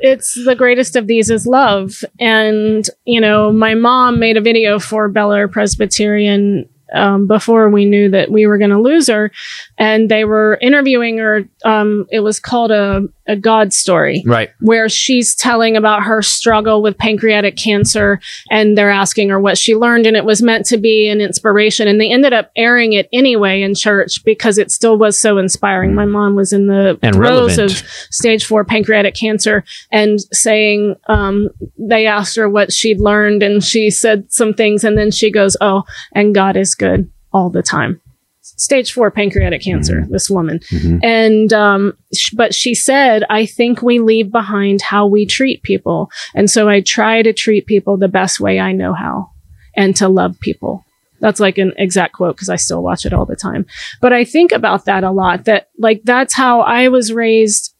it's 0.00 0.34
the 0.44 0.54
greatest 0.54 0.94
of 0.94 1.06
these 1.06 1.30
is 1.30 1.46
love. 1.46 2.04
And, 2.20 2.88
you 3.04 3.20
know, 3.20 3.50
my 3.50 3.74
mom 3.74 4.18
made 4.18 4.36
a 4.36 4.42
video 4.42 4.78
for 4.78 5.08
Bel 5.08 5.32
Air 5.32 5.48
Presbyterian 5.48 6.68
um, 6.94 7.26
before 7.26 7.68
we 7.70 7.84
knew 7.84 8.10
that 8.10 8.30
we 8.30 8.46
were 8.46 8.58
going 8.58 8.70
to 8.70 8.80
lose 8.80 9.08
her, 9.08 9.30
and 9.78 10.08
they 10.10 10.24
were 10.24 10.58
interviewing 10.60 11.18
her. 11.18 11.48
Um, 11.64 12.06
it 12.10 12.20
was 12.20 12.38
called 12.40 12.70
a 12.70 13.02
a 13.28 13.34
God 13.34 13.72
story, 13.72 14.22
Right. 14.24 14.50
where 14.60 14.88
she's 14.88 15.34
telling 15.34 15.76
about 15.76 16.04
her 16.04 16.22
struggle 16.22 16.80
with 16.80 16.96
pancreatic 16.96 17.56
cancer 17.56 18.20
and 18.52 18.78
they're 18.78 18.88
asking 18.88 19.30
her 19.30 19.40
what 19.40 19.58
she 19.58 19.74
learned 19.74 20.06
and 20.06 20.16
it 20.16 20.24
was 20.24 20.42
meant 20.42 20.64
to 20.66 20.76
be 20.76 21.08
an 21.08 21.20
inspiration 21.20 21.88
and 21.88 22.00
they 22.00 22.08
ended 22.08 22.32
up 22.32 22.52
airing 22.54 22.92
it 22.92 23.08
anyway 23.12 23.62
in 23.62 23.74
church 23.74 24.22
because 24.24 24.58
it 24.58 24.70
still 24.70 24.96
was 24.96 25.18
so 25.18 25.38
inspiring 25.38 25.92
my 25.92 26.04
mom 26.04 26.36
was 26.36 26.52
in 26.52 26.68
the 26.68 26.96
And 27.02 27.16
throes 27.16 27.58
relevant. 27.58 27.72
of 27.72 27.78
stage 28.10 28.44
four 28.44 28.64
pancreatic 28.64 29.16
cancer 29.16 29.64
and 29.90 30.20
saying 30.32 30.94
um, 31.08 31.48
they 31.76 32.06
asked 32.06 32.36
her 32.36 32.48
what 32.48 32.72
she'd 32.72 33.00
learned 33.00 33.42
and 33.42 33.64
she 33.64 33.90
said 33.90 34.32
some 34.32 34.54
things 34.54 34.84
and 34.84 34.96
then 34.96 35.10
she 35.10 35.32
goes 35.32 35.56
oh 35.60 35.82
and 36.14 36.32
god 36.32 36.56
is 36.56 36.75
good 36.76 37.10
all 37.32 37.50
the 37.50 37.62
time. 37.62 38.00
Stage 38.42 38.92
four 38.92 39.10
pancreatic 39.10 39.60
cancer 39.62 40.06
this 40.08 40.30
woman. 40.30 40.60
And 41.02 41.52
um 41.52 41.92
sh- 42.14 42.30
but 42.30 42.54
she 42.54 42.74
said 42.74 43.24
i 43.28 43.44
think 43.44 43.82
we 43.82 43.98
leave 43.98 44.30
behind 44.30 44.80
how 44.82 45.06
we 45.06 45.26
treat 45.26 45.62
people. 45.62 46.10
And 46.34 46.48
so 46.48 46.68
i 46.68 46.80
try 46.80 47.22
to 47.22 47.32
treat 47.32 47.66
people 47.66 47.96
the 47.96 48.08
best 48.08 48.38
way 48.40 48.60
i 48.60 48.72
know 48.72 48.94
how 48.94 49.30
and 49.76 49.96
to 49.96 50.08
love 50.08 50.38
people. 50.40 50.84
That's 51.20 51.40
like 51.40 51.58
an 51.58 51.72
exact 51.76 52.14
quote 52.14 52.36
because 52.36 52.48
i 52.48 52.56
still 52.56 52.82
watch 52.82 53.04
it 53.04 53.12
all 53.12 53.26
the 53.26 53.36
time. 53.36 53.66
But 54.00 54.12
i 54.12 54.24
think 54.24 54.52
about 54.52 54.84
that 54.84 55.02
a 55.02 55.10
lot 55.10 55.44
that 55.46 55.70
like 55.78 56.02
that's 56.04 56.34
how 56.34 56.60
i 56.60 56.88
was 56.88 57.12
raised 57.12 57.74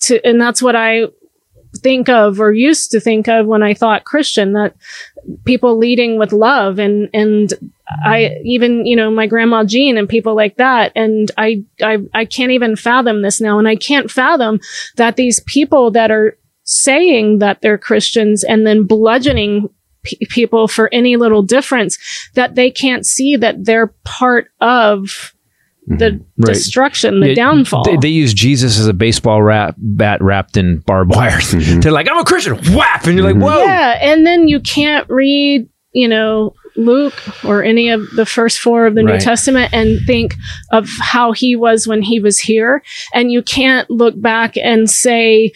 to 0.00 0.20
and 0.26 0.40
that's 0.40 0.60
what 0.60 0.74
i 0.74 1.04
think 1.76 2.08
of 2.08 2.40
or 2.40 2.52
used 2.52 2.90
to 2.90 3.00
think 3.00 3.28
of 3.28 3.46
when 3.46 3.62
i 3.62 3.72
thought 3.72 4.04
christian 4.04 4.54
that 4.54 4.74
people 5.44 5.78
leading 5.78 6.18
with 6.18 6.32
love 6.32 6.78
and 6.78 7.08
and 7.14 7.54
I 8.04 8.36
even 8.44 8.86
you 8.86 8.96
know 8.96 9.10
my 9.10 9.26
grandma 9.26 9.64
Jean 9.64 9.96
and 9.96 10.08
people 10.08 10.34
like 10.34 10.56
that 10.56 10.92
and 10.94 11.30
I 11.36 11.64
I 11.82 11.98
I 12.14 12.24
can't 12.24 12.52
even 12.52 12.76
fathom 12.76 13.22
this 13.22 13.40
now 13.40 13.58
and 13.58 13.68
I 13.68 13.76
can't 13.76 14.10
fathom 14.10 14.60
that 14.96 15.16
these 15.16 15.40
people 15.40 15.90
that 15.92 16.10
are 16.10 16.36
saying 16.64 17.38
that 17.40 17.60
they're 17.62 17.78
Christians 17.78 18.44
and 18.44 18.66
then 18.66 18.84
bludgeoning 18.84 19.68
pe 20.04 20.16
people 20.30 20.68
for 20.68 20.88
any 20.92 21.16
little 21.16 21.42
difference 21.42 21.98
that 22.34 22.54
they 22.54 22.70
can't 22.70 23.04
see 23.04 23.36
that 23.36 23.64
they're 23.64 23.88
part 24.04 24.48
of 24.60 25.34
mm-hmm. 25.88 25.96
the 25.98 26.24
Right. 26.38 26.54
destruction 26.54 27.20
the 27.20 27.28
Yeah, 27.28 27.34
downfall 27.34 27.84
They, 27.84 27.96
they 27.96 28.08
use 28.08 28.32
Jesus 28.32 28.78
as 28.78 28.86
a 28.86 28.94
baseball 28.94 29.42
wrap, 29.42 29.74
bat 29.76 30.22
wrapped 30.22 30.56
in 30.56 30.78
barbed 30.78 31.14
wire. 31.14 31.32
Mm-hmm. 31.32 31.80
They're 31.80 31.92
like, 31.92 32.10
I'm 32.10 32.16
a 32.16 32.24
Christian. 32.24 32.56
Whap! 32.74 33.04
And 33.04 33.18
you're 33.18 33.30
like, 33.30 33.42
whoa. 33.42 33.62
Yeah, 33.62 33.98
and 34.00 34.26
then 34.26 34.48
you 34.48 34.60
can't 34.60 35.06
read, 35.10 35.68
you 35.92 36.08
know, 36.08 36.54
Luke 36.76 37.44
or 37.44 37.62
any 37.62 37.88
of 37.88 38.08
the 38.10 38.26
first 38.26 38.58
four 38.58 38.86
of 38.86 38.94
the 38.94 39.02
New 39.02 39.18
Testament 39.18 39.72
and 39.72 40.00
think 40.06 40.34
of 40.72 40.88
how 41.00 41.32
he 41.32 41.56
was 41.56 41.86
when 41.86 42.02
he 42.02 42.20
was 42.20 42.38
here. 42.38 42.82
And 43.12 43.32
you 43.32 43.42
can't 43.42 43.88
look 43.90 44.20
back 44.20 44.56
and 44.56 44.88
say 44.88 45.52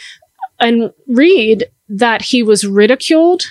and 0.60 0.92
read 1.08 1.66
that 1.88 2.22
he 2.22 2.42
was 2.42 2.66
ridiculed. 2.66 3.44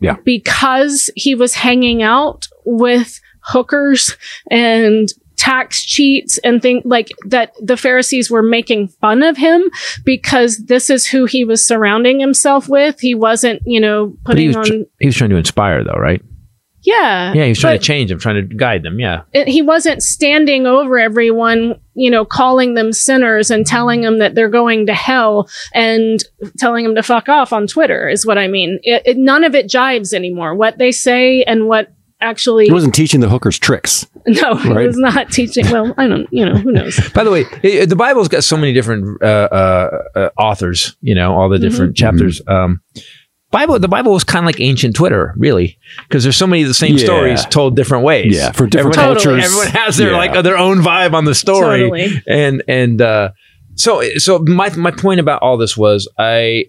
Yeah. 0.00 0.16
Because 0.24 1.10
he 1.16 1.34
was 1.34 1.54
hanging 1.54 2.02
out 2.02 2.46
with 2.64 3.20
hookers 3.40 4.16
and 4.50 5.08
tax 5.36 5.84
cheats 5.84 6.38
and 6.38 6.60
think 6.60 6.82
like 6.84 7.12
that 7.26 7.52
the 7.60 7.76
Pharisees 7.76 8.30
were 8.30 8.42
making 8.42 8.88
fun 8.88 9.22
of 9.22 9.36
him 9.36 9.70
because 10.04 10.64
this 10.64 10.90
is 10.90 11.06
who 11.06 11.24
he 11.24 11.44
was 11.44 11.66
surrounding 11.66 12.20
himself 12.20 12.68
with. 12.68 13.00
He 13.00 13.14
wasn't, 13.14 13.62
you 13.64 13.80
know, 13.80 14.16
But 14.24 14.38
he 14.38 14.48
putting 14.48 14.58
was, 14.58 14.70
on 14.70 14.86
he 14.98 15.06
was 15.06 15.16
trying 15.16 15.30
to 15.30 15.36
inspire, 15.36 15.84
though, 15.84 15.98
right? 15.98 16.22
Yeah. 16.86 17.32
Yeah, 17.34 17.42
he 17.44 17.48
was 17.50 17.58
trying 17.58 17.78
to 17.78 17.84
change 17.84 18.08
them, 18.10 18.18
trying 18.18 18.36
to 18.48 18.54
guide 18.54 18.82
them. 18.82 18.98
Yeah. 18.98 19.22
it- 19.34 19.48
he 19.48 19.60
wasn't 19.60 20.02
standing 20.02 20.66
over 20.66 20.98
everyone, 20.98 21.78
you 21.94 22.10
know, 22.10 22.24
calling 22.24 22.74
them 22.74 22.92
sinners 22.92 23.50
and 23.50 23.66
telling 23.66 24.00
them 24.02 24.18
that 24.20 24.34
they're 24.34 24.48
going 24.48 24.86
to 24.86 24.94
hell 24.94 25.48
and 25.74 26.20
telling 26.58 26.84
them 26.84 26.94
to 26.94 27.02
fuck 27.02 27.28
off 27.28 27.52
on 27.52 27.66
Twitter 27.66 28.08
is 28.08 28.24
what 28.24 28.38
I 28.38 28.46
mean. 28.48 28.78
It, 28.82 29.02
it, 29.04 29.16
none 29.18 29.44
of 29.44 29.54
it 29.54 29.66
jives 29.68 30.14
anymore. 30.14 30.54
What 30.54 30.78
they 30.78 30.92
say 30.92 31.42
and 31.42 31.66
what 31.68 31.92
actually 32.20 32.64
He 32.66 32.72
wasn't 32.72 32.94
teaching 32.94 33.20
the 33.20 33.28
hookers 33.28 33.58
tricks. 33.58 34.06
no, 34.26 34.54
Right. 34.54 34.84
it 34.84 34.86
was 34.86 34.96
not 34.96 35.30
teaching. 35.30 35.70
Well, 35.70 35.94
I 35.98 36.06
don't, 36.08 36.26
you 36.32 36.44
know, 36.46 36.54
who 36.56 36.72
knows? 36.72 36.98
By 37.14 37.24
the 37.24 37.30
way, 37.30 37.44
it, 37.62 37.88
the 37.88 37.96
Bible's 37.96 38.28
got 38.28 38.42
so 38.42 38.56
many 38.56 38.72
different 38.72 39.22
uh, 39.22 39.26
uh, 39.26 40.02
uh, 40.14 40.30
authors. 40.38 40.96
You 41.00 41.14
know, 41.14 41.34
all 41.34 41.48
the 41.48 41.58
different 41.58 41.94
chapters. 41.96 42.40
Um, 42.48 42.80
Bible, 43.52 43.78
the 43.78 43.88
Bible 43.88 44.12
was 44.12 44.24
kind 44.24 44.44
of 44.44 44.46
like 44.46 44.60
ancient 44.60 44.96
Twitter, 44.96 45.32
really, 45.36 45.78
because 46.08 46.24
there's 46.24 46.36
so 46.36 46.46
many 46.46 46.62
of 46.62 46.68
the 46.68 46.74
same 46.74 46.96
Yeah. 46.96 47.04
stories 47.04 47.44
told 47.46 47.76
different 47.76 48.04
ways. 48.04 48.34
Yeah, 48.36 48.50
for 48.52 48.66
different 48.66 48.96
everyone, 48.96 49.16
Totally. 49.16 49.40
cultures. 49.40 49.44
Everyone 49.44 49.68
has 49.84 49.96
their 49.96 50.10
Yeah. 50.10 50.16
like 50.16 50.42
their 50.42 50.58
own 50.58 50.78
vibe 50.82 51.12
on 51.14 51.24
the 51.24 51.34
story, 51.34 51.82
Totally. 51.88 52.22
and 52.26 52.62
and 52.66 53.00
uh, 53.00 53.30
so 53.76 54.02
so 54.18 54.40
my 54.40 54.70
my 54.76 54.90
point 54.90 55.20
about 55.20 55.42
all 55.42 55.56
this 55.56 55.76
was 55.76 56.08
I. 56.18 56.64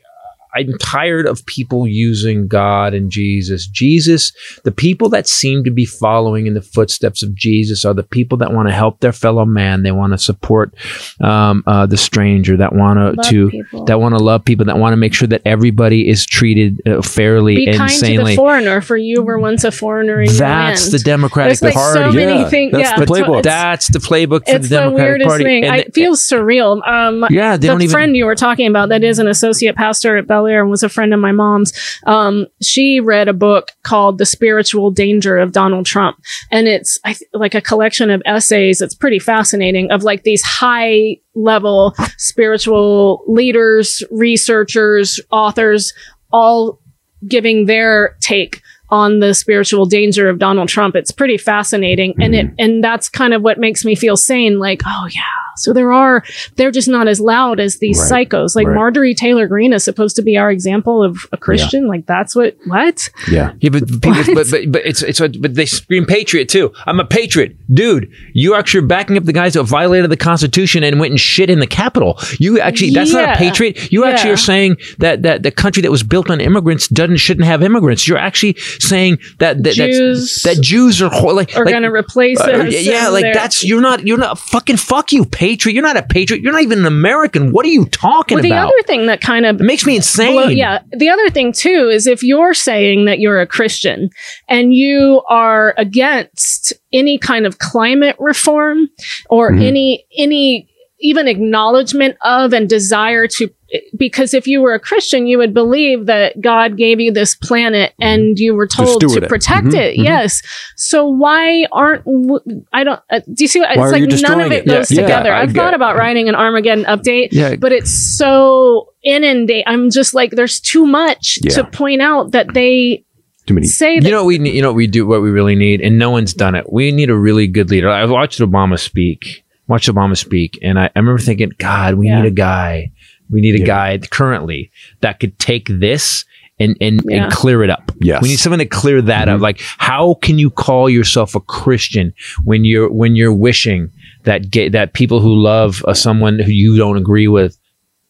I'm 0.56 0.78
tired 0.80 1.26
of 1.28 1.46
people 1.46 1.88
using 1.88 2.48
God 2.48 2.94
and 2.94 3.12
Jesus. 3.12 3.68
Jesus, 3.68 4.32
the 4.64 4.72
people 4.72 5.10
that 5.10 5.28
seem 5.28 5.64
to 5.66 5.72
be 5.72 5.86
following 5.86 6.48
in 6.48 6.54
the 6.54 6.62
footsteps 6.62 7.22
of 7.24 7.36
Jesus 7.36 7.86
are 7.86 7.94
the 7.94 8.04
people 8.04 8.38
that 8.40 8.52
want 8.54 8.68
to 8.68 8.74
help 8.74 9.00
their 9.00 9.12
fellow 9.12 9.46
man. 9.46 9.84
They 9.84 9.92
want 9.92 10.14
to 10.14 10.18
support 10.18 10.74
um, 11.22 11.64
uh, 11.68 11.86
the 11.86 11.98
stranger. 11.98 12.58
That 12.58 12.74
want 12.74 13.00
Love 13.00 13.26
to 13.30 13.50
people. 13.50 13.86
that 13.86 14.00
want 14.00 14.16
to 14.18 14.24
love 14.24 14.44
people. 14.46 14.66
That 14.66 14.78
want 14.78 14.94
to 14.94 14.98
make 14.98 15.14
sure 15.14 15.28
that 15.28 15.42
everybody 15.46 16.08
is 16.08 16.26
treated 16.26 16.82
uh, 16.88 17.02
fairly 17.02 17.56
Be 17.58 17.68
and 17.68 17.78
kind 17.78 17.92
to 17.92 18.24
the 18.24 18.36
foreigner, 18.36 18.82
for 18.82 18.98
you 18.98 19.22
were 19.22 19.40
once 19.40 19.64
a 19.64 19.72
foreigner 19.72 20.22
in 20.22 20.28
That's 20.36 20.86
land. 20.86 20.94
the 20.94 21.00
Democratic 21.04 21.60
There's 21.60 21.62
like 21.62 21.74
Party. 21.76 22.00
so 22.00 22.12
many 22.14 22.42
Yeah, 22.42 22.50
things. 22.50 22.72
that's 22.72 22.92
Yeah, 22.92 23.00
the 23.00 23.06
playbook. 23.06 23.40
it's- 23.40 23.44
That's 23.44 23.88
the 23.90 24.00
playbook 24.00 24.48
for 24.48 24.56
it's 24.56 24.70
the 24.70 24.76
the, 24.76 24.82
Democratic 24.82 25.06
weirdest 25.08 25.28
Party. 25.28 25.44
thing. 25.44 25.64
And 25.66 25.74
I, 25.74 25.78
they- 25.78 25.84
it 25.84 25.94
feels 25.94 26.22
surreal. 26.22 26.88
Um, 26.88 27.26
Yeah, 27.30 27.58
they 27.58 27.62
the 27.62 27.68
don't 27.68 27.82
even- 27.82 27.92
friend 27.92 28.16
you 28.18 28.26
were 28.26 28.36
talking 28.36 28.68
about 28.68 28.90
that 28.90 29.04
is 29.04 29.20
an 29.20 29.28
associate 29.28 29.76
pastor 29.76 30.18
at 30.18 30.28
Bel 30.38 30.48
Air 30.48 30.62
and 30.62 30.70
was 30.70 30.84
a 30.84 30.90
friend 30.90 31.14
of 31.14 31.20
my 31.20 31.32
mom's. 31.32 31.74
Um, 32.06 32.46
she 32.62 33.00
read 33.00 33.28
a 33.28 33.34
book 33.34 33.72
called 33.84 34.18
"The 34.18 34.26
Spiritual 34.26 34.92
Danger 34.92 35.38
of 35.38 35.52
Donald 35.52 35.86
Trump," 35.86 36.18
and 36.52 36.68
it's 36.68 37.00
I 37.04 37.14
th- 37.14 37.30
like 37.34 37.56
a 37.56 37.62
collection 37.62 38.10
of 38.10 38.22
essays. 38.26 38.82
It's 38.82 38.96
pretty 38.96 39.20
fascinating 39.20 39.92
of 39.92 40.04
like 40.04 40.24
these 40.24 40.44
high 40.44 41.18
level 41.34 41.96
spiritual 42.18 43.24
leaders, 43.28 44.04
researchers, 44.12 45.20
authors, 45.32 45.94
all 46.32 46.80
giving 47.28 47.66
their 47.66 48.16
take 48.20 48.62
on 48.90 49.20
the 49.20 49.34
spiritual 49.34 49.86
danger 49.86 50.30
of 50.30 50.40
Donald 50.40 50.70
Trump. 50.70 50.96
It's 50.96 51.12
pretty 51.12 51.38
fascinating. 51.38 52.16
And 52.22 52.34
it, 52.34 52.48
and 52.58 52.84
that's 52.84 53.10
kind 53.10 53.34
of 53.34 53.42
what 53.42 53.60
makes 53.60 53.84
me 53.84 53.96
feel 53.96 54.16
sane. 54.16 54.60
Like, 54.60 54.82
oh 54.86 55.08
yeah. 55.12 55.22
So 55.60 55.74
there 55.74 55.92
are, 55.92 56.24
they're 56.56 56.72
just 56.72 56.88
not 56.88 57.08
as 57.08 57.20
loud 57.20 57.60
as 57.60 57.78
these 57.80 58.00
Right. 58.12 58.28
psychos. 58.30 58.56
Like 58.56 58.68
Right. 58.68 58.76
Marjorie 58.76 59.14
Taylor 59.16 59.48
Greene 59.48 59.74
is 59.74 59.84
supposed 59.84 60.16
to 60.18 60.22
be 60.22 60.38
our 60.38 60.52
example 60.52 61.04
of 61.04 61.18
a 61.32 61.38
Christian. 61.38 61.88
Like 61.88 62.06
that's 62.06 62.36
what, 62.36 62.56
what? 62.66 63.10
Yeah. 63.32 63.54
Yeah, 63.60 63.70
but 63.70 63.88
people, 64.02 64.34
but, 64.34 64.48
but 64.52 64.72
but 64.72 64.86
it's 64.86 65.02
it's 65.02 65.20
but 65.20 65.56
they 65.56 65.66
scream 65.66 66.06
patriot 66.06 66.50
too. 66.50 66.72
I'm 66.86 67.00
a 67.00 67.06
patriot, 67.06 67.56
dude. 67.74 68.12
You 68.34 68.56
actually 68.56 68.84
are 68.84 68.88
backing 68.88 69.18
up 69.18 69.24
the 69.26 69.34
guys 69.34 69.54
that 69.54 69.64
violated 69.64 70.10
the 70.12 70.18
Constitution 70.18 70.84
and 70.84 71.00
went 71.00 71.12
and 71.12 71.20
shit 71.20 71.50
in 71.50 71.60
the 71.60 71.68
Capitol. 71.68 72.20
You 72.40 72.60
actually 72.60 72.92
that's 72.92 73.12
not 73.14 73.36
a 73.36 73.36
patriot. 73.38 73.92
You 73.92 74.06
actually 74.06 74.32
are 74.32 74.38
saying 74.38 74.78
that 75.00 75.24
that 75.24 75.44
the 75.44 75.52
country 75.52 75.82
that 75.82 75.92
was 75.92 76.04
built 76.04 76.30
on 76.30 76.40
immigrants 76.42 76.88
doesn't 76.88 77.18
shouldn't 77.18 77.46
have 77.46 77.64
immigrants. 77.64 78.08
You're 78.08 78.18
actually 78.18 78.56
saying 78.80 79.20
that 79.40 79.64
that 79.64 79.74
Jews 79.74 80.42
that's, 80.44 80.58
that 80.58 80.64
Jews 80.64 81.02
are 81.02 81.10
like 81.34 81.56
Are 81.56 81.66
like, 81.66 81.74
going 81.74 81.84
to 81.84 81.92
replace 81.92 82.40
uh, 82.40 82.66
it. 82.68 82.84
yeah, 82.84 83.08
like 83.10 83.34
that's 83.34 83.64
you're 83.64 83.82
not 83.82 84.06
you're 84.06 84.18
not 84.18 84.38
fucking 84.40 84.78
fuck 84.78 85.12
you, 85.12 85.26
patriot. 85.26 85.47
You're 85.74 85.84
not 85.84 85.98
a 85.98 86.04
patriot. 86.04 86.42
You're 86.42 86.54
not 86.54 86.62
even 86.64 86.80
an 86.80 86.86
American. 86.86 87.52
What 87.52 87.66
are 87.66 87.70
you 87.70 87.86
talking 87.86 88.36
Well, 88.36 88.44
the 88.44 88.50
about? 88.52 88.68
other 88.68 88.82
thing 88.86 89.06
that 89.08 89.22
kind 89.22 89.46
of 89.46 89.60
it 89.62 89.64
makes 89.64 89.86
me 89.86 89.96
insane. 89.96 90.58
Yeah. 90.58 90.80
The 90.92 91.10
other 91.10 91.30
thing 91.30 91.52
too 91.54 91.90
is 91.92 92.08
if 92.08 92.24
you're 92.24 92.54
saying 92.54 93.06
that 93.06 93.20
you're 93.20 93.40
a 93.42 93.48
Christian 93.48 94.10
and 94.48 94.74
you 94.74 95.22
are 95.30 95.74
against 95.78 96.74
any 96.94 97.18
kind 97.18 97.46
of 97.46 97.60
climate 97.60 98.16
reform 98.20 98.90
or 99.30 99.52
Mm-hmm. 99.52 99.62
any 99.62 100.06
any 100.18 100.70
even 101.00 101.28
acknowledgement 101.28 102.18
of 102.24 102.54
and 102.54 102.68
desire 102.68 103.28
to 103.28 103.50
because 103.98 104.34
if 104.34 104.48
you 104.48 104.62
were 104.62 104.74
a 104.74 104.80
Christian, 104.80 105.28
you 105.28 105.38
would 105.38 105.54
believe 105.54 106.06
that 106.06 106.40
God 106.40 106.78
gave 106.78 107.02
you 107.02 107.12
this 107.12 107.36
planet 107.36 107.94
and 108.00 108.40
you 108.40 108.56
were 108.56 108.66
told 108.66 109.02
steward 109.04 109.20
to 109.20 109.26
it. 109.26 109.30
protect 109.30 109.68
Mhm, 109.68 109.74
it. 109.76 109.98
mhm. 110.00 110.04
Yes. 110.06 110.42
So 110.78 111.06
why 111.06 111.66
aren't 111.74 112.06
w- 112.06 112.40
I 112.72 112.86
don't? 112.86 113.02
Uh, 113.10 113.20
do 113.28 113.44
you 113.44 113.48
see? 113.50 113.60
What, 113.60 113.76
Why 113.78 113.84
it's 113.84 113.92
like 113.92 114.22
none 114.30 114.40
of 114.40 114.52
it 114.54 114.60
it? 114.64 114.68
goes 114.68 114.90
Yeah, 114.90 115.02
yeah, 115.02 115.08
together. 115.08 115.34
I 115.34 115.42
I've 115.42 115.54
get- 115.54 115.60
thought 115.62 115.74
about 115.74 115.98
writing 115.98 116.30
an 116.30 116.36
Armageddon 116.36 116.86
update, 116.86 117.30
Yeah. 117.34 117.58
but 117.58 117.74
it's 117.74 117.92
so 118.18 118.94
inundate. 119.04 119.66
I'm 119.68 119.90
just 119.90 120.14
like, 120.14 120.32
there's 120.32 120.62
too 120.62 120.86
much 120.86 121.38
Yeah. 121.44 121.52
to 121.56 121.64
point 121.66 122.02
out 122.02 122.32
that 122.32 122.54
they 122.54 123.04
Too 123.48 123.54
many. 123.54 123.68
say 123.68 124.00
that. 124.00 124.06
You 124.06 124.12
know 124.12 124.20
what 124.24 124.28
we 124.28 124.38
need, 124.40 124.56
you 124.56 124.62
know 124.62 124.70
what 124.70 124.76
we 124.78 124.88
do 124.88 125.06
what 125.06 125.22
we 125.22 125.30
really 125.30 125.56
need 125.56 125.82
and 125.82 126.00
no 126.00 126.10
one's 126.10 126.34
done 126.34 126.56
it. 126.56 126.72
We 126.72 126.94
need 126.94 127.10
a 127.10 127.16
really 127.18 127.48
good 127.48 127.70
leader. 127.70 127.90
I 127.90 128.06
watched 128.06 128.40
Obama 128.40 128.80
speak. 128.80 129.44
Watched 129.68 129.90
Obama 129.90 130.16
speak 130.18 130.58
and 130.62 130.80
I, 130.80 130.86
I 130.96 131.00
remember 131.00 131.20
thinking, 131.20 131.52
God, 131.58 131.96
we 131.96 132.08
Yeah. 132.08 132.22
need 132.22 132.28
a 132.28 132.32
guy. 132.32 132.92
We 133.30 133.42
need 133.42 133.56
a 133.56 133.60
Yeah. 133.60 133.66
guy 133.66 134.00
currently 134.10 134.72
that 135.02 135.20
could 135.20 135.38
take 135.40 135.68
this 135.68 136.24
and 136.60 136.76
and, 136.82 137.02
Yeah. 137.06 137.24
and 137.26 137.32
clear 137.32 137.64
it 137.64 137.70
up. 137.70 137.92
Yes. 138.02 138.22
we 138.22 138.30
need 138.30 138.38
someone 138.40 138.60
to 138.60 138.66
clear 138.66 139.02
that 139.02 139.30
up. 139.30 139.42
Like, 139.42 139.60
how 139.78 140.16
can 140.22 140.40
you 140.40 140.50
call 140.50 140.90
yourself 140.90 141.36
a 141.36 141.40
Christian 141.40 142.14
when 142.46 142.66
you're 142.66 142.90
when 142.92 143.16
you're 143.16 143.34
wishing 143.34 143.90
that 144.24 144.50
gay, 144.52 144.70
that 144.70 144.94
people 144.94 145.20
who 145.20 145.34
love 145.36 145.84
uh, 145.88 145.94
someone 145.94 146.40
who 146.40 146.52
you 146.52 146.78
don't 146.78 146.98
agree 146.98 147.28
with 147.28 147.58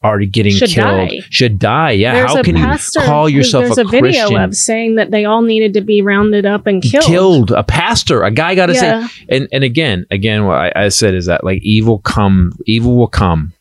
are 0.09 0.19
getting 0.25 0.53
Should 0.53 0.69
killed 0.69 1.09
die. 1.09 1.19
should 1.29 1.59
die? 1.59 1.91
Yeah, 1.91 2.13
There's 2.13 2.33
how 2.33 2.43
can 2.43 2.55
pastor. 2.55 2.99
you 3.01 3.05
call 3.05 3.29
yourself 3.29 3.65
a 3.65 3.67
pastor? 3.67 3.83
There's 3.83 3.93
a, 3.93 3.97
a, 3.97 4.01
video 4.25 4.43
of 4.43 4.55
saying 4.55 4.95
that 4.95 5.11
they 5.11 5.25
all 5.25 5.41
needed 5.41 5.73
to 5.75 5.81
be 5.81 6.01
rounded 6.01 6.45
up 6.45 6.67
and 6.67 6.81
killed. 6.81 7.03
killed 7.05 7.51
a 7.51 7.63
pastor 7.63 8.23
a 8.23 8.31
guy 8.31 8.55
got 8.55 8.67
to 8.67 8.73
Yeah. 8.73 9.07
say 9.07 9.25
and 9.29 9.47
and 9.51 9.63
again 9.63 10.05
again 10.11 10.45
what 10.45 10.57
I, 10.57 10.85
I 10.85 10.87
said 10.89 11.13
is 11.15 11.25
that 11.27 11.43
like 11.43 11.61
evil 11.63 11.99
come 11.99 12.51
evil 12.65 12.95
will 12.97 13.07
come 13.07 13.53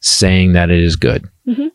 saying 0.00 0.52
that 0.54 0.70
it 0.70 0.80
is 0.82 0.96
good 0.96 1.28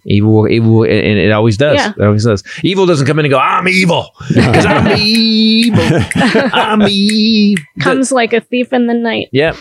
evil 0.05 0.33
will 0.33 0.47
evil 0.49 0.71
will, 0.77 0.83
and 0.83 0.93
it 1.19 1.31
always 1.31 1.57
does 1.57 1.77
Mm-hmm. 1.79 1.99
Yeah. 1.99 2.05
it 2.05 2.07
always 2.07 2.23
does 2.25 2.43
evil 2.63 2.85
doesn't 2.85 3.05
come 3.07 3.19
in 3.19 3.25
and 3.25 3.31
go 3.31 3.37
i'm 3.39 3.67
evil 3.67 4.11
because 4.29 4.65
i'm 4.65 4.87
evil 4.97 5.83
i'm 6.53 6.81
evil 6.89 7.63
Comes 7.81 8.11
like 8.11 8.33
a 8.33 8.41
thief 8.41 8.71
in 8.73 8.87
the 8.87 8.93
night. 8.93 9.27
yeah 9.31 9.55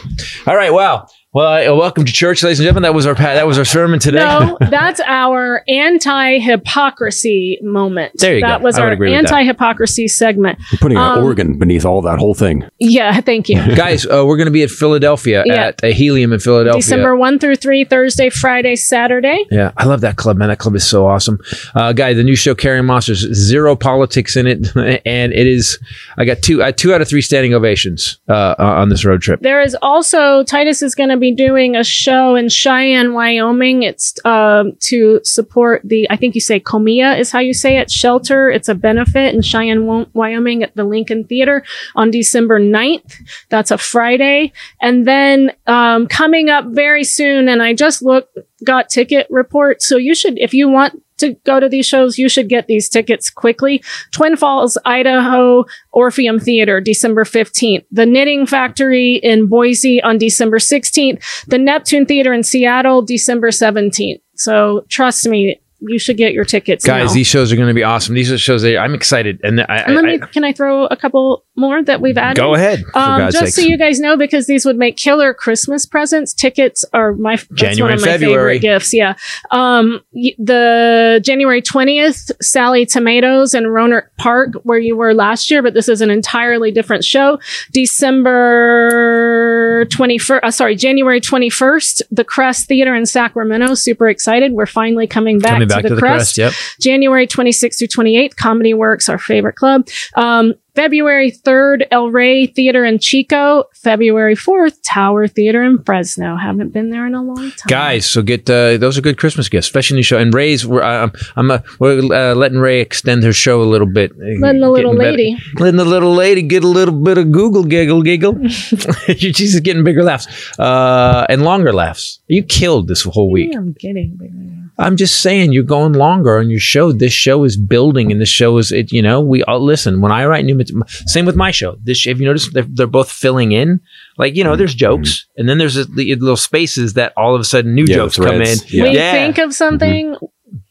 all 0.46 0.56
right 0.56 0.72
wow 0.72 1.06
well 1.36 1.74
uh, 1.74 1.76
welcome 1.76 2.06
to 2.06 2.12
church 2.12 2.42
ladies 2.42 2.58
and 2.60 2.64
gentlemen 2.64 2.82
that 2.82 2.94
was 2.94 3.04
our 3.04 3.14
that 3.14 3.46
was 3.46 3.58
our 3.58 3.64
sermon 3.64 3.98
today 4.00 4.20
No, 4.20 4.56
that's 4.70 5.00
our 5.00 5.62
anti-hypocrisy 5.68 7.58
moment. 7.62 8.12
There 8.18 8.36
you 8.36 8.40
that 8.40 8.60
go. 8.60 8.64
was 8.64 8.76
I 8.78 8.80
would 8.82 8.86
our 8.88 8.92
agree 8.94 9.10
with 9.10 9.22
that. 9.22 9.32
anti-hypocrisy 9.32 10.08
segment. 10.08 10.58
You're 10.72 10.78
putting 10.78 10.96
an 10.96 11.04
Um, 11.18 11.24
organ 11.24 11.58
beneath 11.58 11.84
all 11.84 12.00
that 12.02 12.18
whole 12.18 12.34
thing. 12.34 12.64
Yeah, 12.78 13.20
thank 13.20 13.48
you. 13.48 13.56
guys 13.76 14.06
uh, 14.06 14.24
we're 14.26 14.36
going 14.38 14.46
to 14.46 14.50
be 14.52 14.62
at 14.62 14.70
philadelphia 14.70 15.42
Yeah. 15.44 15.66
at 15.66 15.84
a 15.84 15.92
helium 15.92 16.32
in 16.32 16.40
philadelphia 16.40 16.80
December 16.80 17.14
1 17.16 17.38
through 17.38 17.56
3, 17.56 17.84
Thursday, 17.84 18.30
Friday, 18.30 18.76
Saturday. 18.76 19.44
Yeah, 19.50 19.72
I 19.76 19.84
love 19.84 20.00
that 20.00 20.16
club, 20.16 20.36
man. 20.38 20.48
That 20.48 20.58
club 20.58 20.74
is 20.74 20.86
so 20.86 21.06
awesome. 21.06 21.38
Uh, 21.74 21.92
guy, 21.92 22.14
the 22.14 22.24
new 22.24 22.36
show, 22.36 22.54
Carrying 22.54 22.86
Monsters, 22.86 23.20
zero 23.34 23.76
politics 23.76 24.36
in 24.36 24.46
it, 24.46 24.74
and 25.04 25.32
it 25.32 25.46
is. 25.46 25.78
I 26.16 26.24
got 26.24 26.40
two, 26.42 26.62
uh, 26.62 26.72
two 26.72 26.94
out 26.94 27.00
of 27.02 27.08
three 27.08 27.22
standing 27.22 27.52
ovations 27.54 28.18
uh, 28.28 28.54
on 28.58 28.88
this 28.88 29.04
road 29.04 29.20
trip. 29.22 29.40
There 29.40 29.60
is 29.60 29.76
also 29.82 30.42
Titus 30.44 30.82
is 30.82 30.94
going 30.94 31.10
to 31.10 31.16
be 31.16 31.25
doing 31.34 31.76
a 31.76 31.84
show 31.84 32.34
in 32.34 32.48
Cheyenne, 32.48 33.12
Wyoming. 33.12 33.82
It's 33.82 34.14
um, 34.24 34.72
to 34.80 35.20
support 35.24 35.82
the 35.84 36.08
I 36.10 36.16
think 36.16 36.34
you 36.34 36.40
say 36.40 36.60
COMEA 36.60 37.18
is 37.18 37.30
how 37.30 37.40
you 37.40 37.54
say 37.54 37.78
it 37.78 37.90
shelter. 37.90 38.50
It's 38.50 38.68
a 38.68 38.74
benefit 38.74 39.34
in 39.34 39.42
Cheyenne, 39.42 40.06
Wyoming 40.12 40.62
at 40.62 40.74
the 40.76 40.84
Lincoln 40.84 41.24
Theater 41.24 41.64
on 41.94 42.10
December 42.10 42.60
9th. 42.60 43.14
That's 43.48 43.70
a 43.70 43.78
Friday, 43.78 44.52
and 44.80 45.06
then 45.06 45.52
um, 45.66 46.06
coming 46.06 46.48
up 46.48 46.66
very 46.66 47.04
soon. 47.04 47.48
And 47.48 47.62
I 47.62 47.74
just 47.74 48.02
looked 48.02 48.38
got 48.64 48.88
ticket 48.88 49.26
reports, 49.30 49.86
so 49.86 49.96
you 49.96 50.14
should 50.14 50.38
if 50.38 50.54
you 50.54 50.68
want. 50.68 51.02
To 51.18 51.34
go 51.44 51.60
to 51.60 51.68
these 51.68 51.86
shows, 51.86 52.18
you 52.18 52.28
should 52.28 52.48
get 52.48 52.66
these 52.66 52.88
tickets 52.88 53.30
quickly. 53.30 53.82
Twin 54.10 54.36
Falls, 54.36 54.76
Idaho, 54.84 55.64
Orpheum 55.92 56.38
Theater, 56.38 56.80
December 56.80 57.24
15th. 57.24 57.84
The 57.90 58.06
Knitting 58.06 58.46
Factory 58.46 59.14
in 59.16 59.46
Boise 59.46 60.02
on 60.02 60.18
December 60.18 60.58
16th. 60.58 61.22
The 61.46 61.58
Neptune 61.58 62.06
Theater 62.06 62.32
in 62.32 62.42
Seattle, 62.42 63.02
December 63.02 63.48
17th. 63.48 64.20
So 64.34 64.84
trust 64.88 65.26
me, 65.26 65.60
you 65.88 65.98
should 65.98 66.16
get 66.16 66.32
your 66.32 66.44
tickets. 66.44 66.84
Guys, 66.84 67.08
now. 67.10 67.14
these 67.14 67.26
shows 67.26 67.52
are 67.52 67.56
going 67.56 67.68
to 67.68 67.74
be 67.74 67.82
awesome. 67.82 68.14
These 68.14 68.30
are 68.32 68.38
shows 68.38 68.62
that 68.62 68.78
I'm 68.78 68.94
excited, 68.94 69.40
and 69.42 69.60
I, 69.62 69.78
And 69.78 69.94
let 69.94 70.04
I, 70.04 70.08
me, 70.08 70.18
can 70.32 70.44
I 70.44 70.52
throw 70.52 70.86
a 70.86 70.96
couple 70.96 71.44
more 71.56 71.82
that 71.82 72.00
we've 72.00 72.18
added? 72.18 72.36
go 72.36 72.54
ahead. 72.54 72.84
Um, 72.94 73.30
just 73.30 73.38
sakes. 73.38 73.54
so 73.54 73.62
you 73.62 73.76
guys 73.78 74.00
know, 74.00 74.16
because 74.16 74.46
these 74.46 74.64
would 74.64 74.76
make 74.76 74.96
killer 74.96 75.32
Christmas 75.34 75.86
presents. 75.86 76.32
Tickets 76.34 76.84
are 76.92 77.12
my 77.14 77.36
January, 77.54 77.90
one 77.92 77.98
of 77.98 78.00
my 78.00 78.06
February. 78.06 78.54
favorite 78.54 78.58
gifts. 78.60 78.92
Yeah, 78.94 79.14
um, 79.50 80.00
the 80.38 81.20
January 81.24 81.62
twentieth, 81.62 82.30
Sally 82.42 82.86
Tomatoes 82.86 83.54
in 83.54 83.64
Rohnert 83.64 84.08
Park, 84.18 84.54
where 84.62 84.78
you 84.78 84.96
were 84.96 85.14
last 85.14 85.50
year, 85.50 85.62
but 85.62 85.74
this 85.74 85.88
is 85.88 86.00
an 86.00 86.10
entirely 86.10 86.70
different 86.70 87.04
show. 87.04 87.38
December 87.72 89.35
twenty 89.84 90.18
first, 90.18 90.44
uh, 90.44 90.50
sorry, 90.50 90.76
January 90.76 91.20
twenty 91.20 91.50
first, 91.50 92.02
the 92.10 92.24
Crest 92.24 92.68
Theater 92.68 92.94
in 92.94 93.06
Sacramento. 93.06 93.74
Super 93.74 94.08
excited, 94.08 94.52
we're 94.52 94.66
finally 94.66 95.06
coming 95.06 95.38
back, 95.38 95.52
coming 95.52 95.68
back 95.68 95.82
to 95.82 95.94
the, 95.94 96.00
Crest. 96.00 96.38
Yep. 96.38 96.52
January 96.80 97.26
26th 97.26 97.78
through 97.78 97.88
28th, 97.88 98.36
Comedy 98.36 98.74
Works, 98.74 99.08
our 99.08 99.18
favorite 99.18 99.56
club. 99.56 99.86
Um, 100.14 100.54
February 100.76 101.32
3rd, 101.32 101.86
El 101.90 102.10
Rey 102.10 102.46
Theater 102.46 102.84
in 102.84 102.98
Chico. 102.98 103.64
February 103.74 104.36
4th, 104.36 104.78
Tower 104.84 105.26
Theater 105.26 105.62
in 105.62 105.82
Fresno. 105.82 106.36
Haven't 106.36 106.72
been 106.74 106.90
there 106.90 107.06
in 107.06 107.14
a 107.14 107.22
long 107.22 107.50
time. 107.52 107.66
Guys, 107.68 108.04
so 108.04 108.20
get 108.22 108.48
uh, 108.50 108.76
those 108.76 108.98
are 108.98 109.00
good 109.00 109.16
Christmas 109.16 109.48
gifts, 109.48 109.66
especially 109.66 109.96
new 109.96 110.02
show. 110.02 110.18
And 110.18 110.34
Ray's, 110.34 110.66
we're, 110.66 110.82
I'm, 110.82 111.12
I'm 111.34 111.50
uh, 111.50 111.60
we're 111.80 111.98
uh, 112.12 112.34
letting 112.34 112.58
Ray 112.58 112.80
extend 112.80 113.24
her 113.24 113.32
show 113.32 113.62
a 113.62 113.64
little 113.64 113.86
bit, 113.86 114.12
Letting 114.18 114.60
the 114.60 114.70
little 114.70 114.94
better. 114.94 115.12
lady. 115.12 115.36
letting 115.58 115.76
the 115.76 115.84
little 115.84 116.14
lady 116.14 116.42
get 116.42 116.62
a 116.62 116.68
little 116.68 116.94
bit 116.94 117.16
of 117.16 117.32
Google 117.32 117.64
giggle 117.64 118.02
giggle. 118.02 118.46
She's 118.48 119.58
getting 119.60 119.82
bigger 119.82 120.04
laughs 120.04 120.26
uh, 120.58 121.26
and 121.30 121.42
longer 121.42 121.72
laughs. 121.72 122.20
You 122.28 122.42
killed 122.42 122.88
this 122.88 123.02
whole 123.02 123.30
week. 123.30 123.54
I'm 123.56 123.72
kidding. 123.74 124.55
Baby. 124.76 124.86
I'm 124.86 124.96
just 124.96 125.20
saying 125.20 125.52
you're 125.52 125.62
going 125.62 125.92
longer 125.94 126.38
on 126.38 126.50
your 126.50 126.60
show. 126.60 126.92
This 126.92 127.12
show 127.12 127.44
is 127.44 127.56
building, 127.56 128.12
and 128.12 128.20
this 128.20 128.28
show 128.28 128.56
is 128.58 128.72
it. 128.72 128.92
You 128.92 129.02
know, 129.02 129.20
we 129.20 129.42
all 129.44 129.64
listen. 129.64 130.00
When 130.00 130.12
I 130.12 130.24
write 130.26 130.44
new, 130.44 130.58
same 131.06 131.26
with 131.26 131.36
my 131.36 131.50
show. 131.50 131.76
This, 131.82 132.06
if 132.06 132.18
you 132.18 132.26
notice, 132.26 132.50
they're, 132.52 132.66
they're 132.68 132.86
both 132.86 133.10
filling 133.10 133.52
in. 133.52 133.80
Like 134.18 134.36
you 134.36 134.44
know, 134.44 134.56
there's 134.56 134.72
mm-hmm. 134.72 135.02
jokes, 135.02 135.26
and 135.36 135.48
then 135.48 135.58
there's 135.58 135.76
a, 135.76 135.84
the 135.84 136.14
little 136.16 136.36
spaces 136.36 136.94
that 136.94 137.12
all 137.16 137.34
of 137.34 137.40
a 137.40 137.44
sudden 137.44 137.74
new 137.74 137.84
Yeah, 137.86 137.96
jokes 137.96 138.16
come 138.16 138.28
in. 138.28 138.44
threads. 138.44 138.72
Yeah. 138.72 138.82
We 138.84 138.90
Yeah. 138.94 139.12
think 139.12 139.38
of 139.38 139.44
mm-hmm. 139.44 139.52
something 139.52 140.16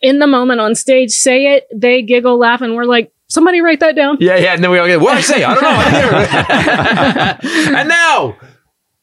in 0.02 0.20
the 0.20 0.28
moment 0.28 0.62
on 0.62 0.76
stage, 0.76 1.12
say 1.12 1.56
it, 1.56 1.68
they 1.74 2.02
giggle, 2.02 2.38
laugh, 2.38 2.62
and 2.62 2.76
we're 2.76 2.86
like, 2.86 3.12
somebody 3.28 3.62
write 3.62 3.80
that 3.80 3.96
down. 3.96 4.18
Yeah, 4.20 4.38
yeah. 4.38 4.54
And 4.54 4.64
then 4.64 4.72
we 4.72 4.80
all 4.80 4.88
get, 4.88 5.00
what 5.00 5.12
did 5.12 5.18
I 5.18 5.22
say? 5.22 5.44
I 5.44 5.54
don't 5.54 5.64
know. 5.64 5.70
I 5.70 7.40
hear 7.40 7.70
it." 7.70 7.74
and 7.76 7.90
now, 7.90 8.38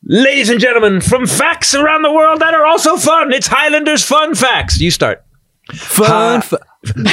ladies 0.05 0.51
and 0.51 0.61
gentlemen, 0.61 1.01
from 1.01 1.27
facts 1.27 1.75
around 1.75 2.03
the 2.03 2.13
world 2.13 2.41
that 2.41 2.55
are 2.55 2.67
also 2.67 2.97
fun, 2.97 3.33
it's 3.33 3.47
Highlanders 3.49 4.05
Fun 4.05 4.35
Facts. 4.35 4.81
You 4.81 4.91
start. 4.91 5.25
Fun, 5.73 6.43
fa- 6.43 6.59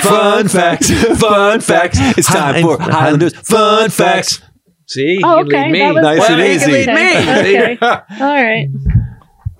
fun 0.02 0.48
facts, 0.48 0.90
fun 1.20 1.62
facts. 1.62 1.98
It's 2.18 2.28
time 2.28 2.64
for 2.64 2.80
Highlanders 2.82 3.34
fun 3.36 3.90
facts. 3.92 4.42
See, 4.88 5.22
Oh, 5.24 5.40
you 5.40 5.46
lead 5.46 5.72
me. 5.72 5.80
That 5.80 5.94
was 5.94 6.02
Nice 6.04 6.20
Well, 6.20 6.32
and 6.32 6.42
easy. 6.42 6.86
can 6.86 6.96
lead 6.96 7.54
me. 7.62 7.72
Okay. 7.74 7.78
All 7.82 7.96
right. 8.20 8.68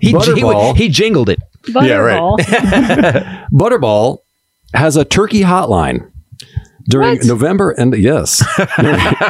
He, 0.00 0.08
he, 0.08 0.12
Butterball. 0.12 0.76
he 0.76 0.88
jingled 0.88 1.28
it. 1.28 1.38
Butterball. 1.68 2.38
Butterball 3.52 4.18
has 4.74 4.96
a 4.96 5.04
turkey 5.04 5.42
hotline 5.42 6.10
during 6.88 7.18
What? 7.18 7.24
November 7.26 7.70
and 7.70 7.94
yes, 7.96 8.42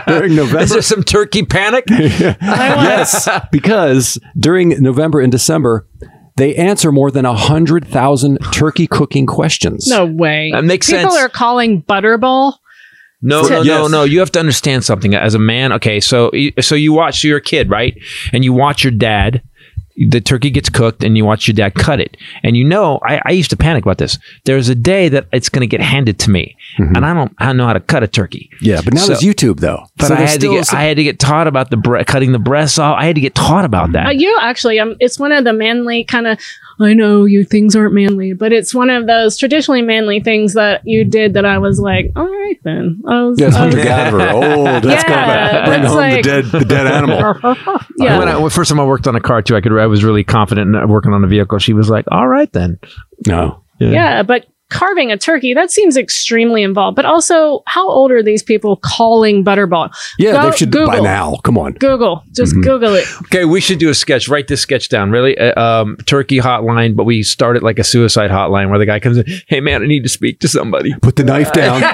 during 0.06 0.34
November. 0.36 0.60
Is 0.62 0.70
there 0.70 0.82
some 0.82 1.02
turkey 1.02 1.44
panic? 1.44 1.84
yes, 1.88 3.28
because 3.52 4.18
during 4.38 4.70
November 4.82 5.20
and 5.20 5.30
December, 5.32 5.86
they 6.36 6.54
answer 6.56 6.90
more 6.92 7.10
than 7.10 7.24
a 7.26 7.34
hundred 7.34 7.86
thousand 7.86 8.38
turkey 8.52 8.86
cooking 8.86 9.26
questions. 9.26 9.86
No 9.88 10.06
way. 10.06 10.50
That 10.52 10.64
makes 10.64 10.86
People 10.86 11.00
sense. 11.02 11.14
People 11.14 11.24
are 11.24 11.28
calling 11.28 11.82
Butterball. 11.82 12.54
No, 13.22 13.42
no, 13.42 13.48
no, 13.48 13.62
Yes. 13.62 13.90
no. 13.90 14.04
You 14.04 14.20
have 14.20 14.32
to 14.32 14.38
understand 14.40 14.82
something 14.82 15.14
as 15.14 15.34
a 15.34 15.38
man. 15.38 15.72
Okay, 15.74 16.00
so 16.00 16.30
so 16.60 16.74
you 16.74 16.94
watch 16.94 17.20
so 17.20 17.28
you're 17.28 17.36
a 17.36 17.42
kid, 17.42 17.68
right? 17.68 17.94
And 18.32 18.42
you 18.44 18.54
watch 18.54 18.82
your 18.82 18.92
dad. 18.92 19.42
The 20.08 20.20
turkey 20.20 20.48
gets 20.50 20.68
cooked, 20.70 21.04
and 21.04 21.16
you 21.16 21.24
watch 21.26 21.46
your 21.46 21.54
dad 21.54 21.74
cut 21.74 22.00
it. 22.00 22.16
And 22.42 22.56
you 22.56 22.64
know, 22.64 22.98
I, 23.04 23.20
I 23.26 23.30
used 23.32 23.50
to 23.50 23.56
panic 23.56 23.84
about 23.84 23.98
this. 23.98 24.18
There's 24.46 24.68
a 24.70 24.74
day 24.74 25.08
that 25.10 25.26
it's 25.32 25.48
going 25.50 25.60
to 25.60 25.66
get 25.66 25.80
handed 25.80 26.18
to 26.20 26.30
me, 26.30 26.56
and 26.78 27.04
I 27.04 27.12
don't, 27.12 27.32
I 27.38 27.46
don't 27.46 27.56
know 27.58 27.66
how 27.66 27.74
to 27.74 27.80
cut 27.80 28.02
a 28.02 28.08
turkey. 28.08 28.50
Yeah, 28.60 28.80
but 28.84 28.94
now 28.94 29.00
So- 29.00 29.06
there's 29.08 29.20
YouTube 29.22 29.60
though. 29.60 29.84
But 29.96 30.06
So 30.08 30.14
I 30.14 30.20
had 30.20 30.40
to 30.40 30.48
get, 30.48 30.66
some- 30.66 30.78
I 30.78 30.82
had 30.84 30.96
to 30.96 31.02
get 31.04 31.18
taught 31.18 31.46
about 31.46 31.70
the 31.70 31.76
bre- 31.76 32.02
cutting 32.04 32.32
the 32.32 32.38
breasts 32.38 32.78
off. 32.78 32.96
I 32.98 33.04
had 33.06 33.14
to 33.16 33.20
get 33.20 33.34
taught 33.34 33.64
about 33.64 33.92
that. 33.92 34.06
Uh, 34.06 34.10
you 34.10 34.36
actually, 34.40 34.78
um, 34.80 34.96
it's 35.00 35.18
one 35.18 35.32
of 35.32 35.44
the 35.44 35.52
manly 35.52 36.04
kind 36.04 36.26
of. 36.26 36.38
I 36.80 36.94
know 36.94 37.26
you 37.26 37.44
things 37.44 37.76
aren't 37.76 37.92
manly, 37.94 38.32
but 38.32 38.52
it's 38.52 38.74
one 38.74 38.88
of 38.90 39.06
those 39.06 39.36
traditionally 39.36 39.82
manly 39.82 40.20
things 40.20 40.54
that 40.54 40.80
you 40.84 41.04
did 41.04 41.34
that 41.34 41.44
I 41.44 41.58
was 41.58 41.78
like, 41.78 42.06
all 42.16 42.24
right 42.26 42.58
then. 42.64 43.02
I 43.06 43.22
was, 43.24 43.38
yeah, 43.38 43.48
it's 43.48 43.56
I 43.56 43.66
was- 43.66 43.74
hunter 43.74 43.88
gatherer. 43.88 44.20
Oh, 44.32 44.62
let's 44.62 44.84
go 45.04 45.12
Yeah, 45.12 45.26
back. 45.26 45.66
Bring 45.68 45.82
home 45.82 45.96
like- 45.96 46.22
the 46.24 46.28
dead, 46.30 46.44
the 46.46 46.64
dead 46.64 46.86
animal. 46.86 47.18
yeah. 47.98 48.18
When 48.18 48.28
I, 48.28 48.36
when 48.38 48.50
first 48.50 48.70
time 48.70 48.80
I 48.80 48.84
worked 48.84 49.06
on 49.06 49.14
a 49.16 49.20
car 49.20 49.42
too, 49.42 49.56
I 49.56 49.60
could 49.60 49.78
I 49.78 49.86
was 49.86 50.02
really 50.04 50.24
confident 50.24 50.74
in 50.74 50.88
working 50.88 51.12
on 51.12 51.22
a 51.22 51.26
vehicle. 51.28 51.58
She 51.58 51.72
was 51.74 51.90
like, 51.90 52.06
"All 52.10 52.26
right 52.26 52.50
then." 52.52 52.78
No, 53.26 53.62
yeah, 53.78 54.22
but 54.22 54.46
carving 54.70 55.10
a 55.12 55.16
turkey 55.18 55.52
that 55.54 55.70
seems 55.70 55.96
extremely 55.96 56.62
involved. 56.62 56.96
But 56.96 57.04
also, 57.04 57.62
how 57.66 57.88
old 57.88 58.10
are 58.12 58.22
these 58.22 58.42
people 58.42 58.76
calling 58.76 59.44
Butterball? 59.44 59.90
yeah, 60.18 60.32
Go 60.32 60.50
they 60.50 60.56
should 60.56 60.70
Google. 60.70 60.86
by 60.88 61.00
now. 61.00 61.36
Come 61.44 61.58
on. 61.58 61.72
Google, 61.74 62.22
just 62.32 62.52
Mm-hmm. 62.52 62.62
Google 62.62 62.94
it. 62.94 63.04
Okay, 63.24 63.44
we 63.44 63.60
should 63.60 63.78
do 63.78 63.90
a 63.90 63.94
sketch. 63.94 64.28
Write 64.28 64.48
this 64.48 64.60
sketch 64.62 64.88
down. 64.88 65.10
Really, 65.10 65.36
uh, 65.38 65.60
um, 65.60 65.96
turkey 66.06 66.38
hotline, 66.38 66.96
but 66.96 67.04
we 67.04 67.22
start 67.22 67.56
it 67.56 67.62
like 67.62 67.78
a 67.78 67.84
suicide 67.84 68.30
hotline 68.30 68.70
where 68.70 68.78
the 68.78 68.86
guy 68.86 68.98
comes 69.00 69.18
in. 69.18 69.24
Hey 69.46 69.60
man, 69.60 69.82
I 69.82 69.86
need 69.86 70.02
to 70.04 70.08
speak 70.08 70.40
to 70.40 70.48
somebody. 70.48 70.94
Put 71.02 71.16
the 71.16 71.24
knife 71.24 71.52
down. 71.52 71.80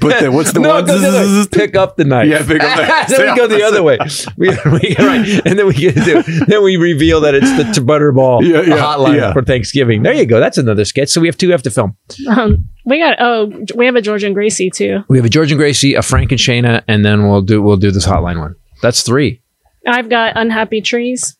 Put 0.00 0.20
the 0.20 0.30
what's 0.32 0.52
the 0.52 0.60
No, 0.60 0.68
one? 0.70 0.86
no, 0.86 0.98
no, 0.98 1.10
no. 1.10 1.46
Pick 1.50 1.76
up 1.76 1.96
the 1.96 2.04
knife. 2.04 2.28
Yeah, 2.28 2.46
pick 2.46 2.62
up 2.62 3.08
the- 3.08 3.14
then 3.16 3.30
we 3.30 3.36
go 3.36 3.46
the 3.46 3.62
other 3.62 3.82
way. 3.82 3.98
We, 4.38 4.48
we, 4.50 4.94
right. 4.98 5.40
And 5.46 5.58
then 5.58 5.66
we 5.66 5.72
get 5.74 5.94
to, 5.94 6.22
then 6.46 6.62
we 6.62 6.76
reveal 6.76 7.20
that 7.22 7.34
it's 7.34 7.50
the 7.56 7.64
t- 7.72 7.80
butterball 7.86 8.42
Yeah, 8.42 8.60
yeah, 8.62 8.76
hotline 8.82 9.16
yeah. 9.16 9.32
for 9.32 9.42
Thanksgiving. 9.42 10.02
There 10.02 10.12
you 10.12 10.26
go. 10.26 10.40
that's 10.40 10.45
another 10.56 10.84
sketch. 10.84 11.08
So 11.08 11.20
we 11.20 11.28
have 11.28 11.36
two 11.36 11.48
we 11.48 11.52
have 11.52 11.62
to 11.62 11.70
film. 11.70 11.96
Um, 12.28 12.68
we 12.84 12.98
got 12.98 13.16
oh, 13.20 13.52
we 13.74 13.86
have 13.86 13.96
a 13.96 14.00
George 14.02 14.22
and 14.22 14.34
Gracie 14.34 14.70
too. 14.70 15.02
We 15.08 15.18
have 15.18 15.26
a 15.26 15.28
George 15.28 15.50
and 15.50 15.58
Gracie, 15.58 15.94
a 15.94 16.02
Frank 16.02 16.30
and 16.30 16.38
Shayna, 16.38 16.82
and 16.86 17.04
then 17.04 17.28
we'll 17.28 17.42
do 17.42 17.60
we'll 17.62 17.76
do 17.76 17.90
this 17.90 18.06
hotline 18.06 18.38
one. 18.38 18.54
That's 18.82 19.02
three. 19.02 19.42
I've 19.86 20.08
got 20.08 20.36
unhappy 20.36 20.80
trees. 20.80 21.36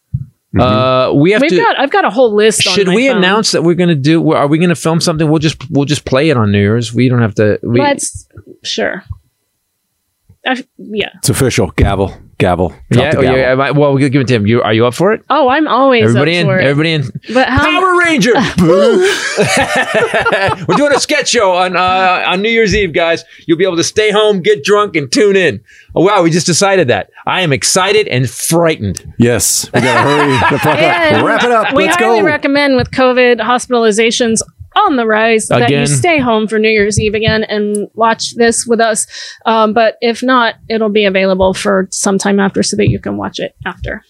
Uh, 0.58 1.12
we 1.14 1.32
have 1.32 1.42
We've 1.42 1.50
to. 1.50 1.56
got 1.56 1.78
I've 1.78 1.90
got 1.90 2.04
a 2.04 2.10
whole 2.10 2.34
list. 2.34 2.66
on 2.66 2.72
should 2.72 2.86
my 2.86 2.94
we 2.94 3.08
phone. 3.08 3.18
announce 3.18 3.52
that 3.52 3.62
we're 3.62 3.74
going 3.74 3.90
to 3.90 3.94
do? 3.94 4.32
Are 4.32 4.46
we 4.46 4.58
going 4.58 4.70
to 4.70 4.74
film 4.74 5.00
something? 5.00 5.28
We'll 5.28 5.38
just 5.38 5.70
we'll 5.70 5.84
just 5.84 6.04
play 6.06 6.30
it 6.30 6.36
on 6.36 6.50
New 6.50 6.60
Year's. 6.60 6.94
We 6.94 7.08
don't 7.08 7.20
have 7.20 7.34
to. 7.36 7.58
We, 7.62 7.78
Let's 7.80 8.26
sure. 8.62 9.04
I, 10.46 10.64
yeah. 10.78 11.10
It's 11.16 11.28
official. 11.28 11.70
Gavel. 11.72 12.14
Gavel. 12.38 12.68
Drop 12.68 12.80
yeah, 12.90 13.10
the 13.12 13.18
oh, 13.18 13.22
gavel. 13.22 13.38
yeah, 13.38 13.54
yeah, 13.54 13.70
Well, 13.70 13.94
we'll 13.94 14.08
give 14.08 14.20
it 14.20 14.28
to 14.28 14.34
him. 14.34 14.46
You 14.46 14.62
are 14.62 14.72
you 14.74 14.86
up 14.86 14.94
for 14.94 15.12
it? 15.12 15.24
Oh, 15.30 15.48
I'm 15.48 15.66
always 15.66 16.04
Everybody 16.04 16.36
up 16.36 16.40
in. 16.40 16.46
for 16.46 16.58
it. 16.58 16.64
Everybody 16.64 16.92
in. 16.92 17.10
But 17.34 17.48
how? 17.48 17.64
Power 17.64 17.98
Ranger. 17.98 18.34
We're 20.68 20.76
doing 20.76 20.92
a 20.92 21.00
sketch 21.00 21.28
show 21.30 21.52
on 21.52 21.76
uh, 21.76 22.24
on 22.26 22.42
New 22.42 22.50
Year's 22.50 22.74
Eve, 22.74 22.92
guys. 22.92 23.24
You'll 23.46 23.58
be 23.58 23.64
able 23.64 23.76
to 23.78 23.84
stay 23.84 24.10
home, 24.10 24.42
get 24.42 24.62
drunk, 24.62 24.96
and 24.96 25.10
tune 25.10 25.36
in. 25.36 25.62
Oh 25.94 26.04
wow, 26.04 26.22
we 26.22 26.30
just 26.30 26.46
decided 26.46 26.88
that. 26.88 27.10
I 27.26 27.40
am 27.40 27.52
excited 27.52 28.06
and 28.08 28.28
frightened. 28.28 29.14
Yes. 29.18 29.70
We 29.72 29.80
gotta 29.80 30.00
hurry 30.00 30.32
the 30.50 30.58
fuck 30.58 30.78
up. 30.78 31.24
Wrap 31.24 31.42
it 31.42 31.50
up. 31.50 31.74
We 31.74 31.84
Let's 31.84 31.96
highly 31.96 32.20
go. 32.20 32.26
recommend 32.26 32.76
with 32.76 32.90
COVID 32.90 33.40
hospitalizations 33.40 34.42
on 34.76 34.96
the 34.96 35.06
rise 35.06 35.48
that 35.48 35.70
you 35.70 35.86
stay 35.86 36.18
home 36.18 36.46
for 36.46 36.58
New 36.58 36.68
Year's 36.70 37.00
Eve 37.00 37.14
again 37.14 37.44
and 37.44 37.88
watch 37.94 38.34
this 38.34 38.66
with 38.66 38.80
us. 38.80 39.06
Um, 39.44 39.72
but 39.72 39.96
if 40.00 40.22
not, 40.22 40.56
it'll 40.68 40.90
be 40.90 41.04
available 41.04 41.54
for 41.54 41.88
some 41.90 42.18
time 42.18 42.40
after 42.40 42.62
so 42.62 42.76
that 42.76 42.88
you 42.88 43.00
can 43.00 43.16
watch 43.16 43.38
it 43.38 43.54
after. 43.64 44.02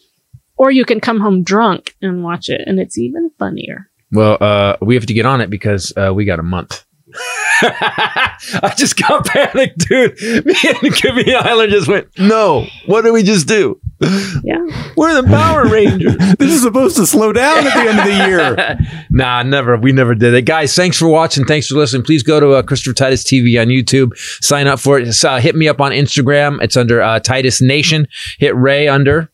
Or 0.57 0.71
you 0.71 0.85
can 0.85 1.01
come 1.01 1.21
home 1.21 1.43
drunk 1.43 1.95
and 2.01 2.25
watch 2.25 2.49
it, 2.49 2.63
and 2.67 2.81
it's 2.81 2.97
even 2.97 3.31
funnier. 3.39 3.91
Well, 4.11 4.39
uh, 4.41 4.77
we 4.81 4.95
have 4.95 5.05
to 5.07 5.13
get 5.13 5.27
on 5.27 5.43
it 5.43 5.51
because 5.51 5.93
uh, 5.97 6.13
we 6.15 6.25
got 6.25 6.39
a 6.39 6.43
month. 6.43 6.86
I 7.63 8.75
just 8.77 8.97
got 8.97 9.27
panicked, 9.27 9.79
dude. 9.89 10.21
Me 10.21 10.55
and 10.65 10.93
Kimmy 10.95 11.35
Island 11.35 11.73
just 11.73 11.89
went, 11.89 12.09
no, 12.19 12.67
what 12.87 13.03
did 13.03 13.13
we 13.13 13.23
just 13.23 13.49
do? 13.49 13.81
Yeah. 14.01 14.59
We're 14.97 15.23
the 15.23 15.29
Power 15.29 15.65
Rangers. 15.71 16.17
This 16.37 16.53
is 16.53 16.63
supposed 16.63 16.97
to 16.97 17.07
slow 17.07 17.33
down 17.33 17.67
at 17.67 17.73
the 17.75 17.91
end 17.91 17.99
of 17.99 18.05
the 18.05 18.29
year. 18.29 18.79
nah, 19.11 19.43
never. 19.43 19.77
We 19.77 19.93
never 19.93 20.15
did 20.15 20.35
it. 20.35 20.43
Guys, 20.43 20.75
thanks 20.75 20.99
for 20.99 21.09
watching. 21.09 21.45
Thanks 21.47 21.69
for 21.69 21.77
listening. 21.77 22.03
Please 22.03 22.23
go 22.23 22.39
to 22.39 22.51
uh, 22.53 22.63
Christopher 22.63 22.95
Titus 22.95 23.25
TV 23.25 23.61
on 23.61 23.69
YouTube. 23.69 24.17
Sign 24.45 24.67
up 24.67 24.79
for 24.81 24.99
it. 24.99 25.25
Uh, 25.25 25.39
hit 25.39 25.57
me 25.57 25.67
up 25.67 25.81
on 25.81 25.93
Instagram. 25.93 26.63
It's 26.63 26.77
under 26.77 27.01
uh, 27.01 27.21
Titus 27.21 27.63
Nation. 27.63 28.07
Hit 28.39 28.55
Ray 28.55 28.87
under. 28.87 29.31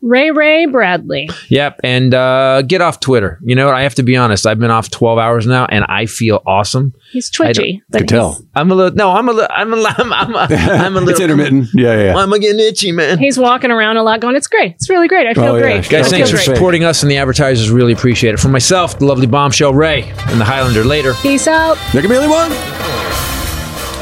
Ray 0.00 0.30
Ray 0.30 0.66
Bradley. 0.66 1.28
Yep. 1.48 1.80
And 1.82 2.14
uh, 2.14 2.62
get 2.62 2.80
off 2.80 3.00
Twitter. 3.00 3.38
You 3.42 3.54
know 3.56 3.66
what? 3.66 3.74
I 3.74 3.82
have 3.82 3.96
to 3.96 4.02
be 4.04 4.16
honest. 4.16 4.46
I've 4.46 4.58
been 4.60 4.70
off 4.70 4.90
12 4.90 5.18
hours 5.18 5.46
now 5.46 5.66
and 5.66 5.84
I 5.88 6.06
feel 6.06 6.40
awesome. 6.46 6.94
He's 7.10 7.28
twitchy. 7.30 7.82
I 7.92 7.98
can 7.98 8.06
tell. 8.06 8.40
I'm 8.54 8.70
a 8.70 8.74
little, 8.76 8.94
no, 8.96 9.10
I'm 9.10 9.28
a 9.28 9.32
little, 9.32 9.50
I'm 9.50 9.72
a, 9.72 9.76
I'm, 9.76 10.12
I'm 10.12 10.34
a, 10.34 10.54
I'm 10.54 10.96
a 10.96 11.00
little, 11.00 11.08
It's 11.10 11.20
intermittent. 11.20 11.68
Yeah, 11.74 11.94
yeah, 11.96 12.04
yeah. 12.12 12.16
I'm 12.16 12.30
getting 12.38 12.60
itchy, 12.60 12.92
man. 12.92 13.18
He's 13.18 13.38
walking 13.38 13.70
around 13.72 13.96
a 13.96 14.02
lot 14.04 14.20
going, 14.20 14.36
it's 14.36 14.46
great. 14.46 14.72
It's 14.74 14.88
really 14.88 15.08
great. 15.08 15.26
I 15.26 15.34
feel 15.34 15.44
Oh, 15.44 15.58
great. 15.60 15.82
Guys, 15.82 15.88
Guys, 15.88 16.06
I 16.06 16.10
thanks 16.10 16.30
for 16.30 16.36
great. 16.36 16.44
supporting 16.44 16.84
us 16.84 17.02
and 17.02 17.10
the 17.10 17.16
advertisers. 17.16 17.70
Really 17.70 17.92
appreciate 17.92 18.34
it. 18.34 18.38
For 18.38 18.48
myself, 18.48 18.98
the 19.00 19.04
lovely 19.04 19.26
bombshell 19.26 19.74
Ray 19.74 20.02
and 20.28 20.40
the 20.40 20.44
Highlander 20.44 20.84
later. 20.84 21.14
Peace 21.22 21.48
out. 21.48 21.76
There 21.92 22.02
can 22.02 22.10
be 22.10 22.16
only 22.16 22.28
one. 22.28 22.50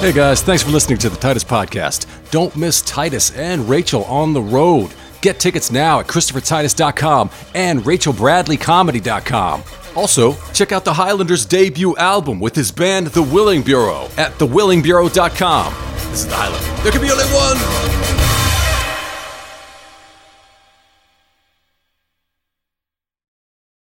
Hey 0.01 0.13
guys, 0.13 0.43
thanks 0.43 0.63
for 0.63 0.71
listening 0.71 0.99
to 0.99 1.09
the 1.09 1.17
Titus 1.17 1.43
Podcast. 1.43 2.07
Don't 2.31 2.55
miss 2.55 2.83
Titus 2.83 3.35
and 3.35 3.67
Rachel 3.67 4.05
on 4.05 4.35
the 4.35 4.43
road. 4.43 4.91
Get 5.27 5.41
tickets 5.41 5.73
now 5.73 5.99
at 5.99 6.07
ChristopherTitus.com 6.07 7.31
and 7.57 7.81
RachelBradleyComedy.com. 7.81 9.65
Also, 9.97 10.37
check 10.53 10.71
out 10.71 10.85
the 10.85 10.95
Highlanders' 10.95 11.45
debut 11.45 11.97
album 11.97 12.39
with 12.39 12.55
his 12.55 12.71
band 12.71 13.09
The 13.09 13.25
Willing 13.25 13.63
Bureau 13.63 14.09
at 14.17 14.39
TheWillingBureau.com. 14.39 15.75
This 16.11 16.21
is 16.21 16.29
the 16.29 16.35
Highlander. 16.37 16.83
There 16.85 16.93
can 16.93 17.01
be 17.01 17.11
only 17.11 17.25
one. 17.35 18.26